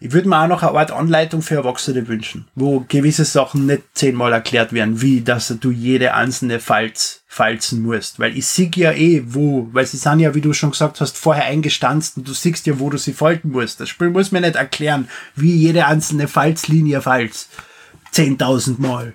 Ich 0.03 0.13
würde 0.13 0.27
mir 0.27 0.41
auch 0.41 0.47
noch 0.47 0.63
eine 0.63 0.79
Art 0.79 0.91
Anleitung 0.91 1.43
für 1.43 1.53
Erwachsene 1.53 2.07
wünschen, 2.07 2.47
wo 2.55 2.83
gewisse 2.87 3.23
Sachen 3.23 3.67
nicht 3.67 3.83
zehnmal 3.93 4.33
erklärt 4.33 4.73
werden, 4.73 4.99
wie 4.99 5.21
dass 5.21 5.55
du 5.59 5.69
jede 5.69 6.15
einzelne 6.15 6.59
Falz 6.59 7.21
falzen 7.27 7.83
musst. 7.83 8.19
Weil 8.19 8.35
ich 8.35 8.47
sehe 8.47 8.71
ja 8.75 8.93
eh, 8.93 9.21
wo, 9.27 9.69
weil 9.73 9.85
sie 9.85 9.97
sind 9.97 10.19
ja, 10.19 10.33
wie 10.33 10.41
du 10.41 10.53
schon 10.53 10.71
gesagt 10.71 11.01
hast, 11.01 11.19
vorher 11.19 11.45
eingestanzt 11.45 12.17
und 12.17 12.27
du 12.27 12.33
siehst 12.33 12.65
ja, 12.65 12.79
wo 12.79 12.89
du 12.89 12.97
sie 12.97 13.13
falten 13.13 13.51
musst. 13.51 13.79
Das 13.79 13.89
Spiel 13.89 14.09
muss 14.09 14.31
mir 14.31 14.41
nicht 14.41 14.55
erklären, 14.55 15.07
wie 15.35 15.55
jede 15.55 15.85
einzelne 15.85 16.27
Falzlinie 16.27 17.01
falz. 17.01 17.49
Zehntausend 18.11 18.79
Mal. 18.79 19.13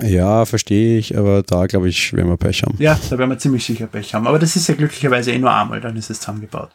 Ja, 0.00 0.46
verstehe 0.46 0.98
ich, 0.98 1.16
aber 1.16 1.42
da 1.42 1.66
glaube 1.66 1.90
ich, 1.90 2.14
werden 2.14 2.30
wir 2.30 2.38
Pech 2.38 2.62
haben. 2.62 2.76
Ja, 2.78 2.98
da 3.10 3.18
werden 3.18 3.30
wir 3.30 3.38
ziemlich 3.38 3.66
sicher 3.66 3.86
Pech 3.86 4.14
haben. 4.14 4.26
Aber 4.26 4.38
das 4.38 4.56
ist 4.56 4.66
ja 4.66 4.74
glücklicherweise 4.74 5.30
eh 5.30 5.38
nur 5.38 5.52
einmal, 5.52 5.82
dann 5.82 5.94
ist 5.94 6.08
es 6.08 6.20
zusammengebaut. 6.20 6.70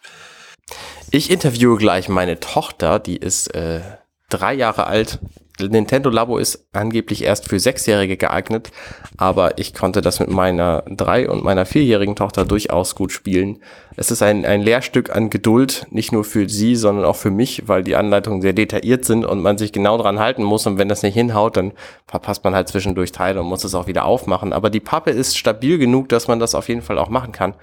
Ich 1.12 1.32
interviewe 1.32 1.78
gleich 1.78 2.07
meine 2.07 2.39
Tochter, 2.39 2.99
die 2.99 3.18
ist 3.18 3.55
äh, 3.55 3.82
drei 4.30 4.53
Jahre 4.53 4.86
alt. 4.86 5.20
Nintendo 5.60 6.10
Labo 6.10 6.38
ist 6.38 6.68
angeblich 6.72 7.24
erst 7.24 7.49
für 7.49 7.60
Sechsjährige 7.60 8.16
geeignet, 8.16 8.72
aber 9.18 9.57
ich 9.57 9.74
konnte 9.74 10.01
das 10.01 10.20
mit 10.20 10.30
meiner 10.30 10.84
drei- 10.88 11.30
und 11.30 11.43
meiner 11.43 11.66
vierjährigen 11.66 12.16
Tochter 12.16 12.45
durchaus 12.45 12.95
gut 12.95 13.12
spielen. 13.12 13.57
Es 13.97 14.12
ist 14.12 14.22
ein, 14.22 14.45
ein 14.45 14.62
Lehrstück 14.62 15.14
an 15.14 15.30
Geduld, 15.30 15.88
nicht 15.89 16.14
nur 16.14 16.24
für 16.24 16.47
sie, 16.47 16.76
sondern 16.76 17.03
auch 17.03 17.18
für 17.18 17.32
mich, 17.32 17.68
weil 17.68 17.84
die 17.84 17.95
Anleitungen 17.95 18.41
sehr 18.41 18.53
detailliert 18.53 19.03
sind 19.03 19.26
und 19.26 19.41
man 19.41 19.57
sich 19.57 19.74
genau 19.74 19.97
dran 19.97 20.20
halten 20.20 20.43
muss 20.43 20.66
und 20.66 20.78
wenn 20.78 20.88
das 20.88 21.03
nicht 21.03 21.16
hinhaut, 21.16 21.57
dann 21.57 21.74
verpasst 22.07 22.43
man 22.43 22.55
halt 22.55 22.70
zwischendurch 22.70 23.12
Teile 23.12 23.41
und 23.41 23.47
muss 23.47 23.64
es 23.64 23.76
auch 23.76 23.88
wieder 23.88 24.05
aufmachen. 24.05 24.53
Aber 24.53 24.70
die 24.70 24.80
Pappe 24.80 25.10
ist 25.10 25.38
stabil 25.38 25.78
genug, 25.80 26.07
dass 26.07 26.30
man 26.30 26.39
das 26.39 26.55
auf 26.55 26.70
jeden 26.70 26.84
Fall 26.84 26.99
auch 26.99 27.10
machen 27.10 27.34
kann. 27.34 27.55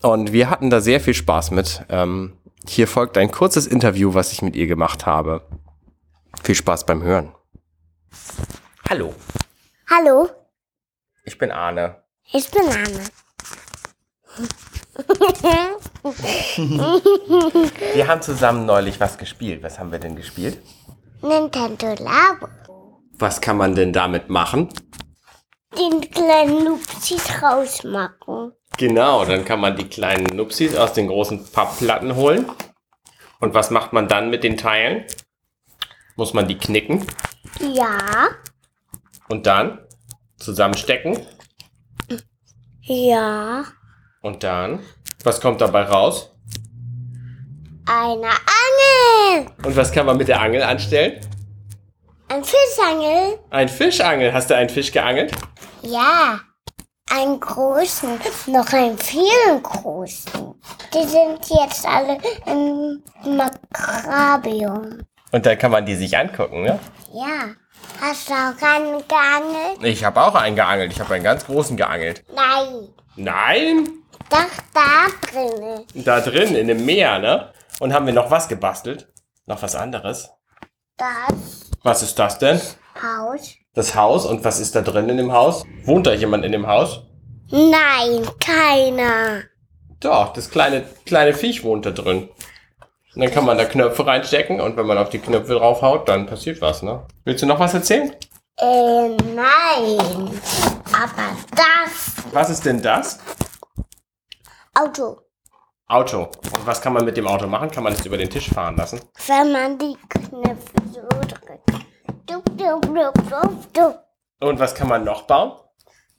Und 0.00 0.32
wir 0.32 0.48
hatten 0.48 0.70
da 0.70 0.80
sehr 0.80 1.00
viel 1.00 1.14
Spaß 1.14 1.50
mit. 1.50 1.82
Ähm, 1.90 2.32
hier 2.68 2.88
folgt 2.88 3.18
ein 3.18 3.30
kurzes 3.30 3.66
Interview, 3.66 4.14
was 4.14 4.32
ich 4.32 4.42
mit 4.42 4.56
ihr 4.56 4.66
gemacht 4.66 5.06
habe. 5.06 5.46
Viel 6.42 6.54
Spaß 6.54 6.86
beim 6.86 7.02
Hören. 7.02 7.34
Hallo. 8.88 9.14
Hallo. 9.90 10.28
Ich 11.24 11.38
bin 11.38 11.50
Arne. 11.50 12.02
Ich 12.32 12.50
bin 12.50 12.62
Arne. 12.62 13.04
wir 17.94 18.08
haben 18.08 18.22
zusammen 18.22 18.66
neulich 18.66 19.00
was 19.00 19.18
gespielt. 19.18 19.62
Was 19.62 19.78
haben 19.78 19.92
wir 19.92 19.98
denn 19.98 20.16
gespielt? 20.16 20.58
Nintendo 21.22 21.94
Labo. 22.02 22.48
Was 23.18 23.40
kann 23.40 23.56
man 23.56 23.74
denn 23.74 23.92
damit 23.92 24.28
machen? 24.28 24.68
Den 25.76 26.00
kleinen 26.10 26.64
Nupsis 26.64 27.42
rausmachen. 27.42 28.52
Genau, 28.78 29.24
dann 29.24 29.44
kann 29.44 29.58
man 29.58 29.76
die 29.76 29.88
kleinen 29.88 30.36
Nupsis 30.36 30.76
aus 30.76 30.92
den 30.92 31.08
großen 31.08 31.50
Pappplatten 31.50 32.14
holen. 32.14 32.46
Und 33.40 33.52
was 33.52 33.70
macht 33.70 33.92
man 33.92 34.06
dann 34.06 34.30
mit 34.30 34.44
den 34.44 34.56
Teilen? 34.56 35.04
Muss 36.14 36.32
man 36.32 36.46
die 36.46 36.56
knicken? 36.56 37.04
Ja. 37.60 38.28
Und 39.28 39.46
dann 39.46 39.80
zusammenstecken? 40.36 41.18
Ja. 42.82 43.64
Und 44.22 44.44
dann? 44.44 44.78
Was 45.24 45.40
kommt 45.40 45.60
dabei 45.60 45.82
raus? 45.82 46.32
Eine 47.84 48.28
Angel. 48.28 49.50
Und 49.64 49.76
was 49.76 49.90
kann 49.90 50.06
man 50.06 50.16
mit 50.16 50.28
der 50.28 50.40
Angel 50.40 50.62
anstellen? 50.62 51.20
Ein 52.28 52.44
Fischangel? 52.44 53.40
Ein 53.50 53.68
Fischangel. 53.68 54.32
Hast 54.32 54.50
du 54.50 54.54
einen 54.54 54.68
Fisch 54.68 54.92
geangelt? 54.92 55.32
Ja. 55.82 56.40
Einen 57.10 57.40
großen, 57.40 58.20
noch 58.46 58.72
einen 58.72 58.98
vielen 58.98 59.62
großen. 59.62 60.54
Die 60.92 61.04
sind 61.06 61.38
jetzt 61.48 61.86
alle 61.86 62.18
im 62.46 63.02
Makrabium. 63.36 65.00
Und 65.32 65.46
dann 65.46 65.58
kann 65.58 65.70
man 65.70 65.86
die 65.86 65.94
sich 65.94 66.16
angucken, 66.16 66.62
ne? 66.62 66.78
Ja. 67.12 67.54
Hast 68.00 68.28
du 68.28 68.34
auch 68.34 68.62
einen 68.62 69.02
geangelt? 69.08 69.82
Ich 69.82 70.04
habe 70.04 70.20
auch 70.20 70.34
einen 70.34 70.56
geangelt. 70.56 70.92
Ich 70.92 71.00
habe 71.00 71.14
einen 71.14 71.24
ganz 71.24 71.46
großen 71.46 71.76
geangelt. 71.76 72.24
Nein. 72.34 72.88
Nein? 73.16 73.88
Doch 74.30 74.46
da 74.74 75.06
drinnen. 75.30 75.84
Da 75.94 76.20
drin, 76.20 76.54
in 76.54 76.68
dem 76.68 76.84
Meer, 76.84 77.18
ne? 77.18 77.52
Und 77.80 77.92
haben 77.92 78.06
wir 78.06 78.12
noch 78.12 78.30
was 78.30 78.48
gebastelt? 78.48 79.08
Noch 79.46 79.62
was 79.62 79.74
anderes? 79.74 80.30
Das 80.96 81.32
Was 81.82 82.02
ist 82.02 82.18
das 82.18 82.38
denn? 82.38 82.60
Haus. 83.02 83.54
Das 83.74 83.94
Haus. 83.94 84.26
Und 84.26 84.44
was 84.44 84.60
ist 84.60 84.74
da 84.74 84.80
drin 84.82 85.08
in 85.08 85.16
dem 85.16 85.32
Haus? 85.32 85.64
Wohnt 85.84 86.06
da 86.06 86.12
jemand 86.12 86.44
in 86.44 86.52
dem 86.52 86.66
Haus? 86.66 87.02
Nein, 87.50 88.28
keiner. 88.40 89.42
Doch, 90.00 90.32
das 90.32 90.50
kleine, 90.50 90.84
kleine 91.06 91.32
Viech 91.34 91.64
wohnt 91.64 91.86
da 91.86 91.90
drin. 91.90 92.28
Und 93.14 93.22
dann 93.22 93.30
kann 93.30 93.44
man 93.44 93.58
da 93.58 93.64
Knöpfe 93.64 94.06
reinstecken 94.06 94.60
und 94.60 94.76
wenn 94.76 94.86
man 94.86 94.98
auf 94.98 95.08
die 95.10 95.18
Knöpfe 95.18 95.54
draufhaut, 95.54 96.08
dann 96.08 96.26
passiert 96.26 96.60
was, 96.60 96.82
ne? 96.82 97.04
Willst 97.24 97.42
du 97.42 97.46
noch 97.46 97.58
was 97.58 97.74
erzählen? 97.74 98.14
Äh, 98.58 99.08
nein. 99.08 100.40
Aber 100.92 101.36
das 101.50 102.14
Was 102.32 102.50
ist 102.50 102.64
denn 102.64 102.80
das? 102.82 103.18
Auto, 104.74 105.18
Auto. 105.88 106.24
Und 106.24 106.66
was 106.66 106.80
kann 106.82 106.92
man 106.92 107.04
mit 107.06 107.16
dem 107.16 107.26
Auto 107.26 107.46
machen? 107.46 107.70
Kann 107.70 107.82
man 107.82 107.94
es 107.94 108.04
über 108.04 108.18
den 108.18 108.28
Tisch 108.28 108.50
fahren 108.50 108.76
lassen? 108.76 109.00
wenn 109.26 109.52
man 109.52 109.78
die 109.78 109.96
Knöpfe 110.08 110.82
so 110.92 111.00
drückt. 111.20 111.87
Und 114.40 114.58
was 114.58 114.74
kann 114.74 114.88
man 114.88 115.04
noch 115.04 115.22
bauen? 115.22 115.52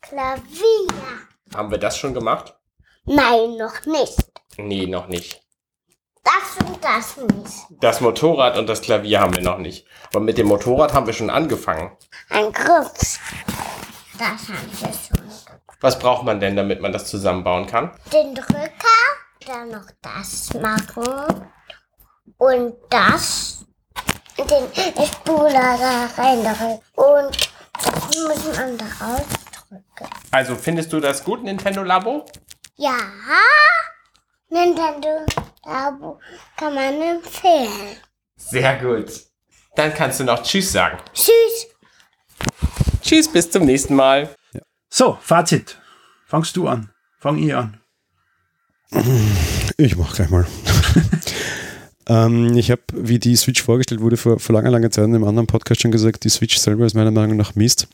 Klavier. 0.02 0.88
Haben 1.54 1.72
wir 1.72 1.78
das 1.78 1.98
schon 1.98 2.14
gemacht? 2.14 2.56
Nein, 3.06 3.58
noch 3.58 3.86
nicht. 3.86 4.18
Nee, 4.58 4.88
noch 4.88 5.08
nicht. 5.08 5.42
Das 6.24 6.68
und 6.68 6.84
das 6.84 7.18
nicht. 7.18 7.82
Das 7.82 8.02
Motorrad 8.02 8.58
und 8.58 8.68
das 8.68 8.82
Klavier 8.82 9.20
haben 9.22 9.36
wir 9.36 9.42
noch 9.42 9.58
nicht. 9.58 9.88
Aber 10.10 10.20
mit 10.20 10.38
dem 10.38 10.48
Motorrad 10.48 10.94
haben 10.94 11.08
wir 11.08 11.14
schon 11.14 11.30
angefangen. 11.30 11.98
Ein 12.30 12.52
Griff. 12.52 13.20
Das 14.18 14.50
haben 14.50 14.70
wir 14.80 14.94
schon. 14.94 15.30
Was 15.82 15.98
braucht 15.98 16.26
man 16.26 16.40
denn, 16.40 16.56
damit 16.56 16.82
man 16.82 16.92
das 16.92 17.06
zusammenbauen 17.06 17.66
kann? 17.66 17.92
Den 18.12 18.36
Drücker, 18.36 18.70
dann 19.48 19.70
noch 19.72 19.90
das 20.02 20.54
machen. 20.56 21.50
Und 22.38 22.76
das. 22.90 23.66
Den 24.48 25.06
Spuler 25.06 25.78
da 25.78 26.10
reindrücken. 26.22 26.80
Und 26.96 27.50
das 27.84 28.18
muss 28.18 28.58
man 28.58 28.78
da 28.78 28.86
rausdrücken. 29.02 30.08
Also 30.32 30.56
findest 30.56 30.94
du 30.94 31.00
das 31.00 31.24
gut, 31.24 31.44
Nintendo 31.44 31.84
Labo? 31.84 32.26
Ja, 32.78 32.98
Nintendo 34.50 35.26
Labo 35.66 36.20
kann 36.58 36.74
man 36.76 37.02
empfehlen. 37.02 37.98
Sehr 38.38 38.78
gut. 38.78 39.12
Dann 39.76 39.94
kannst 39.94 40.20
du 40.20 40.24
noch 40.24 40.42
Tschüss 40.44 40.72
sagen. 40.72 40.98
Tschüss. 41.14 41.68
Tschüss, 43.02 43.32
bis 43.32 43.52
zum 43.52 43.66
nächsten 43.66 43.96
Mal. 43.96 44.34
So, 44.90 45.18
Fazit. 45.22 45.78
Fangst 46.26 46.56
du 46.56 46.68
an. 46.68 46.92
Fang 47.20 47.38
ich 47.38 47.54
an. 47.54 47.80
Ich 49.78 49.96
mach 49.96 50.14
gleich 50.16 50.30
mal. 50.30 50.46
ähm, 52.10 52.58
ich 52.58 52.72
habe, 52.72 52.82
wie 52.94 53.20
die 53.20 53.36
Switch 53.36 53.62
vorgestellt 53.62 54.02
wurde, 54.02 54.18
vor, 54.18 54.40
vor 54.40 54.54
langer, 54.54 54.72
langer 54.72 54.92
Zeit 54.92 55.06
in 55.06 55.16
einem 55.16 55.24
anderen 55.24 55.48
Podcast 55.48 55.82
schon 55.82 55.92
gesagt, 55.92 56.24
die 56.24 56.30
Switch 56.30 56.58
selber 56.58 56.86
ist 56.86 56.96
meiner 56.96 57.12
Meinung 57.12 57.38
nach 57.38 57.56
Mist. 57.56 57.88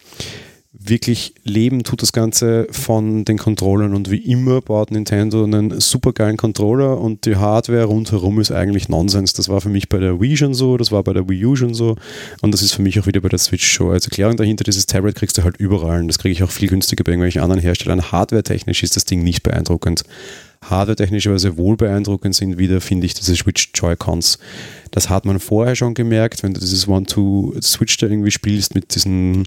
Wirklich 0.78 1.34
leben 1.43 1.84
tut 1.84 2.01
das 2.01 2.11
Ganze 2.11 2.68
von 2.70 3.26
den 3.26 3.38
Controllern 3.38 3.93
und 3.95 4.11
wie 4.11 4.18
immer 4.18 4.61
baut 4.61 4.91
Nintendo 4.91 5.43
einen 5.43 5.80
supergeilen 5.80 6.38
Controller 6.38 6.99
und 6.99 7.26
die 7.26 7.38
Hardware 7.38 7.86
rundherum 7.86 8.39
ist 8.39 8.51
eigentlich 8.51 8.89
Nonsens. 8.89 9.34
Das 9.34 9.47
war 9.49 9.61
für 9.61 9.70
mich 9.70 9.89
bei 9.89 9.99
der 9.99 10.20
Wii 10.20 10.38
schon 10.38 10.53
so, 10.53 10.78
das 10.78 10.91
war 10.91 11.03
bei 11.03 11.13
der 11.13 11.28
Wii 11.28 11.45
U 11.45 11.55
schon 11.55 11.74
so 11.74 11.95
und 12.41 12.53
das 12.53 12.61
ist 12.61 12.74
für 12.74 12.82
mich 12.82 12.99
auch 12.99 13.07
wieder 13.07 13.22
bei 13.22 13.30
der 13.30 13.39
Switch 13.39 13.78
so. 13.78 13.89
Als 13.89 14.05
Erklärung 14.05 14.36
dahinter, 14.38 14.63
dieses 14.63 14.86
Tablet 14.86 15.16
kriegst 15.16 15.38
du 15.38 15.43
halt 15.43 15.57
überall 15.57 16.01
und 16.01 16.07
das 16.07 16.20
kriege 16.20 16.34
ich 16.34 16.43
auch 16.43 16.51
viel 16.51 16.70
günstiger 16.70 17.03
bei 17.03 17.13
irgendwelchen 17.13 17.41
anderen 17.41 17.61
Herstellern. 17.61 18.11
Hardware-technisch 18.11 18.84
ist 18.84 18.95
das 18.95 19.05
Ding 19.05 19.24
nicht 19.24 19.43
beeindruckend. 19.43 20.03
Hardware-technisch 20.70 21.28
aber 21.28 21.39
sehr 21.39 21.57
wohl 21.57 21.78
beeindruckend 21.78 22.36
sind 22.36 22.57
wieder, 22.57 22.82
finde 22.82 23.05
ich, 23.05 23.13
diese 23.13 23.36
Switch 23.36 23.72
Joy-Cons. 23.74 24.39
Das 24.91 25.09
hat 25.09 25.26
man 25.26 25.39
vorher 25.39 25.76
schon 25.76 25.93
gemerkt, 25.93 26.43
wenn 26.43 26.53
du 26.53 26.59
dieses 26.59 26.88
One-Two-Switch 26.88 27.97
da 27.97 28.07
irgendwie 28.07 28.32
spielst 28.32 28.76
mit 28.76 28.95
diesen, 28.95 29.45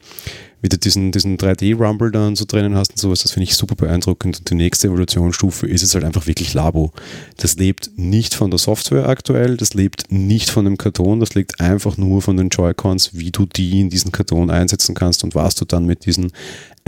wieder 0.60 0.76
diesen, 0.76 1.10
diesen 1.10 1.38
3D-Rumble 1.38 2.10
dann 2.10 2.36
so 2.36 2.44
drinnen 2.46 2.74
hast 2.74 2.90
und 2.90 2.98
sowas, 2.98 3.22
das 3.22 3.32
finde 3.32 3.44
ich 3.44 3.54
super 3.54 3.74
beeindruckend. 3.74 4.38
Und 4.38 4.50
die 4.50 4.54
nächste 4.54 4.88
Evolutionsstufe 4.88 5.66
ist 5.66 5.82
es 5.82 5.94
halt 5.94 6.04
einfach 6.04 6.26
wirklich 6.26 6.52
Labo. 6.54 6.92
Das 7.38 7.56
lebt 7.56 7.90
nicht 7.96 8.34
von 8.34 8.50
der 8.50 8.58
Software 8.58 9.08
aktuell, 9.08 9.56
das 9.56 9.74
lebt 9.74 10.12
nicht 10.12 10.50
von 10.50 10.64
dem 10.64 10.76
Karton, 10.76 11.20
das 11.20 11.34
lebt 11.34 11.60
einfach 11.60 11.96
nur 11.96 12.20
von 12.20 12.36
den 12.36 12.50
Joy-Cons, 12.50 13.10
wie 13.14 13.30
du 13.30 13.46
die 13.46 13.80
in 13.80 13.90
diesen 13.90 14.12
Karton 14.12 14.50
einsetzen 14.50 14.94
kannst 14.94 15.24
und 15.24 15.34
was 15.34 15.54
du 15.54 15.64
dann 15.64 15.86
mit 15.86 16.04
diesen 16.04 16.32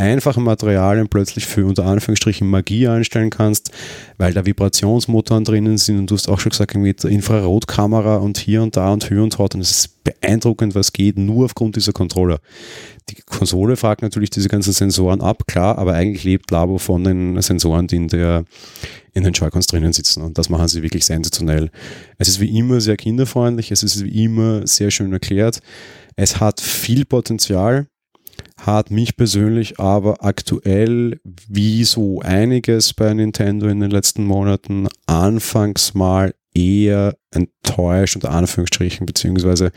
einfachen 0.01 0.42
Materialien 0.42 1.09
plötzlich 1.09 1.46
für 1.46 1.66
unter 1.66 1.84
Anführungsstrichen 1.84 2.48
Magie 2.48 2.88
einstellen 2.88 3.30
kannst, 3.30 3.70
weil 4.18 4.32
da 4.32 4.46
Vibrationsmotoren 4.46 5.44
drinnen 5.44 5.78
sind 5.78 5.98
und 5.98 6.11
du 6.11 6.14
hast 6.14 6.28
auch 6.28 6.40
schon 6.40 6.51
gesagt, 6.51 6.74
mit 6.74 7.05
Infrarotkamera 7.05 8.16
und 8.16 8.38
hier 8.38 8.62
und 8.62 8.76
da 8.76 8.92
und 8.92 9.07
hier 9.07 9.22
und 9.22 9.38
dort 9.38 9.55
und 9.55 9.61
es 9.61 9.70
ist 9.70 10.05
beeindruckend, 10.05 10.74
was 10.74 10.92
geht, 10.92 11.18
nur 11.18 11.44
aufgrund 11.44 11.76
dieser 11.76 11.92
Controller. 11.92 12.40
Die 13.11 13.16
Konsole 13.22 13.76
fragt 13.76 14.03
natürlich 14.03 14.30
diese 14.30 14.48
ganzen 14.48 14.72
Sensoren 14.72 15.20
ab, 15.20 15.46
klar, 15.46 15.78
aber 15.78 15.94
eigentlich 15.94 16.24
lebt 16.24 16.51
Labo 16.51 16.78
von 16.78 17.05
den 17.05 17.40
Sensoren, 17.42 17.86
die 17.86 17.96
in, 17.96 18.09
der, 18.09 18.44
in 19.12 19.24
den 19.24 19.32
Joy-Cons 19.32 19.66
drinnen 19.66 19.92
sitzen 19.92 20.22
und 20.22 20.38
das 20.38 20.48
machen 20.48 20.68
sie 20.68 20.82
wirklich 20.82 21.05
sensationell. 21.05 21.70
Es 22.18 22.28
ist 22.28 22.40
wie 22.40 22.57
immer 22.57 22.80
sehr 22.80 22.96
kinderfreundlich, 22.96 23.70
es 23.70 23.82
ist 23.82 24.03
wie 24.05 24.24
immer 24.24 24.66
sehr 24.66 24.90
schön 24.90 25.12
erklärt, 25.12 25.61
es 26.16 26.40
hat 26.40 26.61
viel 26.61 27.05
Potenzial, 27.05 27.86
hat 28.66 28.90
mich 28.90 29.16
persönlich 29.16 29.80
aber 29.80 30.24
aktuell, 30.24 31.20
wie 31.48 31.84
so 31.84 32.20
einiges 32.20 32.94
bei 32.94 33.12
Nintendo 33.14 33.68
in 33.68 33.80
den 33.80 33.90
letzten 33.90 34.24
Monaten, 34.24 34.88
anfangs 35.06 35.94
mal 35.94 36.34
eher 36.54 37.16
enttäuscht, 37.30 38.16
unter 38.16 38.32
Anführungsstrichen, 38.32 39.06
beziehungsweise 39.06 39.72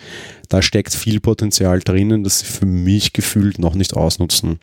da 0.50 0.62
steckt 0.62 0.94
viel 0.94 1.20
Potenzial 1.20 1.80
drinnen, 1.80 2.24
das 2.24 2.40
sie 2.40 2.46
für 2.46 2.66
mich 2.66 3.14
gefühlt 3.14 3.60
noch 3.60 3.76
nicht 3.76 3.94
ausnutzen. 3.94 4.60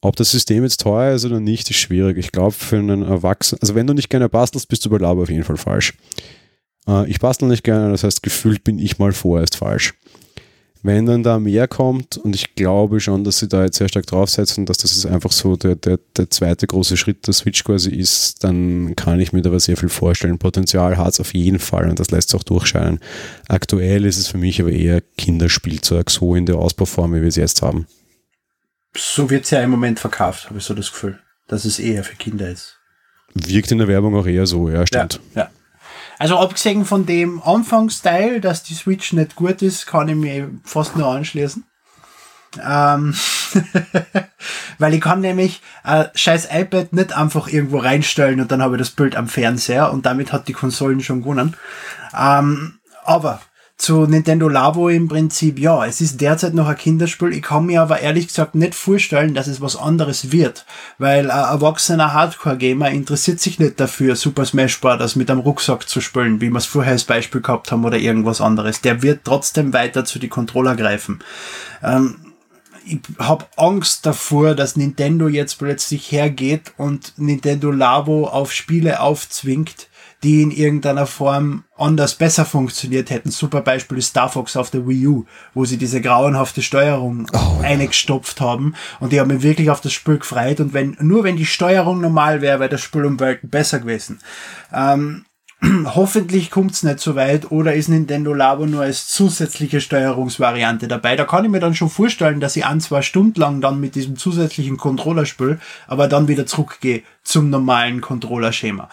Ob 0.00 0.16
das 0.16 0.30
System 0.30 0.62
jetzt 0.62 0.80
teuer 0.80 1.14
ist 1.14 1.24
oder 1.24 1.40
nicht, 1.40 1.70
ist 1.70 1.78
schwierig. 1.78 2.18
Ich 2.18 2.32
glaube, 2.32 2.52
für 2.52 2.78
einen 2.78 3.02
Erwachsenen, 3.02 3.60
also 3.62 3.74
wenn 3.74 3.86
du 3.86 3.94
nicht 3.94 4.10
gerne 4.10 4.28
bastelst, 4.28 4.68
bist 4.68 4.84
du 4.84 4.90
bei 4.90 4.98
Labo 4.98 5.22
auf 5.22 5.30
jeden 5.30 5.44
Fall 5.44 5.56
falsch. 5.56 5.94
Äh, 6.86 7.08
ich 7.10 7.18
bastel 7.18 7.48
nicht 7.48 7.64
gerne, 7.64 7.90
das 7.90 8.04
heißt, 8.04 8.22
gefühlt 8.22 8.62
bin 8.62 8.78
ich 8.78 8.98
mal 8.98 9.12
vorerst 9.12 9.56
falsch. 9.56 9.94
Wenn 10.82 11.06
dann 11.06 11.22
da 11.22 11.38
mehr 11.38 11.66
kommt, 11.66 12.16
und 12.18 12.34
ich 12.34 12.54
glaube 12.54 13.00
schon, 13.00 13.24
dass 13.24 13.38
sie 13.38 13.48
da 13.48 13.64
jetzt 13.64 13.78
sehr 13.78 13.88
stark 13.88 14.06
draufsetzen, 14.06 14.64
dass 14.64 14.78
das 14.78 14.92
ist 14.92 15.06
einfach 15.06 15.32
so 15.32 15.56
der, 15.56 15.74
der, 15.74 15.98
der 16.16 16.30
zweite 16.30 16.66
große 16.66 16.96
Schritt 16.96 17.26
der 17.26 17.34
Switch 17.34 17.64
quasi 17.64 17.90
ist, 17.90 18.44
dann 18.44 18.94
kann 18.94 19.18
ich 19.18 19.32
mir 19.32 19.42
da 19.42 19.50
aber 19.50 19.60
sehr 19.60 19.76
viel 19.76 19.88
vorstellen. 19.88 20.38
Potenzial 20.38 20.96
hat 20.96 21.14
es 21.14 21.20
auf 21.20 21.34
jeden 21.34 21.58
Fall 21.58 21.90
und 21.90 21.98
das 21.98 22.10
lässt 22.10 22.28
es 22.28 22.34
auch 22.36 22.44
durchscheinen. 22.44 23.00
Aktuell 23.48 24.04
ist 24.04 24.18
es 24.18 24.28
für 24.28 24.38
mich 24.38 24.60
aber 24.60 24.70
eher 24.70 25.00
Kinderspielzeug, 25.16 26.10
so 26.10 26.34
in 26.34 26.46
der 26.46 26.56
Ausbauform, 26.56 27.14
wie 27.14 27.22
wir 27.22 27.28
es 27.28 27.36
jetzt 27.36 27.62
haben. 27.62 27.86
So 28.96 29.28
wird 29.30 29.44
es 29.44 29.50
ja 29.50 29.60
im 29.60 29.70
Moment 29.70 29.98
verkauft, 29.98 30.48
habe 30.48 30.58
ich 30.58 30.64
so 30.64 30.74
das 30.74 30.90
Gefühl, 30.90 31.18
dass 31.48 31.64
es 31.64 31.78
eher 31.78 32.04
für 32.04 32.16
Kinder 32.16 32.48
ist. 32.48 32.76
Wirkt 33.34 33.70
in 33.72 33.78
der 33.78 33.88
Werbung 33.88 34.16
auch 34.16 34.26
eher 34.26 34.46
so, 34.46 34.70
ja, 34.70 34.86
stimmt. 34.86 35.20
Ja, 35.34 35.42
ja. 35.42 35.50
Also 36.18 36.38
abgesehen 36.38 36.84
von 36.84 37.06
dem 37.06 37.42
Anfangsteil, 37.42 38.40
dass 38.40 38.62
die 38.62 38.74
Switch 38.74 39.12
nicht 39.12 39.36
gut 39.36 39.62
ist, 39.62 39.86
kann 39.86 40.08
ich 40.08 40.16
mir 40.16 40.50
fast 40.64 40.96
nur 40.96 41.06
anschließen. 41.06 41.64
Ähm 42.62 43.14
Weil 44.78 44.94
ich 44.94 45.00
kann 45.00 45.20
nämlich 45.20 45.62
äh, 45.84 46.06
scheiß 46.14 46.48
iPad 46.52 46.92
nicht 46.92 47.12
einfach 47.16 47.48
irgendwo 47.48 47.78
reinstellen 47.78 48.40
und 48.40 48.50
dann 48.50 48.62
habe 48.62 48.76
ich 48.76 48.80
das 48.80 48.90
Bild 48.90 49.16
am 49.16 49.28
Fernseher 49.28 49.92
und 49.92 50.06
damit 50.06 50.32
hat 50.32 50.48
die 50.48 50.52
Konsolen 50.52 51.00
schon 51.02 51.22
gewonnen. 51.22 51.56
Ähm, 52.16 52.78
aber 53.04 53.40
zu 53.78 54.06
Nintendo 54.06 54.48
Labo 54.48 54.88
im 54.88 55.06
Prinzip, 55.06 55.58
ja, 55.60 55.86
es 55.86 56.00
ist 56.00 56.20
derzeit 56.20 56.52
noch 56.52 56.66
ein 56.66 56.76
Kinderspiel. 56.76 57.32
Ich 57.32 57.42
kann 57.42 57.66
mir 57.66 57.80
aber 57.80 58.00
ehrlich 58.00 58.26
gesagt 58.26 58.56
nicht 58.56 58.74
vorstellen, 58.74 59.34
dass 59.34 59.46
es 59.46 59.60
was 59.60 59.76
anderes 59.76 60.32
wird, 60.32 60.66
weil 60.98 61.30
ein 61.30 61.52
erwachsener 61.52 62.12
Hardcore-Gamer 62.12 62.90
interessiert 62.90 63.38
sich 63.38 63.60
nicht 63.60 63.78
dafür, 63.78 64.16
Super 64.16 64.44
Smash 64.44 64.80
Bros. 64.80 65.14
mit 65.14 65.30
einem 65.30 65.40
Rucksack 65.40 65.88
zu 65.88 66.00
spielen, 66.00 66.40
wie 66.40 66.50
wir 66.50 66.58
es 66.58 66.66
vorher 66.66 66.92
als 66.92 67.04
Beispiel 67.04 67.40
gehabt 67.40 67.70
haben 67.70 67.84
oder 67.84 67.98
irgendwas 67.98 68.40
anderes. 68.40 68.80
Der 68.80 69.02
wird 69.02 69.20
trotzdem 69.22 69.72
weiter 69.72 70.04
zu 70.04 70.18
die 70.18 70.28
Controller 70.28 70.74
greifen. 70.74 71.20
Ähm, 71.80 72.16
ich 72.84 73.00
habe 73.18 73.46
Angst 73.56 74.06
davor, 74.06 74.56
dass 74.56 74.74
Nintendo 74.74 75.28
jetzt 75.28 75.58
plötzlich 75.58 76.10
hergeht 76.10 76.72
und 76.78 77.12
Nintendo 77.16 77.70
Labo 77.70 78.26
auf 78.26 78.52
Spiele 78.52 79.00
aufzwingt, 79.00 79.88
die 80.22 80.42
in 80.42 80.50
irgendeiner 80.50 81.06
Form 81.06 81.64
anders 81.76 82.16
besser 82.16 82.44
funktioniert 82.44 83.10
hätten. 83.10 83.30
Super 83.30 83.60
Beispiel 83.60 83.98
ist 83.98 84.08
Star 84.08 84.28
Fox 84.28 84.56
auf 84.56 84.70
der 84.70 84.86
Wii 84.86 85.06
U, 85.06 85.24
wo 85.54 85.64
sie 85.64 85.76
diese 85.76 86.00
grauenhafte 86.00 86.62
Steuerung 86.62 87.26
oh, 87.32 87.62
eingestopft 87.62 88.40
haben 88.40 88.74
und 88.98 89.12
die 89.12 89.20
haben 89.20 89.28
mich 89.28 89.42
wirklich 89.42 89.70
auf 89.70 89.80
das 89.80 89.92
Spiel 89.92 90.18
gefreut 90.18 90.60
und 90.60 90.74
wenn, 90.74 90.96
nur 91.00 91.24
wenn 91.24 91.36
die 91.36 91.46
Steuerung 91.46 92.00
normal 92.00 92.40
wäre, 92.40 92.60
wäre 92.60 92.70
das 92.70 92.80
Spiel 92.80 93.04
um 93.04 93.20
Welten 93.20 93.48
besser 93.48 93.78
gewesen. 93.78 94.18
Ähm, 94.72 95.24
hoffentlich 95.94 96.50
kommt's 96.50 96.82
nicht 96.82 97.00
so 97.00 97.14
weit 97.14 97.50
oder 97.50 97.74
ist 97.74 97.88
Nintendo 97.88 98.32
Labo 98.32 98.66
nur 98.66 98.82
als 98.82 99.08
zusätzliche 99.08 99.80
Steuerungsvariante 99.80 100.88
dabei. 100.88 101.14
Da 101.16 101.24
kann 101.24 101.44
ich 101.44 101.50
mir 101.50 101.60
dann 101.60 101.74
schon 101.74 101.90
vorstellen, 101.90 102.40
dass 102.40 102.56
ich 102.56 102.64
ein, 102.66 102.80
zwei 102.80 103.02
Stunden 103.02 103.40
lang 103.40 103.60
dann 103.60 103.80
mit 103.80 103.94
diesem 103.94 104.16
zusätzlichen 104.16 104.76
Controller 104.76 105.26
spiele, 105.26 105.58
aber 105.86 106.08
dann 106.08 106.28
wieder 106.28 106.46
zurückgehe 106.46 107.02
zum 107.22 107.50
normalen 107.50 108.00
Controller-Schema 108.00 108.88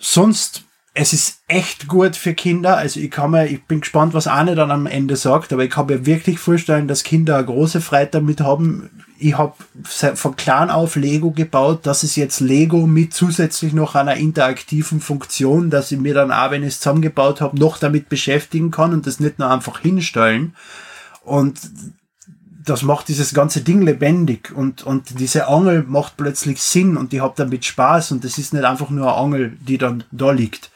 sonst, 0.00 0.64
es 0.92 1.12
ist 1.12 1.42
echt 1.46 1.86
gut 1.86 2.16
für 2.16 2.34
Kinder. 2.34 2.76
Also 2.76 2.98
ich 2.98 3.10
kann 3.10 3.30
mir, 3.30 3.46
ich 3.46 3.62
bin 3.64 3.80
gespannt, 3.80 4.12
was 4.12 4.26
Anne 4.26 4.56
dann 4.56 4.72
am 4.72 4.86
Ende 4.86 5.14
sagt, 5.14 5.52
aber 5.52 5.62
ich 5.62 5.70
kann 5.70 5.86
mir 5.86 6.04
wirklich 6.04 6.40
vorstellen, 6.40 6.88
dass 6.88 7.04
Kinder 7.04 7.36
eine 7.36 7.46
große 7.46 7.80
Freude 7.80 8.10
damit 8.12 8.40
haben. 8.40 8.90
Ich 9.18 9.38
habe 9.38 9.54
von 10.14 10.34
klein 10.34 10.70
auf 10.70 10.96
Lego 10.96 11.30
gebaut. 11.30 11.80
Das 11.84 12.02
ist 12.02 12.16
jetzt 12.16 12.40
Lego 12.40 12.86
mit 12.86 13.14
zusätzlich 13.14 13.72
noch 13.72 13.94
einer 13.94 14.16
interaktiven 14.16 15.00
Funktion, 15.00 15.70
dass 15.70 15.92
ich 15.92 15.98
mir 15.98 16.14
dann 16.14 16.32
auch, 16.32 16.50
wenn 16.50 16.62
ich 16.62 16.70
es 16.70 16.80
zusammengebaut 16.80 17.40
habe, 17.40 17.58
noch 17.58 17.78
damit 17.78 18.08
beschäftigen 18.08 18.70
kann 18.70 18.92
und 18.92 19.06
das 19.06 19.20
nicht 19.20 19.38
nur 19.38 19.50
einfach 19.50 19.78
hinstellen. 19.80 20.56
Und 21.22 21.60
das 22.64 22.82
macht 22.82 23.08
dieses 23.08 23.32
ganze 23.32 23.62
Ding 23.62 23.82
lebendig 23.82 24.52
und, 24.54 24.82
und 24.82 25.18
diese 25.18 25.48
Angel 25.48 25.84
macht 25.86 26.16
plötzlich 26.16 26.62
Sinn 26.62 26.96
und 26.96 27.12
ich 27.12 27.20
habe 27.20 27.34
damit 27.36 27.64
Spaß 27.64 28.12
und 28.12 28.24
das 28.24 28.38
ist 28.38 28.52
nicht 28.52 28.64
einfach 28.64 28.90
nur 28.90 29.06
eine 29.06 29.16
Angel, 29.16 29.56
die 29.60 29.78
dann 29.78 30.04
da 30.10 30.30
liegt. 30.30 30.70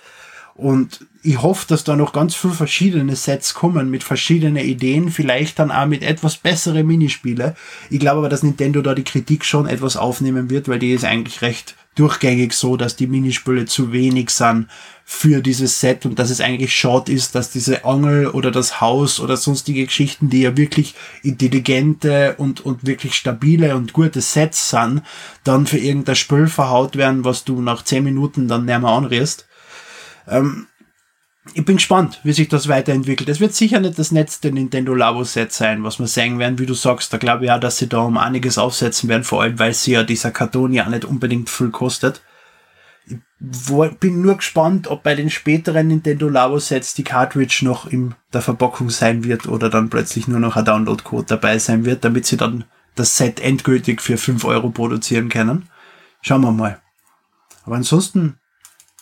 Und 0.55 1.05
ich 1.23 1.43
hoffe, 1.43 1.67
dass 1.69 1.85
da 1.85 1.97
noch 1.97 2.13
ganz 2.13 2.35
viele 2.35 2.55
verschiedene 2.55 3.17
Sets 3.17 3.55
kommen 3.55 3.91
mit 3.91 4.05
verschiedenen 4.05 4.65
Ideen, 4.65 5.11
vielleicht 5.11 5.59
dann 5.59 5.73
auch 5.73 5.87
mit 5.87 6.03
etwas 6.03 6.37
bessere 6.37 6.85
Minispiele. 6.85 7.57
Ich 7.91 7.99
glaube 7.99 8.19
aber, 8.19 8.29
dass 8.29 8.45
Nintendo 8.45 8.81
da 8.81 8.95
die 8.95 9.05
Kritik 9.05 9.45
schon 9.45 9.67
etwas 9.67 9.97
aufnehmen 9.97 10.51
wird, 10.51 10.69
weil 10.69 10.79
die 10.79 10.93
ist 10.93 11.05
eigentlich 11.05 11.43
recht 11.43 11.75
durchgängig 11.97 12.53
so, 12.53 12.77
dass 12.77 12.97
die 12.97 13.07
Minispiele 13.07 13.67
zu 13.67 13.93
wenig 13.93 14.31
sind 14.31 14.69
für 15.07 15.43
dieses 15.43 15.81
Set 15.81 16.07
und 16.07 16.19
dass 16.19 16.31
es 16.31 16.41
eigentlich 16.41 16.75
schade 16.75 17.13
ist, 17.13 17.35
dass 17.35 17.51
diese 17.51 17.85
Angel 17.85 18.27
oder 18.29 18.51
das 18.51 18.81
Haus 18.81 19.21
oder 19.21 19.37
sonstige 19.37 19.85
Geschichten, 19.85 20.31
die 20.31 20.41
ja 20.41 20.57
wirklich 20.57 20.95
intelligente 21.23 22.35
und, 22.39 22.63
und 22.63 22.87
wirklich 22.87 23.15
stabile 23.15 23.77
und 23.77 23.93
gute 23.93 24.23
Sets 24.23 24.71
sind, 24.71 25.03
dann 25.45 25.67
für 25.67 25.79
irgendein 25.79 26.17
Spiel 26.17 26.47
verhaut 26.47 26.97
werden, 26.97 27.25
was 27.25 27.45
du 27.45 27.61
nach 27.61 27.85
zehn 27.85 28.03
Minuten 28.03 28.49
dann 28.49 28.65
näher 28.65 28.83
anrührst. 28.83 29.47
Ähm, 30.27 30.69
ich 31.53 31.65
bin 31.67 31.77
gespannt, 31.77 32.21
wie 32.23 32.33
sich 32.33 32.49
das 32.49 32.69
weiterentwickelt. 32.69 33.29
Es 33.29 33.41
wird 33.41 33.55
sicher 33.55 33.79
nicht 33.79 33.99
das 33.99 34.11
letzte 34.11 34.51
Nintendo 34.51 34.95
Labo 34.95 35.25
Set 35.25 35.53
sein, 35.53 35.85
was 35.85 35.99
wir 35.99 36.07
sehen 36.07 36.39
werden, 36.39 36.59
wie 36.59 36.65
du 36.65 36.73
sagst. 36.73 37.13
Da 37.13 37.19
glaube 37.19 37.45
ich 37.45 37.49
ja, 37.49 37.59
dass 37.59 37.77
sie 37.77 37.89
da 37.89 37.99
um 37.99 38.17
einiges 38.17 38.57
aufsetzen 38.57 39.11
werden, 39.11 39.25
vor 39.25 39.43
allem, 39.43 39.59
weil 39.59 39.75
sie 39.75 39.93
ja 39.93 40.03
dieser 40.03 40.31
Karton 40.31 40.73
ja 40.73 40.89
nicht 40.89 41.05
unbedingt 41.05 41.51
viel 41.51 41.69
kostet. 41.69 42.23
Ich 43.51 43.99
bin 43.99 44.23
nur 44.23 44.37
gespannt, 44.37 44.89
ob 44.89 45.03
bei 45.03 45.15
den 45.15 45.31
späteren 45.31 45.89
Nintendo 45.89 46.29
Labo 46.29 46.59
Sets 46.59 46.95
die 46.95 47.05
Cartridge 47.05 47.61
noch 47.63 47.87
in 47.87 48.15
der 48.33 48.43
Verpackung 48.43 48.91
sein 48.91 49.25
wird 49.25 49.47
oder 49.49 49.71
dann 49.71 49.91
plötzlich 49.91 50.29
nur 50.29 50.41
noch 50.41 50.57
ein 50.57 50.65
Download-Code 50.65 51.27
dabei 51.27 51.59
sein 51.59 51.85
wird, 51.85 52.05
damit 52.05 52.27
sie 52.27 52.37
dann 52.37 52.65
das 52.95 53.17
Set 53.17 53.41
endgültig 53.41 54.01
für 54.01 54.17
5 54.17 54.45
Euro 54.45 54.71
produzieren 54.71 55.29
können. 55.29 55.69
Schauen 56.23 56.43
wir 56.43 56.53
mal. 56.53 56.81
Aber 57.65 57.77
ansonsten 57.77 58.39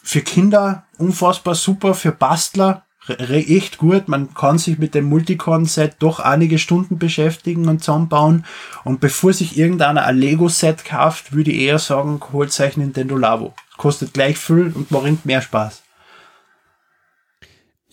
für 0.02 0.22
Kinder 0.22 0.86
unfassbar 0.98 1.54
super, 1.54 1.94
für 1.94 2.12
Bastler 2.12 2.84
echt 3.08 3.78
gut. 3.78 4.08
Man 4.08 4.34
kann 4.34 4.58
sich 4.58 4.78
mit 4.78 4.94
dem 4.94 5.06
Multicorn-Set 5.06 5.96
doch 5.98 6.20
einige 6.20 6.58
Stunden 6.58 6.98
beschäftigen 6.98 7.68
und 7.68 7.80
zusammenbauen. 7.80 8.44
Und 8.84 9.00
bevor 9.00 9.32
sich 9.32 9.58
irgendeiner 9.58 10.04
ein 10.04 10.16
Lego-Set 10.16 10.84
kauft, 10.84 11.32
würde 11.32 11.50
ich 11.50 11.62
eher 11.62 11.78
sagen, 11.78 12.20
holt 12.32 12.58
euch 12.60 12.76
Nintendo 12.76 13.16
Labo. 13.16 13.54
Kostet 13.76 14.14
gleich 14.14 14.38
viel 14.38 14.72
und 14.74 14.88
bringt 14.88 15.26
mehr 15.26 15.42
Spaß. 15.42 15.82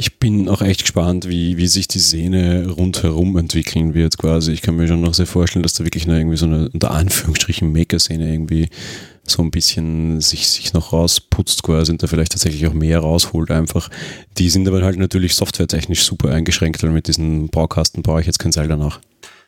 Ich 0.02 0.18
bin 0.18 0.48
auch 0.48 0.62
echt 0.62 0.84
gespannt, 0.84 1.28
wie, 1.28 1.58
wie 1.58 1.68
sich 1.68 1.90
die 1.90 2.00
Szene 2.00 2.70
rundherum 2.70 3.36
entwickeln 3.36 3.94
wird, 3.94 4.18
quasi. 4.18 4.54
Ich 4.54 4.62
kann 4.62 4.78
mir 4.78 4.88
schon 4.88 5.02
noch 5.02 5.14
sehr 5.14 5.26
vorstellen, 5.26 5.64
dass 5.64 5.74
da 5.74 5.84
wirklich 5.84 6.08
noch 6.08 6.14
irgendwie 6.14 6.38
so 6.38 6.46
eine, 6.46 6.70
unter 6.70 6.92
Anführungsstrichen, 6.92 7.74
Maker-Szene 7.74 8.32
irgendwie 8.32 8.70
so 9.30 9.42
ein 9.42 9.52
bisschen 9.52 10.22
sich, 10.22 10.48
sich 10.48 10.74
noch 10.74 10.94
rausputzt 10.94 11.64
quasi 11.64 11.92
und 11.92 12.02
da 12.02 12.08
vielleicht 12.08 12.32
tatsächlich 12.32 12.68
auch 12.68 12.74
mehr 12.74 13.00
rausholt 13.00 13.52
einfach. 13.52 13.90
Die 14.38 14.50
sind 14.50 14.68
aber 14.68 14.82
halt 14.82 14.98
natürlich 14.98 15.36
softwaretechnisch 15.36 16.04
super 16.04 16.32
eingeschränkt, 16.32 16.82
weil 16.84 16.92
mit 16.92 17.08
diesen 17.08 17.50
Baukasten 17.50 18.04
brauche 18.04 18.22
ich 18.22 18.28
jetzt 18.28 18.40
kein 18.40 18.52
Seil 18.52 18.68
danach. 18.68 19.00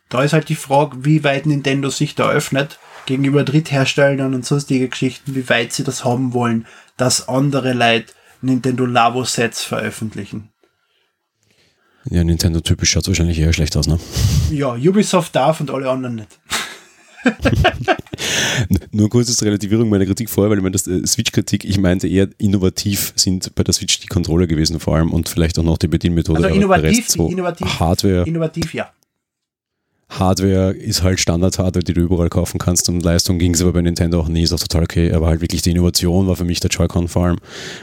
Da 0.09 0.23
ist 0.23 0.34
halt 0.34 0.49
die 0.49 0.55
Frage, 0.55 1.05
wie 1.05 1.23
weit 1.23 1.45
Nintendo 1.45 1.89
sich 1.89 2.15
da 2.15 2.29
öffnet 2.29 2.79
gegenüber 3.05 3.43
Drittherstellern 3.43 4.34
und 4.34 4.45
sonstige 4.45 4.89
Geschichten, 4.89 5.36
wie 5.36 5.47
weit 5.49 5.73
sie 5.73 5.84
das 5.84 6.05
haben 6.05 6.34
wollen, 6.34 6.67
dass 6.97 7.27
andere 7.27 7.73
Leute 7.73 8.13
Nintendo 8.41 8.86
Labo 8.86 9.23
Sets 9.23 9.63
veröffentlichen. 9.63 10.49
Ja, 12.09 12.23
Nintendo-typisch 12.23 12.91
schaut 12.91 13.07
wahrscheinlich 13.07 13.39
eher 13.39 13.53
schlecht 13.53 13.77
aus, 13.77 13.88
ne? 13.88 13.99
Ja, 14.49 14.73
Ubisoft 14.73 15.36
darf 15.36 15.59
und 15.59 15.69
alle 15.69 15.89
anderen 15.89 16.15
nicht. 16.15 16.39
Nur 18.91 19.09
kurz 19.09 19.41
Relativierung 19.41 19.89
meiner 19.89 20.05
Kritik 20.05 20.30
vorher, 20.30 20.49
weil 20.49 20.57
ich 20.57 20.63
meine, 20.63 20.74
das 20.74 20.88
äh, 20.88 21.05
Switch-Kritik, 21.05 21.65
ich 21.65 21.78
meinte 21.78 22.07
eher 22.07 22.28
innovativ 22.38 23.13
sind 23.15 23.53
bei 23.55 23.63
der 23.63 23.74
Switch 23.74 23.99
die 23.99 24.07
Controller 24.07 24.47
gewesen 24.47 24.80
vor 24.80 24.95
allem 24.95 25.11
und 25.11 25.30
vielleicht 25.30 25.57
auch 25.59 25.63
noch 25.63 25.78
die 25.78 25.88
Bedienmethode. 25.88 26.43
Also 26.43 26.55
innovativ, 26.55 27.09
so 27.09 27.28
innovativ, 27.28 27.80
Hardware. 27.80 28.24
Innovativ, 28.26 28.74
ja. 28.74 28.91
Hardware 30.20 30.72
ist 30.74 31.03
halt 31.03 31.22
Standard-Hardware, 31.22 31.84
die 31.84 31.93
du 31.93 32.01
überall 32.01 32.30
kaufen 32.30 32.57
kannst 32.59 32.89
und 32.89 33.01
Leistung 33.01 33.39
ging 33.39 33.53
es 33.53 33.62
aber 33.62 33.72
bei 33.72 33.82
Nintendo 33.82 34.20
auch 34.20 34.28
nie, 34.28 34.43
ist 34.43 34.51
auch 34.51 34.59
total 34.59 34.84
okay, 34.84 35.12
aber 35.14 35.28
halt 35.28 35.39
wirklich 35.39 35.62
die 35.62 35.72
Innovation 35.72 36.28
war 36.28 36.36
für 36.36 36.43
mich 36.43 36.59
der 36.59 36.70
Joy-Con 36.70 37.07
vor 37.07 37.26
allem 37.26 37.38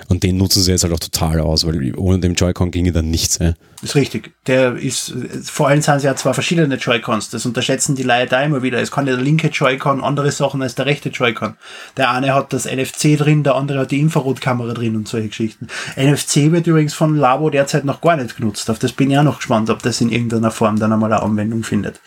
und 0.09 0.23
den 0.23 0.37
nutzen 0.37 0.63
sie 0.63 0.71
jetzt 0.71 0.85
halt 0.85 0.93
auch 0.93 1.01
total 1.01 1.41
aus, 1.41 1.67
weil 1.67 1.95
ohne 1.97 2.19
den 2.19 2.35
Joy-Con 2.35 2.71
ginge 2.71 2.93
dann 2.93 3.11
nichts. 3.11 3.39
Äh. 3.39 3.55
Ist 3.81 3.95
richtig, 3.95 4.33
der 4.47 4.77
ist, 4.77 5.15
vor 5.45 5.69
allem 5.69 5.81
sind 5.81 5.97
es 5.97 6.03
ja 6.03 6.17
zwei 6.17 6.35
verschiedene 6.35 6.75
Joy-Cons, 6.75 7.31
das 7.31 7.47
unterschätzen 7.47 7.97
die 7.97 8.03
Leute 8.03 8.27
da 8.27 8.43
immer 8.43 8.63
wieder, 8.63 8.79
es 8.79 8.91
kann 8.91 9.07
der 9.07 9.17
linke 9.17 9.49
Joy-Con 9.49 10.05
andere 10.05 10.31
Sachen 10.31 10.61
als 10.61 10.75
der 10.75 10.85
rechte 10.85 11.09
Joy-Con. 11.09 11.55
Der 11.97 12.11
eine 12.11 12.35
hat 12.35 12.53
das 12.53 12.67
NFC 12.67 13.17
drin, 13.17 13.43
der 13.43 13.55
andere 13.55 13.81
hat 13.81 13.91
die 13.91 14.01
Infrarotkamera 14.01 14.75
drin 14.75 14.97
und 14.97 15.09
solche 15.09 15.29
Geschichten. 15.29 15.69
NFC 15.97 16.53
wird 16.53 16.67
übrigens 16.67 16.93
von 16.93 17.17
Labo 17.17 17.49
derzeit 17.49 17.85
noch 17.85 18.03
gar 18.03 18.17
nicht 18.17 18.37
genutzt, 18.37 18.69
auf 18.69 18.79
das 18.79 18.93
bin 18.93 19.11
ich 19.11 19.19
auch 19.19 19.23
noch 19.23 19.39
gespannt, 19.39 19.71
ob 19.71 19.83
das 19.83 20.01
in 20.01 20.11
irgendeiner 20.11 20.51
Form 20.51 20.79
dann 20.79 20.93
einmal 20.93 21.13
eine 21.13 21.23
Anwendung 21.23 21.63
findet. 21.63 22.01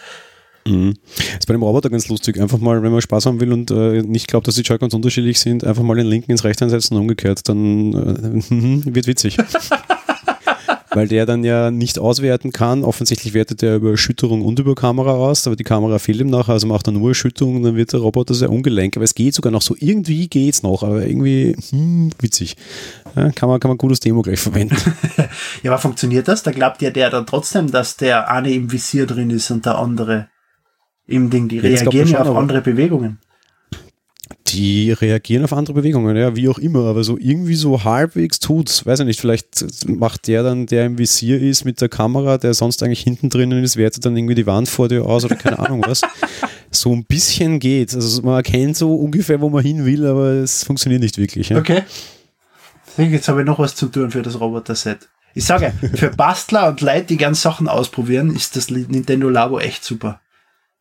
Mhm. 0.66 0.93
ist 1.38 1.47
bei 1.47 1.53
dem 1.53 1.64
Roboter 1.64 1.89
ganz 1.89 2.07
lustig. 2.07 2.39
Einfach 2.39 2.59
mal, 2.59 2.82
wenn 2.84 2.91
man 2.91 3.01
Spaß 3.01 3.26
haben 3.26 3.39
will 3.39 3.51
und 3.51 3.72
äh, 3.72 4.01
nicht 4.03 4.28
glaubt, 4.28 4.47
dass 4.47 4.55
die 4.55 4.62
Joy-Cons 4.62 4.93
unterschiedlich 4.93 5.39
sind, 5.39 5.64
einfach 5.64 5.84
mal 5.84 5.95
den 5.95 6.07
linken 6.07 6.32
ins 6.32 6.43
rechte 6.43 6.66
einsetzen 6.66 6.95
und 6.95 7.01
umgekehrt, 7.01 7.47
dann 7.49 7.93
äh, 7.93 8.86
wird 8.95 9.07
witzig. 9.07 9.38
Weil 10.93 11.07
der 11.07 11.26
dann 11.26 11.45
ja 11.45 11.72
nicht 11.72 11.99
auswerten 11.99 12.51
kann. 12.51 12.84
Offensichtlich 12.84 13.34
wertet 13.34 13.64
er 13.64 13.78
über 13.78 13.91
Erschütterung 13.91 14.41
und 14.41 14.59
über 14.59 14.76
Kamera 14.76 15.12
aus, 15.12 15.47
aber 15.47 15.55
die 15.55 15.64
Kamera 15.64 15.99
fehlt 15.99 16.20
ihm 16.20 16.30
nachher, 16.30 16.51
also 16.51 16.68
macht 16.68 16.86
er 16.86 16.91
nur 16.91 17.09
Erschütterung 17.09 17.55
und 17.55 17.64
dann 17.64 17.78
wird 17.78 17.93
der 17.93 18.01
Roboter 18.01 18.34
sehr 18.34 18.49
ungelenk. 18.49 18.97
Aber 18.97 19.05
es 19.05 19.16
geht 19.16 19.34
sogar 19.34 19.53
noch 19.53 19.62
so, 19.62 19.74
irgendwie 19.80 20.28
geht 20.28 20.53
es 20.53 20.64
noch, 20.64 20.84
aber 20.84 21.07
irgendwie 21.07 21.55
hm, 21.70 22.12
witzig. 22.20 22.57
Ja, 23.16 23.32
kann, 23.32 23.47
man, 23.47 23.62
kann 23.62 23.70
man 23.70 23.76
ein 23.76 23.78
gutes 23.78 24.01
Demo 24.01 24.22
gleich 24.22 24.41
verwenden. 24.41 24.76
ja, 25.64 25.72
aber 25.72 25.80
funktioniert 25.80 26.28
das? 26.28 26.43
Da 26.43 26.51
glaubt 26.51 26.82
ja 26.82 26.89
der 26.89 27.09
dann 27.09 27.26
trotzdem, 27.26 27.72
dass 27.72 27.95
der 27.95 28.30
eine 28.30 28.51
im 28.51 28.70
Visier 28.70 29.05
drin 29.05 29.30
ist 29.30 29.49
und 29.49 29.66
der 29.66 29.78
andere 29.78 30.28
im 31.12 31.30
Ding. 31.30 31.47
Die 31.47 31.57
Jetzt 31.57 31.82
reagieren 31.82 32.07
ja 32.07 32.22
auf 32.22 32.36
andere 32.36 32.62
Bewegungen. 32.62 33.20
Die 34.47 34.91
reagieren 34.91 35.43
auf 35.43 35.53
andere 35.53 35.76
Bewegungen, 35.76 36.16
ja, 36.18 36.36
wie 36.36 36.49
auch 36.49 36.57
immer, 36.57 36.86
aber 36.86 37.03
so 37.03 37.18
irgendwie 37.18 37.55
so 37.55 37.84
halbwegs 37.84 38.39
tut's. 38.39 38.86
Weiß 38.86 38.99
ich 38.99 39.05
nicht, 39.05 39.20
vielleicht 39.20 39.88
macht 39.88 40.28
der 40.28 40.43
dann, 40.43 40.66
der 40.66 40.86
im 40.86 40.97
Visier 40.97 41.41
ist 41.41 41.64
mit 41.64 41.80
der 41.80 41.89
Kamera, 41.89 42.38
der 42.38 42.53
sonst 42.53 42.84
eigentlich 42.84 43.01
hinten 43.01 43.30
drinnen 43.30 43.64
ist, 43.64 43.78
wertet 43.78 44.05
dann 44.05 44.18
irgendwie 44.18 44.36
die 44.36 44.45
Wand 44.45 44.68
vor 44.68 44.89
dir 44.89 45.05
aus 45.05 45.24
oder 45.24 45.36
keine 45.36 45.59
Ahnung 45.59 45.84
was. 45.86 46.01
So 46.74 46.93
ein 46.93 47.03
bisschen 47.03 47.59
geht. 47.59 47.93
Also 47.93 48.22
man 48.22 48.36
erkennt 48.36 48.78
so 48.78 48.95
ungefähr, 48.95 49.41
wo 49.41 49.49
man 49.49 49.62
hin 49.62 49.86
will, 49.86 50.07
aber 50.07 50.28
es 50.36 50.64
funktioniert 50.64 51.01
nicht 51.01 51.18
wirklich. 51.18 51.49
Ja. 51.49 51.57
Okay. 51.57 51.84
Jetzt 52.95 53.28
habe 53.28 53.41
ich 53.41 53.45
noch 53.45 53.59
was 53.59 53.76
zu 53.76 53.88
tun 53.88 54.09
für 54.09 54.22
das 54.22 54.39
Roboter-Set. 54.39 55.09
Ich 55.34 55.45
sage, 55.45 55.74
für 55.95 56.09
Bastler 56.09 56.70
und 56.70 56.82
Leute, 56.82 57.07
die 57.07 57.18
gern 57.18 57.34
Sachen 57.34 57.68
ausprobieren, 57.68 58.36
ist 58.36 58.55
das 58.55 58.70
Nintendo 58.70 59.30
Labo 59.30 59.59
echt 59.59 59.84
super. 59.84 60.22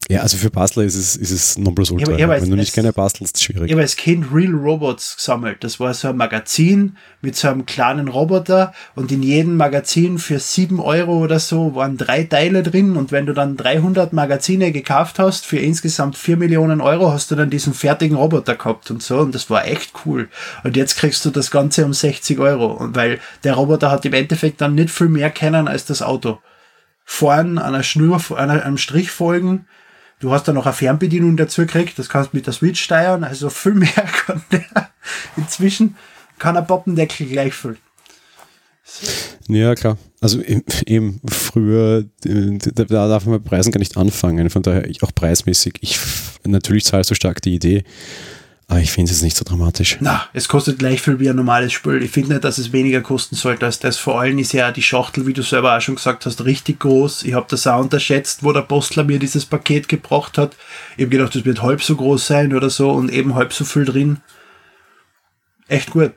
Ja, 0.08 0.22
also 0.22 0.38
für 0.38 0.50
Bastler 0.50 0.82
ist 0.82 0.96
es, 0.96 1.14
ist 1.14 1.30
es 1.30 1.56
Nonplusultra. 1.56 2.16
Ja, 2.16 2.24
aber 2.26 2.40
Wenn 2.40 2.48
du 2.50 2.56
es- 2.56 2.60
nicht 2.60 2.72
gerne 2.74 2.92
bastelst, 2.92 3.40
schwierig. 3.40 3.66
Ich 3.66 3.72
habe 3.72 3.82
als 3.82 3.94
Kind 3.94 4.26
Real 4.34 4.54
Robots 4.54 5.14
gesammelt. 5.16 5.62
Das 5.62 5.78
war 5.78 5.94
so 5.94 6.08
ein 6.08 6.16
Magazin 6.16 6.96
mit 7.20 7.36
so 7.36 7.46
einem 7.46 7.64
kleinen 7.64 8.08
Roboter 8.08 8.72
und 8.96 9.12
in 9.12 9.22
jedem 9.22 9.56
Magazin 9.56 10.18
für 10.18 10.40
sieben 10.40 10.80
Euro 10.80 11.18
oder 11.18 11.38
so 11.38 11.76
waren 11.76 11.96
drei 11.96 12.24
Teile 12.24 12.64
drin 12.64 12.96
und 12.96 13.12
wenn 13.12 13.26
du 13.26 13.34
dann 13.34 13.56
300 13.56 14.12
Magazine 14.12 14.72
gekauft 14.72 15.20
hast 15.20 15.46
für 15.46 15.58
insgesamt 15.58 16.16
vier 16.16 16.36
Millionen 16.36 16.80
Euro, 16.80 17.12
hast 17.12 17.30
du 17.30 17.36
dann 17.36 17.50
diesen 17.50 17.72
fertigen 17.72 18.16
Roboter 18.16 18.56
gehabt 18.56 18.90
und 18.90 19.02
so 19.04 19.18
und 19.18 19.32
das 19.32 19.48
war 19.48 19.64
echt 19.66 19.92
cool. 20.06 20.28
Und 20.64 20.76
jetzt 20.76 20.96
kriegst 20.96 21.24
du 21.24 21.30
das 21.30 21.52
Ganze 21.52 21.84
um 21.84 21.92
60 21.92 22.40
Euro 22.40 22.66
und 22.72 22.96
weil 22.96 23.20
der 23.44 23.54
Roboter 23.54 23.92
hat 23.92 24.04
im 24.06 24.14
Endeffekt 24.14 24.60
dann 24.60 24.74
nicht 24.74 24.90
viel 24.90 25.08
mehr 25.08 25.30
kennen 25.30 25.68
als 25.68 25.84
das 25.84 26.02
Auto. 26.02 26.40
Fahren, 27.04 27.58
an 27.58 27.74
einer 27.74 27.82
Schnur, 27.84 28.20
an 28.36 28.50
einem 28.50 28.78
Strich 28.78 29.10
folgen, 29.10 29.66
Du 30.20 30.30
hast 30.32 30.46
dann 30.46 30.54
noch 30.54 30.66
eine 30.66 30.74
Fernbedienung 30.74 31.36
dazu 31.36 31.62
gekriegt, 31.62 31.98
das 31.98 32.08
kannst 32.08 32.32
du 32.32 32.36
mit 32.36 32.46
der 32.46 32.52
Switch 32.52 32.80
steuern, 32.80 33.24
also 33.24 33.50
viel 33.50 33.72
mehr 33.74 33.88
kann 34.26 34.42
der. 34.52 34.90
Inzwischen 35.36 35.96
kann 36.38 36.56
ein 36.56 36.66
Poppendeckel 36.66 37.26
gleich 37.26 37.54
viel. 37.54 37.76
Ja, 39.48 39.74
klar. 39.74 39.96
Also 40.20 40.40
eben- 40.42 41.20
früher, 41.28 42.04
äh, 42.24 42.58
da 42.74 42.84
da 42.84 43.08
darf 43.08 43.24
man 43.26 43.42
bei 43.42 43.48
Preisen 43.48 43.72
gar 43.72 43.78
nicht 43.78 43.96
anfangen. 43.96 44.50
Von 44.50 44.62
daher 44.62 44.86
auch 45.02 45.14
preismäßig. 45.14 45.74
Ich 45.80 45.98
natürlich 46.44 46.84
zahlst 46.84 47.10
du 47.10 47.14
stark 47.14 47.40
die 47.42 47.54
Idee, 47.54 47.84
aber 48.70 48.80
ich 48.80 48.92
finde 48.92 49.10
es 49.10 49.20
nicht 49.20 49.36
so 49.36 49.44
dramatisch. 49.44 49.96
Na, 49.98 50.28
es 50.32 50.46
kostet 50.46 50.78
gleich 50.78 51.02
viel 51.02 51.18
wie 51.18 51.28
ein 51.28 51.34
normales 51.34 51.72
Spiel. 51.72 52.04
Ich 52.04 52.12
finde 52.12 52.34
nicht, 52.34 52.44
dass 52.44 52.56
es 52.56 52.72
weniger 52.72 53.00
kosten 53.00 53.34
sollte 53.34 53.66
als 53.66 53.80
das. 53.80 53.96
Vor 53.96 54.20
allem 54.20 54.38
ist 54.38 54.52
ja 54.52 54.70
die 54.70 54.80
Schachtel, 54.80 55.26
wie 55.26 55.32
du 55.32 55.42
selber 55.42 55.76
auch 55.76 55.80
schon 55.80 55.96
gesagt 55.96 56.24
hast, 56.24 56.44
richtig 56.44 56.78
groß. 56.78 57.24
Ich 57.24 57.34
habe 57.34 57.46
das 57.50 57.66
auch 57.66 57.80
unterschätzt, 57.80 58.44
wo 58.44 58.52
der 58.52 58.62
Postler 58.62 59.02
mir 59.02 59.18
dieses 59.18 59.44
Paket 59.44 59.88
gebracht 59.88 60.38
hat. 60.38 60.56
Ich 60.96 61.02
habe 61.02 61.10
gedacht, 61.10 61.34
das 61.34 61.44
wird 61.44 61.62
halb 61.62 61.82
so 61.82 61.96
groß 61.96 62.24
sein 62.24 62.54
oder 62.54 62.70
so 62.70 62.92
und 62.92 63.10
eben 63.10 63.34
halb 63.34 63.52
so 63.52 63.64
viel 63.64 63.84
drin. 63.84 64.18
Echt 65.66 65.90
gut. 65.90 66.12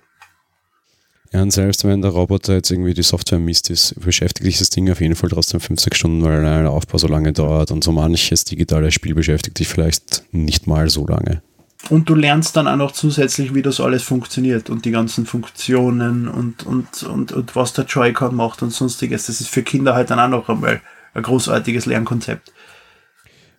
Ja, 1.31 1.41
und 1.41 1.49
selbst 1.49 1.83
wenn 1.85 2.03
der 2.03 2.11
Roboter 2.11 2.53
jetzt 2.53 2.69
irgendwie 2.69 2.93
die 2.93 3.01
Software 3.01 3.39
misst 3.39 3.71
ist, 3.71 3.99
beschäftigt 3.99 4.45
dich 4.45 4.59
das 4.59 4.69
Ding 4.69 4.91
auf 4.91 5.01
jeden 5.01 5.15
Fall 5.15 5.31
trotzdem 5.31 5.59
50 5.59 5.95
Stunden, 5.95 6.23
weil 6.23 6.45
allein 6.45 6.65
der 6.65 6.71
Aufbau 6.71 6.99
so 6.99 7.07
lange 7.07 7.33
dauert 7.33 7.71
und 7.71 7.83
so 7.83 7.91
manches 7.91 8.45
digitale 8.45 8.91
Spiel 8.91 9.15
beschäftigt 9.15 9.57
dich 9.57 9.67
vielleicht 9.67 10.23
nicht 10.31 10.67
mal 10.67 10.91
so 10.91 11.07
lange. 11.07 11.41
Und 11.89 12.09
du 12.09 12.15
lernst 12.15 12.55
dann 12.55 12.67
auch 12.67 12.77
noch 12.77 12.91
zusätzlich, 12.91 13.53
wie 13.53 13.61
das 13.61 13.81
alles 13.81 14.03
funktioniert 14.03 14.69
und 14.69 14.85
die 14.85 14.91
ganzen 14.91 15.25
Funktionen 15.25 16.27
und, 16.27 16.65
und, 16.65 17.03
und, 17.03 17.31
und 17.33 17.55
was 17.55 17.73
der 17.73 17.85
Joy-Con 17.85 18.35
macht 18.35 18.61
und 18.61 18.71
sonstiges. 18.71 19.25
Das 19.25 19.41
ist 19.41 19.49
für 19.49 19.63
Kinder 19.63 19.93
halt 19.93 20.09
dann 20.09 20.19
auch 20.19 20.29
noch 20.29 20.49
einmal 20.49 20.81
ein 21.13 21.23
großartiges 21.23 21.85
Lernkonzept. 21.85 22.53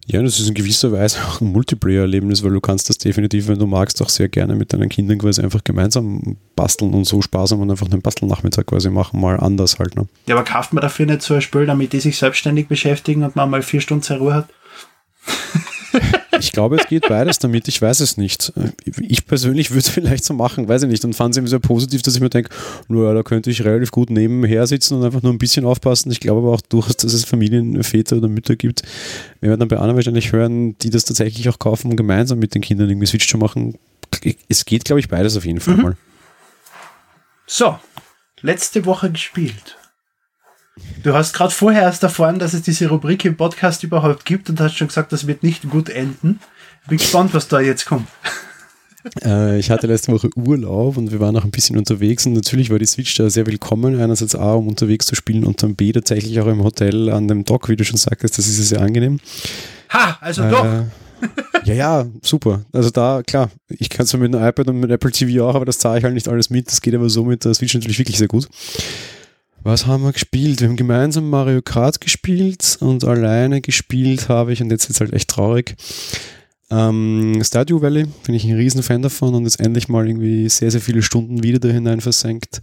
Ja, 0.06 0.22
das 0.22 0.38
ist 0.38 0.48
in 0.48 0.54
gewisser 0.54 0.92
Weise 0.92 1.18
auch 1.26 1.40
ein 1.40 1.50
Multiplayer-Erlebnis, 1.52 2.42
weil 2.42 2.52
du 2.52 2.60
kannst 2.60 2.90
das 2.90 2.98
definitiv, 2.98 3.48
wenn 3.48 3.58
du 3.58 3.66
magst, 3.66 4.02
auch 4.02 4.10
sehr 4.10 4.28
gerne 4.28 4.54
mit 4.54 4.72
deinen 4.72 4.90
Kindern 4.90 5.18
quasi 5.18 5.40
einfach 5.40 5.64
gemeinsam 5.64 6.36
basteln 6.56 6.92
und 6.92 7.04
so 7.04 7.22
sparsam 7.22 7.60
und 7.60 7.70
einfach 7.70 7.90
einen 7.90 8.02
Bastelnachmittag 8.02 8.66
quasi 8.66 8.90
machen, 8.90 9.18
mal 9.20 9.40
anders 9.40 9.78
halt. 9.78 9.96
Ne? 9.96 10.06
Ja, 10.26 10.34
aber 10.34 10.44
kauft 10.44 10.74
man 10.74 10.82
dafür 10.82 11.06
nicht 11.06 11.22
so 11.22 11.34
ein 11.34 11.40
Spiel, 11.40 11.64
damit 11.64 11.94
die 11.94 12.00
sich 12.00 12.18
selbstständig 12.18 12.68
beschäftigen 12.68 13.22
und 13.22 13.34
man 13.34 13.48
mal 13.48 13.62
vier 13.62 13.80
Stunden 13.80 14.02
zur 14.02 14.18
Ruhe 14.18 14.34
hat? 14.34 14.48
Ich 16.40 16.52
glaube, 16.52 16.76
es 16.76 16.86
geht 16.86 17.08
beides 17.08 17.38
damit, 17.38 17.68
ich 17.68 17.80
weiß 17.80 18.00
es 18.00 18.16
nicht. 18.16 18.52
Ich 19.00 19.26
persönlich 19.26 19.70
würde 19.70 19.80
es 19.80 19.88
vielleicht 19.88 20.24
so 20.24 20.34
machen, 20.34 20.68
weiß 20.68 20.82
ich 20.82 20.88
nicht, 20.88 21.04
und 21.04 21.14
fand 21.14 21.34
es 21.34 21.38
eben 21.38 21.46
sehr 21.46 21.58
positiv, 21.58 22.02
dass 22.02 22.14
ich 22.14 22.20
mir 22.20 22.30
denke, 22.30 22.50
naja, 22.88 23.14
da 23.14 23.22
könnte 23.22 23.50
ich 23.50 23.64
relativ 23.64 23.90
gut 23.90 24.10
nebenher 24.10 24.66
sitzen 24.66 24.96
und 24.96 25.04
einfach 25.04 25.22
nur 25.22 25.32
ein 25.32 25.38
bisschen 25.38 25.64
aufpassen. 25.64 26.10
Ich 26.10 26.20
glaube 26.20 26.40
aber 26.40 26.52
auch 26.52 26.60
durchaus, 26.60 26.96
dass 26.96 27.12
es 27.12 27.24
Familienväter 27.24 28.16
oder 28.16 28.28
Mütter 28.28 28.56
gibt, 28.56 28.82
wenn 29.40 29.50
wir 29.50 29.56
dann 29.56 29.68
bei 29.68 29.76
anderen 29.76 29.96
wahrscheinlich 29.96 30.32
hören, 30.32 30.76
die 30.78 30.90
das 30.90 31.04
tatsächlich 31.04 31.48
auch 31.48 31.58
kaufen, 31.58 31.90
um 31.90 31.96
gemeinsam 31.96 32.38
mit 32.38 32.54
den 32.54 32.62
Kindern 32.62 32.88
irgendwie 32.88 33.06
Switch 33.06 33.28
zu 33.28 33.38
machen. 33.38 33.78
Es 34.48 34.64
geht, 34.64 34.84
glaube 34.84 35.00
ich, 35.00 35.08
beides 35.08 35.36
auf 35.36 35.44
jeden 35.44 35.60
Fall 35.60 35.76
mal. 35.76 35.96
So, 37.46 37.78
letzte 38.40 38.86
Woche 38.86 39.10
gespielt. 39.10 39.76
Du 41.04 41.12
hast 41.12 41.34
gerade 41.34 41.52
vorher 41.52 41.82
erst 41.82 42.02
erfahren, 42.02 42.38
dass 42.38 42.54
es 42.54 42.62
diese 42.62 42.88
Rubrik 42.88 43.26
im 43.26 43.36
Podcast 43.36 43.82
überhaupt 43.82 44.24
gibt 44.24 44.48
und 44.48 44.58
hast 44.58 44.74
schon 44.74 44.88
gesagt, 44.88 45.12
das 45.12 45.26
wird 45.26 45.42
nicht 45.42 45.68
gut 45.68 45.90
enden. 45.90 46.40
Bin 46.88 46.96
gespannt, 46.96 47.34
was 47.34 47.46
da 47.46 47.60
jetzt 47.60 47.84
kommt. 47.84 48.08
Äh, 49.22 49.58
ich 49.58 49.70
hatte 49.70 49.86
letzte 49.86 50.12
Woche 50.12 50.30
Urlaub 50.34 50.96
und 50.96 51.12
wir 51.12 51.20
waren 51.20 51.36
auch 51.36 51.44
ein 51.44 51.50
bisschen 51.50 51.76
unterwegs 51.76 52.24
und 52.24 52.32
natürlich 52.32 52.70
war 52.70 52.78
die 52.78 52.86
Switch 52.86 53.14
da 53.16 53.28
sehr 53.28 53.46
willkommen. 53.46 54.00
Einerseits 54.00 54.34
A, 54.34 54.54
um 54.54 54.66
unterwegs 54.66 55.04
zu 55.04 55.14
spielen 55.14 55.44
und 55.44 55.62
dann 55.62 55.76
B, 55.76 55.92
tatsächlich 55.92 56.40
auch 56.40 56.46
im 56.46 56.64
Hotel 56.64 57.10
an 57.10 57.28
dem 57.28 57.44
Dock, 57.44 57.68
wie 57.68 57.76
du 57.76 57.84
schon 57.84 57.98
sagtest, 57.98 58.38
das 58.38 58.48
ist 58.48 58.56
ja 58.56 58.64
sehr 58.64 58.80
angenehm. 58.80 59.20
Ha, 59.90 60.16
also 60.22 60.48
doch. 60.48 60.64
Äh, 60.64 60.84
ja, 61.66 61.74
ja, 61.74 62.06
super. 62.22 62.64
Also 62.72 62.88
da, 62.88 63.22
klar, 63.22 63.50
ich 63.68 63.90
kann 63.90 64.04
es 64.04 64.16
mit 64.16 64.34
einem 64.34 64.42
iPad 64.42 64.68
und 64.68 64.80
mit 64.80 64.90
Apple 64.90 65.12
TV 65.12 65.46
auch, 65.46 65.54
aber 65.54 65.66
das 65.66 65.76
zahle 65.76 65.98
ich 65.98 66.04
halt 66.04 66.14
nicht 66.14 66.28
alles 66.28 66.48
mit. 66.48 66.68
Das 66.68 66.80
geht 66.80 66.94
aber 66.94 67.10
so 67.10 67.24
mit 67.26 67.44
der 67.44 67.52
Switch 67.52 67.74
natürlich 67.74 67.98
wirklich 67.98 68.16
sehr 68.16 68.28
gut. 68.28 68.48
Was 69.66 69.86
haben 69.86 70.02
wir 70.02 70.12
gespielt? 70.12 70.60
Wir 70.60 70.68
haben 70.68 70.76
gemeinsam 70.76 71.30
Mario 71.30 71.62
Kart 71.62 71.98
gespielt 71.98 72.76
und 72.80 73.02
alleine 73.02 73.62
gespielt 73.62 74.28
habe 74.28 74.52
ich, 74.52 74.60
und 74.60 74.70
jetzt 74.70 74.90
ist 74.90 75.00
halt 75.00 75.14
echt 75.14 75.30
traurig, 75.30 75.74
ähm, 76.70 77.40
Stardew 77.42 77.80
Valley, 77.80 78.04
bin 78.26 78.34
ich 78.34 78.44
ein 78.44 78.56
riesen 78.56 78.82
Fan 78.82 79.00
davon 79.00 79.34
und 79.34 79.44
jetzt 79.44 79.60
endlich 79.60 79.88
mal 79.88 80.06
irgendwie 80.06 80.50
sehr, 80.50 80.70
sehr 80.70 80.82
viele 80.82 81.00
Stunden 81.00 81.42
wieder 81.42 81.60
da 81.60 81.68
hinein 81.68 82.02
versenkt. 82.02 82.60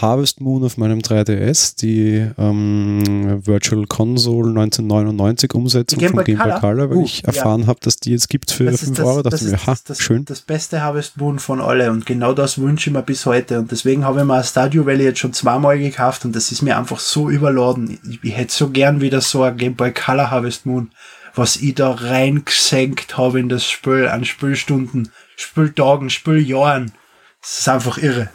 Harvest 0.00 0.40
Moon 0.40 0.64
auf 0.64 0.76
meinem 0.76 1.00
3DS, 1.00 1.76
die 1.76 2.26
ähm, 2.38 3.40
Virtual 3.46 3.86
Console 3.86 4.48
1999 4.50 5.54
Umsetzung 5.54 5.98
Game 5.98 6.12
von 6.12 6.24
Game 6.24 6.38
Boy 6.38 6.52
Color? 6.60 6.90
Weil 6.90 6.96
Uh, 6.96 7.04
ich 7.04 7.24
erfahren 7.24 7.66
habe, 7.66 7.80
dass 7.82 7.96
die 7.96 8.12
jetzt 8.12 8.28
gibt 8.28 8.50
für 8.50 8.64
Das 8.64 8.82
ist 8.82 8.84
5 8.84 8.96
das, 8.96 9.06
Euro. 9.06 9.22
das, 9.22 9.42
mir, 9.42 9.52
ha, 9.52 9.60
das, 9.66 9.84
das, 9.84 10.00
schön. 10.00 10.24
das 10.24 10.40
beste 10.40 10.82
Harvest 10.82 11.16
Moon 11.16 11.38
von 11.38 11.60
alle 11.60 11.90
und 11.90 12.06
genau 12.06 12.32
das 12.32 12.58
wünsche 12.58 12.90
ich 12.90 12.94
mir 12.94 13.02
bis 13.02 13.26
heute 13.26 13.58
und 13.58 13.70
deswegen 13.70 14.04
habe 14.04 14.20
ich 14.20 14.26
mir 14.26 14.42
Stadio 14.44 14.86
Valley 14.86 15.04
jetzt 15.04 15.18
schon 15.20 15.32
zweimal 15.32 15.78
gekauft 15.78 16.24
und 16.24 16.34
das 16.34 16.52
ist 16.52 16.62
mir 16.62 16.76
einfach 16.78 16.98
so 16.98 17.30
überladen. 17.30 17.98
Ich, 18.08 18.22
ich 18.22 18.36
hätte 18.36 18.52
so 18.52 18.70
gern 18.70 19.00
wieder 19.00 19.20
so 19.20 19.42
ein 19.42 19.56
Game 19.56 19.74
Boy 19.74 19.92
Color 19.92 20.30
Harvest 20.30 20.66
Moon, 20.66 20.90
was 21.34 21.56
ich 21.56 21.74
da 21.74 21.90
reingesenkt 21.92 23.16
habe 23.16 23.40
in 23.40 23.48
das 23.48 23.64
Spiel 23.66 24.08
an 24.08 24.24
Spielstunden, 24.24 25.10
Spieltagen, 25.36 26.10
Spieljahren. 26.10 26.92
Das 27.40 27.58
ist 27.58 27.68
einfach 27.68 27.98
irre. 27.98 28.30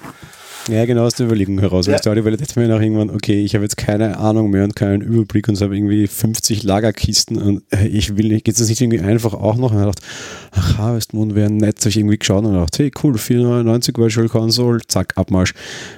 Ja, 0.69 0.85
genau 0.85 1.05
aus 1.05 1.15
der 1.15 1.25
Überlegung 1.25 1.59
heraus. 1.59 1.87
Ja. 1.87 1.97
Stardew 1.97 2.23
Valley 2.23 2.37
dachte 2.37 2.59
mir 2.59 2.67
nach 2.67 2.79
irgendwann, 2.79 3.09
okay, 3.09 3.43
ich 3.43 3.55
habe 3.55 3.63
jetzt 3.63 3.77
keine 3.77 4.17
Ahnung 4.17 4.51
mehr 4.51 4.63
und 4.63 4.75
keinen 4.75 5.01
Überblick 5.01 5.47
und 5.47 5.59
habe 5.59 5.75
irgendwie 5.75 6.07
50 6.07 6.63
Lagerkisten 6.63 7.41
und 7.41 7.63
äh, 7.71 7.87
ich 7.87 8.17
will 8.17 8.27
nicht, 8.27 8.45
geht 8.45 8.59
es 8.59 8.69
nicht 8.69 8.79
irgendwie 8.79 8.99
einfach 8.99 9.33
auch 9.33 9.55
noch? 9.55 9.71
Und 9.71 9.79
ich 9.79 9.85
dachte, 9.85 10.03
ach, 10.51 10.77
Harvest 10.77 11.13
Moon 11.13 11.33
wäre 11.33 11.49
nett, 11.49 11.79
habe 11.79 11.89
ich 11.89 11.97
irgendwie 11.97 12.19
geschaut 12.19 12.45
und 12.45 12.53
dachte, 12.53 12.83
hey, 12.83 12.91
cool, 13.03 13.17
499 13.17 13.97
Virtual 13.97 14.29
Console, 14.29 14.79
zack, 14.87 15.13
Abmarsch. 15.15 15.53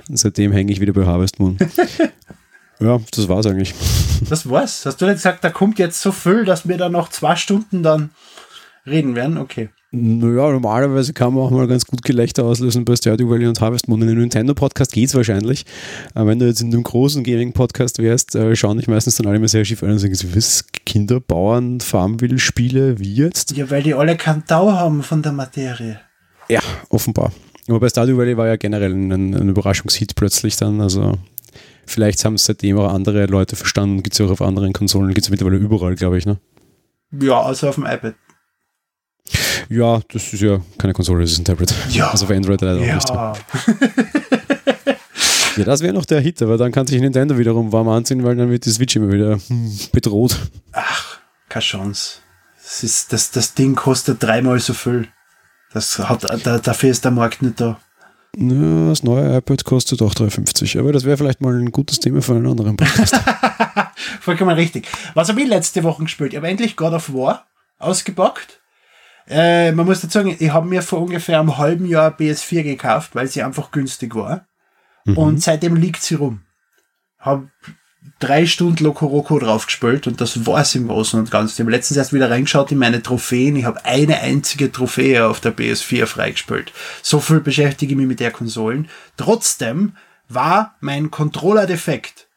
Und 0.07 0.17
seitdem 0.17 0.53
hänge 0.53 0.71
ich 0.71 0.79
wieder 0.79 0.93
bei 0.93 1.05
Harvest 1.05 1.39
Moon. 1.39 1.57
ja, 2.79 2.99
das 3.11 3.27
war's 3.27 3.45
eigentlich. 3.45 3.75
Das 4.29 4.49
war's. 4.49 4.85
Hast 4.85 5.01
du 5.01 5.05
nicht 5.05 5.15
gesagt, 5.15 5.43
da 5.43 5.49
kommt 5.49 5.79
jetzt 5.79 6.01
so 6.01 6.11
viel, 6.11 6.45
dass 6.45 6.67
wir 6.67 6.77
da 6.77 6.87
noch 6.87 7.09
zwei 7.09 7.35
Stunden 7.35 7.83
dann 7.83 8.11
reden 8.85 9.15
werden? 9.15 9.37
Okay. 9.37 9.69
Naja, 9.93 10.49
normalerweise 10.51 11.11
kann 11.11 11.33
man 11.33 11.43
auch 11.43 11.51
mal 11.51 11.67
ganz 11.67 11.85
gut 11.85 12.01
Gelächter 12.03 12.45
auslösen 12.45 12.85
bei 12.85 12.95
Stardew 12.95 13.29
Valley 13.29 13.45
und 13.47 13.59
Harvest 13.59 13.89
Moon. 13.89 14.01
In 14.01 14.07
einem 14.07 14.19
Nintendo-Podcast 14.19 14.93
geht's 14.93 15.13
wahrscheinlich. 15.15 15.65
Aber 16.13 16.29
wenn 16.29 16.39
du 16.39 16.47
jetzt 16.47 16.61
in 16.61 16.73
einem 16.73 16.83
großen 16.83 17.25
Gaming-Podcast 17.25 17.99
wärst, 17.99 18.35
äh, 18.35 18.55
schauen 18.55 18.77
dich 18.77 18.87
meistens 18.87 19.17
dann 19.17 19.27
alle 19.27 19.35
immer 19.35 19.49
sehr 19.49 19.65
schief 19.65 19.83
an 19.83 19.91
und 19.91 19.99
sagen, 19.99 20.17
was, 20.33 20.65
Kinder, 20.85 21.19
Bauern, 21.19 21.81
Farmville-Spiele, 21.81 22.99
wie 22.99 23.13
jetzt? 23.13 23.57
Ja, 23.57 23.69
weil 23.69 23.83
die 23.83 23.93
alle 23.93 24.15
keinen 24.15 24.45
Tau 24.45 24.71
haben 24.71 25.03
von 25.03 25.21
der 25.21 25.33
Materie. 25.33 25.99
Ja, 26.47 26.61
offenbar. 26.87 27.33
Aber 27.67 27.81
bei 27.81 27.89
Stardew 27.89 28.17
Valley 28.17 28.37
war 28.37 28.47
ja 28.47 28.55
generell 28.55 28.93
ein, 28.93 29.11
ein 29.11 29.49
Überraschungshit 29.49 30.15
plötzlich 30.15 30.55
dann. 30.55 30.79
Also 30.79 31.17
vielleicht 31.85 32.23
haben 32.23 32.35
es 32.35 32.45
seitdem 32.45 32.79
auch 32.79 32.93
andere 32.93 33.25
Leute 33.25 33.57
verstanden. 33.57 34.03
Gibt 34.03 34.13
es 34.13 34.19
ja 34.19 34.25
auch 34.25 34.31
auf 34.31 34.41
anderen 34.41 34.71
Konsolen, 34.71 35.13
gibt 35.13 35.25
es 35.25 35.29
mittlerweile 35.29 35.57
überall, 35.57 35.95
glaube 35.95 36.17
ich. 36.17 36.25
Ne? 36.25 36.37
Ja, 37.19 37.41
also 37.41 37.67
auf 37.67 37.75
dem 37.75 37.85
iPad. 37.85 38.15
Ja, 39.69 40.01
das 40.11 40.33
ist 40.33 40.41
ja 40.41 40.59
keine 40.77 40.93
Konsole, 40.93 41.21
das 41.21 41.31
ist 41.31 41.39
ein 41.39 41.45
Tablet. 41.45 41.73
Ja. 41.89 42.09
Also 42.11 42.25
auf 42.25 42.31
Android 42.31 42.61
leider 42.61 42.79
auch 42.79 42.93
nicht. 42.93 43.09
Ja. 43.09 43.33
Ja, 45.57 45.65
das 45.65 45.81
wäre 45.81 45.93
noch 45.93 46.05
der 46.05 46.21
Hit, 46.21 46.41
aber 46.41 46.57
dann 46.57 46.71
kann 46.71 46.87
sich 46.87 47.01
Nintendo 47.01 47.37
wiederum 47.37 47.71
warm 47.71 47.89
anziehen, 47.89 48.23
weil 48.23 48.35
dann 48.35 48.49
wird 48.49 48.65
die 48.65 48.69
Switch 48.69 48.95
immer 48.95 49.11
wieder 49.11 49.37
hm, 49.47 49.77
bedroht. 49.91 50.37
Ach, 50.71 51.17
keine 51.49 51.63
Chance. 51.63 52.19
Das, 52.63 52.83
ist, 52.83 53.11
das, 53.11 53.31
das 53.31 53.53
Ding 53.53 53.75
kostet 53.75 54.23
dreimal 54.23 54.59
so 54.59 54.73
viel. 54.73 55.09
Das 55.73 55.99
hat, 55.99 56.23
da, 56.23 56.59
dafür 56.59 56.89
ist 56.89 57.03
der 57.03 57.11
Markt 57.11 57.41
nicht 57.41 57.59
da. 57.59 57.79
Ja, 58.37 58.87
das 58.89 59.03
neue 59.03 59.37
iPad 59.37 59.65
kostet 59.65 60.01
auch 60.01 60.13
3,50, 60.13 60.79
aber 60.79 60.93
das 60.93 61.03
wäre 61.03 61.17
vielleicht 61.17 61.41
mal 61.41 61.53
ein 61.53 61.71
gutes 61.71 61.99
Thema 61.99 62.21
für 62.21 62.33
einen 62.33 62.47
anderen 62.47 62.77
Podcast. 62.77 63.19
Vollkommen 64.21 64.55
richtig. 64.55 64.87
Was 65.15 65.27
habe 65.27 65.41
ich 65.41 65.47
letzte 65.49 65.83
Woche 65.83 66.03
gespielt? 66.03 66.31
Ich 66.31 66.37
habe 66.37 66.47
endlich 66.47 66.77
God 66.77 66.93
of 66.93 67.13
War 67.13 67.45
ausgepackt. 67.77 68.60
Äh, 69.29 69.71
man 69.71 69.85
muss 69.85 70.01
dazu 70.01 70.13
sagen, 70.13 70.35
ich 70.37 70.51
habe 70.51 70.67
mir 70.67 70.81
vor 70.81 71.01
ungefähr 71.01 71.39
einem 71.39 71.57
halben 71.57 71.85
Jahr 71.85 72.11
PS4 72.11 72.63
gekauft, 72.63 73.15
weil 73.15 73.27
sie 73.27 73.43
einfach 73.43 73.71
günstig 73.71 74.15
war. 74.15 74.47
Und 75.05 75.41
seitdem 75.41 75.75
liegt 75.75 76.03
sie 76.03 76.15
rum. 76.15 76.41
Hab 77.19 77.43
drei 78.19 78.45
Stunden 78.45 78.83
Lokoroko 78.83 79.39
draufgespielt 79.39 80.07
und 80.07 80.21
das 80.21 80.45
war's 80.45 80.75
im 80.75 80.87
Großen 80.87 81.19
und 81.19 81.31
Ganzen. 81.31 81.53
Ich 81.53 81.59
habe 81.59 81.71
letztens 81.71 81.97
erst 81.97 82.13
wieder 82.13 82.29
reingeschaut 82.29 82.71
in 82.71 82.77
meine 82.77 83.01
Trophäen. 83.01 83.55
Ich 83.55 83.65
habe 83.65 83.85
eine 83.85 84.19
einzige 84.21 84.71
Trophäe 84.71 85.27
auf 85.27 85.39
der 85.39 85.55
PS4 85.55 86.05
freigespielt. 86.05 86.71
So 87.01 87.19
viel 87.19 87.39
beschäftige 87.39 87.93
ich 87.93 87.97
mich 87.97 88.07
mit 88.07 88.19
der 88.19 88.31
Konsolen. 88.31 88.89
Trotzdem 89.17 89.93
war 90.27 90.75
mein 90.79 91.11
Controller 91.11 91.67
defekt. 91.67 92.27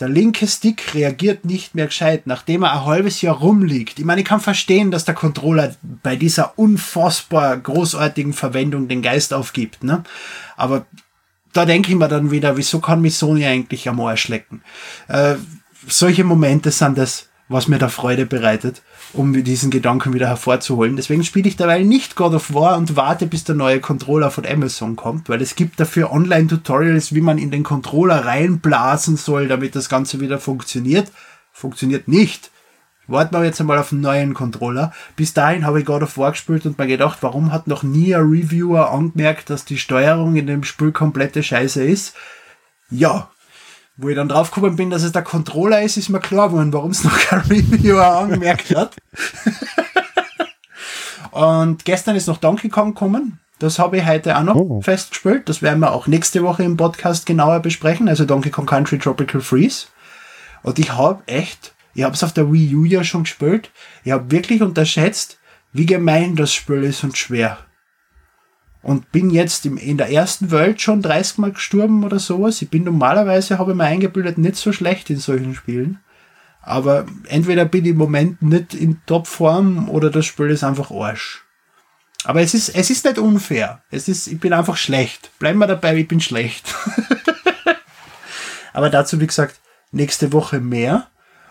Der 0.00 0.08
linke 0.08 0.46
Stick 0.46 0.94
reagiert 0.94 1.44
nicht 1.44 1.74
mehr 1.74 1.86
gescheit, 1.86 2.26
nachdem 2.26 2.62
er 2.62 2.72
ein 2.72 2.86
halbes 2.86 3.20
Jahr 3.20 3.36
rumliegt. 3.36 3.98
Ich 3.98 4.04
meine, 4.04 4.22
ich 4.22 4.26
kann 4.26 4.40
verstehen, 4.40 4.90
dass 4.90 5.04
der 5.04 5.14
Controller 5.14 5.76
bei 6.02 6.16
dieser 6.16 6.58
unfassbar 6.58 7.56
großartigen 7.58 8.32
Verwendung 8.32 8.88
den 8.88 9.02
Geist 9.02 9.34
aufgibt, 9.34 9.84
ne? 9.84 10.02
Aber 10.56 10.86
da 11.52 11.66
denke 11.66 11.90
ich 11.90 11.96
mir 11.96 12.08
dann 12.08 12.30
wieder, 12.30 12.56
wieso 12.56 12.80
kann 12.80 13.02
mich 13.02 13.16
Sony 13.16 13.44
eigentlich 13.44 13.88
am 13.88 14.00
Arsch 14.00 14.28
lecken? 14.28 14.62
Äh, 15.08 15.34
solche 15.86 16.24
Momente 16.24 16.70
sind 16.70 16.96
das, 16.96 17.28
was 17.48 17.68
mir 17.68 17.78
da 17.78 17.88
Freude 17.88 18.24
bereitet, 18.24 18.82
um 19.12 19.32
diesen 19.44 19.70
Gedanken 19.70 20.12
wieder 20.12 20.28
hervorzuholen. 20.28 20.96
Deswegen 20.96 21.24
spiele 21.24 21.48
ich 21.48 21.56
dabei 21.56 21.82
nicht 21.82 22.16
God 22.16 22.34
of 22.34 22.54
War 22.54 22.76
und 22.76 22.96
warte, 22.96 23.26
bis 23.26 23.44
der 23.44 23.54
neue 23.54 23.80
Controller 23.80 24.30
von 24.30 24.46
Amazon 24.46 24.96
kommt, 24.96 25.28
weil 25.28 25.42
es 25.42 25.56
gibt 25.56 25.80
dafür 25.80 26.12
Online-Tutorials, 26.12 27.14
wie 27.14 27.20
man 27.20 27.38
in 27.38 27.50
den 27.50 27.62
Controller 27.62 28.24
reinblasen 28.24 29.16
soll, 29.16 29.48
damit 29.48 29.74
das 29.74 29.88
Ganze 29.88 30.20
wieder 30.20 30.38
funktioniert. 30.38 31.10
Funktioniert 31.52 32.08
nicht. 32.08 32.50
Warten 33.06 33.34
wir 33.34 33.44
jetzt 33.44 33.60
einmal 33.60 33.78
auf 33.78 33.90
einen 33.90 34.02
neuen 34.02 34.34
Controller. 34.34 34.92
Bis 35.16 35.34
dahin 35.34 35.66
habe 35.66 35.80
ich 35.80 35.86
God 35.86 36.02
of 36.02 36.16
War 36.16 36.30
gespielt 36.30 36.64
und 36.64 36.78
mir 36.78 36.86
gedacht, 36.86 37.18
warum 37.22 37.52
hat 37.52 37.66
noch 37.66 37.82
nie 37.82 38.14
ein 38.14 38.22
Reviewer 38.22 38.92
angemerkt, 38.92 39.50
dass 39.50 39.64
die 39.64 39.78
Steuerung 39.78 40.36
in 40.36 40.46
dem 40.46 40.62
Spiel 40.62 40.92
komplette 40.92 41.42
Scheiße 41.42 41.82
ist? 41.82 42.14
Ja, 42.88 43.30
wo 44.00 44.08
ich 44.08 44.16
dann 44.16 44.28
draufgekommen 44.28 44.76
bin, 44.76 44.90
dass 44.90 45.02
es 45.02 45.12
der 45.12 45.22
Controller 45.22 45.82
ist, 45.82 45.96
ist 45.96 46.08
mir 46.08 46.20
klar 46.20 46.48
geworden, 46.48 46.72
warum 46.72 46.90
es 46.90 47.04
noch 47.04 47.18
kein 47.18 47.40
Reviewer 47.40 48.18
angemerkt 48.18 48.74
hat. 48.74 48.96
und 51.30 51.84
gestern 51.84 52.16
ist 52.16 52.26
noch 52.26 52.38
Donkey 52.38 52.68
Kong 52.68 52.94
gekommen. 52.94 53.38
Das 53.58 53.78
habe 53.78 53.98
ich 53.98 54.06
heute 54.06 54.38
auch 54.38 54.42
noch 54.42 54.54
oh. 54.54 54.80
festgespielt. 54.80 55.48
Das 55.48 55.60
werden 55.60 55.80
wir 55.80 55.92
auch 55.92 56.06
nächste 56.06 56.42
Woche 56.42 56.62
im 56.62 56.78
Podcast 56.78 57.26
genauer 57.26 57.60
besprechen. 57.60 58.08
Also 58.08 58.24
Donkey 58.24 58.50
Kong 58.50 58.64
Country 58.64 58.98
Tropical 58.98 59.42
Freeze. 59.42 59.88
Und 60.62 60.78
ich 60.78 60.92
habe 60.92 61.22
echt, 61.26 61.74
ich 61.94 62.02
habe 62.02 62.14
es 62.14 62.24
auf 62.24 62.32
der 62.32 62.50
Wii 62.50 62.74
U 62.74 62.84
ja 62.84 63.04
schon 63.04 63.24
gespielt. 63.24 63.70
Ich 64.02 64.12
habe 64.12 64.30
wirklich 64.30 64.62
unterschätzt, 64.62 65.38
wie 65.74 65.84
gemein 65.84 66.36
das 66.36 66.54
Spiel 66.54 66.84
ist 66.84 67.04
und 67.04 67.18
schwer 67.18 67.58
und 68.82 69.12
bin 69.12 69.30
jetzt 69.30 69.66
im, 69.66 69.76
in 69.76 69.98
der 69.98 70.10
ersten 70.10 70.50
Welt 70.50 70.80
schon 70.80 71.02
30 71.02 71.38
Mal 71.38 71.52
gestorben 71.52 72.04
oder 72.04 72.18
sowas. 72.18 72.62
Ich 72.62 72.70
bin 72.70 72.84
normalerweise, 72.84 73.58
habe 73.58 73.72
ich 73.72 73.76
mir 73.76 73.84
eingebildet, 73.84 74.38
nicht 74.38 74.56
so 74.56 74.72
schlecht 74.72 75.10
in 75.10 75.18
solchen 75.18 75.54
Spielen. 75.54 76.00
Aber 76.62 77.06
entweder 77.28 77.64
bin 77.64 77.84
ich 77.84 77.92
im 77.92 77.96
Moment 77.96 78.42
nicht 78.42 78.74
in 78.74 79.00
Topform 79.06 79.88
oder 79.88 80.10
das 80.10 80.26
Spiel 80.26 80.50
ist 80.50 80.64
einfach 80.64 80.90
Arsch. 80.90 81.44
Aber 82.24 82.42
es 82.42 82.52
ist, 82.52 82.68
es 82.70 82.90
ist 82.90 83.04
nicht 83.04 83.18
unfair. 83.18 83.82
Es 83.90 84.08
ist, 84.08 84.26
ich 84.26 84.38
bin 84.38 84.52
einfach 84.52 84.76
schlecht. 84.76 85.30
Bleiben 85.38 85.58
wir 85.58 85.66
dabei, 85.66 85.96
ich 85.96 86.08
bin 86.08 86.20
schlecht. 86.20 86.74
Aber 88.72 88.90
dazu, 88.90 89.20
wie 89.20 89.26
gesagt, 89.26 89.58
nächste 89.90 90.32
Woche 90.32 90.60
mehr. 90.60 91.08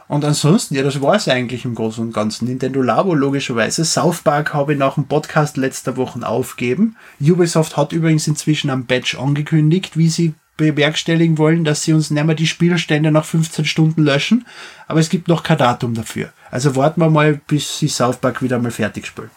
Und 0.10 0.26
ansonsten, 0.26 0.74
ja, 0.74 0.82
das 0.82 1.02
war 1.04 1.16
es 1.16 1.28
eigentlich 1.28 1.66
im 1.66 1.76
Großen 1.76 2.04
und 2.04 2.14
Ganzen. 2.14 2.48
Nintendo 2.48 2.82
Labo 2.82 3.14
logischerweise. 3.14 3.86
South 3.86 4.24
Park 4.24 4.56
habe 4.56 4.74
ich 4.74 4.80
nach 4.80 4.96
dem 4.96 5.06
Podcast 5.06 5.56
letzter 5.56 5.98
Woche 5.98 6.28
aufgeben. 6.28 6.96
Ubisoft 7.22 7.78
hat 7.78 7.94
übrigens 7.94 8.28
inzwischen 8.28 8.72
am 8.72 8.88
Badge 8.88 9.18
angekündigt, 9.20 9.98
wie 9.98 10.10
sie 10.10 10.34
bewerkstelligen 10.58 11.38
wollen, 11.38 11.64
dass 11.64 11.84
sie 11.84 11.94
uns 11.94 12.10
nicht 12.10 12.26
mehr 12.26 12.34
die 12.34 12.48
Spielstände 12.48 13.12
nach 13.12 13.24
15 13.24 13.66
Stunden 13.66 14.02
löschen. 14.02 14.48
Aber 14.88 15.00
es 15.00 15.10
gibt 15.10 15.28
noch 15.28 15.44
kein 15.44 15.60
Datum 15.60 15.94
dafür. 15.94 16.34
Also 16.50 16.76
warten 16.76 17.00
wir 17.00 17.12
mal, 17.12 17.40
bis 17.48 17.78
sie 17.78 17.88
South 17.88 18.18
Park 18.18 18.42
wieder 18.42 18.58
mal 18.58 18.72
fertig 18.72 19.06
spielen. 19.06 19.30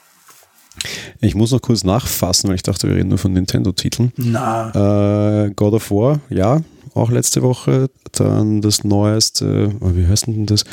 Ich 1.21 1.35
muss 1.35 1.53
noch 1.53 1.61
kurz 1.61 1.85
nachfassen, 1.85 2.49
weil 2.49 2.57
ich 2.57 2.63
dachte, 2.63 2.89
wir 2.89 2.97
reden 2.97 3.11
nur 3.11 3.19
von 3.19 3.35
Nintendo-Titeln. 3.35 4.13
Na. 4.17 5.45
Äh, 5.45 5.51
God 5.51 5.75
of 5.75 5.91
War, 5.91 6.21
ja, 6.31 6.63
auch 6.95 7.11
letzte 7.11 7.43
Woche. 7.43 7.91
Dann 8.13 8.61
das 8.61 8.85
neueste, 8.85 9.75
oh, 9.81 9.91
wie 9.95 10.07
heißt 10.07 10.27
denn 10.27 10.47
das? 10.47 10.65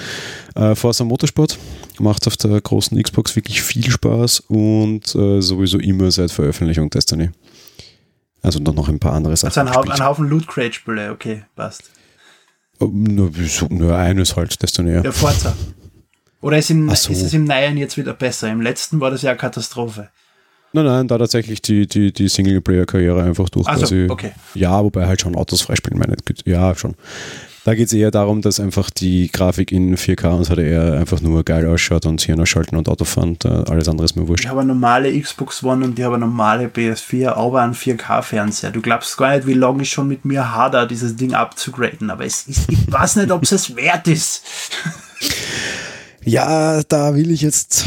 Äh, 0.56 0.76
Forza 0.76 1.04
Motorsport. 1.04 1.58
Macht 2.00 2.28
auf 2.28 2.38
der 2.38 2.60
großen 2.62 3.02
Xbox 3.02 3.36
wirklich 3.36 3.62
viel 3.62 3.90
Spaß 3.90 4.42
und 4.48 5.14
äh, 5.16 5.42
sowieso 5.42 5.80
immer 5.80 6.12
seit 6.12 6.32
Veröffentlichung 6.32 6.90
Destiny. 6.90 7.30
Also 8.42 8.60
noch 8.60 8.88
ein 8.88 9.00
paar 9.00 9.14
andere 9.14 9.36
Sachen. 9.36 9.68
Also 9.68 9.82
ein, 9.82 9.92
ein 9.92 10.06
Haufen 10.06 10.30
Loot 10.30 10.48
Crate 10.48 10.74
Spiele, 10.74 11.12
okay, 11.12 11.44
passt. 11.56 11.92
Nur, 12.80 13.32
nur 13.70 13.98
eines 13.98 14.36
halt, 14.36 14.62
Destiny. 14.62 15.04
Ja, 15.04 15.12
Forza. 15.12 15.56
Oder 16.42 16.58
ist, 16.58 16.70
im, 16.70 16.88
so. 16.96 17.12
ist 17.12 17.22
es 17.22 17.34
im 17.34 17.44
Neuen 17.44 17.78
jetzt 17.78 17.98
wieder 17.98 18.14
besser? 18.14 18.50
Im 18.50 18.62
letzten 18.62 19.02
war 19.02 19.12
das 19.12 19.22
ja 19.24 19.32
eine 19.32 19.40
Katastrophe. 19.40 20.10
Nein, 20.72 20.86
nein, 20.86 21.08
da 21.08 21.18
tatsächlich 21.18 21.62
die, 21.62 21.88
die, 21.88 22.14
die 22.14 22.28
Singleplayer-Karriere 22.28 23.24
einfach 23.24 23.50
durch. 23.50 23.68
Also, 23.68 23.86
quasi, 23.86 24.08
okay. 24.10 24.32
Ja, 24.54 24.84
wobei 24.84 25.08
halt 25.08 25.22
schon 25.22 25.36
Autos 25.36 25.62
freispielen, 25.62 25.98
meine 25.98 26.16
Ja, 26.46 26.76
schon. 26.76 26.96
Da 27.66 27.76
geht 27.76 27.88
es 27.88 27.94
eher 27.94 28.10
darum, 28.10 28.42
dass 28.42 28.60
einfach 28.60 28.90
die 28.90 29.30
Grafik 29.32 29.72
in 29.72 29.96
4K 29.98 30.30
und 30.30 30.48
HDR 30.48 30.94
einfach 30.94 31.22
nur 31.22 31.44
geil 31.44 31.68
ausschaut 31.68 32.06
und 32.06 32.22
Hirn 32.22 32.40
ausschalten 32.40 32.78
und 32.78 32.88
Autofahren, 32.88 33.38
alles 33.68 33.90
andere 33.90 34.06
ist 34.06 34.16
mir 34.16 34.28
wurscht. 34.28 34.46
Ich 34.46 34.50
habe 34.50 34.62
eine 34.62 34.74
normale 34.74 35.20
Xbox 35.20 35.62
One 35.64 35.86
und 35.86 36.00
ich 36.00 36.06
habe 36.06 36.16
eine 36.16 36.26
normale 36.26 36.68
PS4, 36.68 37.30
aber 37.30 37.62
einen 37.62 37.74
4K-Fernseher. 37.74 38.72
Du 38.72 38.82
glaubst 38.82 39.18
gar 39.18 39.36
nicht, 39.36 39.46
wie 39.46 39.54
lange 39.54 39.84
ich 39.84 39.90
schon 39.90 40.08
mit 40.08 40.24
mir 40.24 40.56
hader, 40.56 40.88
dieses 40.88 41.16
Ding 41.16 41.34
abzugraden, 41.34 42.10
aber 42.10 42.26
es 42.26 42.48
ist, 42.48 42.72
ich 42.72 42.92
weiß 42.92 43.18
nicht, 43.18 43.32
ob 43.32 43.44
es 43.44 43.52
es 43.52 43.76
wert 43.76 44.08
ist. 44.08 44.42
Ja, 46.30 46.84
da 46.88 47.16
will 47.16 47.32
ich 47.32 47.42
jetzt 47.42 47.86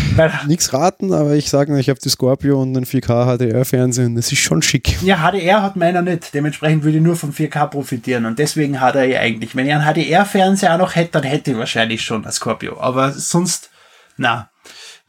nichts 0.49 0.73
raten, 0.73 1.13
aber 1.13 1.35
ich 1.35 1.49
sage 1.49 1.79
ich 1.79 1.89
habe 1.89 2.01
die 2.01 2.09
Scorpio 2.09 2.61
und 2.61 2.77
einen 2.77 2.85
4K 2.85 3.39
HDR-Fernseher 3.39 4.07
und 4.07 4.17
das 4.17 4.33
ist 4.33 4.41
schon 4.41 4.63
schick. 4.63 5.01
Ja, 5.03 5.19
HDR 5.19 5.63
hat 5.63 5.77
meiner 5.77 6.03
nicht. 6.03 6.35
Dementsprechend 6.35 6.83
würde 6.83 6.99
ich 6.99 7.05
nur 7.05 7.15
vom 7.15 7.31
4K 7.31 7.69
profitieren 7.69 8.27
und 8.27 8.41
deswegen 8.41 8.81
hat 8.81 8.97
er 8.97 9.05
ja 9.05 9.21
eigentlich. 9.21 9.55
Wenn 9.55 9.67
ich 9.67 9.73
einen 9.73 9.85
HDR-Fernseher 9.85 10.75
auch 10.75 10.79
noch 10.79 10.97
hätte, 10.97 11.13
dann 11.13 11.23
hätte 11.23 11.53
ich 11.53 11.57
wahrscheinlich 11.57 12.03
schon 12.03 12.27
ein 12.27 12.33
Scorpio. 12.33 12.81
Aber 12.81 13.13
sonst, 13.13 13.71
na, 14.17 14.51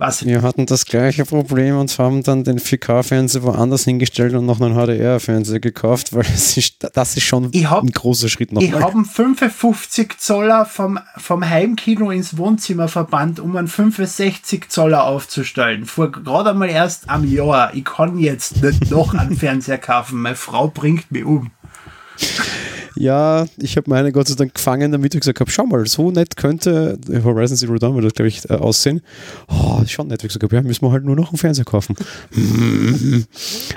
was 0.03 0.25
Wir 0.25 0.41
hatten 0.41 0.65
das 0.65 0.85
gleiche 0.85 1.25
Problem 1.25 1.77
und 1.77 1.97
haben 1.97 2.23
dann 2.23 2.43
den 2.43 2.59
4K-Fernseher 2.59 3.43
woanders 3.43 3.85
hingestellt 3.85 4.33
und 4.33 4.45
noch 4.45 4.59
einen 4.59 4.75
HDR-Fernseher 4.75 5.59
gekauft, 5.59 6.13
weil 6.13 6.25
es 6.33 6.57
ist, 6.57 6.87
das 6.93 7.15
ist 7.15 7.23
schon 7.23 7.51
hab, 7.65 7.83
ein 7.83 7.91
großer 7.91 8.29
Schritt 8.29 8.51
noch. 8.51 8.61
Ich 8.61 8.73
habe 8.73 8.93
einen 8.93 9.05
55 9.05 10.17
Zoller 10.17 10.65
vom, 10.65 10.99
vom 11.17 11.47
Heimkino 11.47 12.11
ins 12.11 12.37
Wohnzimmer 12.37 12.87
verbannt, 12.87 13.39
um 13.39 13.55
einen 13.55 13.67
65 13.67 14.69
Zoller 14.69 15.05
aufzustellen. 15.05 15.85
Vor 15.85 16.11
gerade 16.11 16.51
einmal 16.51 16.69
erst 16.69 17.09
am 17.09 17.23
Jahr. 17.27 17.73
Ich 17.73 17.85
kann 17.85 18.17
jetzt 18.19 18.61
nicht 18.61 18.91
noch 18.91 19.13
einen 19.13 19.35
Fernseher 19.37 19.77
kaufen. 19.77 20.21
Meine 20.21 20.35
Frau 20.35 20.67
bringt 20.67 21.11
mich 21.11 21.25
um. 21.25 21.51
Ja, 22.95 23.47
ich 23.57 23.75
habe 23.75 23.89
meine 23.89 24.11
Gott 24.11 24.27
sei 24.27 24.35
Dank 24.35 24.53
gefangen, 24.53 24.91
damit 24.91 25.13
ich 25.15 25.21
gesagt 25.21 25.39
habe, 25.39 25.49
schau 25.49 25.65
mal, 25.65 25.85
so 25.87 26.11
nett 26.11 26.37
könnte 26.37 26.97
Horizon 27.23 27.57
Zero 27.57 27.77
Dawn, 27.77 27.99
das 28.01 28.13
glaube 28.13 28.27
ich, 28.27 28.47
äh, 28.49 28.53
aussehen. 28.53 29.01
Oh, 29.47 29.81
schon 29.87 30.07
nett. 30.07 30.23
Ich 30.23 30.31
gesagt 30.31 30.53
ja, 30.53 30.61
müssen 30.61 30.85
wir 30.85 30.91
halt 30.91 31.03
nur 31.03 31.15
noch 31.15 31.29
einen 31.29 31.37
Fernseher 31.37 31.65
kaufen. 31.65 31.95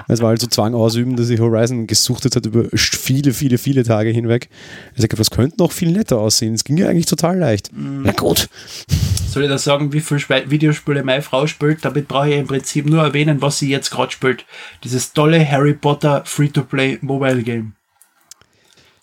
es 0.09 0.21
war 0.21 0.29
halt 0.29 0.41
so 0.41 0.47
Zwang 0.47 0.75
ausüben, 0.75 1.17
dass 1.17 1.31
ich 1.31 1.41
Horizon 1.41 1.87
gesuchtet 1.87 2.37
hat 2.37 2.47
über 2.47 2.67
viele, 2.75 3.33
viele, 3.33 3.59
viele 3.59 3.85
Tage 3.85 4.11
hinweg. 4.11 4.49
Ich 4.95 5.01
sagte, 5.01 5.17
das 5.17 5.31
könnte 5.31 5.57
noch 5.59 5.73
viel 5.73 5.93
netter 5.93 6.19
aussehen. 6.19 6.55
Es 6.55 6.65
ging 6.65 6.77
ja 6.77 6.89
eigentlich 6.89 7.07
total 7.07 7.39
leicht. 7.39 7.71
Mm. 7.73 8.03
Na 8.03 8.13
gut. 8.13 8.49
Soll 9.29 9.45
ich 9.45 9.49
da 9.49 9.59
sagen, 9.59 9.93
wie 9.93 10.01
viele 10.01 10.51
Videospiele 10.51 11.03
meine 11.03 11.23
Frau 11.23 11.47
spielt? 11.47 11.85
Damit 11.85 12.09
brauche 12.09 12.29
ich 12.29 12.37
im 12.37 12.47
Prinzip 12.47 12.87
nur 12.87 13.03
erwähnen, 13.03 13.41
was 13.41 13.59
sie 13.59 13.71
jetzt 13.71 13.91
gerade 13.91 14.13
spielt. 14.13 14.45
Dieses 14.85 15.13
tolle 15.13 15.47
Harry 15.51 15.75
Potter 15.75 16.23
Free-to-Play 16.27 16.99
Mobile 17.01 17.43
Game. 17.43 17.76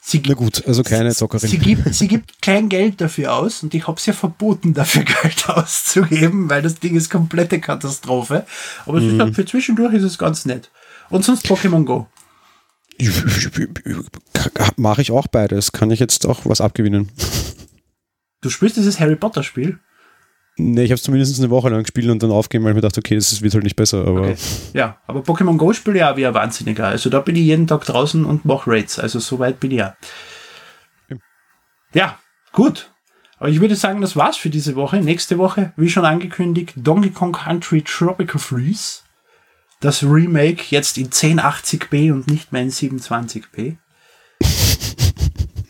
Sie, 0.06 0.22
Na 0.28 0.34
gut, 0.34 0.68
also 0.68 0.84
keine 0.84 1.16
Zockerin. 1.16 1.50
Sie 1.50 1.58
gibt, 1.58 1.96
sie 1.96 2.10
gibt 2.10 2.42
kein 2.42 2.68
Geld 2.68 3.00
dafür 3.00 3.36
aus 3.36 3.64
und 3.64 3.74
ich 3.74 3.88
habe 3.88 3.98
es 3.98 4.06
ja 4.06 4.12
verboten, 4.12 4.74
dafür 4.74 5.04
Geld 5.04 5.50
auszugeben, 5.50 6.50
weil 6.50 6.62
das 6.62 6.76
Ding 6.76 6.96
ist 6.96 7.10
komplette 7.10 7.62
Katastrophe. 7.62 8.46
Aber 8.86 9.00
mhm. 9.00 9.30
ich 9.30 9.36
für 9.36 9.46
zwischendurch 9.46 9.94
ist 9.94 10.04
es 10.04 10.18
ganz 10.18 10.46
nett. 10.46 10.72
Und 11.10 11.24
sonst 11.24 11.46
Pokémon 11.46 11.86
Go. 11.86 12.08
Mache 14.76 15.02
ich 15.02 15.12
auch 15.12 15.28
beides. 15.28 15.72
Kann 15.72 15.90
ich 15.90 16.02
jetzt 16.02 16.26
auch 16.26 16.42
was 16.44 16.60
abgewinnen? 16.60 17.10
Du 18.42 18.50
spielst 18.50 18.76
dieses 18.76 19.00
Harry 19.00 19.16
Potter 19.16 19.42
Spiel? 19.42 19.80
Nee, 20.56 20.84
ich 20.84 20.92
habe 20.92 20.96
es 20.96 21.04
zumindest 21.04 21.40
eine 21.40 21.50
Woche 21.50 21.70
lang 21.70 21.82
gespielt 21.82 22.10
und 22.10 22.22
dann 22.22 22.32
aufgegeben, 22.32 22.66
weil 22.66 22.72
ich 22.72 22.76
mir 22.76 22.82
dachte, 22.82 23.00
okay, 23.00 23.16
das 23.16 23.42
wird 23.42 23.54
halt 23.56 23.64
nicht 23.64 23.76
besser. 23.76 24.06
Aber 24.06 24.22
okay. 24.22 24.36
Ja, 24.74 24.98
aber 25.08 25.22
Pokémon 25.22 25.58
Go 25.58 25.74
spiele 25.74 26.00
ja 26.00 26.16
wie 26.16 26.28
ein 26.28 26.34
Wahnsinniger. 26.34 26.88
Also 26.88 27.10
da 27.10 27.22
bin 27.22 27.36
ich 27.36 27.44
jeden 27.44 27.66
Tag 27.66 27.86
draußen 27.86 28.24
und 28.24 28.46
mache 28.46 28.70
Raids. 28.70 29.00
Also 29.00 29.20
so 29.20 29.40
weit 29.40 29.60
bin 29.60 29.72
ich 29.72 29.78
ja. 29.78 29.96
ja. 31.10 31.18
Ja, 31.94 32.20
gut. 32.52 32.92
Aber 33.40 33.50
ich 33.50 33.60
würde 33.60 33.76
sagen, 33.76 34.00
das 34.02 34.16
war's 34.16 34.38
für 34.38 34.52
diese 34.52 34.76
Woche. 34.76 34.98
Nächste 34.98 35.40
Woche, 35.40 35.74
wie 35.76 35.90
schon 35.90 36.06
angekündigt, 36.06 36.74
Donkey 36.76 37.10
Kong 37.10 37.34
Country 37.34 37.82
Tropical 37.82 38.40
Freeze. 38.40 39.02
Das 39.80 40.04
Remake 40.04 40.64
jetzt 40.70 40.98
in 40.98 41.10
1080p 41.10 42.14
und 42.14 42.28
nicht 42.28 42.54
mehr 42.54 42.62
in 42.62 42.70
720p. 42.70 43.78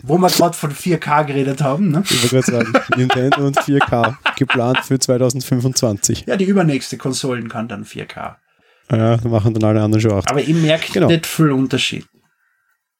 Wo 0.03 0.17
wir 0.17 0.27
gerade 0.29 0.55
von 0.55 0.71
4K 0.71 1.23
geredet 1.25 1.61
haben. 1.61 1.89
Ne? 1.89 2.03
Ich 2.05 2.31
wollte 2.31 2.51
gerade 2.51 2.65
sagen, 2.65 2.85
Nintendo 2.97 3.47
und 3.47 3.57
4K 3.57 4.15
geplant 4.37 4.79
für 4.79 4.99
2025. 4.99 6.25
Ja, 6.27 6.35
die 6.35 6.45
übernächste 6.45 6.97
Konsolen 6.97 7.49
kann 7.49 7.67
dann 7.67 7.85
4K. 7.85 8.35
Ja, 8.91 9.17
da 9.17 9.29
machen 9.29 9.53
dann 9.53 9.63
alle 9.63 9.81
anderen 9.81 10.01
schon 10.01 10.11
auch. 10.11 10.25
Aber 10.27 10.41
ich 10.41 10.49
merke 10.53 10.91
Genau. 10.91 11.07
nicht 11.07 11.25
viel 11.25 11.51
Unterschied 11.51 12.05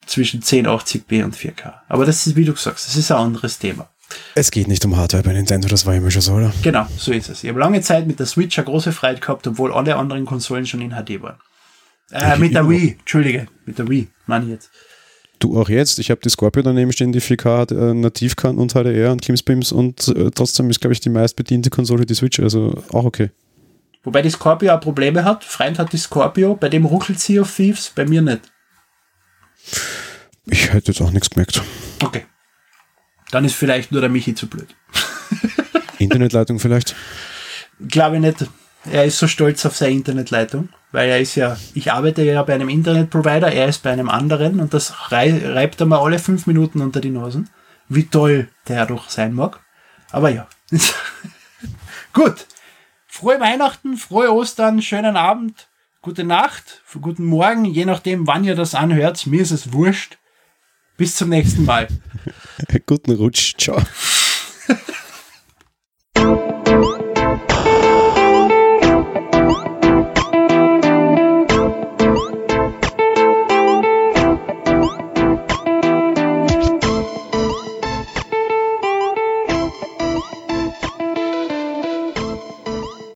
zwischen 0.05 0.41
1080p 0.41 1.23
und 1.23 1.35
4K. 1.35 1.73
Aber 1.89 2.05
das 2.05 2.25
ist, 2.25 2.35
wie 2.35 2.45
du 2.45 2.55
sagst, 2.55 2.87
das 2.87 2.95
ist 2.95 3.11
ein 3.11 3.17
anderes 3.17 3.59
Thema. 3.59 3.89
Es 4.35 4.51
geht 4.51 4.67
nicht 4.67 4.85
um 4.85 4.95
Hardware 4.95 5.23
bei 5.23 5.33
Nintendo, 5.33 5.67
das 5.67 5.85
war 5.85 5.95
immer 5.95 6.11
schon 6.11 6.21
so, 6.21 6.33
oder? 6.33 6.53
Genau, 6.61 6.87
so 6.97 7.11
ist 7.11 7.29
es. 7.29 7.43
Ich 7.43 7.49
habe 7.49 7.59
lange 7.59 7.81
Zeit 7.81 8.05
mit 8.07 8.19
der 8.19 8.25
Switch 8.27 8.57
eine 8.57 8.65
große 8.65 8.91
Freude 8.91 9.19
gehabt, 9.19 9.45
obwohl 9.47 9.73
alle 9.73 9.95
anderen 9.95 10.25
Konsolen 10.25 10.65
schon 10.65 10.81
in 10.81 10.91
HD 10.91 11.21
waren. 11.21 11.37
Äh, 12.11 12.37
mit 12.37 12.53
der 12.53 12.69
Wii, 12.69 12.97
Entschuldige, 12.99 13.47
mit 13.65 13.79
der 13.79 13.89
Wii, 13.89 14.07
meine 14.27 14.45
ich 14.45 14.51
jetzt. 14.51 14.69
Du 15.43 15.59
auch 15.59 15.67
jetzt. 15.67 15.99
Ich 15.99 16.09
habe 16.09 16.21
die 16.21 16.29
Scorpio 16.29 16.63
daneben 16.63 16.93
stehen, 16.93 17.11
die 17.11 17.19
4K 17.19 17.57
hat, 17.57 17.71
äh, 17.73 17.93
nativ 17.93 18.37
kann 18.37 18.57
und 18.57 18.71
HDR 18.71 19.11
und 19.11 19.21
Kimsbeams 19.21 19.73
und 19.73 20.07
äh, 20.07 20.31
trotzdem 20.31 20.69
ist, 20.69 20.79
glaube 20.79 20.93
ich, 20.93 21.01
die 21.01 21.09
meistbediente 21.09 21.69
Konsole 21.69 22.05
die 22.05 22.15
Switch, 22.15 22.39
also 22.39 22.81
auch 22.93 23.03
okay. 23.03 23.29
Wobei 24.03 24.21
die 24.21 24.29
Scorpio 24.29 24.73
auch 24.73 24.79
Probleme 24.79 25.25
hat. 25.25 25.43
Freund 25.43 25.79
hat 25.79 25.91
die 25.91 25.97
Scorpio, 25.97 26.55
bei 26.55 26.69
dem 26.69 26.85
ruckelt 26.85 27.19
sie 27.19 27.41
auf 27.41 27.53
Thieves, 27.53 27.91
bei 27.93 28.05
mir 28.05 28.21
nicht. 28.21 28.39
Ich 30.45 30.71
hätte 30.71 30.93
jetzt 30.93 31.01
auch 31.01 31.11
nichts 31.11 31.29
gemerkt. 31.29 31.61
Okay. 32.01 32.25
Dann 33.31 33.43
ist 33.43 33.55
vielleicht 33.55 33.91
nur 33.91 33.99
der 33.99 34.09
Michi 34.09 34.35
zu 34.35 34.47
blöd. 34.47 34.73
Internetleitung 35.99 36.57
vielleicht? 36.59 36.95
Glaube 37.89 38.15
ich 38.15 38.21
nicht. 38.21 38.47
Er 38.85 39.05
ist 39.05 39.17
so 39.17 39.27
stolz 39.27 39.65
auf 39.65 39.75
seine 39.75 39.93
Internetleitung, 39.93 40.69
weil 40.91 41.09
er 41.09 41.19
ist 41.19 41.35
ja, 41.35 41.57
ich 41.73 41.91
arbeite 41.91 42.23
ja 42.23 42.43
bei 42.43 42.53
einem 42.53 42.69
Internetprovider, 42.69 43.51
er 43.51 43.67
ist 43.67 43.81
bei 43.81 43.91
einem 43.91 44.09
anderen 44.09 44.59
und 44.59 44.73
das 44.73 45.11
rei 45.11 45.41
reibt 45.45 45.79
er 45.79 45.87
mir 45.87 45.99
alle 45.99 46.19
fünf 46.19 46.47
Minuten 46.47 46.81
unter 46.81 46.99
die 46.99 47.09
Nasen. 47.09 47.49
Wie 47.87 48.05
toll 48.05 48.49
der 48.67 48.85
doch 48.85 49.09
sein 49.09 49.33
mag. 49.33 49.59
Aber 50.11 50.29
ja. 50.29 50.47
Gut. 52.13 52.45
Frohe 53.07 53.39
Weihnachten, 53.39 53.95
frohe 53.95 54.33
Ostern, 54.33 54.81
schönen 54.81 55.17
Abend, 55.17 55.67
gute 56.01 56.23
Nacht, 56.23 56.81
guten 56.99 57.25
Morgen, 57.25 57.63
je 57.63 57.85
nachdem, 57.85 58.27
wann 58.27 58.43
ihr 58.43 58.55
das 58.55 58.75
anhört. 58.75 59.27
Mir 59.27 59.41
ist 59.41 59.51
es 59.51 59.71
wurscht. 59.71 60.17
Bis 60.97 61.15
zum 61.15 61.29
nächsten 61.29 61.65
Mal. 61.65 61.87
Guten 62.85 63.11
Rutsch, 63.13 63.55
ciao. 63.57 63.81